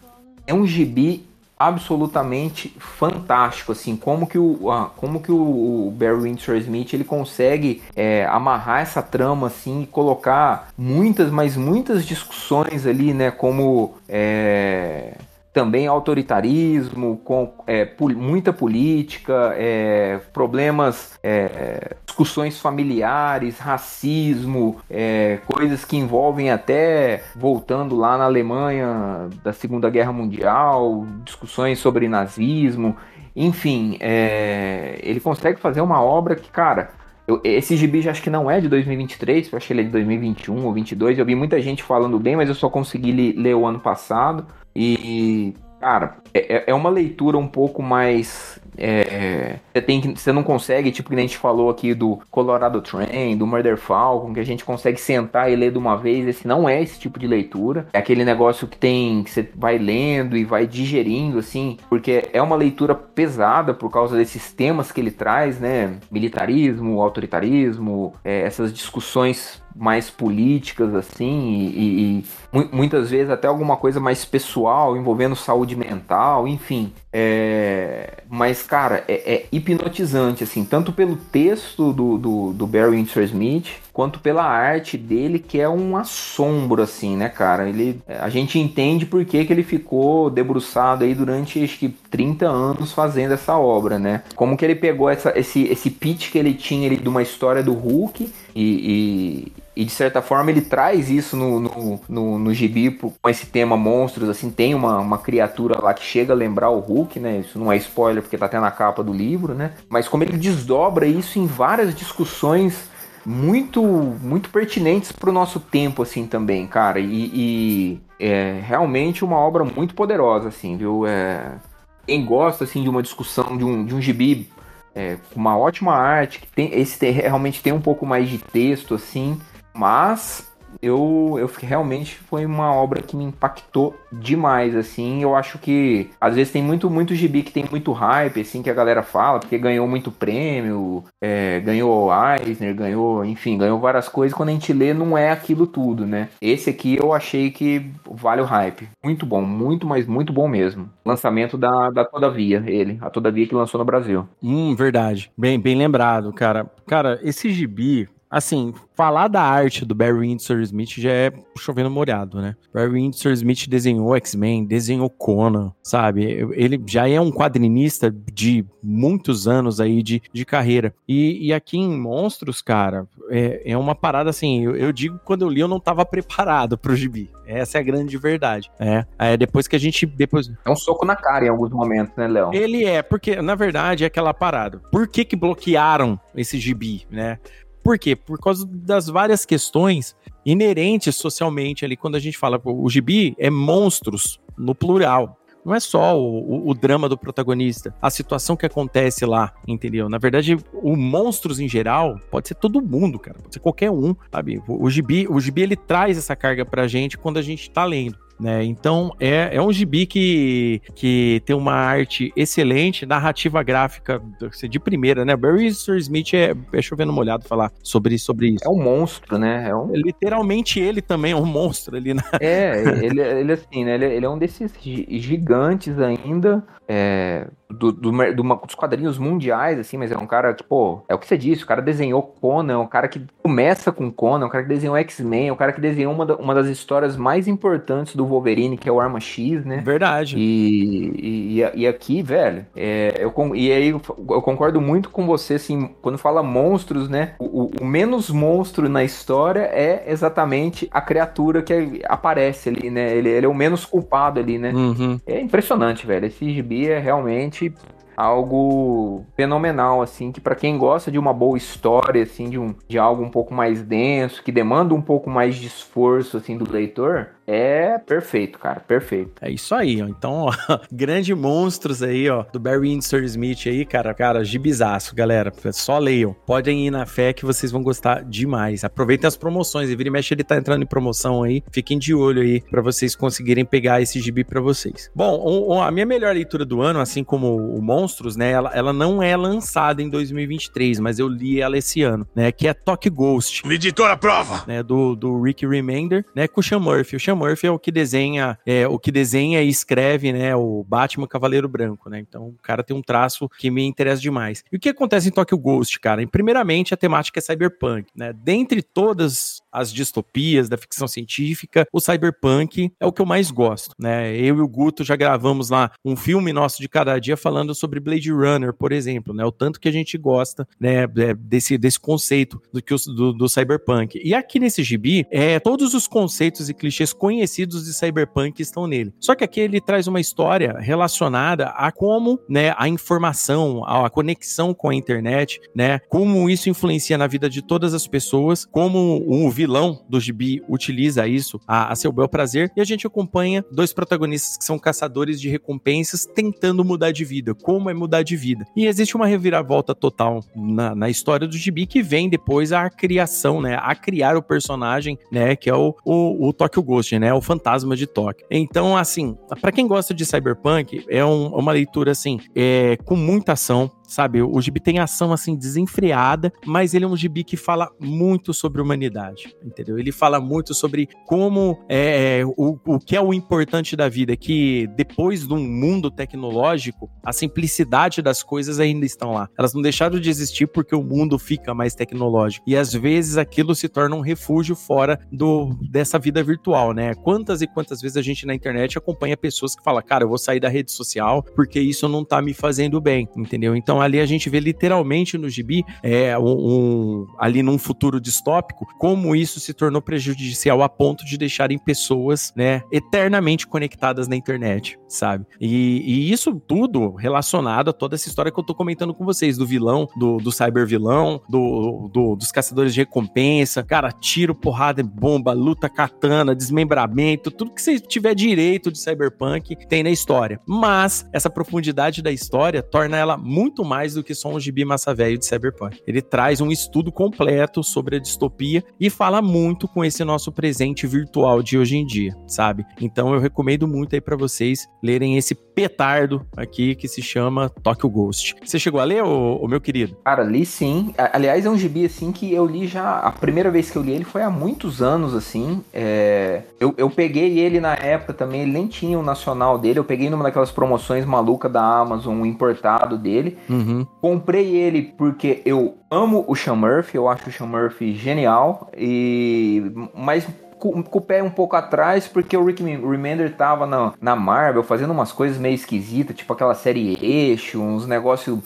é 0.45 0.54
um 0.54 0.68
gibi 0.68 1.26
absolutamente 1.58 2.76
fantástico, 2.78 3.72
assim, 3.72 3.95
como 3.95 4.28
que 4.28 4.38
o, 4.38 4.60
como 4.97 5.22
que 5.22 5.32
o, 5.32 5.93
Barry 5.95 6.24
Windsor 6.24 6.58
Smith 6.58 6.93
ele 6.93 7.06
consegue 7.06 7.82
é, 7.95 8.26
amarrar 8.26 8.82
essa 8.82 9.01
trama, 9.01 9.47
assim, 9.47 9.84
e 9.84 9.88
colocar 9.88 10.70
muitas, 10.78 11.32
mas 11.32 11.56
muitas 11.56 12.06
discussões 12.06 12.86
ali, 12.86 13.14
né, 13.14 13.32
como 13.32 13.93
é, 14.10 15.14
também 15.54 15.86
autoritarismo, 15.86 17.18
com 17.24 17.54
é, 17.68 17.88
muita 18.16 18.51
política, 18.51 19.54
é, 19.56 20.20
problemas, 20.34 21.18
é, 21.22 21.95
discussões 22.04 22.60
familiares, 22.60 23.60
racismo, 23.60 24.82
é, 24.89 25.38
coisas 25.45 25.86
que 25.86 25.95
envolvem 25.95 26.49
até 26.49 27.24
voltando 27.36 27.95
lá 27.95 28.18
na 28.18 28.26
Alemanha 28.26 29.30
da 29.43 29.54
Segunda 29.54 29.91
Guerra 29.91 30.12
Mundial, 30.12 31.06
discussões 31.24 31.78
sobre 31.78 32.08
nazismo, 32.08 32.97
enfim, 33.36 33.97
é, 33.99 34.99
ele 35.04 35.20
consegue 35.20 35.60
fazer 35.60 35.82
uma 35.82 36.01
obra 36.01 36.36
que, 36.36 36.49
cara, 36.49 36.91
eu, 37.28 37.39
esse 37.43 37.78
gibi 37.78 38.01
já 38.01 38.12
acho 38.12 38.22
que 38.22 38.30
não 38.30 38.49
é 38.49 38.60
de 38.60 38.68
2023, 38.68 39.51
eu 39.51 39.58
acho 39.58 39.68
que 39.68 39.74
ele 39.74 39.82
é 39.82 39.86
de 39.86 39.91
2021 39.91 40.54
ou 40.56 40.62
2022. 40.74 41.20
Eu 41.20 41.26
vi 41.26 41.36
muita 41.36 41.62
gente 41.62 41.82
falando 41.82 42.20
bem, 42.20 42.36
mas 42.36 42.49
eu 42.49 42.56
só 42.56 42.70
consegui 42.70 43.34
ler 43.34 43.56
o 43.56 43.66
ano 43.66 43.80
passado. 43.80 44.45
E, 44.76 45.53
cara, 45.80 46.22
é, 46.34 46.55
é, 46.55 46.63
é 46.67 46.73
uma 46.73 46.89
leitura 46.89 47.38
um 47.38 47.47
pouco 47.47 47.81
mais 47.81 48.59
é, 48.77 49.59
você, 49.71 49.81
tem 49.81 50.01
que, 50.01 50.19
você 50.19 50.31
não 50.31 50.43
consegue, 50.43 50.91
tipo 50.91 51.09
que 51.09 51.15
a 51.15 51.19
gente 51.19 51.38
falou 51.38 51.69
aqui 51.69 51.93
do 51.93 52.19
Colorado 52.31 52.81
Train, 52.81 53.38
do 53.38 53.45
Murder 53.45 53.77
Falcon, 53.77 54.34
que 54.34 54.39
a 54.39 54.45
gente 54.45 54.65
consegue 54.65 54.99
sentar 54.99 55.51
e 55.51 55.55
ler 55.55 55.71
de 55.71 55.77
uma 55.77 55.95
vez. 55.95 56.27
Esse 56.27 56.47
não 56.47 56.67
é 56.67 56.81
esse 56.81 56.99
tipo 56.99 57.19
de 57.19 57.27
leitura. 57.27 57.88
É 57.93 57.99
aquele 57.99 58.25
negócio 58.25 58.67
que 58.67 58.77
tem 58.77 59.23
que 59.23 59.29
você 59.29 59.47
vai 59.55 59.77
lendo 59.77 60.36
e 60.36 60.43
vai 60.43 60.65
digerindo, 60.65 61.38
assim, 61.38 61.77
porque 61.89 62.29
é 62.34 62.41
uma 62.41 62.55
leitura 62.55 62.95
pesada 62.95 63.73
por 63.73 63.89
causa 63.91 64.17
desses 64.17 64.51
temas 64.51 64.91
que 64.91 65.01
ele 65.01 65.11
traz, 65.11 65.59
né? 65.59 65.97
Militarismo, 66.11 67.01
autoritarismo, 67.01 68.13
é, 68.23 68.41
essas 68.41 68.73
discussões 68.73 69.61
mais 69.75 70.09
políticas 70.09 70.93
assim 70.93 71.71
e, 71.75 72.23
e, 72.53 72.69
muitas 72.71 73.09
vezes 73.09 73.29
até 73.29 73.47
alguma 73.47 73.75
coisa 73.75 73.99
mais 73.99 74.23
pessoal 74.23 74.95
envolvendo 74.95 75.36
saúde 75.36 75.75
mental, 75.75 76.22
enfim. 76.47 76.91
É, 77.16 78.24
mas 78.28 78.64
cara, 78.64 79.03
é, 79.07 79.34
é, 79.34 79.45
hipnotizante 79.51 80.43
assim, 80.43 80.66
tanto 80.66 80.91
pelo 80.91 81.16
texto 81.16 81.93
do, 81.93 82.18
do, 82.18 82.53
do 82.53 82.66
Barry 82.66 82.95
Windsor 82.95 83.22
Smith 83.24 83.68
quanto 83.93 84.20
pela 84.20 84.43
arte 84.43 84.97
dele, 84.97 85.38
que 85.38 85.61
é 85.61 85.70
um 85.70 85.95
assombro, 85.95 86.82
assim, 86.82 87.16
né, 87.16 87.30
cara? 87.30 87.70
Ele, 87.70 88.01
a 88.07 88.28
gente 88.28 88.57
entende 88.57 89.05
por 89.05 89.24
que, 89.24 89.45
que 89.45 89.53
ele 89.53 89.61
ficou 89.61 90.32
debruçado 90.32 91.03
aí 91.03 91.14
durante, 91.14 91.64
acho 91.64 91.78
que, 91.78 91.89
30 91.89 92.47
anos 92.47 92.91
fazendo 92.91 93.36
essa 93.36 93.55
obra, 93.55 93.99
né? 93.99 94.24
Como 94.36 94.57
que 94.57 94.66
ele 94.66 94.76
pegou 94.76 95.09
essa, 95.09 95.32
esse, 95.38 95.66
esse 95.66 95.91
pitch 95.91 96.32
que 96.32 96.39
ele 96.39 96.55
tinha 96.55 96.88
ali 96.88 96.97
de 96.97 97.07
uma 97.07 97.22
história 97.22 97.61
do 97.61 97.74
Hulk 97.74 98.28
e, 98.55 99.51
e 99.51 99.64
e 99.76 99.84
de 99.84 99.91
certa 99.91 100.22
forma 100.22 100.51
ele 100.51 100.61
traz 100.61 101.09
isso 101.09 101.36
no, 101.36 101.59
no, 101.59 102.01
no, 102.07 102.39
no 102.39 102.53
gibi 102.53 102.91
com 102.91 103.30
esse 103.30 103.47
tema 103.47 103.76
monstros, 103.76 104.30
assim, 104.30 104.51
tem 104.51 104.76
uma, 104.76 104.99
uma 104.99 105.18
criatura 105.18 105.82
lá 105.82 105.93
que 105.93 106.03
chega 106.03 106.32
a 106.32 106.36
lembrar 106.36 106.70
o 106.70 106.80
Hulk, 106.80 107.03
né? 107.20 107.39
Isso 107.39 107.58
não 107.60 107.72
é 107.72 107.78
spoiler 107.78 108.22
porque 108.22 108.38
tá 108.38 108.45
até 108.45 108.60
na 108.60 108.72
capa 108.72 109.04
do 109.04 109.14
livro, 109.14 109.54
né? 109.54 109.74
Mas 109.89 110.08
como 110.08 110.24
ele 110.24 110.38
desdobra 110.38 111.06
isso 111.06 111.39
em 111.39 111.45
várias 111.45 111.93
discussões 111.95 112.89
muito 113.26 113.82
muito 113.82 114.49
pertinentes 114.49 115.12
para 115.12 115.30
o 115.30 115.34
nosso 115.34 115.60
tempo 115.60 116.01
assim 116.01 116.28
também, 116.28 116.68
cara. 116.68 116.99
E, 116.99 117.32
e, 117.34 117.99
é 118.20 118.60
realmente 118.66 119.24
uma 119.24 119.38
obra 119.38 119.64
muito 119.64 119.95
poderosa, 119.95 120.49
assim, 120.49 120.78
viu? 120.78 121.06
É, 121.06 121.58
quem 122.06 122.26
gosta 122.26 122.64
assim 122.64 122.84
de 122.84 122.89
uma 122.89 123.01
discussão 123.01 123.58
de 123.58 123.64
um, 123.64 123.86
de 123.86 123.95
um 123.95 124.01
gibi 124.01 124.49
é, 124.95 125.18
com 125.34 125.39
uma 125.39 125.58
ótima 125.58 125.93
arte, 125.93 126.39
que 126.39 126.47
tem 126.47 126.74
esse 126.74 127.10
realmente 127.10 127.62
tem 127.62 127.74
um 127.74 127.82
pouco 127.82 128.06
mais 128.06 128.30
de 128.30 128.38
texto 128.38 128.93
assim, 128.93 129.39
mas 129.74 130.51
eu, 130.82 131.36
eu 131.39 131.49
realmente 131.59 132.15
foi 132.15 132.45
uma 132.45 132.74
obra 132.74 133.01
que 133.01 133.15
me 133.15 133.24
impactou 133.24 133.95
demais, 134.11 134.76
assim. 134.76 135.21
Eu 135.21 135.36
acho 135.36 135.57
que 135.57 136.09
às 136.19 136.36
vezes 136.36 136.51
tem 136.51 136.63
muito, 136.63 136.89
muito 136.89 137.15
gibi 137.15 137.43
que 137.43 137.51
tem 137.51 137.65
muito 137.69 137.91
hype, 137.91 138.41
assim, 138.41 138.61
que 138.61 138.69
a 138.69 138.74
galera 138.74 139.03
fala, 139.03 139.39
porque 139.39 139.57
ganhou 139.57 139.88
muito 139.88 140.11
prêmio, 140.11 141.03
é, 141.21 141.59
ganhou 141.59 142.11
Eisner, 142.45 142.76
ganhou, 142.76 143.24
enfim, 143.26 143.57
ganhou 143.57 143.80
várias 143.80 144.07
coisas. 144.07 144.36
Quando 144.36 144.49
a 144.49 144.53
gente 144.53 144.74
lê, 144.74 144.93
não 144.93 145.17
é 145.17 145.32
aquilo 145.32 145.67
tudo, 145.67 146.05
né? 146.05 146.30
Esse 146.41 146.69
aqui 146.69 146.97
eu 146.97 147.13
achei 147.13 147.51
que 147.51 147.91
vale 148.09 148.41
o 148.41 148.45
hype. 148.45 148.88
Muito 149.03 149.26
bom, 149.26 149.41
muito, 149.41 149.86
mas 149.86 150.05
muito 150.05 150.34
bom 150.34 150.47
mesmo. 150.47 150.89
Lançamento 151.05 151.57
da, 151.57 151.89
da 151.89 152.05
Todavia, 152.05 152.63
ele, 152.65 152.97
a 153.01 153.09
Todavia 153.09 153.47
que 153.47 153.55
lançou 153.55 153.80
no 153.80 153.86
Brasil. 153.86 154.28
Hum, 154.41 154.76
verdade. 154.76 155.32
Bem, 155.38 155.59
bem 155.59 155.76
lembrado, 155.76 156.32
cara. 156.34 156.65
Cara, 156.88 157.19
esse 157.24 157.51
gibi, 157.51 158.07
assim, 158.34 158.73
falar 158.95 159.27
da 159.27 159.43
arte 159.43 159.86
do 159.86 159.93
Barry 159.93 160.19
Windsor 160.19 160.59
Smith 160.61 160.95
já 160.97 161.11
é 161.11 161.31
chovendo 161.55 161.91
molhado, 161.91 162.41
né? 162.41 162.55
Barry 162.73 162.93
Windsor 162.93 163.31
Smith 163.34 163.67
desenhou 163.69 164.15
X-Men, 164.15 164.65
desenhou 164.65 165.07
Conan, 165.07 165.71
sabe? 165.84 166.23
Ele 166.53 166.81
já 166.88 167.07
é 167.07 167.21
um 167.21 167.31
quadrinista 167.31 168.11
de 168.11 168.65
muitos 168.81 169.47
anos 169.47 169.79
aí 169.79 170.01
de, 170.01 170.19
de 170.34 170.43
carreira. 170.45 170.95
E, 171.07 171.47
e 171.47 171.53
aqui 171.53 171.77
em 171.77 171.95
Monstros, 171.95 172.59
cara, 172.59 173.07
é, 173.29 173.61
é 173.71 173.77
uma 173.77 173.93
parada 173.93 174.31
assim, 174.31 174.63
eu, 174.63 174.75
eu 174.75 174.91
digo 174.91 175.19
quando 175.23 175.43
eu 175.43 175.49
li 175.49 175.61
eu 175.61 175.67
não 175.67 175.79
tava 175.79 176.03
preparado 176.03 176.75
pro 176.75 176.95
gibi. 176.95 177.29
Essa 177.45 177.77
é 177.77 177.81
a 177.81 177.84
grande 177.84 178.17
verdade. 178.17 178.71
É. 178.79 179.05
é 179.19 179.38
depois 179.38 179.67
que 179.67 179.75
a 179.75 179.79
gente. 179.79 180.05
Depois... 180.05 180.51
É 180.65 180.69
um 180.69 180.75
soco 180.75 181.05
na 181.05 181.15
cara 181.15 181.45
em 181.45 181.49
alguns 181.49 181.71
momentos, 181.71 182.15
né, 182.15 182.27
Léo? 182.27 182.53
Ele 182.53 182.86
é, 182.86 183.01
porque, 183.01 183.41
na 183.41 183.55
verdade, 183.55 184.03
é 184.03 184.07
aquela 184.07 184.34
parada. 184.34 184.79
Por 184.91 185.07
que, 185.07 185.25
que 185.25 185.36
bloquearam 185.36 186.19
esse 186.36 186.57
gibi, 186.57 187.05
né? 187.11 187.38
Por 187.84 187.99
quê? 187.99 188.15
Por 188.15 188.39
causa 188.39 188.65
das 188.65 189.07
várias 189.07 189.45
questões 189.45 190.15
inerentes 190.45 191.15
socialmente 191.15 191.84
ali, 191.84 191.97
quando 191.97 192.15
a 192.15 192.19
gente 192.19 192.38
fala, 192.38 192.59
o 192.63 192.89
gibi 192.89 193.36
é 193.38 193.49
monstros, 193.49 194.39
no 194.57 194.73
plural. 194.75 195.38
Não 195.65 195.73
é 195.73 195.79
só 195.79 196.19
o, 196.19 196.69
o, 196.69 196.73
drama 196.73 197.07
do 197.07 197.17
protagonista, 197.17 197.95
a 198.01 198.09
situação 198.09 198.55
que 198.55 198.65
acontece 198.65 199.25
lá, 199.25 199.53
entendeu? 199.65 200.09
Na 200.09 200.17
verdade, 200.17 200.57
o 200.73 200.95
monstros 200.95 201.57
em 201.59 201.69
geral 201.69 202.19
pode 202.29 202.49
ser 202.49 202.55
todo 202.55 202.81
mundo, 202.81 203.17
cara. 203.17 203.39
Pode 203.39 203.53
ser 203.53 203.61
qualquer 203.61 203.89
um, 203.89 204.13
sabe? 204.29 204.61
O, 204.67 204.84
o 204.84 204.89
gibi, 204.89 205.25
o 205.29 205.39
gibi 205.39 205.61
ele 205.61 205.77
traz 205.77 206.17
essa 206.17 206.36
carga 206.36 206.65
pra 206.65 206.86
gente 206.86 207.17
quando 207.17 207.38
a 207.38 207.41
gente 207.41 207.71
tá 207.71 207.86
lendo. 207.86 208.17
Né? 208.44 208.62
Então 208.66 209.16
é, 209.22 209.56
é 209.56 209.62
um 209.62 209.72
gibi 209.72 210.06
que, 210.06 210.82
que 210.94 211.41
tem 211.46 211.56
uma 211.56 211.72
arte 211.72 212.34
excelente, 212.36 213.06
narrativa 213.06 213.64
gráfica 213.64 214.22
de 214.70 214.80
primeira, 214.82 215.24
né? 215.24 215.34
Barry 215.34 215.68
Smith 215.68 216.34
é, 216.34 216.54
é 216.74 216.82
chovendo 216.82 217.14
molhado 217.14 217.46
falar 217.46 217.72
sobre, 217.82 218.20
sobre 218.20 218.50
isso. 218.50 218.66
É 218.66 218.70
um 218.70 218.84
monstro, 218.84 219.38
né? 219.38 219.70
É 219.70 219.74
um... 219.74 219.94
Literalmente 219.94 220.78
ele 220.78 221.02
também 221.02 221.32
é 221.32 221.36
um 221.38 221.46
monstro 221.46 221.96
ali 221.96 222.14
na. 222.14 222.24
É, 222.41 222.82
ele, 223.02 223.22
ele 223.22 223.54
assim, 223.54 223.86
né? 223.86 223.94
Ele, 223.94 224.06
ele 224.06 224.26
é 224.26 224.30
um 224.30 224.38
desses 224.38 224.74
gigantes 224.82 225.98
ainda. 225.98 226.66
É, 226.86 227.48
do, 227.74 227.91
do, 227.91 228.12
do, 228.12 228.44
dos 228.44 228.76
quadrinhos 228.76 229.18
mundiais, 229.18 229.80
assim, 229.80 229.98
mas 229.98 230.12
é 230.12 230.18
um 230.18 230.28
cara 230.28 230.54
que, 230.54 230.64
pô, 230.64 231.02
é 231.08 231.16
o 231.16 231.18
que 231.18 231.28
você 231.28 231.38
disse, 231.38 231.64
o 231.64 231.68
cara 231.68 231.82
desenhou 231.82 232.22
Conan, 232.22 232.74
é 232.74 232.78
um 232.78 232.88
cara 232.88 233.08
que 233.08 233.26
começa 233.41 233.91
com 233.91 234.12
Conan, 234.12 234.46
é 234.46 234.48
um 234.48 234.52
cara 234.52 234.64
que 234.64 234.70
desenhou 234.70 234.96
X-Men, 234.98 235.48
é 235.48 235.54
um 235.54 235.56
cara 235.56 235.74
que 235.74 235.82
desenhou 235.82 236.14
uma, 236.14 236.26
da, 236.26 236.36
uma 236.36 236.54
das 236.54 236.68
histórias 236.68 237.18
mais 237.18 237.48
importantes 237.48 238.16
do 238.16 238.26
Wolverine, 238.34 238.77
que 238.77 238.89
é 238.89 238.91
o 238.91 238.99
Arma 238.99 239.19
X, 239.19 239.65
né? 239.65 239.81
Verdade. 239.84 240.36
E, 240.38 241.59
e, 241.59 241.71
e 241.75 241.88
aqui, 241.88 242.21
velho, 242.21 242.65
é, 242.75 243.15
eu, 243.19 243.34
e 243.55 243.71
aí 243.71 243.89
eu 243.89 243.99
concordo 244.41 244.81
muito 244.81 245.09
com 245.09 245.25
você, 245.25 245.55
assim, 245.55 245.89
quando 246.01 246.17
fala 246.17 246.43
monstros, 246.43 247.09
né? 247.09 247.36
O, 247.39 247.71
o 247.81 247.86
menos 247.86 248.29
monstro 248.29 248.89
na 248.89 249.03
história 249.03 249.61
é 249.61 250.05
exatamente 250.07 250.88
a 250.91 251.01
criatura 251.01 251.61
que 251.61 252.01
aparece 252.05 252.69
ali, 252.69 252.89
né? 252.89 253.15
Ele, 253.15 253.29
ele 253.29 253.45
é 253.45 253.49
o 253.49 253.53
menos 253.53 253.86
culpado 253.86 254.39
ali, 254.39 254.57
né? 254.57 254.71
Uhum. 254.73 255.19
É 255.25 255.39
impressionante, 255.39 256.05
velho. 256.05 256.25
Esse 256.25 256.51
gibi 256.51 256.88
é 256.88 256.99
realmente 256.99 257.73
algo 258.15 259.25
fenomenal 259.36 260.01
assim 260.01 260.31
que 260.31 260.39
para 260.39 260.55
quem 260.55 260.77
gosta 260.77 261.11
de 261.11 261.17
uma 261.17 261.34
boa 261.34 261.57
história 261.57 262.23
assim 262.23 262.49
de, 262.49 262.59
um, 262.59 262.73
de 262.88 262.97
algo 262.97 263.23
um 263.23 263.29
pouco 263.29 263.53
mais 263.53 263.81
denso 263.81 264.43
que 264.43 264.51
demanda 264.51 264.93
um 264.93 265.01
pouco 265.01 265.29
mais 265.29 265.55
de 265.55 265.67
esforço 265.67 266.38
assim 266.38 266.57
do 266.57 266.69
leitor 266.69 267.29
é 267.46 267.98
perfeito, 267.98 268.58
cara, 268.58 268.80
perfeito. 268.80 269.34
É 269.41 269.52
isso 269.52 269.74
aí, 269.76 270.02
ó. 270.02 270.08
Então, 270.08 270.46
ó, 270.48 270.54
grande 270.91 271.34
monstros 271.36 272.02
aí, 272.02 272.30
ó, 272.30 272.46
do 272.52 272.60
Barry 272.60 272.80
Windsor 272.80 273.24
Smith 273.24 273.66
aí, 273.66 273.86
cara, 273.86 274.14
cara, 274.14 274.44
gibizaço, 274.44 275.16
galera. 275.16 275.52
Só 275.72 275.98
leiam. 275.98 276.36
Podem 276.46 276.88
ir 276.88 276.91
na 276.91 277.06
fé 277.06 277.34
que 277.34 277.46
vocês 277.46 277.72
vão 277.72 277.84
gostar 277.84 278.24
demais. 278.24 278.84
Aproveitem 278.84 279.28
as 279.28 279.38
promoções. 279.38 279.89
E 279.89 279.96
vira 279.96 280.10
e 280.10 280.12
mexe, 280.12 280.34
ele 280.34 280.44
tá 280.44 280.58
entrando 280.58 280.84
em 280.84 280.88
promoção 280.88 281.44
aí. 281.44 281.64
Fiquem 281.72 281.98
de 281.98 282.14
olho 282.14 282.41
aí 282.41 282.62
para 282.62 282.82
vocês 282.82 283.16
conseguirem 283.16 283.66
pegar 283.66 284.02
esse 284.02 284.20
gibi 284.20 284.44
para 284.44 284.62
vocês. 284.62 285.10
Bom, 285.16 285.82
a 285.82 285.91
minha 285.91 286.06
melhor 286.06 286.34
leitura 286.34 286.66
do 286.66 286.82
ano, 286.82 287.00
assim 287.00 287.24
como 287.24 287.56
o 287.56 287.82
Monstros, 287.82 288.36
né, 288.36 288.52
ela, 288.52 288.72
ela 288.74 288.94
não 288.94 289.22
é 289.22 289.36
lançada 289.36 290.02
em 290.02 290.10
2023, 290.10 291.00
mas 291.00 291.20
eu 291.20 291.28
li 291.28 291.60
ela 291.60 291.78
esse 291.78 292.02
ano, 292.02 292.28
né, 292.36 292.52
que 292.52 292.68
é 292.68 292.74
Talk 292.74 293.10
Ghost. 293.10 293.64
Editora 293.70 294.16
prova! 294.16 294.64
Né, 294.68 294.82
do, 294.82 295.16
do 295.16 295.41
Rick 295.41 295.66
Remender, 295.66 296.26
né, 296.36 296.48
com 296.48 296.62
o 296.62 296.64
Sean 296.64 296.80
Murphy. 296.80 297.16
O 297.16 297.20
Sean 297.20 297.32
Murphy 297.36 297.67
é 297.67 297.71
o 297.71 297.79
que 297.79 297.91
desenha, 297.91 298.57
é, 298.65 298.88
o 298.88 298.99
que 298.99 299.11
desenha 299.11 299.61
e 299.61 299.69
escreve, 299.69 300.31
né, 300.31 300.55
o 300.55 300.84
Batman 300.88 301.27
Cavaleiro 301.27 301.67
Branco, 301.67 302.09
né? 302.09 302.19
Então 302.19 302.49
o 302.49 302.55
cara 302.61 302.84
tem 302.84 302.95
um 302.95 303.01
traço 303.01 303.49
que 303.57 303.71
me 303.71 303.84
interessa 303.84 304.21
demais. 304.21 304.63
E 304.71 304.75
o 304.75 304.79
que 304.79 304.89
acontece 304.89 305.27
em 305.27 305.31
Tokyo 305.31 305.57
Ghost, 305.57 305.99
cara? 305.99 306.25
Primeiramente, 306.27 306.93
a 306.93 306.97
temática 306.97 307.39
é 307.39 307.41
cyberpunk, 307.41 308.09
né? 308.15 308.34
Dentre 308.34 308.81
todas 308.81 309.62
as 309.74 309.91
distopias 309.91 310.69
da 310.69 310.78
ficção 310.78 311.07
científica, 311.07 311.86
o 311.91 311.99
cyberpunk 311.99 312.91
é 312.99 313.05
o 313.05 313.11
que 313.11 313.21
eu 313.21 313.26
mais 313.26 313.49
gosto, 313.51 313.93
né? 313.99 314.36
Eu 314.36 314.57
e 314.57 314.61
o 314.61 314.67
Guto 314.67 315.03
já 315.03 315.15
gravamos 315.15 315.69
lá 315.69 315.91
um 316.05 316.15
filme 316.15 316.53
nosso 316.53 316.82
de 316.82 316.88
cada 316.88 317.17
dia 317.19 317.36
falando 317.36 317.74
sobre 317.74 317.99
Blade 317.99 318.32
Runner, 318.32 318.74
por 318.74 318.91
exemplo, 318.91 319.34
né? 319.34 319.43
O 319.43 319.51
tanto 319.51 319.80
que 319.80 319.89
a 319.89 319.91
gente 319.91 320.17
gosta, 320.17 320.67
né, 320.80 321.03
é, 321.03 321.34
desse, 321.34 321.78
desse 321.78 321.99
conceito 321.99 322.61
do, 322.71 322.82
que 322.82 322.93
do, 323.07 323.34
do 323.34 323.49
cyberpunk. 323.49 324.19
E 324.24 324.34
aqui 324.34 324.59
nesse 324.59 324.84
gibi, 324.84 325.26
é, 325.32 325.59
todos 325.59 325.93
os 325.93 326.07
conceitos 326.07 326.69
e 326.69 326.74
clichês 326.74 327.13
conhecidos 327.13 327.86
de 327.86 327.93
cyberpunk 327.93 328.61
estão 328.61 328.88
nele. 328.88 329.13
Só 329.19 329.36
que 329.36 329.43
aqui 329.43 329.59
ele 329.59 329.82
traz 329.82 330.07
uma 330.07 330.19
história 330.19 330.78
relacionada 330.80 331.67
a 331.69 331.91
como, 331.91 332.39
né, 332.47 332.74
a 332.78 332.88
informação, 332.88 333.84
a, 333.86 334.05
a 334.05 334.09
conexão 334.09 334.74
com 334.74 334.89
a 334.89 334.95
internet, 334.95 335.59
né, 335.76 335.99
como 336.09 336.49
isso 336.49 336.69
influencia 336.69 337.17
na 337.17 337.28
vida 337.28 337.49
de 337.49 337.61
todas 337.61 337.93
as 337.93 338.07
pessoas, 338.07 338.65
como 338.65 339.24
o 339.28 339.45
vilão 339.64 340.03
do 340.09 340.20
gibi 340.20 340.61
utiliza 340.68 341.26
isso 341.26 341.59
a, 341.66 341.91
a 341.91 341.95
seu 341.95 342.11
bel 342.11 342.28
prazer, 342.28 342.72
e 342.76 342.82
a 342.82 342.84
gente 342.84 343.07
acompanha 343.07 343.64
dois 343.72 343.93
protagonistas 343.93 344.57
que 344.57 344.66
são 344.66 344.78
caçadores 344.78 345.39
de 345.39 345.49
recompensas 345.49 346.26
tentando 346.26 346.84
mudar 346.84 347.11
de 347.11 347.24
vida. 347.24 347.55
Como 347.55 347.89
é 347.89 347.93
mudar 347.93 348.24
de 348.24 348.36
vida? 348.36 348.66
E 348.76 348.86
existe 348.86 349.16
uma 349.16 349.26
reviravolta 349.26 349.95
total 349.95 350.43
na, 350.53 350.93
na 350.93 351.09
história 351.09 351.47
do 351.47 351.57
gibi 351.57 351.86
que 351.86 352.01
vem 352.01 352.30
depois 352.30 352.74
a 352.74 352.89
criação, 352.89 353.61
né? 353.61 353.78
A 353.82 353.95
criar 353.95 354.36
o 354.36 354.43
personagem, 354.43 355.18
né? 355.32 355.55
Que 355.55 355.70
é 355.70 355.76
o, 355.76 355.95
o, 356.03 356.47
o 356.47 356.53
Tokyo 356.53 356.84
Ghost, 356.84 357.18
né? 357.18 357.34
O 357.34 357.41
fantasma 357.41 357.95
de 357.95 358.05
Tóquio. 358.05 358.45
Então, 358.51 358.97
assim, 358.97 359.38
para 359.61 359.72
quem 359.72 359.88
gosta 359.88 360.14
de 360.14 360.26
cyberpunk, 360.26 361.05
é 361.07 361.24
um, 361.24 361.47
uma 361.47 361.72
leitura, 361.72 362.11
assim, 362.11 362.39
é, 362.55 362.97
com 363.05 363.16
muita 363.16 363.53
ação, 363.53 363.89
sabe? 364.14 364.41
O 364.41 364.61
gibi 364.61 364.80
tem 364.80 364.99
ação 364.99 365.32
assim 365.32 365.55
desenfreada, 365.55 366.51
mas 366.66 366.93
ele 366.93 367.05
é 367.05 367.07
um 367.07 367.18
gibi 367.18 367.43
que 367.43 367.57
fala 367.57 367.89
muito 367.99 368.53
sobre 368.53 368.82
humanidade, 368.82 369.55
entendeu? 369.64 369.97
Ele 369.97 370.11
fala 370.11 370.39
muito 370.39 370.74
sobre 370.74 371.07
como 371.26 371.80
é, 371.89 372.39
é 372.39 372.45
o, 372.45 372.80
o 372.86 372.99
que 372.99 373.16
é 373.16 373.22
o 373.22 373.34
importante 373.34 373.95
da 373.95 374.07
vida, 374.07 374.36
que 374.36 374.88
depois 374.95 375.47
de 375.47 375.53
um 375.53 375.64
mundo 375.68 376.11
tecnológico, 376.11 377.09
a 377.24 377.34
simplicidade 377.34 378.22
das 378.22 378.43
coisas 378.43 378.80
ainda 378.80 379.05
estão 379.05 379.32
lá. 379.32 379.49
Elas 379.57 379.74
não 379.74 379.82
deixaram 379.82 380.20
de 380.20 380.30
existir 380.30 380.68
porque 380.68 380.95
o 380.95 381.03
mundo 381.03 381.39
fica 381.39 381.74
mais 381.74 381.95
tecnológico. 381.95 382.64
E 382.68 382.76
às 382.76 382.93
vezes 382.93 383.38
aquilo 383.38 383.74
se 383.76 383.89
torna 383.89 384.16
um 384.16 384.22
refúgio 384.22 384.76
fora 384.76 385.20
do 385.32 385.74
dessa 385.89 386.20
vida 386.20 386.43
virtual, 386.43 386.93
né? 386.93 387.14
Quantas 387.16 387.61
e 387.61 387.68
quantas 387.68 388.01
vezes 388.01 388.18
a 388.18 388.22
gente 388.22 388.45
na 388.45 388.53
internet 388.53 388.97
acompanha 388.97 389.38
pessoas 389.38 389.76
que 389.76 389.84
falam, 389.84 390.01
cara, 390.01 390.24
eu 390.24 390.30
vou 390.30 390.38
sair 390.38 390.59
da 390.59 390.70
rede 390.70 390.91
social 390.91 391.43
porque 391.55 391.80
isso 391.80 392.07
não 392.07 392.24
tá 392.24 392.41
me 392.41 392.53
fazendo 392.53 392.99
bem, 392.99 393.28
entendeu? 393.36 393.76
Então 393.76 394.01
ali 394.04 394.20
a 394.20 394.26
gente 394.26 394.49
vê 394.49 394.60
literalmente 394.60 395.38
no 395.38 395.49
gibi, 395.49 395.84
é, 396.01 396.38
um, 396.38 396.43
um, 396.43 397.28
ali 397.39 397.64
num 397.64 397.78
futuro 397.78 398.20
distópico, 398.20 398.88
como 398.97 399.36
isso 399.36 399.60
se 399.60 399.74
tornou 399.74 400.01
prejudicial 400.01 400.82
a 400.82 400.89
ponto 400.89 401.26
de 401.26 401.38
deixarem 401.38 401.78
pessoas, 401.78 402.54
né, 402.56 402.84
eternamente 402.91 403.68
conectadas 403.68 404.28
na 404.28 404.36
internet, 404.36 404.97
sabe? 405.08 405.45
E, 405.60 406.01
e 406.06 406.32
isso 406.32 406.54
tudo 406.68 407.14
relacionado 407.16 407.89
a 407.89 407.93
toda 407.93 408.16
essa 408.16 408.28
história 408.28 408.51
que 408.51 408.60
eu 408.60 408.64
tô 408.64 408.76
comentando 408.76 409.14
com 409.14 409.26
vocês, 409.26 409.58
do 409.58 409.66
vilão, 409.66 410.08
do, 410.16 410.38
do 410.38 410.51
cyber 410.51 410.86
vilão, 410.86 411.41
do, 411.49 412.10
do, 412.12 412.36
dos 412.36 412.51
caçadores 412.51 412.93
de 412.93 413.01
recompensa, 413.01 413.84
cara, 413.84 414.12
tiro, 414.12 414.54
porrada, 414.54 415.04
bomba, 415.04 415.54
luta 415.54 415.89
katana, 415.89 416.56
desmembramento, 416.56 417.51
tudo 417.51 417.74
que 417.74 417.82
você 417.82 417.99
tiver 417.99 418.36
direito 418.36 418.91
de 418.91 418.99
cyberpunk 418.99 419.76
tem 419.88 420.04
na 420.04 420.10
história. 420.10 420.60
Mas 420.68 421.28
essa 421.32 421.49
profundidade 421.49 422.22
da 422.22 422.32
história 422.32 422.82
torna 422.82 423.18
ela 423.18 423.38
muito 423.38 423.84
mais 423.86 423.93
mais 423.94 424.16
do 424.16 424.24
que 424.24 424.34
só 424.34 424.50
um 424.50 424.60
gibi 424.60 424.84
massa 424.84 425.14
velho 425.14 425.38
de 425.38 425.46
cyberpunk. 425.46 426.02
Ele 426.08 426.20
traz 426.20 426.60
um 426.60 426.72
estudo 426.72 427.12
completo 427.12 427.84
sobre 427.84 428.16
a 428.16 428.20
distopia 428.20 428.84
e 429.00 429.08
fala 429.08 429.39
muito 429.39 429.88
com 429.88 430.04
esse 430.04 430.24
nosso 430.24 430.52
presente 430.52 431.06
virtual 431.06 431.62
de 431.62 431.78
hoje 431.78 431.96
em 431.96 432.04
dia, 432.04 432.36
sabe? 432.48 432.84
Então 433.00 433.36
eu 433.36 433.39
recomendo 433.39 433.88
muito 433.88 434.16
aí 434.16 434.22
para 434.22 434.36
vocês 434.36 434.88
lerem 435.04 435.38
esse 435.38 435.54
petardo 435.54 436.44
aqui 436.58 436.96
que 436.96 437.08
se 437.08 437.22
chama 437.22 437.70
Tokyo 437.70 438.10
Ghost. 438.10 438.56
Você 438.64 438.80
chegou 438.80 439.00
a 439.00 439.04
ler, 439.04 439.24
ô, 439.24 439.64
ô 439.64 439.68
meu 439.68 439.80
querido? 439.80 440.18
Cara, 440.26 440.44
li 440.44 440.66
sim. 440.66 441.14
Aliás, 441.32 441.66
é 441.66 441.70
um 441.70 441.78
gibi 441.78 442.06
assim 442.06 442.32
que 442.32 442.52
eu 442.52 442.66
li 442.66 442.88
já. 442.88 443.20
A 443.20 443.32
primeira 443.32 443.70
vez 443.70 443.91
que 443.91 443.98
eu 443.98 444.02
li 444.02 444.14
ele 444.14 444.24
foi 444.24 444.41
há 444.41 444.50
muitos 444.50 445.04
anos, 445.04 445.36
assim. 445.36 445.84
É... 445.94 446.64
Eu, 446.80 446.96
eu 446.98 447.10
peguei 447.12 447.60
ele 447.60 447.80
na 447.80 447.94
época 447.94 448.34
também, 448.34 448.62
ele 448.62 448.72
nem 448.72 448.88
tinha 448.88 449.20
o 449.20 449.24
nacional 449.24 449.78
dele. 449.78 450.00
Eu 450.00 450.04
peguei 450.04 450.30
numa 450.30 450.44
daquelas 450.44 450.72
promoções 450.72 451.26
malucas 451.26 451.72
da 451.72 451.84
Amazon, 451.84 452.44
importado 452.46 453.18
dele. 453.18 453.58
Uhum. 453.74 454.05
Comprei 454.21 454.76
ele 454.76 455.01
porque 455.17 455.61
eu 455.65 455.97
amo 456.11 456.45
o 456.47 456.55
Sean 456.55 456.76
Murphy, 456.76 457.17
eu 457.17 457.28
acho 457.28 457.49
o 457.49 457.51
Sean 457.51 457.65
Murphy 457.65 458.13
genial, 458.13 458.89
e 458.95 459.91
mas 460.13 460.47
com, 460.78 460.99
o 460.99 461.21
pé 461.21 461.41
um 461.41 461.49
pouco 461.49 461.76
atrás, 461.76 462.28
porque 462.28 462.55
o 462.55 462.63
Rick 462.65 462.84
Remender 462.84 463.55
tava 463.55 463.88
na, 463.88 464.13
na 464.21 464.36
Marvel 464.36 464.84
fazendo 464.84 465.11
umas 465.11 465.32
coisas 465.32 465.57
meio 465.57 465.74
esquisitas, 465.76 466.36
tipo 466.36 466.51
aquela 466.53 466.76
série 466.76 467.17
Eixo, 467.21 467.82
uns 467.82 468.05
negócios, 468.05 468.59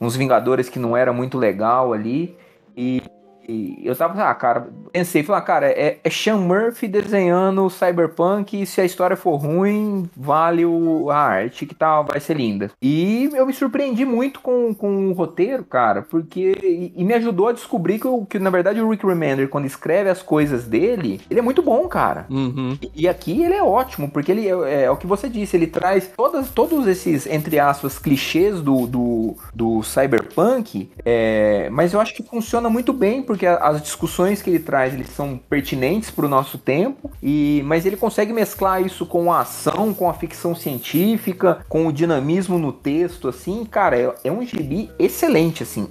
uns 0.00 0.16
Vingadores 0.16 0.68
que 0.68 0.78
não 0.78 0.96
era 0.96 1.12
muito 1.12 1.36
legal 1.36 1.92
ali. 1.92 2.36
E 2.76 3.02
e 3.48 3.82
eu 3.84 3.94
tava, 3.94 4.22
ah, 4.22 4.34
cara, 4.34 4.68
pensei, 4.92 5.22
falei, 5.22 5.42
ah, 5.42 5.44
cara, 5.44 5.66
é, 5.66 5.98
é 6.02 6.10
Sean 6.10 6.38
Murphy 6.38 6.88
desenhando 6.88 7.68
Cyberpunk 7.68 8.60
e 8.60 8.66
se 8.66 8.80
a 8.80 8.84
história 8.84 9.16
for 9.16 9.36
ruim, 9.36 10.08
vale 10.16 10.64
o, 10.64 11.10
a 11.10 11.16
arte 11.16 11.66
que 11.66 11.74
tá, 11.74 12.02
vai 12.02 12.20
ser 12.20 12.36
linda. 12.36 12.70
E 12.80 13.30
eu 13.34 13.46
me 13.46 13.52
surpreendi 13.52 14.04
muito 14.04 14.40
com, 14.40 14.74
com 14.74 15.08
o 15.08 15.12
roteiro, 15.12 15.64
cara, 15.64 16.02
porque. 16.02 16.56
E, 16.62 16.92
e 16.96 17.04
me 17.04 17.14
ajudou 17.14 17.48
a 17.48 17.52
descobrir 17.52 17.98
que, 17.98 18.08
que, 18.30 18.38
na 18.38 18.50
verdade, 18.50 18.80
o 18.80 18.88
Rick 18.88 19.06
Remender, 19.06 19.48
quando 19.48 19.66
escreve 19.66 20.10
as 20.10 20.22
coisas 20.22 20.64
dele, 20.64 21.20
ele 21.30 21.40
é 21.40 21.42
muito 21.42 21.62
bom, 21.62 21.86
cara. 21.88 22.26
Uhum. 22.30 22.78
E, 22.80 22.90
e, 23.02 23.08
aqui 23.08 23.42
ele 23.42 23.54
é 23.54 23.62
ótimo, 23.62 24.10
porque 24.10 24.30
ele 24.32 24.48
é, 24.48 24.84
é, 24.84 24.90
o 24.90 24.96
que 24.96 25.06
você 25.06 25.28
disse, 25.28 25.56
ele 25.56 25.66
traz 25.66 26.10
todas, 26.16 26.50
todos 26.50 26.86
esses, 26.86 27.26
entre 27.26 27.58
aspas, 27.58 27.98
clichês 27.98 28.60
do, 28.60 28.86
do, 28.86 29.36
do 29.54 29.82
Cyberpunk, 29.82 30.90
é, 31.04 31.68
mas 31.70 31.92
eu 31.92 32.00
acho 32.00 32.14
que 32.14 32.22
funciona 32.22 32.70
muito 32.70 32.92
bem, 32.92 33.22
porque 33.22 33.33
porque 33.34 33.46
as 33.46 33.82
discussões 33.82 34.40
que 34.40 34.48
ele 34.48 34.60
traz 34.60 34.94
eles 34.94 35.08
são 35.08 35.36
pertinentes 35.36 36.08
para 36.08 36.24
o 36.24 36.28
nosso 36.28 36.56
tempo, 36.56 37.10
e 37.20 37.62
mas 37.64 37.84
ele 37.84 37.96
consegue 37.96 38.32
mesclar 38.32 38.80
isso 38.80 39.04
com 39.04 39.32
a 39.32 39.40
ação, 39.40 39.92
com 39.92 40.08
a 40.08 40.14
ficção 40.14 40.54
científica, 40.54 41.66
com 41.68 41.88
o 41.88 41.92
dinamismo 41.92 42.60
no 42.60 42.72
texto, 42.72 43.26
assim, 43.26 43.64
cara, 43.64 43.98
é, 43.98 44.14
é 44.22 44.30
um 44.30 44.46
gibi 44.46 44.88
excelente, 45.00 45.64
assim, 45.64 45.88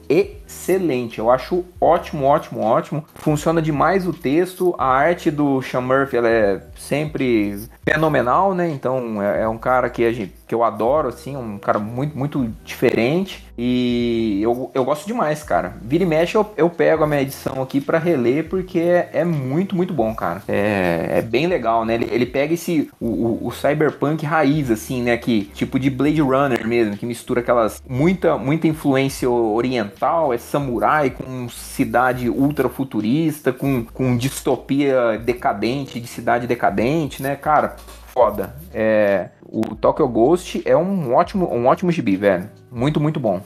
excelente. 0.53 1.19
Eu 1.19 1.31
acho 1.31 1.65
ótimo, 1.81 2.25
ótimo, 2.25 2.61
ótimo. 2.61 3.03
Funciona 3.15 3.61
demais 3.61 4.07
o 4.07 4.13
texto, 4.13 4.75
a 4.77 4.85
arte 4.85 5.31
do 5.31 5.61
Sean 5.61 5.81
Murphy, 5.81 6.17
ela 6.17 6.29
é 6.29 6.61
sempre 6.77 7.59
fenomenal, 7.83 8.53
né? 8.53 8.69
Então 8.69 9.21
é, 9.21 9.41
é 9.41 9.47
um 9.47 9.57
cara 9.57 9.89
que, 9.89 10.05
a 10.05 10.11
gente, 10.11 10.33
que 10.47 10.55
eu 10.55 10.63
adoro, 10.63 11.09
assim, 11.09 11.35
um 11.35 11.57
cara 11.57 11.79
muito, 11.79 12.17
muito 12.17 12.49
diferente. 12.63 13.45
E 13.57 14.39
eu, 14.41 14.71
eu 14.73 14.83
gosto 14.83 15.05
demais, 15.05 15.43
cara. 15.43 15.75
Vira 15.81 16.03
e 16.03 16.07
mexe, 16.07 16.35
eu, 16.35 16.51
eu 16.57 16.69
pego 16.69 17.03
a 17.03 17.07
minha 17.07 17.21
edição 17.21 17.61
aqui 17.61 17.79
para 17.79 17.99
reler, 17.99 18.49
porque 18.49 18.79
é, 18.79 19.09
é, 19.13 19.23
muito, 19.23 19.75
muito 19.75 19.93
bom, 19.93 20.13
cara. 20.15 20.41
É, 20.47 21.19
é 21.19 21.21
bem 21.21 21.45
legal, 21.45 21.85
né? 21.85 21.93
Ele, 21.93 22.07
ele 22.11 22.25
pega 22.25 22.53
esse. 22.53 22.89
O, 22.99 23.07
o, 23.07 23.47
o, 23.47 23.51
cyberpunk 23.51 24.25
raiz, 24.25 24.71
assim, 24.71 25.03
né? 25.03 25.15
Que, 25.17 25.45
tipo 25.53 25.77
de 25.77 25.89
Blade 25.89 26.21
Runner 26.21 26.67
mesmo, 26.67 26.97
que 26.97 27.05
mistura 27.05 27.41
aquelas. 27.41 27.81
Muita, 27.87 28.37
muita 28.37 28.67
influência 28.67 29.29
oriental, 29.29 30.33
samurai, 30.43 31.09
com 31.09 31.49
cidade 31.49 32.29
ultra 32.29 32.69
futurista, 32.69 33.51
com, 33.51 33.83
com 33.85 34.17
distopia 34.17 35.17
decadente, 35.17 35.99
de 35.99 36.07
cidade 36.07 36.47
decadente, 36.47 37.21
né? 37.21 37.35
Cara, 37.35 37.75
foda. 38.07 38.55
É, 38.73 39.29
o 39.41 39.75
Tokyo 39.75 40.07
Ghost 40.07 40.61
é 40.65 40.75
um 40.75 41.13
ótimo, 41.13 41.51
um 41.53 41.67
ótimo 41.67 41.91
gibi, 41.91 42.15
velho. 42.15 42.49
Muito, 42.71 42.99
muito 42.99 43.19
bom. 43.19 43.41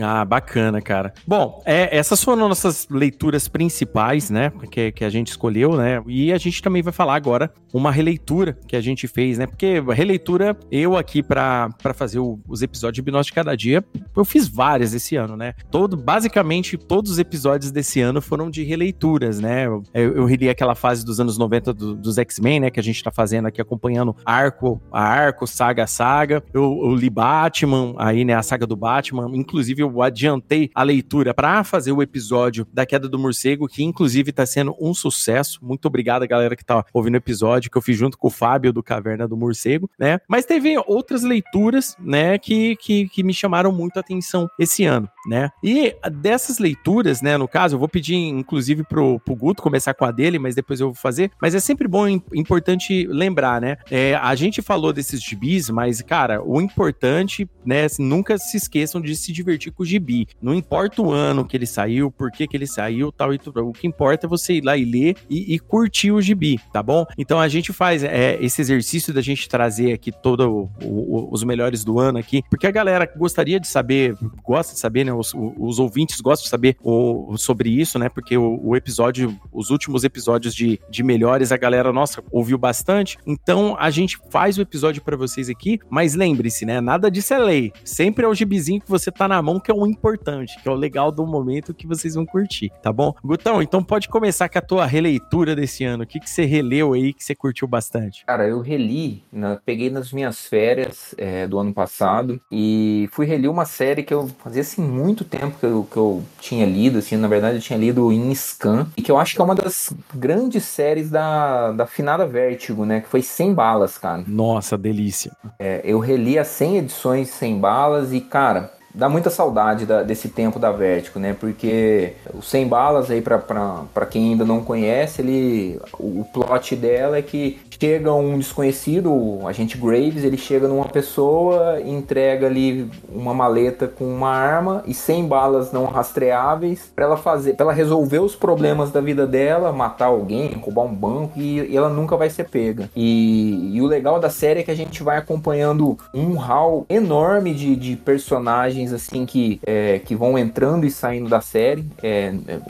Ah, 0.00 0.24
bacana, 0.24 0.80
cara. 0.80 1.12
Bom, 1.26 1.62
é, 1.64 1.96
essas 1.96 2.22
foram 2.22 2.48
nossas 2.48 2.86
leituras 2.90 3.48
principais, 3.48 4.30
né? 4.30 4.52
Que, 4.70 4.92
que 4.92 5.04
a 5.04 5.10
gente 5.10 5.28
escolheu, 5.28 5.76
né? 5.76 6.02
E 6.06 6.32
a 6.32 6.38
gente 6.38 6.62
também 6.62 6.82
vai 6.82 6.92
falar 6.92 7.14
agora 7.14 7.52
uma 7.72 7.90
releitura 7.90 8.56
que 8.66 8.76
a 8.76 8.80
gente 8.80 9.06
fez, 9.08 9.38
né? 9.38 9.46
Porque 9.46 9.82
releitura, 9.92 10.56
eu 10.70 10.96
aqui 10.96 11.22
para 11.22 11.70
fazer 11.94 12.18
o, 12.18 12.38
os 12.48 12.62
episódios 12.62 12.94
de 12.94 13.00
Hipnose 13.00 13.26
de 13.26 13.32
Cada 13.32 13.56
Dia, 13.56 13.84
eu 14.16 14.24
fiz 14.24 14.48
várias 14.48 14.94
esse 14.94 15.16
ano, 15.16 15.36
né? 15.36 15.54
Todo, 15.70 15.96
basicamente, 15.96 16.76
todos 16.76 17.12
os 17.12 17.18
episódios 17.18 17.70
desse 17.70 18.00
ano 18.00 18.20
foram 18.20 18.50
de 18.50 18.62
releituras, 18.62 19.40
né? 19.40 19.66
Eu, 19.66 19.82
eu 19.92 20.24
reli 20.24 20.48
aquela 20.48 20.74
fase 20.74 21.04
dos 21.04 21.20
anos 21.20 21.36
90 21.36 21.72
do, 21.72 21.94
dos 21.94 22.18
X-Men, 22.18 22.60
né? 22.60 22.70
Que 22.70 22.80
a 22.80 22.82
gente 22.82 23.02
tá 23.02 23.10
fazendo 23.10 23.46
aqui, 23.46 23.60
acompanhando 23.60 24.16
arco 24.24 24.80
a 24.92 25.02
arco, 25.02 25.46
saga 25.46 25.84
a 25.84 25.86
saga. 25.86 26.42
Eu, 26.52 26.80
eu 26.84 26.94
li 26.94 27.10
Batman, 27.10 27.94
aí, 27.98 28.24
né? 28.24 28.34
A 28.34 28.42
saga 28.42 28.66
do 28.66 28.76
Batman. 28.76 29.30
Inclusive, 29.34 29.83
eu 29.84 30.02
adiantei 30.02 30.70
a 30.74 30.82
leitura 30.82 31.32
para 31.32 31.62
fazer 31.62 31.92
o 31.92 32.02
episódio 32.02 32.66
da 32.72 32.84
Queda 32.84 33.08
do 33.08 33.18
Morcego, 33.18 33.68
que 33.68 33.84
inclusive 33.84 34.30
está 34.30 34.44
sendo 34.46 34.74
um 34.80 34.94
sucesso. 34.94 35.58
Muito 35.62 35.86
obrigado, 35.86 36.26
galera, 36.26 36.56
que 36.56 36.62
está 36.62 36.84
ouvindo 36.92 37.14
o 37.14 37.18
episódio 37.18 37.70
que 37.70 37.78
eu 37.78 37.82
fiz 37.82 37.96
junto 37.96 38.18
com 38.18 38.28
o 38.28 38.30
Fábio 38.30 38.72
do 38.72 38.82
Caverna 38.82 39.28
do 39.28 39.36
Morcego, 39.36 39.90
né? 39.98 40.18
Mas 40.28 40.44
teve 40.44 40.76
outras 40.86 41.22
leituras, 41.22 41.96
né, 42.00 42.38
que, 42.38 42.76
que, 42.76 43.08
que 43.08 43.22
me 43.22 43.32
chamaram 43.32 43.72
muito 43.72 43.96
a 43.96 44.00
atenção 44.00 44.48
esse 44.58 44.84
ano, 44.84 45.08
né? 45.26 45.50
E 45.62 45.94
dessas 46.10 46.58
leituras, 46.58 47.22
né, 47.22 47.36
no 47.36 47.48
caso, 47.48 47.74
eu 47.74 47.78
vou 47.78 47.88
pedir 47.88 48.14
inclusive 48.14 48.84
pro, 48.84 49.18
pro 49.20 49.34
Guto 49.34 49.62
começar 49.62 49.94
com 49.94 50.04
a 50.04 50.10
dele, 50.10 50.38
mas 50.38 50.54
depois 50.54 50.80
eu 50.80 50.88
vou 50.88 50.94
fazer. 50.94 51.30
Mas 51.40 51.54
é 51.54 51.60
sempre 51.60 51.88
bom, 51.88 52.06
importante 52.08 53.06
lembrar, 53.06 53.60
né? 53.60 53.76
É, 53.90 54.14
a 54.14 54.34
gente 54.34 54.62
falou 54.62 54.92
desses 54.92 55.22
gibis, 55.22 55.70
mas, 55.70 56.00
cara, 56.02 56.42
o 56.42 56.60
importante, 56.60 57.48
né, 57.64 57.86
nunca 57.98 58.38
se 58.38 58.56
esqueçam 58.56 59.00
de 59.00 59.14
se 59.16 59.32
divertir 59.32 59.72
com 59.72 59.82
o 59.82 59.86
gibi. 59.86 60.26
Não 60.40 60.54
importa 60.54 61.02
o 61.02 61.10
ano 61.10 61.44
que 61.44 61.56
ele 61.56 61.66
saiu, 61.66 62.10
por 62.10 62.30
que, 62.30 62.46
que 62.46 62.56
ele 62.56 62.66
saiu, 62.66 63.10
tal 63.10 63.32
e 63.32 63.38
tudo. 63.38 63.66
O 63.68 63.72
que 63.72 63.86
importa 63.86 64.26
é 64.26 64.28
você 64.28 64.54
ir 64.54 64.64
lá 64.64 64.76
e 64.76 64.84
ler 64.84 65.16
e, 65.28 65.54
e 65.54 65.58
curtir 65.58 66.12
o 66.12 66.20
gibi, 66.20 66.60
tá 66.72 66.82
bom? 66.82 67.06
Então 67.16 67.40
a 67.40 67.48
gente 67.48 67.72
faz 67.72 68.02
é, 68.02 68.38
esse 68.40 68.60
exercício 68.60 69.12
da 69.12 69.20
gente 69.20 69.48
trazer 69.48 69.92
aqui 69.92 70.12
todos 70.12 70.68
os 70.80 71.44
melhores 71.44 71.84
do 71.84 71.98
ano 71.98 72.18
aqui, 72.18 72.42
porque 72.50 72.66
a 72.66 72.70
galera 72.70 73.10
gostaria 73.16 73.58
de 73.58 73.66
saber, 73.66 74.16
gosta 74.42 74.74
de 74.74 74.80
saber, 74.80 75.04
né? 75.04 75.13
Os, 75.16 75.32
os 75.34 75.78
ouvintes 75.78 76.20
gostam 76.20 76.44
de 76.44 76.50
saber 76.50 76.76
o, 76.82 77.36
sobre 77.36 77.70
isso, 77.70 77.98
né? 77.98 78.08
Porque 78.08 78.36
o, 78.36 78.60
o, 78.62 78.76
episódio, 78.76 79.38
os 79.52 79.70
últimos 79.70 80.04
episódios 80.04 80.54
de, 80.54 80.80
de 80.90 81.02
melhores, 81.02 81.52
a 81.52 81.56
galera, 81.56 81.92
nossa, 81.92 82.22
ouviu 82.30 82.58
bastante. 82.58 83.18
Então 83.26 83.76
a 83.78 83.90
gente 83.90 84.18
faz 84.30 84.58
o 84.58 84.62
episódio 84.62 85.02
para 85.02 85.16
vocês 85.16 85.48
aqui, 85.48 85.78
mas 85.88 86.14
lembre-se, 86.14 86.64
né? 86.64 86.80
Nada 86.80 87.10
disso 87.10 87.34
é 87.34 87.38
lei. 87.38 87.72
Sempre 87.84 88.24
é 88.24 88.28
o 88.28 88.34
gibizinho 88.34 88.80
que 88.80 88.88
você 88.88 89.10
tá 89.10 89.28
na 89.28 89.40
mão 89.40 89.60
que 89.60 89.70
é 89.70 89.74
o 89.74 89.86
importante, 89.86 90.60
que 90.62 90.68
é 90.68 90.72
o 90.72 90.74
legal 90.74 91.10
do 91.10 91.26
momento 91.26 91.74
que 91.74 91.86
vocês 91.86 92.14
vão 92.14 92.26
curtir, 92.26 92.70
tá 92.82 92.92
bom? 92.92 93.14
Gutão, 93.22 93.62
então 93.62 93.82
pode 93.82 94.08
começar 94.08 94.48
com 94.48 94.58
a 94.58 94.62
tua 94.62 94.86
releitura 94.86 95.54
desse 95.54 95.84
ano. 95.84 96.04
O 96.04 96.06
que, 96.06 96.20
que 96.20 96.28
você 96.28 96.44
releu 96.44 96.92
aí 96.92 97.12
que 97.12 97.22
você 97.22 97.34
curtiu 97.34 97.66
bastante? 97.66 98.24
Cara, 98.26 98.46
eu 98.46 98.60
reli, 98.60 99.24
né, 99.32 99.58
peguei 99.64 99.90
nas 99.90 100.12
minhas 100.12 100.46
férias 100.46 101.14
é, 101.16 101.46
do 101.46 101.58
ano 101.58 101.72
passado 101.72 102.40
e 102.50 103.08
fui 103.12 103.26
reler 103.26 103.50
uma 103.50 103.64
série 103.64 104.02
que 104.02 104.12
eu 104.12 104.28
fazia 104.38 104.62
assim 104.62 104.82
muito 104.82 105.03
tempo 105.12 105.58
que 105.58 105.66
eu, 105.66 105.86
que 105.90 105.96
eu 105.96 106.22
tinha 106.40 106.64
lido, 106.64 106.98
assim, 106.98 107.16
na 107.16 107.28
verdade 107.28 107.56
eu 107.56 107.60
tinha 107.60 107.78
lido 107.78 108.10
em 108.12 108.34
Scan, 108.34 108.86
e 108.96 109.02
que 109.02 109.10
eu 109.10 109.18
acho 109.18 109.34
que 109.34 109.40
é 109.40 109.44
uma 109.44 109.54
das 109.54 109.92
grandes 110.14 110.64
séries 110.64 111.10
da, 111.10 111.72
da 111.72 111.86
finada 111.86 112.26
Vértigo, 112.26 112.86
né? 112.86 113.00
Que 113.00 113.08
foi 113.08 113.20
Sem 113.20 113.52
Balas, 113.52 113.98
cara. 113.98 114.24
Nossa, 114.26 114.78
delícia. 114.78 115.32
É, 115.58 115.82
eu 115.84 115.98
reli 115.98 116.38
as 116.38 116.48
100 116.48 116.78
edições 116.78 117.28
Sem 117.28 117.58
Balas 117.58 118.12
e, 118.12 118.20
cara, 118.20 118.72
dá 118.94 119.08
muita 119.08 119.28
saudade 119.28 119.84
da, 119.84 120.02
desse 120.02 120.28
tempo 120.28 120.58
da 120.58 120.70
Vertigo, 120.70 121.18
né? 121.18 121.34
Porque 121.38 122.12
o 122.32 122.40
100 122.40 122.68
balas 122.68 123.10
aí 123.10 123.20
para 123.20 124.06
quem 124.08 124.32
ainda 124.32 124.44
não 124.44 124.62
conhece, 124.62 125.20
ele 125.20 125.80
o, 125.98 126.20
o 126.20 126.24
plot 126.32 126.76
dela 126.76 127.16
é 127.16 127.22
que 127.22 127.58
chega 127.80 128.12
um 128.12 128.38
desconhecido, 128.38 129.12
o 129.12 129.46
agente 129.46 129.76
Graves, 129.76 130.24
ele 130.24 130.36
chega 130.36 130.68
numa 130.68 130.86
pessoa, 130.86 131.80
entrega 131.80 132.46
ali 132.46 132.88
uma 133.12 133.34
maleta 133.34 133.88
com 133.88 134.04
uma 134.04 134.30
arma 134.30 134.82
e 134.86 134.94
100 134.94 135.26
balas 135.26 135.72
não 135.72 135.84
rastreáveis 135.84 136.90
para 136.94 137.04
ela 137.04 137.16
fazer, 137.16 137.54
para 137.54 137.64
ela 137.64 137.72
resolver 137.72 138.20
os 138.20 138.36
problemas 138.36 138.90
da 138.90 139.00
vida 139.00 139.26
dela, 139.26 139.72
matar 139.72 140.06
alguém, 140.06 140.52
roubar 140.54 140.84
um 140.84 140.94
banco 140.94 141.38
e, 141.38 141.60
e 141.60 141.76
ela 141.76 141.88
nunca 141.88 142.16
vai 142.16 142.30
ser 142.30 142.44
pega. 142.48 142.88
E, 142.94 143.72
e, 143.74 143.82
o 143.82 143.86
legal 143.86 144.20
da 144.20 144.30
série 144.30 144.60
é 144.60 144.62
que 144.62 144.70
a 144.70 144.76
gente 144.76 145.02
vai 145.02 145.18
acompanhando 145.18 145.98
um 146.12 146.36
hall 146.36 146.86
enorme 146.88 147.52
de, 147.52 147.76
de 147.76 147.96
personagens 147.96 148.83
assim 148.92 149.26
que, 149.26 149.60
é, 149.64 149.98
que 149.98 150.14
vão 150.14 150.38
entrando 150.38 150.86
e 150.86 150.90
saindo 150.90 151.28
da 151.28 151.40
série. 151.40 151.84
É, 152.02 152.32
é 152.48 152.60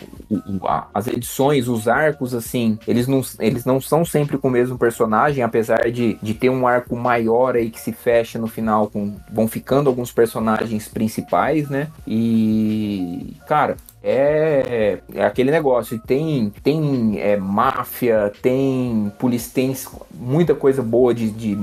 as 0.92 1.06
edições, 1.06 1.68
os 1.68 1.86
arcos 1.86 2.34
assim, 2.34 2.78
eles 2.88 3.06
não, 3.06 3.22
eles 3.38 3.64
não 3.64 3.80
são 3.80 4.04
sempre 4.04 4.38
com 4.38 4.48
o 4.48 4.50
mesmo 4.50 4.76
personagem 4.78 4.94
personagem, 4.94 5.42
apesar 5.42 5.90
de, 5.90 6.18
de 6.22 6.34
ter 6.34 6.50
um 6.50 6.66
arco 6.66 6.96
maior 6.96 7.56
aí 7.56 7.70
que 7.70 7.80
se 7.80 7.92
fecha 7.92 8.38
no 8.38 8.46
final, 8.46 8.88
com, 8.88 9.14
vão 9.32 9.46
ficando 9.46 9.88
alguns 9.88 10.12
personagens 10.12 10.88
principais, 10.88 11.68
né? 11.68 11.88
E, 12.06 13.36
cara, 13.46 13.76
é, 14.02 14.98
é, 15.14 15.24
aquele 15.24 15.50
negócio. 15.50 15.98
Tem, 15.98 16.52
tem 16.62 17.20
é, 17.20 17.36
máfia, 17.36 18.32
tem 18.42 19.12
polícia, 19.18 19.52
tem 19.54 19.74
muita 20.12 20.54
coisa 20.54 20.82
boa 20.82 21.14
de, 21.14 21.30
de 21.30 21.58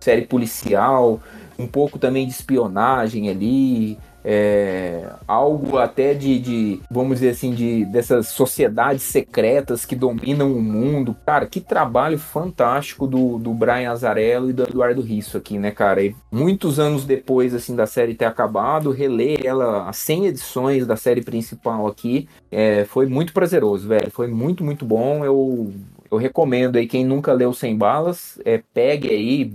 série 0.00 0.22
policial, 0.22 1.20
um 1.62 1.66
pouco 1.66 1.98
também 1.98 2.26
de 2.26 2.32
espionagem 2.32 3.28
ali. 3.28 3.98
é, 4.24 5.04
algo 5.26 5.78
até 5.78 6.14
de, 6.14 6.38
de, 6.38 6.80
vamos 6.90 7.18
dizer 7.18 7.30
assim, 7.30 7.52
de 7.52 7.84
dessas 7.86 8.28
sociedades 8.28 9.02
secretas 9.02 9.84
que 9.84 9.96
dominam 9.96 10.52
o 10.52 10.62
mundo. 10.62 11.16
Cara, 11.26 11.46
que 11.46 11.60
trabalho 11.60 12.18
fantástico 12.18 13.06
do, 13.06 13.38
do 13.38 13.52
Brian 13.52 13.90
Azarello 13.90 14.50
e 14.50 14.52
do 14.52 14.62
Eduardo 14.62 15.00
Risso 15.02 15.36
aqui, 15.36 15.58
né, 15.58 15.70
cara? 15.70 16.04
E 16.04 16.14
muitos 16.30 16.78
anos 16.78 17.04
depois, 17.04 17.54
assim, 17.54 17.74
da 17.74 17.86
série 17.86 18.14
ter 18.14 18.26
acabado, 18.26 18.92
reler 18.92 19.44
ela, 19.44 19.88
as 19.88 19.96
100 19.96 20.26
edições 20.26 20.86
da 20.86 20.96
série 20.96 21.22
principal 21.22 21.86
aqui, 21.86 22.28
é, 22.50 22.84
foi 22.84 23.06
muito 23.06 23.32
prazeroso, 23.32 23.88
velho. 23.88 24.10
Foi 24.10 24.28
muito, 24.28 24.62
muito 24.62 24.84
bom. 24.84 25.24
Eu 25.24 25.72
eu 26.12 26.18
recomendo 26.18 26.76
aí, 26.76 26.86
quem 26.86 27.06
nunca 27.06 27.32
leu 27.32 27.54
Sem 27.54 27.74
Balas, 27.74 28.38
é, 28.44 28.62
pegue 28.74 29.08
aí. 29.08 29.52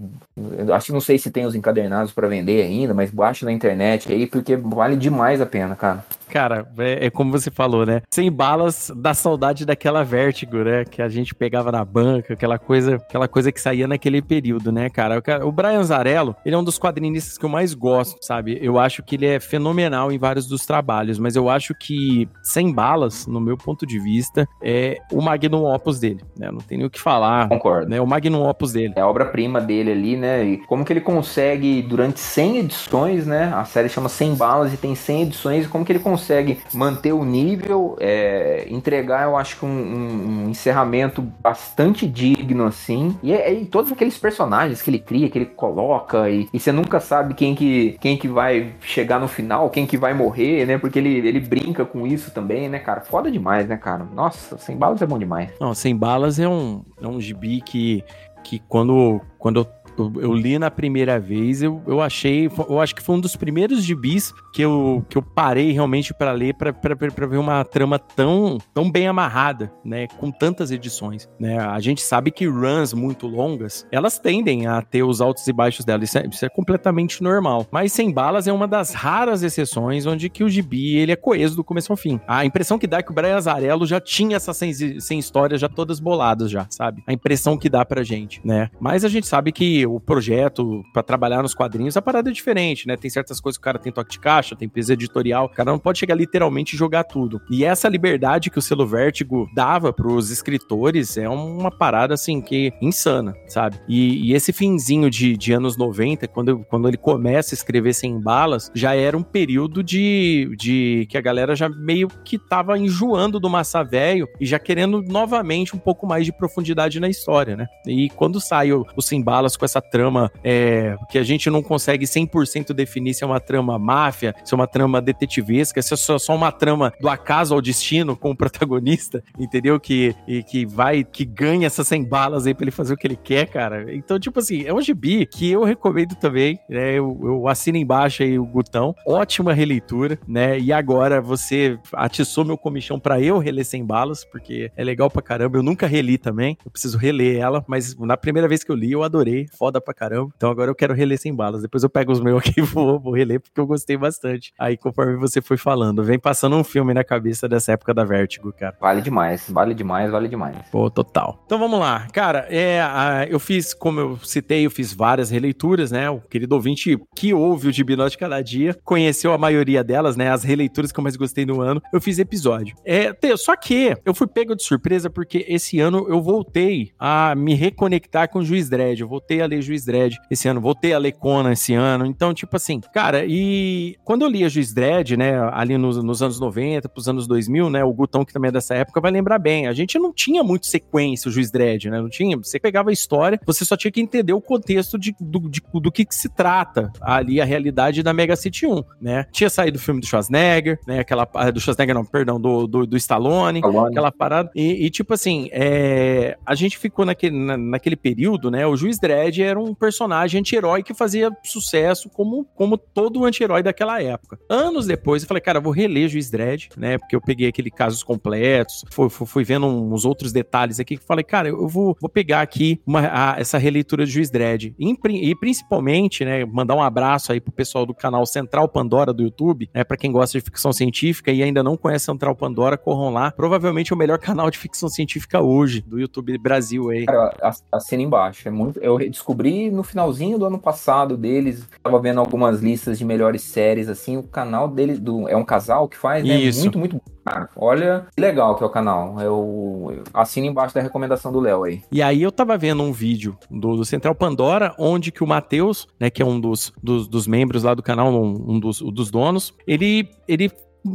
Acho 0.73 0.87
que 0.87 0.91
não 0.91 0.99
sei 0.99 1.19
se 1.19 1.29
tem 1.29 1.45
os 1.45 1.53
encadernados 1.53 2.11
para 2.11 2.27
vender 2.27 2.63
ainda, 2.63 2.95
mas 2.95 3.11
baixe 3.11 3.45
na 3.45 3.51
internet 3.51 4.11
aí, 4.11 4.25
porque 4.25 4.55
vale 4.55 4.95
demais 4.95 5.39
a 5.39 5.45
pena, 5.45 5.75
cara. 5.75 6.03
Cara, 6.29 6.67
é, 6.77 7.07
é, 7.07 7.09
como 7.09 7.31
você 7.31 7.49
falou, 7.49 7.85
né? 7.85 8.01
Sem 8.11 8.31
balas 8.31 8.91
da 8.95 9.13
saudade 9.13 9.65
daquela 9.65 10.03
vértigo, 10.03 10.57
né? 10.57 10.83
Que 10.85 11.01
a 11.01 11.09
gente 11.09 11.33
pegava 11.33 11.71
na 11.71 11.83
banca, 11.83 12.33
aquela 12.33 12.57
coisa, 12.57 12.95
aquela 12.95 13.27
coisa 13.27 13.51
que 13.51 13.61
saía 13.61 13.87
naquele 13.87 14.21
período, 14.21 14.71
né, 14.71 14.89
cara? 14.89 15.21
O 15.45 15.51
Brian 15.51 15.83
Zarello, 15.83 16.35
ele 16.45 16.55
é 16.55 16.57
um 16.57 16.63
dos 16.63 16.77
quadrinistas 16.77 17.37
que 17.37 17.45
eu 17.45 17.49
mais 17.49 17.73
gosto, 17.73 18.17
sabe? 18.21 18.57
Eu 18.61 18.77
acho 18.77 19.01
que 19.03 19.15
ele 19.15 19.25
é 19.25 19.39
fenomenal 19.39 20.11
em 20.11 20.17
vários 20.17 20.47
dos 20.47 20.65
trabalhos, 20.65 21.17
mas 21.17 21.35
eu 21.35 21.49
acho 21.49 21.73
que 21.73 22.27
Sem 22.43 22.73
Balas, 22.73 23.25
no 23.25 23.39
meu 23.39 23.57
ponto 23.57 23.85
de 23.85 23.99
vista, 23.99 24.47
é 24.61 24.97
o 25.11 25.21
magnum 25.21 25.63
opus 25.63 25.99
dele, 25.99 26.21
né? 26.37 26.51
Não 26.51 26.59
tem 26.59 26.77
nem 26.77 26.87
o 26.87 26.89
que 26.89 26.99
falar. 26.99 27.47
Concordo. 27.47 27.89
Né? 27.89 28.01
O 28.01 28.07
magnum 28.07 28.47
opus 28.47 28.73
dele. 28.73 28.93
É 28.95 29.01
a 29.01 29.07
obra-prima 29.07 29.61
dele 29.61 29.91
ali, 29.91 30.17
né? 30.17 30.43
E 30.43 30.57
como 30.57 30.83
que 30.83 30.91
ele 30.91 31.01
consegue, 31.01 31.81
durante 31.81 32.19
100 32.19 32.57
edições, 32.57 33.25
né? 33.25 33.51
A 33.53 33.63
série 33.63 33.89
chama 33.89 34.09
Sem 34.09 34.35
Balas 34.35 34.73
e 34.73 34.77
tem 34.77 34.93
100 34.93 35.21
edições, 35.23 35.65
e 35.65 35.67
como 35.69 35.85
que 35.85 35.91
ele 35.91 35.99
consegue 35.99 36.16
consegue 36.17 36.59
manter 36.73 37.13
o 37.13 37.23
nível, 37.23 37.95
é, 37.99 38.65
entregar, 38.69 39.23
eu 39.23 39.37
acho 39.37 39.59
que 39.59 39.65
um, 39.65 39.69
um, 39.69 40.45
um, 40.45 40.49
encerramento 40.49 41.21
bastante 41.21 42.07
digno, 42.07 42.65
assim. 42.65 43.15
E, 43.21 43.31
é, 43.31 43.53
e, 43.53 43.65
todos 43.65 43.91
aqueles 43.91 44.17
personagens 44.17 44.81
que 44.81 44.89
ele 44.89 44.99
cria, 44.99 45.29
que 45.29 45.37
ele 45.37 45.45
coloca, 45.45 46.29
e, 46.29 46.49
e, 46.51 46.59
você 46.59 46.71
nunca 46.71 46.99
sabe 46.99 47.35
quem 47.35 47.53
que, 47.53 47.97
quem 48.01 48.17
que 48.17 48.27
vai 48.27 48.73
chegar 48.81 49.19
no 49.19 49.27
final, 49.27 49.69
quem 49.69 49.85
que 49.85 49.97
vai 49.97 50.13
morrer, 50.13 50.65
né? 50.65 50.77
Porque 50.77 50.97
ele, 50.97 51.27
ele 51.27 51.39
brinca 51.39 51.85
com 51.85 52.07
isso 52.07 52.31
também, 52.31 52.67
né, 52.67 52.79
cara? 52.79 53.01
Foda 53.01 53.29
demais, 53.29 53.67
né, 53.67 53.77
cara? 53.77 54.03
Nossa, 54.13 54.57
Sem 54.57 54.75
Balas 54.75 55.01
é 55.01 55.05
bom 55.05 55.19
demais. 55.19 55.51
Não, 55.61 55.73
Sem 55.73 55.95
Balas 55.95 56.39
é 56.39 56.47
um, 56.47 56.83
é 57.01 57.07
um 57.07 57.21
gibi 57.21 57.61
que, 57.61 58.03
que 58.43 58.59
quando, 58.67 59.21
quando 59.37 59.59
eu 59.59 59.65
eu, 59.97 60.33
li 60.33 60.59
na 60.59 60.69
primeira 60.69 61.19
vez, 61.19 61.61
eu, 61.61 61.81
eu 61.87 62.01
achei, 62.01 62.49
eu 62.69 62.79
acho 62.79 62.95
que 62.95 63.01
foi 63.01 63.15
um 63.15 63.19
dos 63.19 63.35
primeiros 63.35 63.83
gibis 63.83 64.33
que 64.53 64.61
eu, 64.61 65.05
que 65.09 65.17
eu 65.17 65.21
parei 65.21 65.71
realmente 65.71 66.13
para 66.13 66.31
ler, 66.31 66.53
para 66.55 67.27
ver 67.27 67.37
uma 67.37 67.63
trama 67.63 67.97
tão, 67.97 68.57
tão 68.73 68.91
bem 68.91 69.07
amarrada, 69.07 69.71
né, 69.83 70.07
com 70.19 70.31
tantas 70.31 70.71
edições, 70.71 71.27
né? 71.39 71.57
A 71.59 71.79
gente 71.79 72.01
sabe 72.01 72.31
que 72.31 72.47
runs 72.47 72.93
muito 72.93 73.27
longas, 73.27 73.85
elas 73.91 74.19
tendem 74.19 74.67
a 74.67 74.81
ter 74.81 75.03
os 75.03 75.21
altos 75.21 75.47
e 75.47 75.53
baixos 75.53 75.85
dela, 75.85 76.03
isso 76.03 76.17
é, 76.17 76.27
isso 76.27 76.45
é 76.45 76.49
completamente 76.49 77.21
normal. 77.21 77.65
Mas 77.71 77.91
Sem 77.91 78.11
Balas 78.11 78.47
é 78.47 78.53
uma 78.53 78.67
das 78.67 78.93
raras 78.93 79.43
exceções 79.43 80.05
onde 80.05 80.29
que 80.29 80.43
o 80.43 80.49
gibi, 80.49 80.95
ele 80.97 81.11
é 81.11 81.15
coeso 81.15 81.55
do 81.55 81.63
começo 81.63 81.91
ao 81.91 81.97
fim. 81.97 82.19
A 82.27 82.45
impressão 82.45 82.77
que 82.77 82.87
dá 82.87 82.97
é 82.97 83.03
que 83.03 83.11
o 83.11 83.13
Brian 83.13 83.37
Azarello 83.37 83.85
já 83.85 83.99
tinha 83.99 84.37
essas 84.37 84.57
100, 84.57 84.99
100 84.99 85.19
histórias 85.19 85.61
já 85.61 85.69
todas 85.69 85.99
boladas 85.99 86.51
já, 86.51 86.67
sabe? 86.69 87.03
A 87.07 87.13
impressão 87.13 87.57
que 87.57 87.69
dá 87.69 87.85
pra 87.85 88.03
gente, 88.03 88.41
né? 88.43 88.69
Mas 88.79 89.03
a 89.03 89.09
gente 89.09 89.27
sabe 89.27 89.51
que 89.51 89.86
o 89.87 89.99
projeto 89.99 90.83
para 90.93 91.03
trabalhar 91.03 91.41
nos 91.41 91.53
quadrinhos, 91.53 91.97
a 91.97 92.01
parada 92.01 92.29
é 92.29 92.33
diferente, 92.33 92.87
né? 92.87 92.95
Tem 92.95 93.09
certas 93.09 93.39
coisas 93.39 93.57
que 93.57 93.61
o 93.61 93.63
cara 93.63 93.79
tem 93.79 93.91
toque 93.91 94.11
de 94.11 94.19
caixa, 94.19 94.55
tem 94.55 94.69
peso 94.69 94.93
editorial, 94.93 95.45
o 95.45 95.49
cara 95.49 95.71
não 95.71 95.79
pode 95.79 95.99
chegar 95.99 96.15
literalmente 96.15 96.75
e 96.75 96.77
jogar 96.77 97.03
tudo. 97.03 97.41
E 97.49 97.63
essa 97.63 97.87
liberdade 97.87 98.49
que 98.49 98.59
o 98.59 98.61
selo 98.61 98.85
Vértigo 98.85 99.49
dava 99.55 99.91
pros 99.91 100.29
escritores 100.29 101.17
é 101.17 101.27
uma 101.27 101.71
parada, 101.71 102.13
assim, 102.13 102.41
que 102.41 102.71
insana, 102.81 103.33
sabe? 103.47 103.79
E, 103.87 104.29
e 104.29 104.33
esse 104.33 104.53
finzinho 104.53 105.09
de, 105.09 105.35
de 105.35 105.53
anos 105.53 105.77
90, 105.77 106.27
quando, 106.27 106.59
quando 106.69 106.87
ele 106.87 106.97
começa 106.97 107.53
a 107.53 107.57
escrever 107.57 107.93
sem 107.93 108.19
balas, 108.19 108.71
já 108.73 108.95
era 108.95 109.17
um 109.17 109.23
período 109.23 109.83
de, 109.83 110.53
de 110.57 111.07
que 111.09 111.17
a 111.17 111.21
galera 111.21 111.55
já 111.55 111.69
meio 111.69 112.07
que 112.23 112.37
tava 112.37 112.77
enjoando 112.77 113.39
do 113.39 113.49
Massa 113.49 113.83
Velho 113.83 114.27
e 114.39 114.45
já 114.45 114.59
querendo 114.59 115.01
novamente 115.01 115.75
um 115.75 115.79
pouco 115.79 116.05
mais 116.05 116.25
de 116.25 116.31
profundidade 116.31 116.99
na 116.99 117.07
história, 117.07 117.55
né? 117.55 117.67
E 117.85 118.09
quando 118.09 118.39
sai 118.39 118.71
o, 118.71 118.85
o 118.95 119.01
Sem 119.01 119.21
Balas 119.21 119.55
com 119.55 119.65
essa 119.65 119.76
essa 119.77 119.81
trama 119.81 120.31
é, 120.43 120.95
que 121.09 121.17
a 121.17 121.23
gente 121.23 121.49
não 121.49 121.61
consegue 121.61 122.05
100% 122.05 122.73
definir 122.73 123.13
se 123.13 123.23
é 123.23 123.27
uma 123.27 123.39
trama 123.39 123.77
máfia, 123.77 124.35
se 124.43 124.53
é 124.53 124.55
uma 124.55 124.67
trama 124.67 125.01
detetivesca, 125.01 125.81
se 125.81 125.93
é 125.93 125.97
só, 125.97 126.35
uma 126.35 126.51
trama 126.51 126.91
do 126.99 127.07
acaso 127.07 127.53
ao 127.53 127.61
destino 127.61 128.15
com 128.15 128.31
o 128.31 128.35
protagonista, 128.35 129.23
entendeu? 129.39 129.79
Que, 129.79 130.15
e, 130.27 130.43
que 130.43 130.65
vai, 130.65 131.03
que 131.03 131.25
ganha 131.25 131.67
essas 131.67 131.87
100 131.87 132.03
balas 132.05 132.47
aí 132.47 132.53
pra 132.53 132.63
ele 132.63 132.71
fazer 132.71 132.93
o 132.93 132.97
que 132.97 133.07
ele 133.07 133.15
quer, 133.15 133.47
cara. 133.47 133.93
Então, 133.93 134.19
tipo 134.19 134.39
assim, 134.39 134.63
é 134.65 134.73
um 134.73 134.81
gibi 134.81 135.25
que 135.25 135.51
eu 135.51 135.63
recomendo 135.63 136.15
também, 136.15 136.59
né? 136.69 136.93
Eu, 136.93 137.17
eu 137.23 137.47
assino 137.47 137.77
embaixo 137.77 138.23
aí 138.23 138.37
o 138.37 138.45
Gutão. 138.45 138.95
Ótima 139.05 139.53
releitura, 139.53 140.19
né? 140.27 140.59
E 140.59 140.73
agora 140.73 141.21
você 141.21 141.79
atiçou 141.93 142.45
meu 142.45 142.57
comichão 142.57 142.99
para 142.99 143.21
eu 143.21 143.37
reler 143.37 143.65
100 143.65 143.85
balas, 143.85 144.25
porque 144.25 144.71
é 144.75 144.83
legal 144.83 145.09
pra 145.09 145.21
caramba. 145.21 145.57
Eu 145.57 145.63
nunca 145.63 145.87
reli 145.87 146.17
também, 146.17 146.57
eu 146.65 146.71
preciso 146.71 146.97
reler 146.97 147.39
ela, 147.39 147.63
mas 147.67 147.95
na 147.97 148.17
primeira 148.17 148.47
vez 148.47 148.63
que 148.63 148.71
eu 148.71 148.75
li, 148.75 148.91
eu 148.91 149.03
adorei 149.03 149.47
foda 149.57 149.66
pra 149.81 149.93
caramba. 149.93 150.31
Então 150.35 150.49
agora 150.49 150.71
eu 150.71 150.75
quero 150.75 150.93
reler 150.93 151.17
sem 151.17 151.33
balas. 151.33 151.61
Depois 151.61 151.83
eu 151.83 151.89
pego 151.89 152.11
os 152.11 152.19
meus 152.19 152.39
aqui 152.45 152.53
e 152.57 152.61
vou, 152.61 152.99
vou 152.99 153.13
reler, 153.13 153.39
porque 153.39 153.59
eu 153.59 153.67
gostei 153.67 153.97
bastante. 153.97 154.53
Aí, 154.57 154.77
conforme 154.77 155.15
você 155.15 155.41
foi 155.41 155.57
falando, 155.57 156.03
vem 156.03 156.19
passando 156.19 156.55
um 156.55 156.63
filme 156.63 156.93
na 156.93 157.03
cabeça 157.03 157.47
dessa 157.47 157.73
época 157.73 157.93
da 157.93 158.03
Vertigo, 158.03 158.53
cara. 158.53 158.75
Vale 158.79 159.01
demais, 159.01 159.49
vale 159.49 159.73
demais, 159.73 160.11
vale 160.11 160.27
demais. 160.27 160.55
Pô, 160.71 160.89
total. 160.89 161.41
Então 161.45 161.59
vamos 161.59 161.79
lá. 161.79 162.07
Cara, 162.13 162.47
é, 162.49 162.81
eu 163.29 163.39
fiz, 163.39 163.73
como 163.73 163.99
eu 163.99 164.17
citei, 164.23 164.65
eu 164.65 164.71
fiz 164.71 164.93
várias 164.93 165.29
releituras, 165.29 165.91
né? 165.91 166.09
O 166.09 166.19
querido 166.19 166.55
ouvinte 166.55 166.97
que 167.15 167.33
ouve 167.33 167.67
o 167.67 167.71
de 167.71 168.17
cada 168.17 168.41
dia 168.41 168.77
conheceu 168.83 169.33
a 169.33 169.37
maioria 169.37 169.83
delas, 169.83 170.15
né? 170.15 170.29
As 170.29 170.43
releituras 170.43 170.91
que 170.91 170.99
eu 170.99 171.03
mais 171.03 171.15
gostei 171.15 171.45
no 171.45 171.61
ano, 171.61 171.81
eu 171.91 172.01
fiz 172.01 172.19
episódio. 172.19 172.75
É, 172.85 173.15
só 173.37 173.55
que 173.55 173.95
eu 174.05 174.13
fui 174.13 174.27
pego 174.27 174.55
de 174.55 174.63
surpresa 174.63 175.09
porque 175.09 175.45
esse 175.47 175.79
ano 175.79 176.05
eu 176.09 176.21
voltei 176.21 176.91
a 176.99 177.33
me 177.35 177.53
reconectar 177.53 178.29
com 178.29 178.39
o 178.39 178.45
Juiz 178.45 178.69
Dredd. 178.69 179.01
Eu 179.01 179.07
voltei 179.07 179.41
a 179.41 179.45
ler 179.45 179.56
ler 179.57 179.61
Juiz 179.61 179.85
Dredd 179.85 180.17
esse 180.29 180.47
ano, 180.47 180.61
voltei 180.61 180.93
a 180.93 180.97
ler 180.97 181.13
Conan 181.13 181.51
esse 181.51 181.73
ano. 181.73 182.05
Então, 182.05 182.33
tipo 182.33 182.55
assim, 182.55 182.79
cara, 182.93 183.25
e 183.25 183.95
quando 184.03 184.23
eu 184.23 184.29
lia 184.29 184.49
Juiz 184.49 184.73
Dredd, 184.73 185.17
né, 185.17 185.37
ali 185.51 185.77
nos, 185.77 186.01
nos 186.03 186.21
anos 186.21 186.39
90, 186.39 186.87
pros 186.89 187.07
anos 187.07 187.27
2000, 187.27 187.69
né, 187.69 187.83
o 187.83 187.93
Gutão, 187.93 188.23
que 188.23 188.33
também 188.33 188.49
é 188.49 188.51
dessa 188.51 188.75
época, 188.75 189.01
vai 189.01 189.11
lembrar 189.11 189.39
bem. 189.39 189.67
A 189.67 189.73
gente 189.73 189.97
não 189.99 190.13
tinha 190.13 190.43
muito 190.43 190.67
sequência, 190.67 191.29
o 191.29 191.31
Juiz 191.31 191.51
Dredd, 191.51 191.89
né? 191.89 192.01
Não 192.01 192.09
tinha. 192.09 192.37
Você 192.37 192.59
pegava 192.59 192.89
a 192.89 192.93
história, 192.93 193.39
você 193.45 193.65
só 193.65 193.75
tinha 193.75 193.91
que 193.91 194.01
entender 194.01 194.33
o 194.33 194.41
contexto 194.41 194.97
de, 194.97 195.15
do, 195.19 195.49
de, 195.49 195.61
do 195.73 195.91
que, 195.91 196.05
que 196.05 196.15
se 196.15 196.29
trata 196.29 196.91
ali 197.01 197.41
a 197.41 197.45
realidade 197.45 198.03
da 198.03 198.13
Mega 198.13 198.35
City 198.35 198.65
1, 198.65 198.83
né? 199.01 199.25
Tinha 199.31 199.49
saído 199.49 199.77
o 199.77 199.81
filme 199.81 199.99
do 199.99 200.07
Schwarzenegger, 200.07 200.79
né? 200.87 200.99
Aquela. 200.99 201.27
Ah, 201.33 201.51
do 201.51 201.59
Schwarzenegger, 201.59 201.95
não, 201.95 202.05
perdão, 202.05 202.39
do, 202.39 202.67
do, 202.67 202.85
do 202.85 202.97
Stallone, 202.97 203.59
Stallone, 203.59 203.91
aquela 203.91 204.11
parada. 204.11 204.49
E, 204.55 204.85
e 204.85 204.89
tipo 204.89 205.13
assim, 205.13 205.49
é, 205.51 206.37
a 206.45 206.55
gente 206.55 206.77
ficou 206.77 207.05
naquele, 207.05 207.37
na, 207.37 207.57
naquele 207.57 207.95
período, 207.95 208.51
né? 208.51 208.65
O 208.65 208.75
Juiz 208.75 208.99
Dredd 208.99 209.46
era 209.47 209.59
um 209.59 209.73
personagem 209.73 210.39
anti-herói 210.39 210.83
que 210.83 210.93
fazia 210.93 211.31
sucesso 211.43 212.09
como, 212.09 212.45
como 212.55 212.77
todo 212.77 213.25
anti-herói 213.25 213.63
daquela 213.63 214.01
época. 214.01 214.37
Anos 214.49 214.85
depois, 214.85 215.23
eu 215.23 215.27
falei, 215.27 215.41
cara, 215.41 215.57
eu 215.57 215.61
vou 215.61 215.71
reler 215.71 216.09
Juiz 216.09 216.29
Dredd, 216.29 216.69
né? 216.77 216.97
Porque 216.97 217.15
eu 217.15 217.21
peguei 217.21 217.47
aquele 217.47 217.71
casos 217.71 218.03
completos, 218.03 218.83
fui, 218.91 219.09
fui, 219.09 219.43
vendo 219.43 219.67
uns 219.67 220.05
outros 220.05 220.31
detalhes 220.31 220.79
aqui, 220.79 220.97
falei, 220.97 221.23
cara, 221.23 221.49
eu 221.49 221.67
vou, 221.67 221.95
vou 221.99 222.09
pegar 222.09 222.41
aqui 222.41 222.81
uma, 222.85 223.01
a, 223.01 223.39
essa 223.39 223.57
releitura 223.57 224.05
de 224.05 224.11
Juiz 224.11 224.29
Dredd. 224.29 224.73
E, 224.77 224.97
e, 225.29 225.35
principalmente, 225.35 226.25
né, 226.25 226.45
mandar 226.45 226.75
um 226.75 226.81
abraço 226.81 227.31
aí 227.31 227.39
pro 227.39 227.51
pessoal 227.51 227.85
do 227.85 227.93
canal 227.93 228.25
Central 228.25 228.67
Pandora 228.67 229.13
do 229.13 229.23
YouTube, 229.23 229.69
né? 229.73 229.83
Pra 229.83 229.97
quem 229.97 230.11
gosta 230.11 230.37
de 230.37 230.43
ficção 230.43 230.73
científica 230.73 231.31
e 231.31 231.43
ainda 231.43 231.63
não 231.63 231.77
conhece 231.77 232.05
Central 232.05 232.35
Pandora, 232.35 232.77
corram 232.77 233.11
lá. 233.11 233.31
Provavelmente 233.31 233.91
é 233.91 233.95
o 233.95 233.97
melhor 233.97 234.17
canal 234.19 234.49
de 234.49 234.57
ficção 234.57 234.89
científica 234.89 235.41
hoje, 235.41 235.81
do 235.81 235.99
YouTube 235.99 236.37
Brasil 236.37 236.89
aí. 236.89 237.05
Cara, 237.05 237.33
assina 237.71 238.01
embaixo. 238.01 238.47
É 238.47 238.51
muito, 238.51 238.79
eu 238.79 238.99
descobri 239.27 239.69
no 239.69 239.83
finalzinho 239.83 240.39
do 240.39 240.45
ano 240.45 240.57
passado 240.57 241.17
deles, 241.17 241.67
tava 241.83 241.99
vendo 241.99 242.19
algumas 242.19 242.61
listas 242.61 242.97
de 242.97 243.03
melhores 243.03 243.41
séries, 243.41 243.89
assim, 243.89 244.15
o 244.15 244.23
canal 244.23 244.69
dele 244.69 244.97
do, 244.97 245.27
é 245.27 245.35
um 245.35 245.43
casal 245.43 245.89
que 245.89 245.97
faz, 245.97 246.23
né? 246.23 246.35
Isso. 246.37 246.61
Muito, 246.61 246.79
muito 246.79 247.01
Cara, 247.27 247.49
olha 247.57 248.07
que 248.15 248.21
legal 248.21 248.55
que 248.55 248.63
é 248.63 248.65
o 248.65 248.69
canal. 248.69 249.19
Eu, 249.19 249.91
eu 249.97 250.03
assino 250.13 250.47
embaixo 250.47 250.73
da 250.73 250.79
recomendação 250.79 251.29
do 251.29 251.41
Léo 251.41 251.65
aí. 251.65 251.81
E 251.91 252.01
aí 252.01 252.21
eu 252.21 252.31
tava 252.31 252.57
vendo 252.57 252.81
um 252.81 252.93
vídeo 252.93 253.37
do, 253.51 253.75
do 253.75 253.83
Central 253.83 254.15
Pandora, 254.15 254.73
onde 254.79 255.11
que 255.11 255.21
o 255.21 255.27
Matheus, 255.27 255.89
né, 255.99 256.09
que 256.09 256.21
é 256.21 256.25
um 256.25 256.39
dos, 256.39 256.71
dos, 256.81 257.05
dos, 257.05 257.27
membros 257.27 257.63
lá 257.63 257.73
do 257.73 257.83
canal, 257.83 258.13
um, 258.13 258.53
um 258.53 258.59
dos, 258.61 258.81
um 258.81 258.91
dos 258.93 259.11
donos, 259.11 259.53
ele, 259.67 260.09
ele 260.25 260.49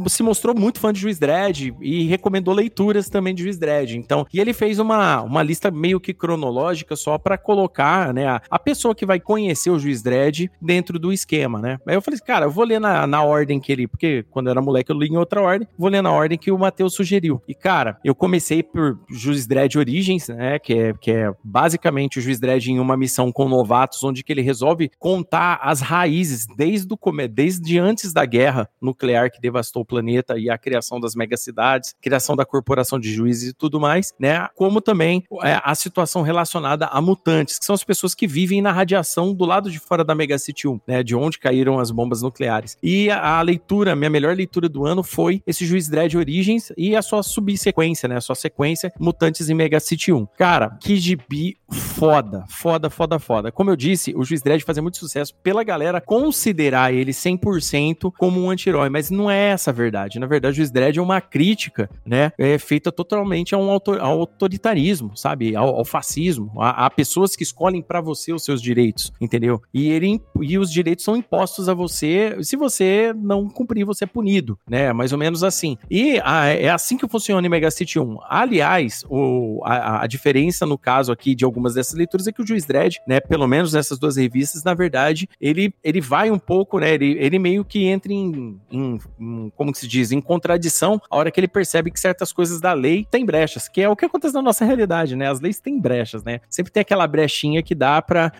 se 0.07 0.23
mostrou 0.23 0.55
muito 0.55 0.79
fã 0.79 0.91
de 0.91 0.99
Juiz 0.99 1.19
Dredd 1.19 1.73
e 1.81 2.07
recomendou 2.07 2.53
leituras 2.53 3.09
também 3.09 3.33
de 3.33 3.43
Juiz 3.43 3.57
Dredd. 3.57 3.95
Então, 3.95 4.25
e 4.33 4.39
ele 4.39 4.53
fez 4.53 4.79
uma, 4.79 5.21
uma 5.21 5.43
lista 5.43 5.71
meio 5.71 5.99
que 5.99 6.13
cronológica 6.13 6.95
só 6.95 7.17
para 7.17 7.37
colocar, 7.37 8.13
né, 8.13 8.27
a, 8.27 8.41
a, 8.49 8.59
pessoa 8.59 8.95
que 8.95 9.05
vai 9.05 9.19
conhecer 9.19 9.69
o 9.69 9.79
Juiz 9.79 10.01
Dredd 10.01 10.49
dentro 10.61 10.97
do 10.97 11.11
esquema, 11.11 11.59
né? 11.59 11.77
Aí 11.87 11.95
eu 11.95 12.01
falei, 12.01 12.19
cara, 12.19 12.45
eu 12.45 12.51
vou 12.51 12.63
ler 12.63 12.79
na, 12.79 13.05
na 13.05 13.23
ordem 13.23 13.59
que 13.59 13.71
ele, 13.71 13.87
porque 13.87 14.25
quando 14.29 14.47
eu 14.47 14.51
era 14.51 14.61
moleque 14.61 14.91
eu 14.91 14.97
li 14.97 15.07
em 15.07 15.17
outra 15.17 15.41
ordem, 15.41 15.67
vou 15.77 15.89
ler 15.89 16.01
na 16.01 16.11
ordem 16.11 16.37
que 16.37 16.51
o 16.51 16.57
Matheus 16.57 16.93
sugeriu. 16.93 17.41
E 17.47 17.53
cara, 17.53 17.97
eu 18.03 18.15
comecei 18.15 18.63
por 18.63 18.99
Juiz 19.09 19.45
Dredd 19.45 19.77
Origins, 19.77 20.27
né, 20.29 20.59
que 20.59 20.73
é, 20.73 20.93
que 20.93 21.11
é 21.11 21.33
basicamente 21.43 22.19
o 22.19 22.21
Juiz 22.21 22.39
Dredd 22.39 22.67
em 22.67 22.79
uma 22.79 22.97
missão 22.97 23.31
com 23.31 23.47
novatos, 23.47 24.03
onde 24.03 24.23
que 24.23 24.31
ele 24.31 24.41
resolve 24.41 24.89
contar 24.97 25.59
as 25.61 25.81
raízes 25.81 26.45
desde 26.55 26.93
o 26.93 26.97
desde 27.29 27.77
antes 27.77 28.13
da 28.13 28.25
guerra 28.25 28.69
nuclear 28.81 29.29
que 29.31 29.41
devastou 29.41 29.82
planeta 29.85 30.37
e 30.37 30.49
a 30.49 30.57
criação 30.57 30.99
das 30.99 31.15
megacidades, 31.15 31.95
criação 32.01 32.35
da 32.35 32.45
corporação 32.45 32.99
de 32.99 33.11
juízes 33.11 33.49
e 33.49 33.53
tudo 33.53 33.79
mais, 33.79 34.13
né? 34.19 34.47
Como 34.55 34.81
também 34.81 35.23
é, 35.43 35.59
a 35.63 35.75
situação 35.75 36.21
relacionada 36.21 36.87
a 36.87 37.01
mutantes, 37.01 37.59
que 37.59 37.65
são 37.65 37.73
as 37.73 37.83
pessoas 37.83 38.15
que 38.15 38.27
vivem 38.27 38.61
na 38.61 38.71
radiação 38.71 39.33
do 39.33 39.45
lado 39.45 39.69
de 39.69 39.79
fora 39.79 40.03
da 40.03 40.15
Megacity 40.15 40.67
1, 40.67 40.79
né? 40.87 41.03
De 41.03 41.15
onde 41.15 41.39
caíram 41.39 41.79
as 41.79 41.91
bombas 41.91 42.21
nucleares. 42.21 42.77
E 42.81 43.09
a, 43.09 43.39
a 43.39 43.41
leitura, 43.41 43.95
minha 43.95 44.09
melhor 44.09 44.35
leitura 44.35 44.69
do 44.69 44.85
ano 44.85 45.03
foi 45.03 45.41
esse 45.45 45.65
Juiz 45.65 45.89
Dredd 45.89 46.15
Origins 46.15 46.71
e 46.77 46.95
a 46.95 47.01
sua 47.01 47.23
subsequência, 47.23 48.07
né? 48.07 48.17
A 48.17 48.21
sua 48.21 48.35
sequência 48.35 48.93
Mutantes 48.99 49.49
em 49.49 49.53
Megacity 49.53 50.11
1. 50.11 50.27
Cara, 50.37 50.77
que 50.79 50.95
gibi 50.95 51.57
foda, 51.69 52.45
foda, 52.47 52.89
foda, 52.89 53.19
foda. 53.19 53.51
Como 53.51 53.69
eu 53.69 53.75
disse, 53.75 54.13
o 54.15 54.23
Juiz 54.23 54.41
Dredd 54.41 54.63
fazia 54.63 54.81
muito 54.81 54.97
sucesso 54.97 55.33
pela 55.41 55.63
galera 55.63 55.99
considerar 55.99 56.93
ele 56.93 57.11
100% 57.11 58.11
como 58.17 58.41
um 58.41 58.49
anti-herói, 58.49 58.89
mas 58.89 59.09
não 59.09 59.29
é 59.29 59.49
essa 59.49 59.72
verdade. 59.73 60.19
Na 60.19 60.27
verdade, 60.27 60.53
o 60.53 60.55
Juiz 60.55 60.71
Dredd 60.71 60.97
é 60.97 61.01
uma 61.01 61.19
crítica, 61.19 61.89
né? 62.05 62.31
É 62.37 62.57
feita 62.57 62.91
totalmente 62.91 63.53
a 63.53 63.57
um 63.57 63.69
autor, 63.69 63.99
ao 63.99 64.19
autoritarismo, 64.21 65.17
sabe? 65.17 65.55
Ao, 65.55 65.75
ao 65.75 65.85
fascismo, 65.85 66.51
a, 66.57 66.89
pessoas 66.89 67.35
que 67.35 67.43
escolhem 67.43 67.81
para 67.81 67.99
você 67.99 68.31
os 68.31 68.43
seus 68.43 68.61
direitos, 68.61 69.11
entendeu? 69.19 69.61
E, 69.73 69.89
ele, 69.89 70.21
e 70.41 70.57
os 70.57 70.71
direitos 70.71 71.03
são 71.03 71.17
impostos 71.17 71.67
a 71.67 71.73
você, 71.73 72.37
se 72.41 72.55
você 72.55 73.13
não 73.15 73.49
cumprir, 73.49 73.83
você 73.85 74.03
é 74.03 74.07
punido, 74.07 74.57
né? 74.67 74.93
Mais 74.93 75.11
ou 75.11 75.17
menos 75.17 75.43
assim. 75.43 75.77
E 75.89 76.19
a, 76.23 76.45
é 76.47 76.69
assim 76.69 76.97
que 76.97 77.07
funciona 77.07 77.45
em 77.45 77.49
Mega 77.49 77.71
City 77.71 77.99
1. 77.99 78.19
Aliás, 78.29 79.03
o, 79.09 79.61
a, 79.65 80.03
a 80.03 80.07
diferença 80.07 80.65
no 80.65 80.77
caso 80.77 81.11
aqui 81.11 81.35
de 81.35 81.43
algumas 81.43 81.73
dessas 81.73 81.93
leituras 81.93 82.27
é 82.27 82.31
que 82.31 82.41
o 82.41 82.47
Juiz 82.47 82.65
Dredd, 82.65 82.97
né, 83.07 83.19
pelo 83.19 83.47
menos 83.47 83.73
nessas 83.73 83.97
duas 83.97 84.17
revistas, 84.17 84.63
na 84.63 84.73
verdade, 84.73 85.27
ele, 85.39 85.73
ele 85.83 86.01
vai 86.01 86.29
um 86.29 86.39
pouco, 86.39 86.79
né, 86.79 86.93
ele, 86.93 87.17
ele 87.19 87.39
meio 87.39 87.65
que 87.65 87.85
entra 87.85 88.11
em, 88.11 88.59
em, 88.71 88.99
em, 89.19 89.51
como 89.55 89.73
se 89.75 89.87
diz, 89.87 90.11
em 90.11 90.21
contradição 90.21 91.01
a 91.09 91.17
hora 91.17 91.31
que 91.31 91.39
ele 91.39 91.47
percebe 91.47 91.91
que 91.91 91.99
certas 91.99 92.31
coisas 92.31 92.59
da 92.59 92.73
lei 92.73 93.07
têm 93.09 93.25
brechas, 93.25 93.67
que 93.67 93.81
é 93.81 93.89
o 93.89 93.95
que 93.95 94.05
acontece 94.05 94.33
na 94.33 94.41
nossa 94.41 94.65
realidade, 94.65 95.15
né, 95.15 95.29
as 95.29 95.39
leis 95.39 95.59
têm 95.59 95.79
brechas, 95.79 96.23
né, 96.23 96.39
sempre 96.49 96.71
tem 96.71 96.81
aquela 96.81 97.07
brechinha 97.07 97.61
que 97.61 97.75
dá 97.75 98.01
pra, 98.01 98.31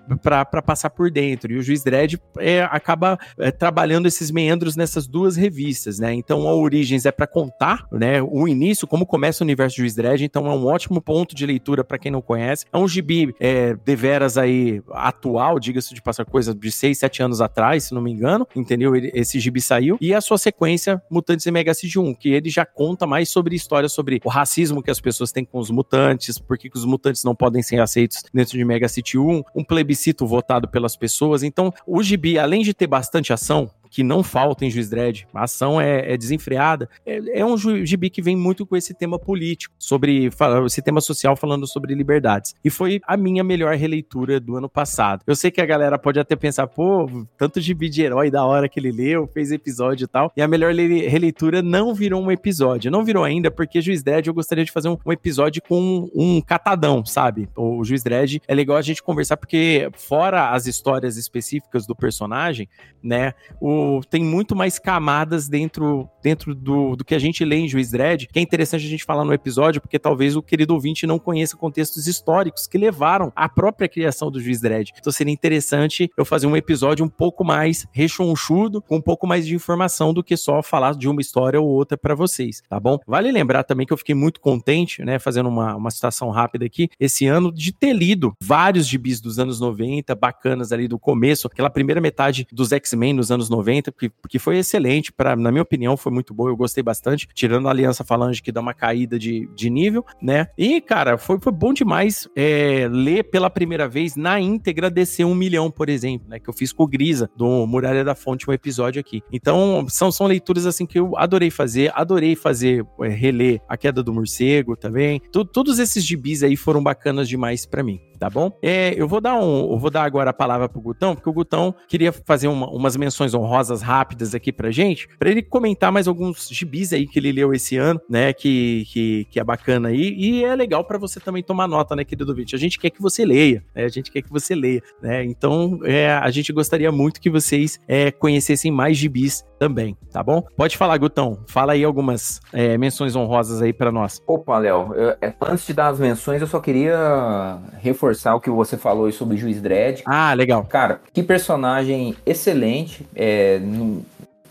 passar 0.65 0.89
por 0.89 1.09
dentro, 1.11 1.51
e 1.51 1.57
o 1.57 1.61
Juiz 1.61 1.83
Dredd 1.83 2.17
é, 2.39 2.63
acaba 2.63 3.17
é, 3.37 3.51
trabalhando 3.51 4.07
esses 4.07 4.31
meandros 4.31 4.75
nessas 4.75 5.07
duas 5.07 5.35
revistas, 5.35 5.99
né, 5.99 6.13
então 6.13 6.47
a 6.47 6.55
Origens 6.55 7.05
é 7.05 7.11
para 7.11 7.27
contar, 7.27 7.87
né, 7.91 8.21
o 8.21 8.47
início, 8.47 8.87
como 8.87 9.05
começa 9.05 9.43
o 9.43 9.45
universo 9.45 9.75
de 9.75 9.81
Juiz 9.81 9.95
Dredd, 9.95 10.23
então 10.23 10.47
é 10.47 10.51
um 10.51 10.65
ótimo 10.65 11.01
ponto 11.01 11.35
de 11.35 11.45
leitura 11.45 11.83
para 11.83 11.97
quem 11.97 12.11
não 12.11 12.21
conhece, 12.21 12.65
é 12.71 12.77
um 12.77 12.87
gibi 12.87 13.33
é, 13.39 13.75
deveras 13.85 14.37
aí 14.37 14.81
atual, 14.91 15.59
diga-se 15.59 15.93
de 15.93 16.01
passar 16.01 16.25
coisa 16.25 16.53
de 16.53 16.71
6, 16.71 16.97
7 16.97 17.23
anos 17.23 17.41
atrás, 17.41 17.85
se 17.85 17.93
não 17.93 18.01
me 18.01 18.11
engano, 18.11 18.47
entendeu? 18.55 18.95
Esse 18.95 19.39
gibi 19.39 19.61
saiu. 19.61 19.97
E 19.99 20.13
a 20.13 20.21
sua 20.21 20.37
sequência, 20.37 21.01
Mutantes 21.09 21.45
City 21.75 21.99
1, 21.99 22.13
que 22.15 22.29
ele 22.29 22.49
já 22.49 22.65
conta 22.65 23.05
mais 23.05 23.29
sobre 23.29 23.55
histórias 23.55 23.91
sobre 23.91 24.21
o 24.23 24.29
racismo 24.29 24.81
que 24.81 24.91
as 24.91 24.99
pessoas 24.99 25.31
têm 25.31 25.45
com 25.45 25.59
os 25.59 25.69
mutantes, 25.69 26.37
por 26.37 26.57
que 26.57 26.69
os 26.73 26.85
mutantes 26.85 27.23
não 27.23 27.35
podem 27.35 27.61
ser 27.61 27.79
aceitos 27.79 28.23
dentro 28.33 28.57
de 28.57 28.65
Mega 28.65 28.87
City 28.87 29.17
1, 29.17 29.43
um 29.55 29.63
plebiscito 29.63 30.25
votado 30.25 30.67
pelas 30.67 30.95
pessoas. 30.95 31.43
Então, 31.43 31.73
o 31.85 32.01
gibi, 32.01 32.37
além 32.39 32.61
de 32.61 32.73
ter 32.73 32.87
bastante 32.87 33.33
ação, 33.33 33.69
que 33.93 34.03
não 34.03 34.23
falta 34.23 34.65
em 34.65 34.71
Juiz 34.71 34.89
Dredd. 34.89 35.25
A 35.31 35.43
ação 35.43 35.79
é, 35.79 36.13
é 36.13 36.17
desenfreada. 36.17 36.89
É, 37.05 37.41
é, 37.41 37.45
um 37.45 37.55
gibi 37.85 38.09
que 38.09 38.23
vem 38.23 38.35
muito 38.35 38.65
com 38.65 38.75
esse 38.75 38.91
tema 38.91 39.19
político, 39.19 39.75
sobre 39.77 40.31
esse 40.65 40.81
tema 40.81 40.99
social 40.99 41.35
falando 41.35 41.67
sobre 41.67 41.93
liberdades. 41.93 42.55
E 42.65 42.71
foi 42.71 42.99
a 43.05 43.15
minha 43.15 43.43
melhor 43.43 43.75
releitura 43.75 44.39
do 44.39 44.57
ano 44.57 44.67
passado. 44.67 45.21
Eu 45.27 45.35
sei 45.35 45.51
que 45.51 45.61
a 45.61 45.65
galera 45.65 45.99
pode 45.99 46.19
até 46.19 46.35
pensar, 46.35 46.65
pô, 46.65 47.07
tanto 47.37 47.61
gibi 47.61 47.87
de 47.87 48.01
herói 48.01 48.31
da 48.31 48.43
hora 48.43 48.67
que 48.67 48.79
ele 48.79 48.91
leu, 48.91 49.27
fez 49.27 49.51
episódio 49.51 50.05
e 50.05 50.07
tal. 50.07 50.31
E 50.35 50.41
a 50.41 50.47
melhor 50.47 50.73
releitura 50.73 51.61
não 51.61 51.93
virou 51.93 52.19
um 52.19 52.31
episódio. 52.31 52.89
Não 52.89 53.05
virou 53.05 53.23
ainda, 53.23 53.51
porque 53.51 53.79
Juiz 53.79 54.01
Dredd 54.01 54.25
eu 54.25 54.33
gostaria 54.33 54.65
de 54.65 54.71
fazer 54.71 54.89
um, 54.89 54.97
um 55.05 55.11
episódio 55.11 55.61
com 55.69 55.79
um, 55.79 56.09
um 56.15 56.41
catadão, 56.41 57.05
sabe? 57.05 57.47
O 57.55 57.83
Juiz 57.83 58.01
Dredd 58.01 58.39
é 58.47 58.55
legal 58.55 58.75
a 58.75 58.81
gente 58.81 59.03
conversar, 59.03 59.37
porque 59.37 59.87
fora 59.93 60.49
as 60.49 60.65
histórias 60.65 61.15
específicas 61.15 61.85
do 61.85 61.95
personagem, 61.95 62.67
né? 63.03 63.35
O 63.61 63.82
tem 64.09 64.23
muito 64.23 64.55
mais 64.55 64.79
camadas 64.79 65.47
dentro, 65.47 66.09
dentro 66.21 66.53
do, 66.55 66.95
do 66.95 67.05
que 67.05 67.15
a 67.15 67.19
gente 67.19 67.43
lê 67.43 67.57
em 67.57 67.67
Juiz 67.67 67.91
Dredd, 67.91 68.27
que 68.27 68.39
é 68.39 68.41
interessante 68.41 68.85
a 68.85 68.89
gente 68.89 69.03
falar 69.03 69.23
no 69.23 69.33
episódio, 69.33 69.81
porque 69.81 69.99
talvez 69.99 70.35
o 70.35 70.41
querido 70.41 70.73
ouvinte 70.73 71.07
não 71.07 71.19
conheça 71.19 71.57
contextos 71.57 72.07
históricos 72.07 72.67
que 72.67 72.77
levaram 72.77 73.31
à 73.35 73.47
própria 73.47 73.87
criação 73.87 74.29
do 74.31 74.39
Juiz 74.39 74.61
Dredd. 74.61 74.91
Então 74.97 75.11
seria 75.11 75.33
interessante 75.33 76.09
eu 76.17 76.25
fazer 76.25 76.47
um 76.47 76.55
episódio 76.55 77.05
um 77.05 77.09
pouco 77.09 77.43
mais 77.43 77.85
rechonchudo, 77.91 78.81
com 78.81 78.97
um 78.97 79.01
pouco 79.01 79.25
mais 79.27 79.45
de 79.45 79.55
informação 79.55 80.13
do 80.13 80.23
que 80.23 80.35
só 80.35 80.61
falar 80.61 80.95
de 80.95 81.07
uma 81.07 81.21
história 81.21 81.59
ou 81.59 81.67
outra 81.67 81.97
para 81.97 82.15
vocês, 82.15 82.61
tá 82.69 82.79
bom? 82.79 82.99
Vale 83.07 83.31
lembrar 83.31 83.63
também 83.63 83.85
que 83.85 83.93
eu 83.93 83.97
fiquei 83.97 84.15
muito 84.15 84.39
contente, 84.39 85.03
né, 85.03 85.19
fazendo 85.19 85.49
uma, 85.49 85.75
uma 85.75 85.91
citação 85.91 86.29
rápida 86.29 86.65
aqui, 86.65 86.89
esse 86.99 87.25
ano, 87.25 87.51
de 87.51 87.71
ter 87.71 87.93
lido 87.93 88.33
vários 88.41 88.87
gibis 88.87 89.21
dos 89.21 89.39
anos 89.39 89.59
90, 89.59 90.13
bacanas 90.15 90.71
ali 90.71 90.87
do 90.87 90.99
começo, 90.99 91.47
aquela 91.47 91.69
primeira 91.69 92.01
metade 92.01 92.47
dos 92.51 92.71
X-Men 92.71 93.13
nos 93.13 93.31
anos 93.31 93.49
90, 93.49 93.72
90, 93.73 93.91
que, 93.91 94.11
que 94.29 94.39
foi 94.39 94.57
excelente, 94.57 95.11
para 95.11 95.35
na 95.35 95.51
minha 95.51 95.61
opinião, 95.61 95.97
foi 95.97 96.11
muito 96.11 96.33
boa, 96.33 96.49
eu 96.49 96.57
gostei 96.57 96.83
bastante, 96.83 97.27
tirando 97.33 97.67
a 97.67 97.71
Aliança 97.71 98.03
Falange 98.03 98.41
que 98.41 98.51
dá 98.51 98.61
uma 98.61 98.73
caída 98.73 99.17
de, 99.17 99.49
de 99.55 99.69
nível, 99.69 100.05
né? 100.21 100.47
E, 100.57 100.79
cara, 100.79 101.17
foi, 101.17 101.39
foi 101.39 101.51
bom 101.51 101.73
demais 101.73 102.27
é, 102.35 102.87
ler 102.91 103.23
pela 103.23 103.49
primeira 103.49 103.87
vez 103.87 104.15
na 104.15 104.39
íntegra 104.39 104.89
DC 104.89 105.25
1 105.25 105.33
milhão, 105.33 105.71
por 105.71 105.89
exemplo, 105.89 106.27
né? 106.29 106.39
Que 106.39 106.49
eu 106.49 106.53
fiz 106.53 106.71
com 106.71 106.83
o 106.83 106.87
Grisa, 106.87 107.29
do 107.35 107.65
Muralha 107.65 108.03
da 108.03 108.15
Fonte, 108.15 108.49
um 108.49 108.53
episódio 108.53 108.99
aqui. 108.99 109.21
Então, 109.31 109.85
são, 109.89 110.11
são 110.11 110.27
leituras 110.27 110.65
assim 110.65 110.85
que 110.85 110.99
eu 110.99 111.17
adorei 111.17 111.49
fazer, 111.49 111.91
adorei 111.95 112.35
fazer, 112.35 112.85
é, 113.01 113.07
reler 113.07 113.61
A 113.67 113.77
Queda 113.77 114.03
do 114.03 114.13
Morcego 114.13 114.75
também. 114.75 115.21
Todos 115.31 115.79
esses 115.79 116.03
gibis 116.03 116.43
aí 116.43 116.55
foram 116.55 116.83
bacanas 116.83 117.27
demais 117.27 117.65
para 117.65 117.83
mim 117.83 117.99
tá 118.23 118.29
bom? 118.29 118.57
É, 118.61 118.93
eu 118.95 119.05
vou 119.05 119.19
dar 119.19 119.35
um, 119.35 119.73
eu 119.73 119.77
vou 119.77 119.89
dar 119.89 120.03
agora 120.03 120.29
a 120.29 120.33
palavra 120.33 120.69
pro 120.69 120.79
Gutão, 120.79 121.13
porque 121.13 121.29
o 121.29 121.33
Gutão 121.33 121.75
queria 121.89 122.13
fazer 122.13 122.47
uma, 122.47 122.69
umas 122.69 122.95
menções 122.95 123.33
honrosas 123.33 123.81
rápidas 123.81 124.33
aqui 124.33 124.49
pra 124.49 124.71
gente, 124.71 125.09
para 125.19 125.29
ele 125.29 125.41
comentar 125.41 125.91
mais 125.91 126.07
alguns 126.07 126.47
gibis 126.49 126.93
aí 126.93 127.05
que 127.05 127.19
ele 127.19 127.33
leu 127.33 127.53
esse 127.53 127.75
ano, 127.75 127.99
né, 128.09 128.31
que, 128.31 128.85
que, 128.87 129.27
que 129.29 129.41
é 129.41 129.43
bacana 129.43 129.89
aí, 129.89 130.15
e 130.17 130.41
é 130.41 130.55
legal 130.55 130.85
para 130.85 130.97
você 130.97 131.19
também 131.19 131.43
tomar 131.43 131.67
nota, 131.67 131.97
né, 131.97 132.05
querido 132.05 132.33
Vite? 132.33 132.55
A 132.55 132.59
gente 132.59 132.79
quer 132.79 132.91
que 132.91 133.01
você 133.01 133.25
leia, 133.25 133.61
né, 133.75 133.83
a 133.83 133.89
gente 133.89 134.09
quer 134.09 134.21
que 134.21 134.29
você 134.29 134.55
leia, 134.55 134.81
né, 135.01 135.25
então 135.25 135.81
é, 135.83 136.13
a 136.13 136.31
gente 136.31 136.53
gostaria 136.53 136.93
muito 136.93 137.19
que 137.19 137.29
vocês 137.29 137.77
é, 137.89 138.09
conhecessem 138.09 138.71
mais 138.71 138.95
gibis 138.95 139.43
também, 139.63 139.95
tá 140.11 140.21
bom? 140.21 140.43
Pode 140.57 140.77
falar, 140.77 140.97
Gutão, 140.97 141.39
fala 141.47 141.71
aí 141.71 141.85
algumas 141.85 142.41
é, 142.51 142.77
menções 142.77 143.15
honrosas 143.15 143.61
aí 143.61 143.71
para 143.71 143.93
nós. 143.93 144.21
Opa, 144.27 144.57
Léo, 144.57 144.93
é, 145.21 145.33
antes 145.41 145.65
de 145.65 145.73
dar 145.73 145.87
as 145.87 145.99
menções, 145.99 146.41
eu 146.41 146.47
só 146.47 146.59
queria 146.59 147.57
reforçar 147.79 148.03
reforçar 148.13 148.35
o 148.35 148.41
que 148.41 148.49
você 148.49 148.77
falou 148.77 149.09
sobre 149.11 149.35
o 149.35 149.37
Juiz 149.37 149.61
Dredd. 149.61 150.01
Ah, 150.05 150.33
legal. 150.33 150.65
Cara, 150.65 150.99
que 151.13 151.23
personagem 151.23 152.15
excelente. 152.25 153.07
É, 153.15 153.61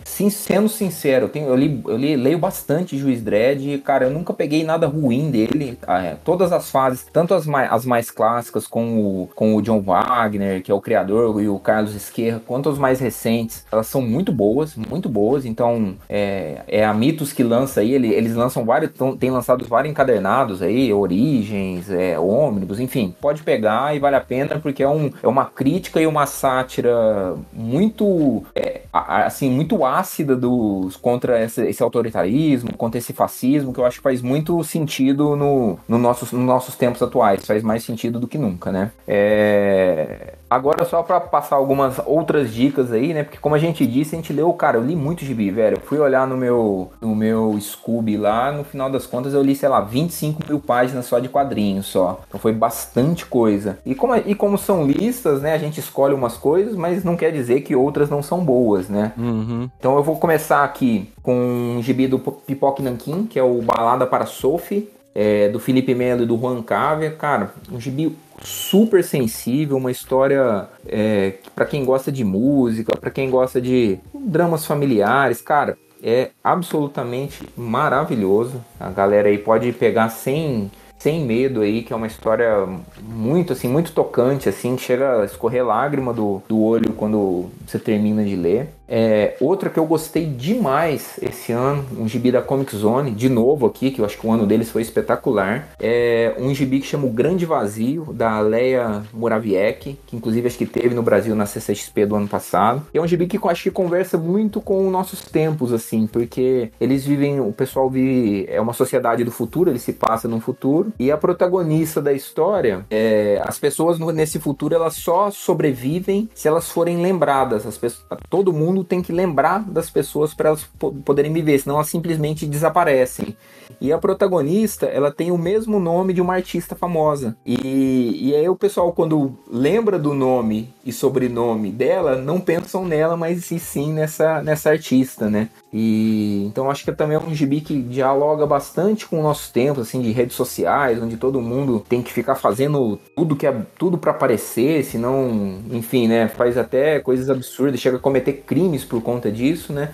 Sim, 0.04 0.30
sendo 0.30 0.68
sincero, 0.68 1.26
eu, 1.26 1.28
tenho, 1.28 1.48
eu, 1.48 1.56
li, 1.56 1.82
eu 1.86 1.96
li, 1.96 2.16
leio 2.16 2.38
bastante 2.38 2.98
Juiz 2.98 3.22
Dredd 3.22 3.74
e, 3.74 3.78
cara, 3.78 4.04
eu 4.06 4.10
nunca 4.10 4.32
peguei 4.32 4.62
nada 4.62 4.86
ruim 4.86 5.30
dele. 5.30 5.78
Ah, 5.86 6.16
todas 6.24 6.52
as 6.52 6.70
fases, 6.70 7.06
tanto 7.12 7.34
as 7.34 7.46
mais, 7.46 7.72
as 7.72 7.84
mais 7.84 8.10
clássicas 8.10 8.66
com 8.66 8.98
o, 8.98 9.30
com 9.34 9.56
o 9.56 9.62
John 9.62 9.80
Wagner, 9.80 10.62
que 10.62 10.70
é 10.70 10.74
o 10.74 10.80
criador, 10.80 11.42
e 11.42 11.48
o 11.48 11.58
Carlos 11.58 11.94
Esquerra, 11.94 12.42
quanto 12.46 12.68
as 12.68 12.78
mais 12.78 13.00
recentes, 13.00 13.64
elas 13.72 13.86
são 13.86 14.02
muito 14.02 14.32
boas, 14.32 14.76
muito 14.76 15.08
boas. 15.08 15.46
Então, 15.46 15.94
é, 16.08 16.60
é 16.68 16.84
a 16.84 16.92
Mitos 16.92 17.32
que 17.32 17.42
lança 17.42 17.80
aí, 17.80 17.92
ele, 17.92 18.08
eles 18.08 18.34
lançam 18.34 18.64
vários, 18.64 18.90
tem 19.18 19.30
lançado 19.30 19.64
vários 19.64 19.90
encadernados 19.90 20.62
aí, 20.62 20.92
Origens, 20.92 21.90
é, 21.90 22.18
Ônibus, 22.18 22.78
enfim, 22.78 23.14
pode 23.20 23.42
pegar 23.42 23.96
e 23.96 23.98
vale 23.98 24.16
a 24.16 24.20
pena 24.20 24.58
porque 24.58 24.82
é, 24.82 24.88
um, 24.88 25.10
é 25.22 25.26
uma 25.26 25.46
crítica 25.46 26.00
e 26.00 26.06
uma 26.06 26.26
sátira 26.26 27.34
muito, 27.52 28.44
é, 28.54 28.82
assim, 28.92 29.50
muito 29.50 29.84
ácida 29.84 30.01
ácida 30.02 30.36
dos, 30.36 30.96
contra 30.96 31.42
esse, 31.42 31.64
esse, 31.66 31.82
autoritarismo, 31.82 32.76
contra 32.76 32.98
esse 32.98 33.12
fascismo, 33.12 33.72
que 33.72 33.78
eu 33.80 33.86
acho 33.86 33.98
que 33.98 34.02
faz 34.02 34.20
muito 34.20 34.62
sentido 34.64 35.36
no, 35.36 35.78
no 35.88 35.98
nossos, 35.98 36.32
nos 36.32 36.44
nossos 36.44 36.74
tempos 36.74 37.00
atuais, 37.02 37.46
faz 37.46 37.62
mais 37.62 37.84
sentido 37.84 38.18
do 38.18 38.26
que 38.26 38.36
nunca, 38.36 38.70
né? 38.70 38.90
É... 39.06 40.34
Agora 40.50 40.84
só 40.84 41.02
para 41.02 41.18
passar 41.18 41.56
algumas 41.56 41.98
outras 42.04 42.52
dicas 42.52 42.92
aí, 42.92 43.14
né? 43.14 43.22
Porque 43.22 43.38
como 43.38 43.54
a 43.54 43.58
gente 43.58 43.86
disse, 43.86 44.14
a 44.14 44.18
gente 44.18 44.34
leu, 44.34 44.52
cara, 44.52 44.76
eu 44.76 44.84
li 44.84 44.94
muito 44.94 45.24
gibi, 45.24 45.50
velho. 45.50 45.78
Eu 45.78 45.80
fui 45.80 45.98
olhar 45.98 46.26
no 46.26 46.36
meu, 46.36 46.92
no 47.00 47.16
meu 47.16 47.56
Scooby 47.58 48.18
lá, 48.18 48.52
no 48.52 48.62
final 48.62 48.90
das 48.90 49.06
contas 49.06 49.32
eu 49.32 49.42
li, 49.42 49.54
sei 49.54 49.70
lá, 49.70 49.80
25 49.80 50.42
mil 50.46 50.60
páginas 50.60 51.06
só 51.06 51.18
de 51.18 51.30
quadrinhos 51.30 51.86
só. 51.86 52.20
Então 52.28 52.38
foi 52.38 52.52
bastante 52.52 53.24
coisa. 53.24 53.78
E 53.86 53.94
como, 53.94 54.14
e 54.14 54.34
como 54.34 54.58
são 54.58 54.86
listas, 54.86 55.40
né? 55.40 55.54
A 55.54 55.58
gente 55.58 55.80
escolhe 55.80 56.12
umas 56.12 56.36
coisas, 56.36 56.76
mas 56.76 57.02
não 57.02 57.16
quer 57.16 57.32
dizer 57.32 57.62
que 57.62 57.74
outras 57.74 58.10
não 58.10 58.22
são 58.22 58.44
boas, 58.44 58.90
né? 58.90 59.12
Uhum. 59.16 59.70
Então 59.82 59.96
eu 59.96 60.02
vou 60.04 60.14
começar 60.14 60.62
aqui 60.62 61.08
com 61.24 61.34
um 61.76 61.82
gibi 61.82 62.06
do 62.06 62.16
Pipoque 62.16 62.80
Nankin, 62.80 63.26
que 63.26 63.36
é 63.36 63.42
o 63.42 63.60
Balada 63.60 64.06
para 64.06 64.26
Sophie, 64.26 64.88
é, 65.12 65.48
do 65.48 65.58
Felipe 65.58 65.92
Melo 65.92 66.22
e 66.22 66.24
do 66.24 66.38
Juan 66.38 66.62
Cávia. 66.62 67.10
Cara, 67.10 67.52
um 67.68 67.80
gibi 67.80 68.16
super 68.40 69.02
sensível, 69.02 69.76
uma 69.76 69.90
história 69.90 70.68
é, 70.86 71.32
para 71.52 71.66
quem 71.66 71.84
gosta 71.84 72.12
de 72.12 72.22
música, 72.22 72.96
para 72.96 73.10
quem 73.10 73.28
gosta 73.28 73.60
de 73.60 73.98
dramas 74.14 74.64
familiares, 74.64 75.42
cara, 75.42 75.76
é 76.00 76.30
absolutamente 76.44 77.40
maravilhoso. 77.56 78.62
A 78.78 78.88
galera 78.88 79.30
aí 79.30 79.38
pode 79.38 79.72
pegar 79.72 80.10
sem 80.10 80.70
sem 81.02 81.24
medo 81.24 81.62
aí, 81.62 81.82
que 81.82 81.92
é 81.92 81.96
uma 81.96 82.06
história 82.06 82.64
muito 83.02 83.52
assim, 83.52 83.66
muito 83.66 83.90
tocante 83.90 84.48
assim, 84.48 84.78
chega 84.78 85.22
a 85.22 85.24
escorrer 85.24 85.66
lágrima 85.66 86.14
do, 86.14 86.40
do 86.48 86.62
olho 86.62 86.92
quando 86.92 87.46
você 87.66 87.76
termina 87.76 88.24
de 88.24 88.36
ler. 88.36 88.68
É, 88.88 89.36
outra 89.40 89.70
que 89.70 89.78
eu 89.78 89.86
gostei 89.86 90.26
demais 90.26 91.18
esse 91.22 91.52
ano, 91.52 91.84
um 91.98 92.06
gibi 92.06 92.30
da 92.30 92.42
Comic 92.42 92.74
Zone, 92.76 93.10
de 93.10 93.28
novo 93.28 93.66
aqui, 93.66 93.90
que 93.90 94.00
eu 94.00 94.04
acho 94.04 94.18
que 94.18 94.26
o 94.26 94.32
ano 94.32 94.46
deles 94.46 94.70
foi 94.70 94.82
espetacular. 94.82 95.68
É 95.80 96.34
um 96.38 96.54
gibi 96.54 96.80
que 96.80 96.86
chama 96.86 97.06
O 97.06 97.10
Grande 97.10 97.46
Vazio, 97.46 98.12
da 98.12 98.40
Leia 98.40 99.02
Moraviec, 99.12 99.98
que 100.06 100.16
inclusive 100.16 100.46
acho 100.46 100.58
que 100.58 100.66
teve 100.66 100.94
no 100.94 101.02
Brasil 101.02 101.34
na 101.34 101.46
CCXP 101.46 102.06
do 102.06 102.16
ano 102.16 102.28
passado. 102.28 102.82
é 102.92 103.00
um 103.00 103.06
gibi 103.06 103.26
que 103.26 103.38
eu 103.38 103.48
acho 103.48 103.62
que 103.62 103.70
conversa 103.70 104.18
muito 104.18 104.60
com 104.60 104.90
nossos 104.90 105.22
tempos, 105.22 105.72
assim, 105.72 106.06
porque 106.06 106.70
eles 106.80 107.04
vivem, 107.04 107.40
o 107.40 107.52
pessoal 107.52 107.88
vive, 107.88 108.46
é 108.48 108.60
uma 108.60 108.72
sociedade 108.72 109.24
do 109.24 109.30
futuro, 109.30 109.70
ele 109.70 109.78
se 109.78 109.92
passa 109.92 110.28
no 110.28 110.40
futuro, 110.40 110.92
e 110.98 111.10
a 111.10 111.16
protagonista 111.16 112.00
da 112.00 112.12
história, 112.12 112.84
é, 112.90 113.40
as 113.44 113.58
pessoas 113.58 113.98
nesse 113.98 114.38
futuro, 114.38 114.74
elas 114.74 114.94
só 114.94 115.30
sobrevivem 115.30 116.28
se 116.34 116.48
elas 116.48 116.70
forem 116.70 117.00
lembradas. 117.00 117.66
As 117.66 117.78
pessoas, 117.78 118.04
todo 118.28 118.52
mundo 118.52 118.81
tem 118.84 119.02
que 119.02 119.12
lembrar 119.12 119.62
das 119.62 119.90
pessoas 119.90 120.34
para 120.34 120.50
elas 120.50 120.68
poderem 121.04 121.32
viver, 121.32 121.58
senão 121.58 121.76
elas 121.76 121.88
simplesmente 121.88 122.46
desaparecem. 122.46 123.36
E 123.80 123.92
a 123.92 123.98
protagonista, 123.98 124.86
ela 124.86 125.10
tem 125.10 125.30
o 125.30 125.38
mesmo 125.38 125.80
nome 125.80 126.12
de 126.12 126.20
uma 126.20 126.34
artista 126.34 126.74
famosa. 126.74 127.36
E, 127.44 128.28
e 128.28 128.34
aí 128.34 128.48
o 128.48 128.56
pessoal, 128.56 128.92
quando 128.92 129.36
lembra 129.50 129.98
do 129.98 130.14
nome 130.14 130.72
e 130.84 130.92
sobrenome 130.92 131.70
dela, 131.70 132.16
não 132.16 132.40
pensam 132.40 132.84
nela, 132.84 133.16
mas 133.16 133.44
sim 133.44 133.92
nessa, 133.92 134.42
nessa 134.42 134.70
artista, 134.70 135.28
né? 135.28 135.48
E 135.72 136.44
então 136.46 136.70
acho 136.70 136.84
que 136.84 136.92
também 136.92 137.16
é 137.16 137.20
um 137.20 137.34
gibi 137.34 137.62
que 137.62 137.80
dialoga 137.80 138.46
bastante 138.46 139.06
com 139.06 139.18
o 139.18 139.22
nosso 139.22 139.50
tempo, 139.52 139.80
assim, 139.80 140.02
de 140.02 140.12
redes 140.12 140.36
sociais, 140.36 141.02
onde 141.02 141.16
todo 141.16 141.40
mundo 141.40 141.82
tem 141.88 142.02
que 142.02 142.12
ficar 142.12 142.34
fazendo 142.34 142.98
tudo 143.16 143.34
que 143.34 143.46
é 143.46 143.56
tudo 143.78 143.96
para 143.96 144.10
aparecer, 144.10 144.84
senão, 144.84 145.60
enfim, 145.70 146.06
né, 146.08 146.28
faz 146.28 146.58
até 146.58 147.00
coisas 147.00 147.30
absurdas, 147.30 147.80
chega 147.80 147.96
a 147.96 148.00
cometer 148.00 148.44
crimes 148.46 148.84
por 148.84 149.00
conta 149.02 149.32
disso, 149.32 149.72
né? 149.72 149.90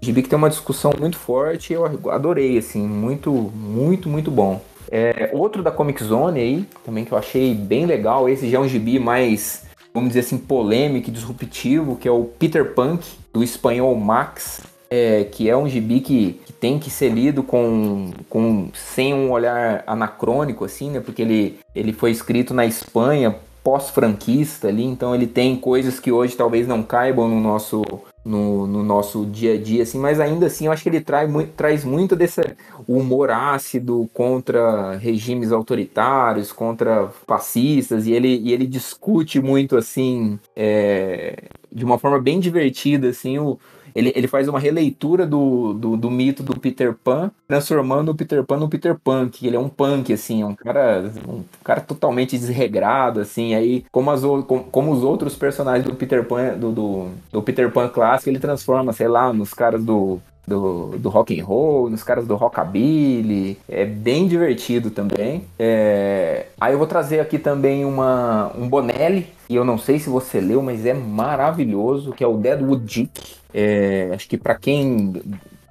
Gibi 0.00 0.22
que 0.22 0.28
tem 0.28 0.36
uma 0.38 0.48
discussão 0.48 0.92
muito 0.98 1.16
forte, 1.16 1.74
eu 1.74 1.84
adorei, 2.10 2.58
assim, 2.58 2.82
muito, 2.82 3.30
muito, 3.30 4.08
muito 4.08 4.30
bom. 4.30 4.60
É, 4.90 5.30
outro 5.32 5.62
da 5.62 5.70
Comic 5.70 6.02
Zone 6.02 6.40
aí, 6.40 6.66
também 6.84 7.04
que 7.04 7.12
eu 7.12 7.18
achei 7.18 7.54
bem 7.54 7.86
legal, 7.86 8.28
esse 8.28 8.48
já 8.48 8.58
é 8.58 8.60
um 8.60 8.66
gibi 8.66 8.98
mais, 8.98 9.62
vamos 9.94 10.08
dizer 10.08 10.20
assim, 10.20 10.38
polêmico 10.38 11.08
e 11.08 11.12
disruptivo, 11.12 11.96
que 11.96 12.08
é 12.08 12.10
o 12.10 12.24
Peter 12.24 12.74
Punk, 12.74 13.06
do 13.32 13.44
espanhol 13.44 13.94
Max 13.94 14.62
é, 14.90 15.24
que 15.24 15.48
é 15.48 15.56
um 15.56 15.68
gibi 15.68 16.00
que, 16.00 16.40
que, 16.44 16.52
tem 16.52 16.78
que 16.78 16.90
ser 16.90 17.10
lido 17.10 17.42
com, 17.42 18.10
com 18.28 18.68
sem 18.74 19.14
um 19.14 19.30
olhar 19.30 19.84
anacrônico, 19.86 20.64
assim, 20.64 20.90
né? 20.90 21.00
Porque 21.00 21.22
ele, 21.22 21.58
ele 21.74 21.92
foi 21.92 22.10
escrito 22.10 22.52
na 22.52 22.66
Espanha 22.66 23.36
pós-franquista 23.62 24.68
ali, 24.68 24.84
então 24.84 25.14
ele 25.14 25.26
tem 25.26 25.54
coisas 25.54 26.00
que 26.00 26.10
hoje 26.10 26.36
talvez 26.36 26.66
não 26.66 26.82
caibam 26.82 27.28
no 27.28 27.40
nosso 27.40 27.82
no, 28.24 28.66
no, 28.66 28.82
nosso 28.82 29.24
dia 29.24 29.54
a 29.54 29.58
dia, 29.58 29.82
assim, 29.82 29.98
mas 29.98 30.20
ainda 30.20 30.46
assim 30.46 30.66
eu 30.66 30.72
acho 30.72 30.82
que 30.82 30.88
ele 30.90 31.00
traz, 31.00 31.30
muito, 31.30 31.52
traz 31.52 31.84
muito 31.84 32.14
desse 32.14 32.40
humor 32.86 33.30
ácido 33.30 34.10
contra 34.12 34.96
regimes 34.96 35.52
autoritários, 35.52 36.52
contra 36.52 37.08
fascistas, 37.26 38.06
e 38.06 38.12
ele, 38.12 38.38
e 38.38 38.52
ele 38.52 38.66
discute 38.66 39.40
muito 39.40 39.76
assim, 39.76 40.38
é, 40.54 41.44
de 41.72 41.82
uma 41.82 41.98
forma 41.98 42.20
bem 42.20 42.38
divertida, 42.38 43.08
assim, 43.08 43.38
o, 43.38 43.58
ele, 43.94 44.12
ele 44.14 44.28
faz 44.28 44.48
uma 44.48 44.58
releitura 44.58 45.26
do, 45.26 45.72
do, 45.74 45.96
do, 45.96 46.10
mito 46.10 46.42
do 46.42 46.58
Peter 46.58 46.94
Pan, 46.94 47.30
transformando 47.46 48.10
o 48.10 48.14
Peter 48.14 48.44
Pan 48.44 48.58
no 48.58 48.68
Peter 48.68 48.96
Punk. 48.98 49.46
Ele 49.46 49.56
é 49.56 49.60
um 49.60 49.68
punk, 49.68 50.12
assim, 50.12 50.44
um 50.44 50.54
cara, 50.54 51.10
um 51.28 51.42
cara 51.64 51.80
totalmente 51.80 52.38
desregrado, 52.38 53.20
assim. 53.20 53.54
Aí, 53.54 53.84
como, 53.90 54.10
as, 54.10 54.20
como, 54.20 54.64
como 54.64 54.92
os 54.92 55.02
outros 55.02 55.36
personagens 55.36 55.84
do 55.84 55.94
Peter 55.94 56.24
Pan, 56.24 56.58
do, 56.58 56.72
do, 56.72 57.08
do 57.32 57.42
Peter 57.42 57.70
Pan 57.70 57.88
clássico, 57.88 58.30
ele 58.30 58.38
transforma, 58.38 58.92
sei 58.92 59.08
lá, 59.08 59.32
nos 59.32 59.52
caras 59.54 59.82
do, 59.82 60.20
do, 60.46 60.98
do 60.98 61.08
rock 61.08 61.38
and 61.38 61.44
roll, 61.44 61.88
nos 61.88 62.02
caras 62.02 62.26
do 62.26 62.34
rockabilly. 62.34 63.56
É 63.68 63.84
bem 63.84 64.26
divertido 64.26 64.90
também. 64.90 65.44
É... 65.58 66.46
Aí 66.60 66.72
eu 66.72 66.78
vou 66.78 66.86
trazer 66.86 67.20
aqui 67.20 67.38
também 67.38 67.84
uma, 67.84 68.52
um 68.56 68.68
Bonelli, 68.68 69.26
e 69.48 69.54
eu 69.54 69.64
não 69.64 69.78
sei 69.78 69.98
se 69.98 70.10
você 70.10 70.40
leu, 70.40 70.60
mas 70.60 70.84
é 70.84 70.94
maravilhoso, 70.94 72.12
que 72.12 72.24
é 72.24 72.26
o 72.26 72.36
Deadwood 72.36 72.84
Dick. 72.84 73.39
É, 73.52 74.10
acho 74.14 74.28
que 74.28 74.36
para 74.36 74.54
quem 74.54 75.12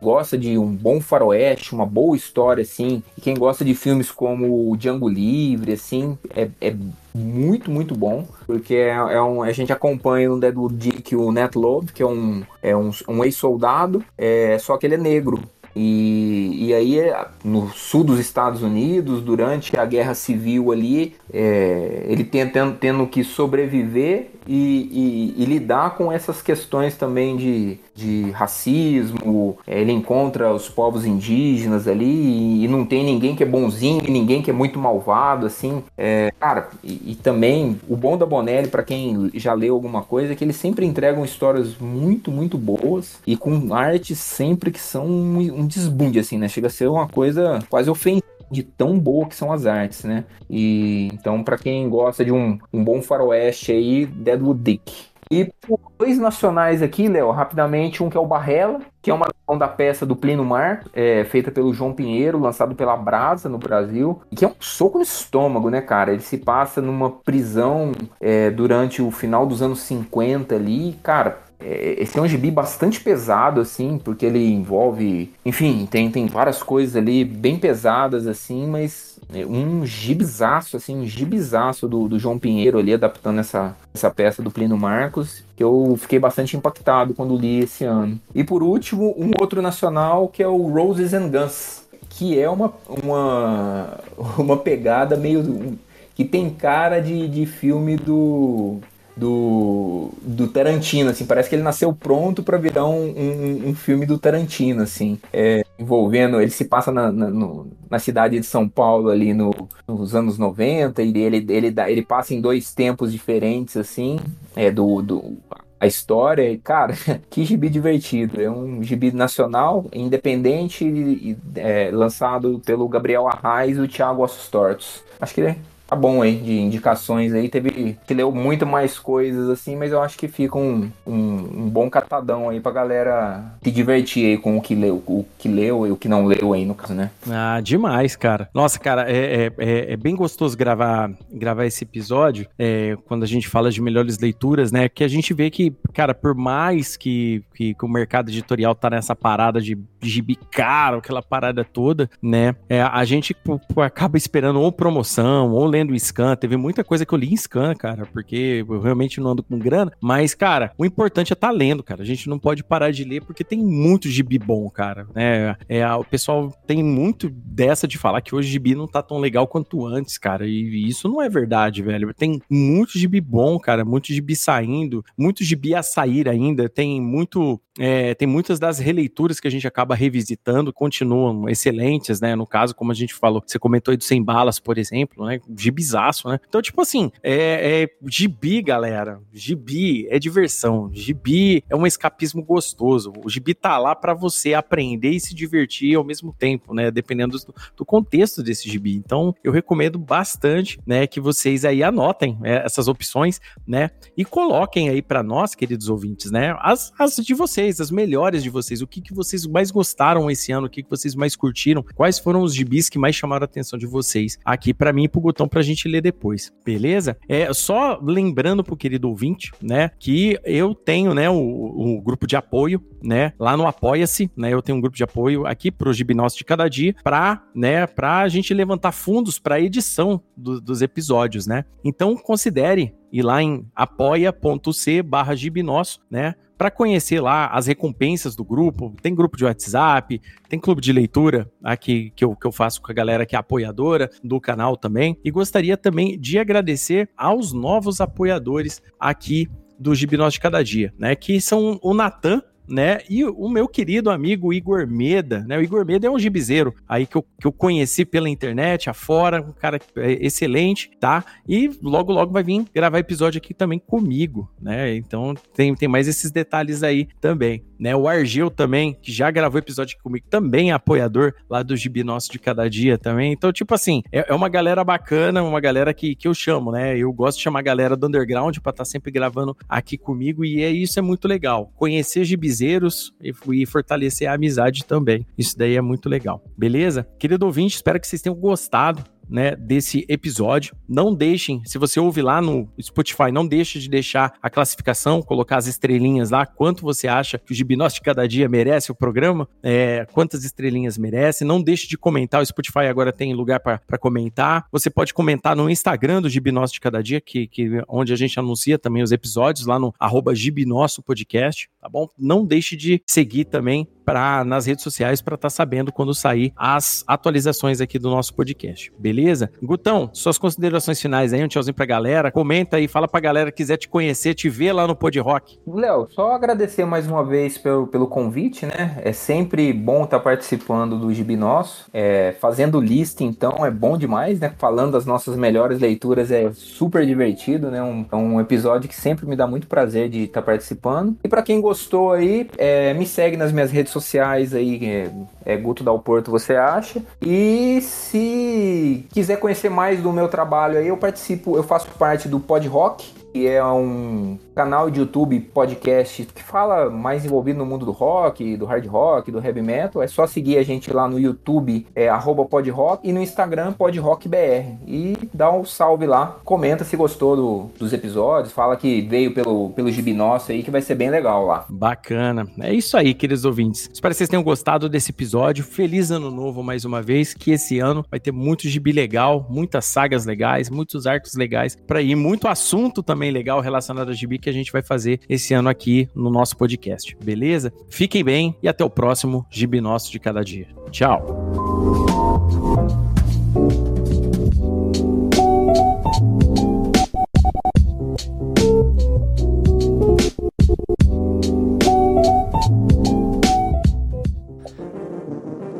gosta 0.02 0.38
de 0.38 0.58
um 0.58 0.68
bom 0.68 1.02
faroeste, 1.02 1.74
uma 1.74 1.86
boa 1.86 2.16
história, 2.16 2.62
assim, 2.62 3.04
e 3.18 3.22
quem 3.22 3.36
gosta 3.36 3.66
de 3.66 3.74
filmes 3.74 4.12
como 4.12 4.72
o 4.72 4.78
Django 4.78 5.10
Livre, 5.10 5.74
assim, 5.74 6.18
é, 6.36 6.50
é 6.62 6.74
muito, 7.14 7.70
muito 7.70 7.96
bom, 7.96 8.26
porque 8.48 8.76
é, 8.76 8.90
é, 8.92 9.22
um, 9.22 9.44
a 9.44 9.52
gente 9.52 9.74
acompanha 9.74 10.30
no 10.30 10.40
Deadwood 10.40 10.76
Dick 10.76 11.16
o 11.16 11.32
Nat 11.32 11.56
Love, 11.56 11.92
que 11.92 12.02
é 12.02 12.08
um, 12.08 12.44
é 12.62 12.76
um, 12.76 12.92
um 13.08 13.24
ex-soldado, 13.24 14.04
é, 14.18 14.58
só 14.60 14.78
que 14.78 14.86
ele 14.86 14.96
é 14.96 14.98
negro. 14.98 15.44
E, 15.76 16.68
e 16.68 16.74
aí, 16.74 17.00
no 17.44 17.70
sul 17.70 18.04
dos 18.04 18.20
Estados 18.20 18.64
Unidos, 18.64 19.22
durante 19.22 19.78
a 19.80 19.86
guerra 19.86 20.14
civil 20.14 20.72
ali, 20.72 21.16
é, 21.32 22.06
ele 22.08 22.24
tendo, 22.24 22.74
tendo 22.78 23.06
que 23.08 23.24
sobreviver 23.24 24.32
e, 24.50 25.36
e, 25.38 25.44
e, 25.44 25.46
lidar 25.46 25.96
com 25.96 26.12
essas 26.12 26.42
questões 26.42 26.96
também 26.96 27.38
de, 27.38 27.78
de 27.94 28.32
racismo. 28.32 29.60
É, 29.68 29.80
ele 29.80 29.92
encontra 29.92 30.52
os 30.52 30.68
povos 30.68 31.06
indígenas 31.06 31.88
ali 31.88 32.06
e, 32.06 32.66
e, 32.66 32.68
não 32.68 32.84
tem 32.84 33.04
ninguém 33.04 33.36
que 33.36 33.44
é 33.44 33.46
bonzinho 33.46 34.02
e 34.04 34.10
ninguém 34.10 34.42
que 34.42 34.50
é 34.50 34.54
muito 34.54 34.80
malvado, 34.80 35.46
assim. 35.46 35.84
É, 35.96 36.34
cara, 36.40 36.70
e, 36.84 37.16
também 37.22 37.80
o 37.88 37.96
bom 37.96 38.18
da 38.18 38.26
Bonelli, 38.26 38.70
para 38.70 38.82
quem 38.82 39.30
já 39.36 39.54
leu 39.54 39.76
alguma 39.76 40.02
coisa, 40.02 40.34
é 40.34 40.36
que 40.36 40.44
eles 40.44 40.56
sempre 40.56 40.84
entregam 40.84 41.24
histórias 41.24 41.78
muito, 41.78 42.32
muito 42.32 42.58
boas 42.58 43.20
e 43.28 43.38
com 43.38 43.72
artes 43.72 44.18
sempre 44.18 44.72
que 44.72 44.80
são 44.80 45.06
um, 45.06 45.38
um 45.60 45.68
desbunde, 45.68 46.18
assim, 46.18 46.40
né? 46.40 46.48
Chega 46.48 46.66
a 46.66 46.72
ser 46.72 46.88
uma 46.90 47.08
coisa 47.08 47.60
quase 47.70 47.88
ofensiva 47.88 48.39
de 48.52 48.64
tão 48.64 49.00
boa 49.00 49.28
que 49.28 49.36
são 49.36 49.52
as 49.52 49.66
artes, 49.66 50.04
né? 50.04 50.26
E 50.50 51.10
então, 51.14 51.44
para 51.44 51.58
quem 51.58 51.90
gosta 51.90 52.24
de 52.24 52.32
um, 52.32 52.58
um 52.72 52.84
bom 52.84 53.02
faroeste 53.02 53.72
aí, 53.72 54.06
Deadwood 54.06 54.62
Dick. 54.62 55.10
E 55.32 55.54
dois 56.00 56.18
nacionais 56.18 56.82
aqui, 56.82 57.08
Léo, 57.08 57.30
rapidamente, 57.30 58.02
um 58.02 58.10
que 58.10 58.18
é 58.18 58.20
o 58.20 58.26
Barrela, 58.26 58.80
que 59.00 59.12
é 59.12 59.14
uma 59.14 59.28
da 59.60 59.68
peça 59.68 60.06
do 60.06 60.16
Plino 60.16 60.44
Mar, 60.44 60.86
é, 60.92 61.24
feita 61.24 61.52
pelo 61.52 61.74
João 61.74 61.94
Pinheiro, 61.94 62.40
lançado 62.40 62.74
pela 62.74 62.98
Brasa 62.98 63.48
no 63.48 63.60
Brasil, 63.60 64.22
e 64.32 64.36
que 64.36 64.46
é 64.46 64.48
um 64.48 64.56
soco 64.60 64.98
no 64.98 65.04
estômago, 65.04 65.70
né, 65.70 65.82
cara? 65.82 66.12
Ele 66.12 66.22
se 66.22 66.38
passa 66.38 66.82
numa 66.82 67.12
prisão 67.12 67.92
é, 68.20 68.50
durante 68.50 69.02
o 69.02 69.12
final 69.12 69.46
dos 69.46 69.62
anos 69.62 69.82
50 69.82 70.56
ali, 70.56 70.98
cara, 71.04 71.40
esse 71.62 72.18
é 72.18 72.22
um 72.22 72.28
gibi 72.28 72.50
bastante 72.50 73.02
pesado, 73.02 73.60
assim, 73.60 74.00
porque 74.02 74.26
ele 74.26 74.54
envolve. 74.54 75.34
Enfim, 75.46 75.88
tem, 75.90 76.10
tem 76.10 76.26
várias 76.28 76.64
coisas 76.64 76.96
ali 76.96 77.26
bem 77.26 77.58
pesadas, 77.58 78.28
assim, 78.28 78.66
mas 78.66 79.20
é 79.34 79.46
um 79.46 79.86
gibizaço, 79.86 80.78
assim, 80.78 80.98
um 80.98 81.06
gibizaço 81.06 81.88
do, 81.88 82.08
do 82.08 82.18
João 82.18 82.40
Pinheiro 82.40 82.80
ali, 82.80 82.94
adaptando 82.94 83.40
essa, 83.40 83.76
essa 83.94 84.10
peça 84.10 84.42
do 84.42 84.50
Plínio 84.50 84.78
Marcos, 84.78 85.44
que 85.56 85.64
eu 85.64 85.98
fiquei 86.00 86.18
bastante 86.18 86.56
impactado 86.56 87.14
quando 87.14 87.36
li 87.36 87.60
esse 87.60 87.84
ano. 87.84 88.20
E 88.34 88.44
por 88.44 88.64
último, 88.64 89.14
um 89.18 89.32
outro 89.40 89.62
nacional 89.62 90.30
que 90.30 90.42
é 90.42 90.48
o 90.48 90.68
Roses 90.68 91.14
and 91.14 91.28
Guns, 91.28 91.84
que 92.10 92.40
é 92.40 92.50
uma, 92.50 92.74
uma, 92.88 94.00
uma 94.38 94.58
pegada 94.58 95.18
meio. 95.18 95.78
que 96.16 96.24
tem 96.24 96.50
cara 96.50 97.02
de, 97.02 97.28
de 97.28 97.46
filme 97.46 97.98
do 97.98 98.80
do, 99.20 100.12
do 100.22 100.48
Tarantino, 100.48 101.10
assim, 101.10 101.26
parece 101.26 101.50
que 101.50 101.56
ele 101.56 101.62
nasceu 101.62 101.94
pronto 101.94 102.42
para 102.42 102.58
virar 102.58 102.86
um, 102.86 103.10
um, 103.10 103.70
um, 103.70 103.76
filme 103.76 104.06
do 104.06 104.18
Tarantino, 104.18 104.82
assim. 104.82 105.20
É, 105.34 105.64
envolvendo. 105.78 106.40
Ele 106.42 106.50
se 106.50 106.66
passa 106.66 106.92
na, 106.92 107.12
na, 107.12 107.30
no, 107.30 107.68
na 107.90 108.00
cidade 108.00 108.40
de 108.40 108.46
São 108.46 108.68
Paulo 108.68 109.10
ali 109.10 109.34
no, 109.34 109.52
nos 109.86 110.16
anos 110.16 110.38
90, 110.38 111.04
e 111.04 111.18
ele, 111.18 111.46
ele, 111.50 111.70
dá, 111.70 111.92
ele 111.92 112.02
passa 112.02 112.34
em 112.34 112.40
dois 112.40 112.74
tempos 112.74 113.12
diferentes, 113.12 113.76
assim, 113.76 114.18
é, 114.56 114.72
do, 114.72 115.02
do 115.02 115.38
a 115.80 115.88
história, 115.88 116.60
cara, 116.64 116.94
que 117.30 117.44
gibi 117.44 117.70
divertido. 117.70 118.42
É 118.42 118.50
um 118.50 118.82
gibi 118.82 119.12
nacional, 119.12 119.86
independente, 119.94 120.86
e, 120.86 121.38
é, 121.56 121.90
lançado 121.92 122.62
pelo 122.66 122.88
Gabriel 122.88 123.28
Arraes 123.28 123.78
e 123.78 123.82
o 123.82 123.88
Thiago 123.88 124.24
Ossos 124.24 124.48
Tortos. 124.50 125.04
Acho 125.20 125.34
que 125.34 125.56
tá 125.90 125.96
bom 125.96 126.22
aí 126.22 126.36
de 126.36 126.60
indicações 126.60 127.34
aí. 127.34 127.50
Teve 127.50 127.98
que 128.06 128.14
leu 128.14 128.32
muito 128.32 128.66
mais 128.66 129.00
coisas 129.00 129.50
assim, 129.50 129.76
mas 129.76 129.92
eu 129.92 130.02
acho 130.02 130.18
que 130.18 130.28
fica 130.28 130.58
um, 130.58 130.90
um, 131.06 131.14
um, 131.16 131.70
bom 131.70 131.90
catadão 131.90 132.50
aí 132.50 132.60
pra 132.60 132.72
galera 132.72 133.44
se 133.64 133.72
divertir 133.72 134.26
aí 134.26 134.38
com 134.38 134.58
o 134.58 134.62
que 134.62 134.76
leu, 134.76 135.02
o 135.08 135.26
que 135.38 135.48
leu 135.48 135.88
e 135.88 135.92
o 135.92 135.98
que 135.98 136.08
não 136.08 136.26
leu 136.26 136.54
aí, 136.54 136.64
no 136.66 136.76
caso, 136.76 136.94
né? 136.94 137.10
Ah, 137.30 137.60
demais, 137.60 138.16
cara. 138.16 138.50
Nossa, 138.54 138.78
cara, 138.78 139.12
é, 139.12 139.18
é, 139.18 139.52
é, 139.58 139.94
é 139.94 139.98
bem 139.98 140.16
gostoso 140.16 140.56
gravar, 140.56 141.12
gravar 141.32 141.66
esse 141.66 141.84
episódio 141.84 142.48
é, 142.58 142.96
quando 143.08 143.24
a 143.24 143.28
gente 143.28 143.48
fala 143.48 143.72
de 143.72 143.82
melhores 143.82 144.20
leituras, 144.20 144.72
né? 144.72 144.88
Que 144.88 145.04
a 145.04 145.08
gente 145.08 145.34
vê 145.34 145.50
que, 145.50 145.74
cara, 145.94 146.14
por 146.14 146.36
mais 146.36 146.96
que, 146.96 147.44
que, 147.56 147.74
que 147.74 147.86
o 147.86 147.90
mercado 147.90 148.30
editorial 148.30 148.76
tá 148.76 148.92
nessa 148.92 149.16
parada 149.16 149.60
de 149.60 149.78
gibi 150.02 150.36
caro, 150.52 150.98
aquela 150.98 151.22
parada 151.22 151.64
toda, 151.64 152.10
né? 152.22 152.56
É, 152.70 152.82
a 152.82 153.04
gente 153.06 153.34
pô, 153.34 153.60
acaba 153.82 154.18
esperando 154.18 154.62
ou 154.62 154.72
promoção, 154.72 155.52
ou 155.52 155.66
lendo 155.80 155.98
scan. 155.98 156.36
Teve 156.36 156.58
muita 156.58 156.84
coisa 156.84 157.06
que 157.06 157.14
eu 157.14 157.18
li 157.18 157.32
em 157.32 157.38
scan, 157.38 157.74
cara, 157.76 158.06
porque 158.06 158.66
eu 158.68 158.82
realmente 158.82 159.20
não 159.20 159.32
ando 159.32 159.44
com 159.44 159.58
grana. 159.58 159.92
Mas, 160.02 160.34
cara, 160.34 160.72
o 160.78 160.86
importante 160.86 161.32
é 161.32 161.34
estar 161.34 161.48
tá 161.48 161.54
lendo, 161.54 161.84
cara. 161.84 162.02
A 162.02 162.06
gente 162.06 162.28
não 162.28 162.38
pode 162.38 162.64
parar 162.64 162.92
de 162.92 163.04
ler 163.04 163.24
porque 163.24 163.44
tem 163.44 163.60
muito 163.60 164.10
gibi 164.10 164.38
bom, 164.38 164.70
cara. 164.70 165.08
Né? 165.16 165.56
É, 165.68 165.88
o 165.94 166.04
pessoal 166.04 166.52
tem 166.68 166.84
muito 166.84 167.30
dessa 167.30 167.88
de 167.88 167.98
falar 167.98 168.22
que 168.22 168.36
hoje 168.36 168.50
gibi 168.50 168.76
não 168.76 168.88
tá 168.88 169.02
tão 169.02 169.18
legal 169.18 169.48
quanto 169.48 169.86
antes, 169.86 170.18
cara. 170.18 170.46
E 170.46 170.88
isso 170.88 171.08
não 171.08 171.22
é 171.22 171.30
verdade, 171.30 171.82
velho. 171.82 172.14
Tem 172.14 172.42
muito 172.50 172.98
gibi 172.98 173.22
bom, 173.22 173.58
cara. 173.60 173.86
Muito 173.86 174.14
gibi 174.14 174.36
saindo, 174.36 175.04
muito 175.18 175.44
gibi 175.44 175.74
a 175.74 175.84
sair 175.84 176.28
ainda. 176.28 176.68
Tem 176.68 177.02
muito. 177.02 177.60
É, 177.78 178.14
tem 178.14 178.28
muitas 178.28 178.60
das 178.60 178.78
releituras 178.78 179.40
que 179.40 179.48
a 179.48 179.52
gente 179.52 179.66
acaba 179.66 179.96
revisitando, 179.96 180.74
continuam 180.74 181.48
excelentes, 181.48 182.20
né? 182.20 182.36
No 182.36 182.46
caso, 182.46 182.76
como 182.76 182.92
a 182.92 182.96
gente 182.96 183.14
falou, 183.14 183.42
você 183.46 183.58
comentou 183.58 183.92
aí 183.94 183.98
do 183.98 184.04
Sem 184.04 184.22
Balas, 184.22 184.60
por 184.60 184.78
exemplo, 184.78 185.26
né? 185.26 185.40
Gibizaço, 185.70 186.28
né? 186.28 186.40
Então, 186.48 186.62
tipo 186.62 186.82
assim, 186.82 187.12
é, 187.24 187.84
é 187.84 187.90
gibi, 188.08 188.62
galera. 188.62 189.22
Gibi 189.32 190.08
é 190.10 190.20
diversão. 190.20 190.90
Gibi 190.94 191.64
é 191.70 191.76
um 191.76 191.86
escapismo 191.86 192.44
gostoso. 192.44 193.14
O 193.24 193.30
gibi 193.30 193.54
tá 193.54 193.78
lá 193.78 193.96
para 193.96 194.14
você 194.14 194.54
aprender 194.54 195.12
e 195.12 195.20
se 195.20 195.34
divertir 195.34 195.96
ao 195.96 196.04
mesmo 196.04 196.34
tempo, 196.34 196.74
né? 196.74 196.92
Dependendo 196.92 197.38
do, 197.38 197.54
do, 197.78 197.86
contexto 197.86 198.44
desse 198.44 198.70
gibi. 198.70 198.96
Então, 198.96 199.34
eu 199.44 199.52
recomendo 199.52 199.98
bastante, 199.98 200.80
né, 200.86 201.08
que 201.08 201.20
vocês 201.20 201.66
aí 201.66 201.84
anotem 201.84 202.38
né, 202.40 202.64
essas 202.64 202.88
opções, 202.88 203.40
né? 203.66 203.90
E 204.18 204.26
coloquem 204.26 204.90
aí 204.90 205.02
para 205.02 205.24
nós, 205.24 205.56
queridos 205.56 205.90
ouvintes, 205.90 206.32
né? 206.32 206.56
As, 206.60 206.92
as 207.00 207.16
de 207.16 207.34
vocês, 207.34 207.80
as 207.80 207.92
melhores 207.92 208.44
de 208.44 208.50
vocês. 208.50 208.82
O 208.82 208.88
que, 208.88 209.02
que 209.02 209.14
vocês 209.14 209.46
mais 209.46 209.72
gostaram 209.72 210.30
esse 210.30 210.52
ano? 210.52 210.68
O 210.68 210.70
que, 210.70 210.84
que 210.84 210.90
vocês 210.90 211.16
mais 211.16 211.36
curtiram? 211.36 211.84
Quais 211.96 212.20
foram 212.20 212.42
os 212.42 212.54
gibis 212.54 212.90
que 212.90 213.00
mais 213.00 213.16
chamaram 213.16 213.44
a 213.44 213.46
atenção 213.46 213.78
de 213.78 213.86
vocês? 213.86 214.38
Aqui 214.44 214.74
para 214.74 214.94
mim 214.94 215.04
e 215.04 215.08
pro 215.08 215.22
Gutão 215.22 215.48
pra 215.48 215.59
gente 215.62 215.88
ler 215.88 216.02
depois, 216.02 216.54
beleza? 216.66 217.18
É 217.28 217.52
só 217.54 218.00
lembrando 218.02 218.64
pro 218.64 218.78
querido 218.78 219.10
ouvinte, 219.10 219.52
né, 219.62 219.92
que 220.00 220.40
eu 220.44 220.74
tenho, 220.74 221.14
né, 221.14 221.30
o, 221.30 221.36
o 221.36 222.02
grupo 222.02 222.28
de 222.28 222.36
apoio, 222.36 222.82
né, 223.04 223.34
lá 223.40 223.56
no 223.56 223.68
Apoia-se, 223.68 224.30
né, 224.36 224.54
eu 224.54 224.62
tenho 224.62 224.78
um 224.78 224.82
grupo 224.82 224.98
de 224.98 225.04
apoio 225.04 225.46
aqui 225.46 225.72
pro 225.72 225.94
Gibinós 225.94 226.36
de 226.36 226.44
cada 226.44 226.68
dia 226.68 226.96
pra, 227.04 227.44
né, 227.56 227.88
pra 227.88 228.28
gente 228.28 228.54
levantar 228.54 228.92
fundos 228.92 229.40
pra 229.40 229.60
edição 229.60 230.22
do, 230.36 230.60
dos 230.60 230.82
episódios, 230.82 231.48
né? 231.48 231.66
Então 231.84 232.16
considere 232.16 232.94
ir 233.12 233.22
lá 233.22 233.42
em 233.42 233.66
apoia.c 233.76 235.02
barra 235.04 235.36
gibinosso, 235.36 236.00
né? 236.10 236.36
Para 236.60 236.70
conhecer 236.70 237.22
lá 237.22 237.48
as 237.48 237.68
recompensas 237.68 238.36
do 238.36 238.44
grupo, 238.44 238.94
tem 239.02 239.16
grupo 239.16 239.38
de 239.38 239.46
WhatsApp, 239.46 240.22
tem 240.50 240.60
clube 240.60 240.82
de 240.82 240.92
leitura 240.92 241.50
aqui 241.64 242.12
que 242.14 242.26
eu, 242.26 242.36
que 242.36 242.46
eu 242.46 242.52
faço 242.52 242.82
com 242.82 242.92
a 242.92 242.94
galera 242.94 243.26
que 243.26 243.34
é 243.34 243.40
apoiadora 243.40 244.10
do 244.22 244.42
canal 244.42 244.76
também. 244.76 245.18
E 245.24 245.32
gostaria 245.32 245.78
também 245.78 246.20
de 246.20 246.38
agradecer 246.38 247.10
aos 247.16 247.54
novos 247.54 248.02
apoiadores 248.02 248.82
aqui 249.00 249.48
do 249.80 249.96
Gibinós 249.96 250.34
de 250.34 250.42
Cada 250.42 250.62
Dia, 250.62 250.94
né? 251.00 251.16
Que 251.16 251.40
são 251.40 251.80
o 251.82 251.94
Natan, 251.94 252.42
né? 252.70 253.00
E 253.10 253.24
o 253.24 253.50
meu 253.50 253.68
querido 253.68 254.10
amigo 254.10 254.54
Igor 254.54 254.88
Meda, 254.88 255.44
né? 255.48 255.58
O 255.58 255.62
Igor 255.62 255.86
Meda 255.86 256.08
é 256.08 256.10
um 256.10 256.20
gibizeiro 256.20 256.74
aí 256.88 257.06
que 257.06 257.16
eu, 257.16 257.26
que 257.40 257.48
eu 257.48 257.52
conheci 257.52 258.06
pela 258.06 258.30
internet, 258.30 258.90
afora, 258.90 259.42
um 259.42 259.52
cara 259.52 259.80
é 259.98 260.26
excelente, 260.26 260.92
tá? 261.00 261.24
E 261.48 261.70
logo, 261.82 262.12
logo 262.12 262.32
vai 262.32 262.44
vir 262.44 262.66
gravar 262.74 263.00
episódio 263.00 263.38
aqui 263.38 263.54
também 263.54 263.80
comigo, 263.80 264.50
né? 264.62 264.96
Então 264.96 265.34
tem, 265.54 265.74
tem 265.76 265.88
mais 265.88 266.08
esses 266.08 266.32
detalhes 266.32 266.84
aí 266.84 267.08
também, 267.20 267.64
né? 267.80 267.96
O 267.96 268.08
Argel 268.08 268.50
também, 268.50 268.96
que 269.02 269.12
já 269.12 269.32
gravou 269.32 269.60
episódio 269.60 269.96
aqui 269.96 270.04
comigo, 270.04 270.26
também 270.30 270.72
é 270.72 270.74
apoiador 270.74 271.34
lá 271.50 271.64
do 271.64 271.76
Gibi 271.76 272.04
Nosso 272.04 272.32
de 272.32 272.40
Cada 272.40 272.70
Dia 272.70 272.98
também. 272.98 273.34
Então, 273.34 273.52
tipo 273.52 273.74
assim, 273.74 274.02
é, 274.12 274.26
é 274.30 274.34
uma 274.34 274.50
galera 274.50 274.84
bacana, 274.84 275.44
uma 275.44 275.60
galera 275.60 275.94
que, 275.94 276.16
que 276.16 276.28
eu 276.28 276.34
chamo, 276.34 276.72
né? 276.72 276.98
Eu 276.98 277.12
gosto 277.12 277.38
de 277.38 277.44
chamar 277.44 277.60
a 277.60 277.64
galera 277.64 277.96
do 277.96 278.08
underground 278.08 278.58
pra 278.60 278.72
estar 278.72 278.84
tá 278.84 278.86
sempre 278.86 279.12
gravando 279.12 279.56
aqui 279.68 279.98
comigo 279.98 280.46
e 280.46 280.64
é, 280.64 280.70
isso 280.70 281.00
é 281.00 281.02
muito 281.02 281.28
legal. 281.28 281.72
Conhecer 281.76 282.24
gibis 282.60 283.12
e, 283.22 283.34
e 283.62 283.66
fortalecer 283.66 284.30
a 284.30 284.34
amizade 284.34 284.86
também. 284.86 285.26
Isso 285.38 285.58
daí 285.58 285.76
é 285.76 285.82
muito 285.82 286.08
legal. 286.08 286.44
Beleza? 286.58 287.08
Querido 287.18 287.46
ouvinte, 287.46 287.76
espero 287.76 288.00
que 288.00 288.08
vocês 288.08 288.22
tenham 288.22 288.36
gostado 288.36 289.04
né, 289.30 289.56
desse 289.56 290.06
episódio. 290.10 290.76
Não 290.88 291.14
deixem, 291.14 291.62
se 291.66 291.78
você 291.78 292.00
ouve 292.00 292.22
lá 292.22 292.42
no 292.42 292.68
Spotify, 292.82 293.32
não 293.32 293.48
deixe 293.48 293.80
de 293.80 293.90
deixar 293.90 294.34
a 294.42 294.50
classificação, 294.50 295.22
colocar 295.22 295.58
as 295.58 295.68
estrelinhas 295.68 296.30
lá, 296.32 296.46
quanto 296.46 296.82
você 296.82 297.08
acha 297.08 297.38
que 297.38 297.52
o 297.52 297.56
Gibinós 297.56 297.94
de 297.94 298.02
cada 298.02 298.28
dia 298.28 298.50
merece 298.50 298.92
o 298.92 298.96
programa, 298.96 299.48
é, 299.62 300.06
quantas 300.12 300.44
estrelinhas 300.44 300.98
merece. 300.98 301.46
Não 301.46 301.62
deixe 301.62 301.88
de 301.88 301.98
comentar, 301.98 302.42
o 302.42 302.46
Spotify 302.46 302.88
agora 302.90 303.14
tem 303.14 303.34
lugar 303.34 303.60
para 303.60 303.98
comentar. 304.00 304.66
Você 304.72 304.90
pode 304.90 305.14
comentar 305.14 305.56
no 305.56 305.70
Instagram 305.70 306.22
do 306.22 306.30
Gibinós 306.30 306.72
de 306.72 306.80
cada 306.80 307.02
dia, 307.04 307.22
que, 307.22 307.48
que 307.48 307.84
onde 307.88 308.14
a 308.14 308.16
gente 308.16 308.40
anuncia 308.40 308.80
também 308.80 309.04
os 309.04 309.12
episódios, 309.12 309.66
lá 309.66 309.78
no 309.78 309.94
arroba 310.00 310.34
Gibinosso 310.34 311.04
Podcast, 311.04 311.70
tá 311.80 311.88
bom? 311.88 312.08
Não 312.18 312.46
deixe 312.46 312.76
de 312.76 313.02
seguir 313.06 313.46
também 313.46 313.88
para 314.10 314.44
nas 314.44 314.66
redes 314.66 314.84
sociais 314.84 315.22
para 315.22 315.36
estar 315.36 315.46
tá 315.46 315.50
sabendo 315.52 315.92
quando 315.92 316.16
sair 316.16 316.52
as 316.58 317.04
atualizações 317.06 317.80
aqui 317.80 318.00
do 318.00 318.10
nosso 318.10 318.34
podcast, 318.34 318.92
beleza? 318.98 319.52
Gutão, 319.62 320.10
suas 320.14 320.36
considerações 320.36 321.00
finais 321.00 321.32
aí, 321.32 321.44
um 321.44 321.48
tchauzinho 321.48 321.76
pra 321.76 321.86
galera, 321.86 322.32
comenta 322.32 322.78
aí, 322.78 322.88
fala 322.88 323.08
pra 323.08 323.20
galera 323.20 323.52
que 323.52 323.58
quiser 323.58 323.78
te 323.78 323.88
conhecer, 323.88 324.34
te 324.34 324.50
ver 324.50 324.74
lá 324.74 324.88
no 324.88 324.96
Pod 324.96 325.20
Rock. 325.20 325.60
Léo, 325.68 326.08
só 326.10 326.32
agradecer 326.32 326.86
mais 326.86 327.06
uma 327.06 327.24
vez 327.24 327.60
pelo, 327.60 327.86
pelo 327.86 328.08
convite, 328.08 328.66
né? 328.66 329.00
É 329.04 329.14
sempre 329.14 329.72
bom 329.72 330.06
estar 330.06 330.18
tá 330.18 330.24
participando 330.24 330.98
do 330.98 331.14
Gibi 331.14 331.38
Nosso, 331.38 331.86
é, 331.94 332.36
fazendo 332.40 332.82
lista 332.82 333.24
então 333.24 333.64
é 333.64 333.70
bom 333.70 333.96
demais, 333.96 334.40
né? 334.40 334.56
Falando 334.58 334.94
das 334.94 335.06
nossas 335.06 335.36
melhores 335.36 335.80
leituras 335.80 336.32
é 336.32 336.52
super 336.52 337.06
divertido, 337.06 337.70
né? 337.70 337.84
Um, 337.84 338.08
é 338.12 338.16
um 338.16 338.42
episódio 338.42 338.90
que 338.90 338.96
sempre 338.96 339.28
me 339.28 339.36
dá 339.36 339.46
muito 339.46 339.68
prazer 339.68 340.10
de 340.10 340.24
estar 340.24 340.42
tá 340.42 340.46
participando. 340.48 341.16
E 341.24 341.28
para 341.28 341.44
quem 341.44 341.62
gostou 341.62 342.14
aí, 342.14 342.50
é, 342.58 342.92
me 342.96 343.06
segue 343.06 343.38
nas 343.38 343.52
minhas 343.52 343.70
redes 343.70 343.92
sociais 343.92 343.99
sociais 344.04 344.54
aí, 344.54 344.86
é, 344.86 345.54
é 345.54 345.58
Guto 345.58 345.84
Dal 345.84 346.00
Porto, 346.00 346.32
você 346.32 346.56
acha. 346.56 347.02
E 347.22 347.80
se 347.82 349.06
quiser 349.12 349.40
conhecer 349.40 349.70
mais 349.70 350.02
do 350.02 350.12
meu 350.12 350.28
trabalho 350.28 350.78
aí, 350.78 350.88
eu 350.88 350.98
participo, 350.98 351.56
eu 351.56 351.64
faço 351.64 351.88
parte 351.98 352.28
do 352.28 352.40
Pod 352.40 352.68
Rock, 352.68 353.19
que 353.32 353.48
é 353.48 353.64
um 353.64 354.38
canal 354.56 354.90
de 354.90 355.00
YouTube, 355.00 355.40
podcast, 355.40 356.26
que 356.26 356.44
fala 356.44 356.90
mais 356.90 357.26
envolvido 357.26 357.60
no 357.60 357.66
mundo 357.66 357.86
do 357.86 357.92
rock, 357.92 358.58
do 358.58 358.66
hard 358.66 358.86
rock, 358.88 359.32
do 359.32 359.40
heavy 359.40 359.62
metal. 359.62 360.02
É 360.02 360.08
só 360.08 360.28
seguir 360.28 360.58
a 360.58 360.64
gente 360.64 360.92
lá 360.92 361.08
no 361.08 361.20
YouTube, 361.20 361.86
é 361.96 362.10
podrock, 362.50 363.08
e 363.08 363.14
no 363.14 363.22
Instagram, 363.22 363.74
podrockbr. 363.74 364.78
E 364.86 365.18
dá 365.34 365.52
um 365.52 365.64
salve 365.64 366.06
lá, 366.06 366.40
comenta 366.44 366.84
se 366.84 366.98
gostou 366.98 367.36
do, 367.36 367.70
dos 367.80 367.94
episódios, 367.94 368.52
fala 368.52 368.76
que 368.76 369.02
veio 369.02 369.34
pelo, 369.34 369.70
pelo 369.70 369.92
Gibi 369.92 370.14
Nosso 370.14 370.52
aí, 370.52 370.64
que 370.64 370.72
vai 370.72 370.82
ser 370.82 370.96
bem 370.96 371.10
legal 371.10 371.46
lá. 371.46 371.66
Bacana. 371.70 372.48
É 372.60 372.74
isso 372.74 372.98
aí, 372.98 373.14
queridos 373.14 373.46
ouvintes. 373.46 373.90
Espero 373.94 374.14
que 374.14 374.18
vocês 374.18 374.30
tenham 374.30 374.44
gostado 374.44 374.90
desse 374.90 375.12
episódio. 375.12 375.64
Feliz 375.64 376.12
ano 376.12 376.32
novo 376.32 376.64
mais 376.64 376.84
uma 376.84 377.02
vez, 377.02 377.34
que 377.34 377.52
esse 377.52 377.80
ano 377.80 378.04
vai 378.10 378.20
ter 378.20 378.32
muito 378.32 378.68
gibi 378.68 378.92
legal, 378.92 379.46
muitas 379.50 379.86
sagas 379.86 380.26
legais, 380.26 380.70
muitos 380.70 381.06
arcos 381.08 381.36
legais 381.36 381.78
para 381.88 382.02
ir, 382.02 382.16
muito 382.16 382.48
assunto 382.48 383.02
também 383.02 383.19
também 383.20 383.32
legal 383.32 383.60
relacionado 383.60 384.12
a 384.12 384.14
gibi 384.14 384.40
que 384.40 384.50
a 384.50 384.54
gente 384.54 384.72
vai 384.72 384.82
fazer 384.82 385.20
esse 385.28 385.54
ano 385.54 385.68
aqui 385.68 386.08
no 386.16 386.30
nosso 386.30 386.56
podcast, 386.56 387.18
beleza? 387.22 387.74
Fiquem 387.90 388.24
bem 388.24 388.56
e 388.64 388.68
até 388.70 388.82
o 388.82 388.90
próximo 388.90 389.46
Gibi 389.52 389.82
Nosso 389.82 390.10
de 390.10 390.20
Cada 390.20 390.42
Dia. 390.42 390.68
Tchau! 390.90 391.26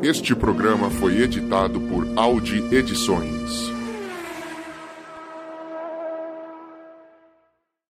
Este 0.02 0.34
programa 0.34 0.90
foi 0.90 1.22
editado 1.22 1.80
por 1.80 2.06
Audi 2.16 2.62
Edições. 2.74 3.79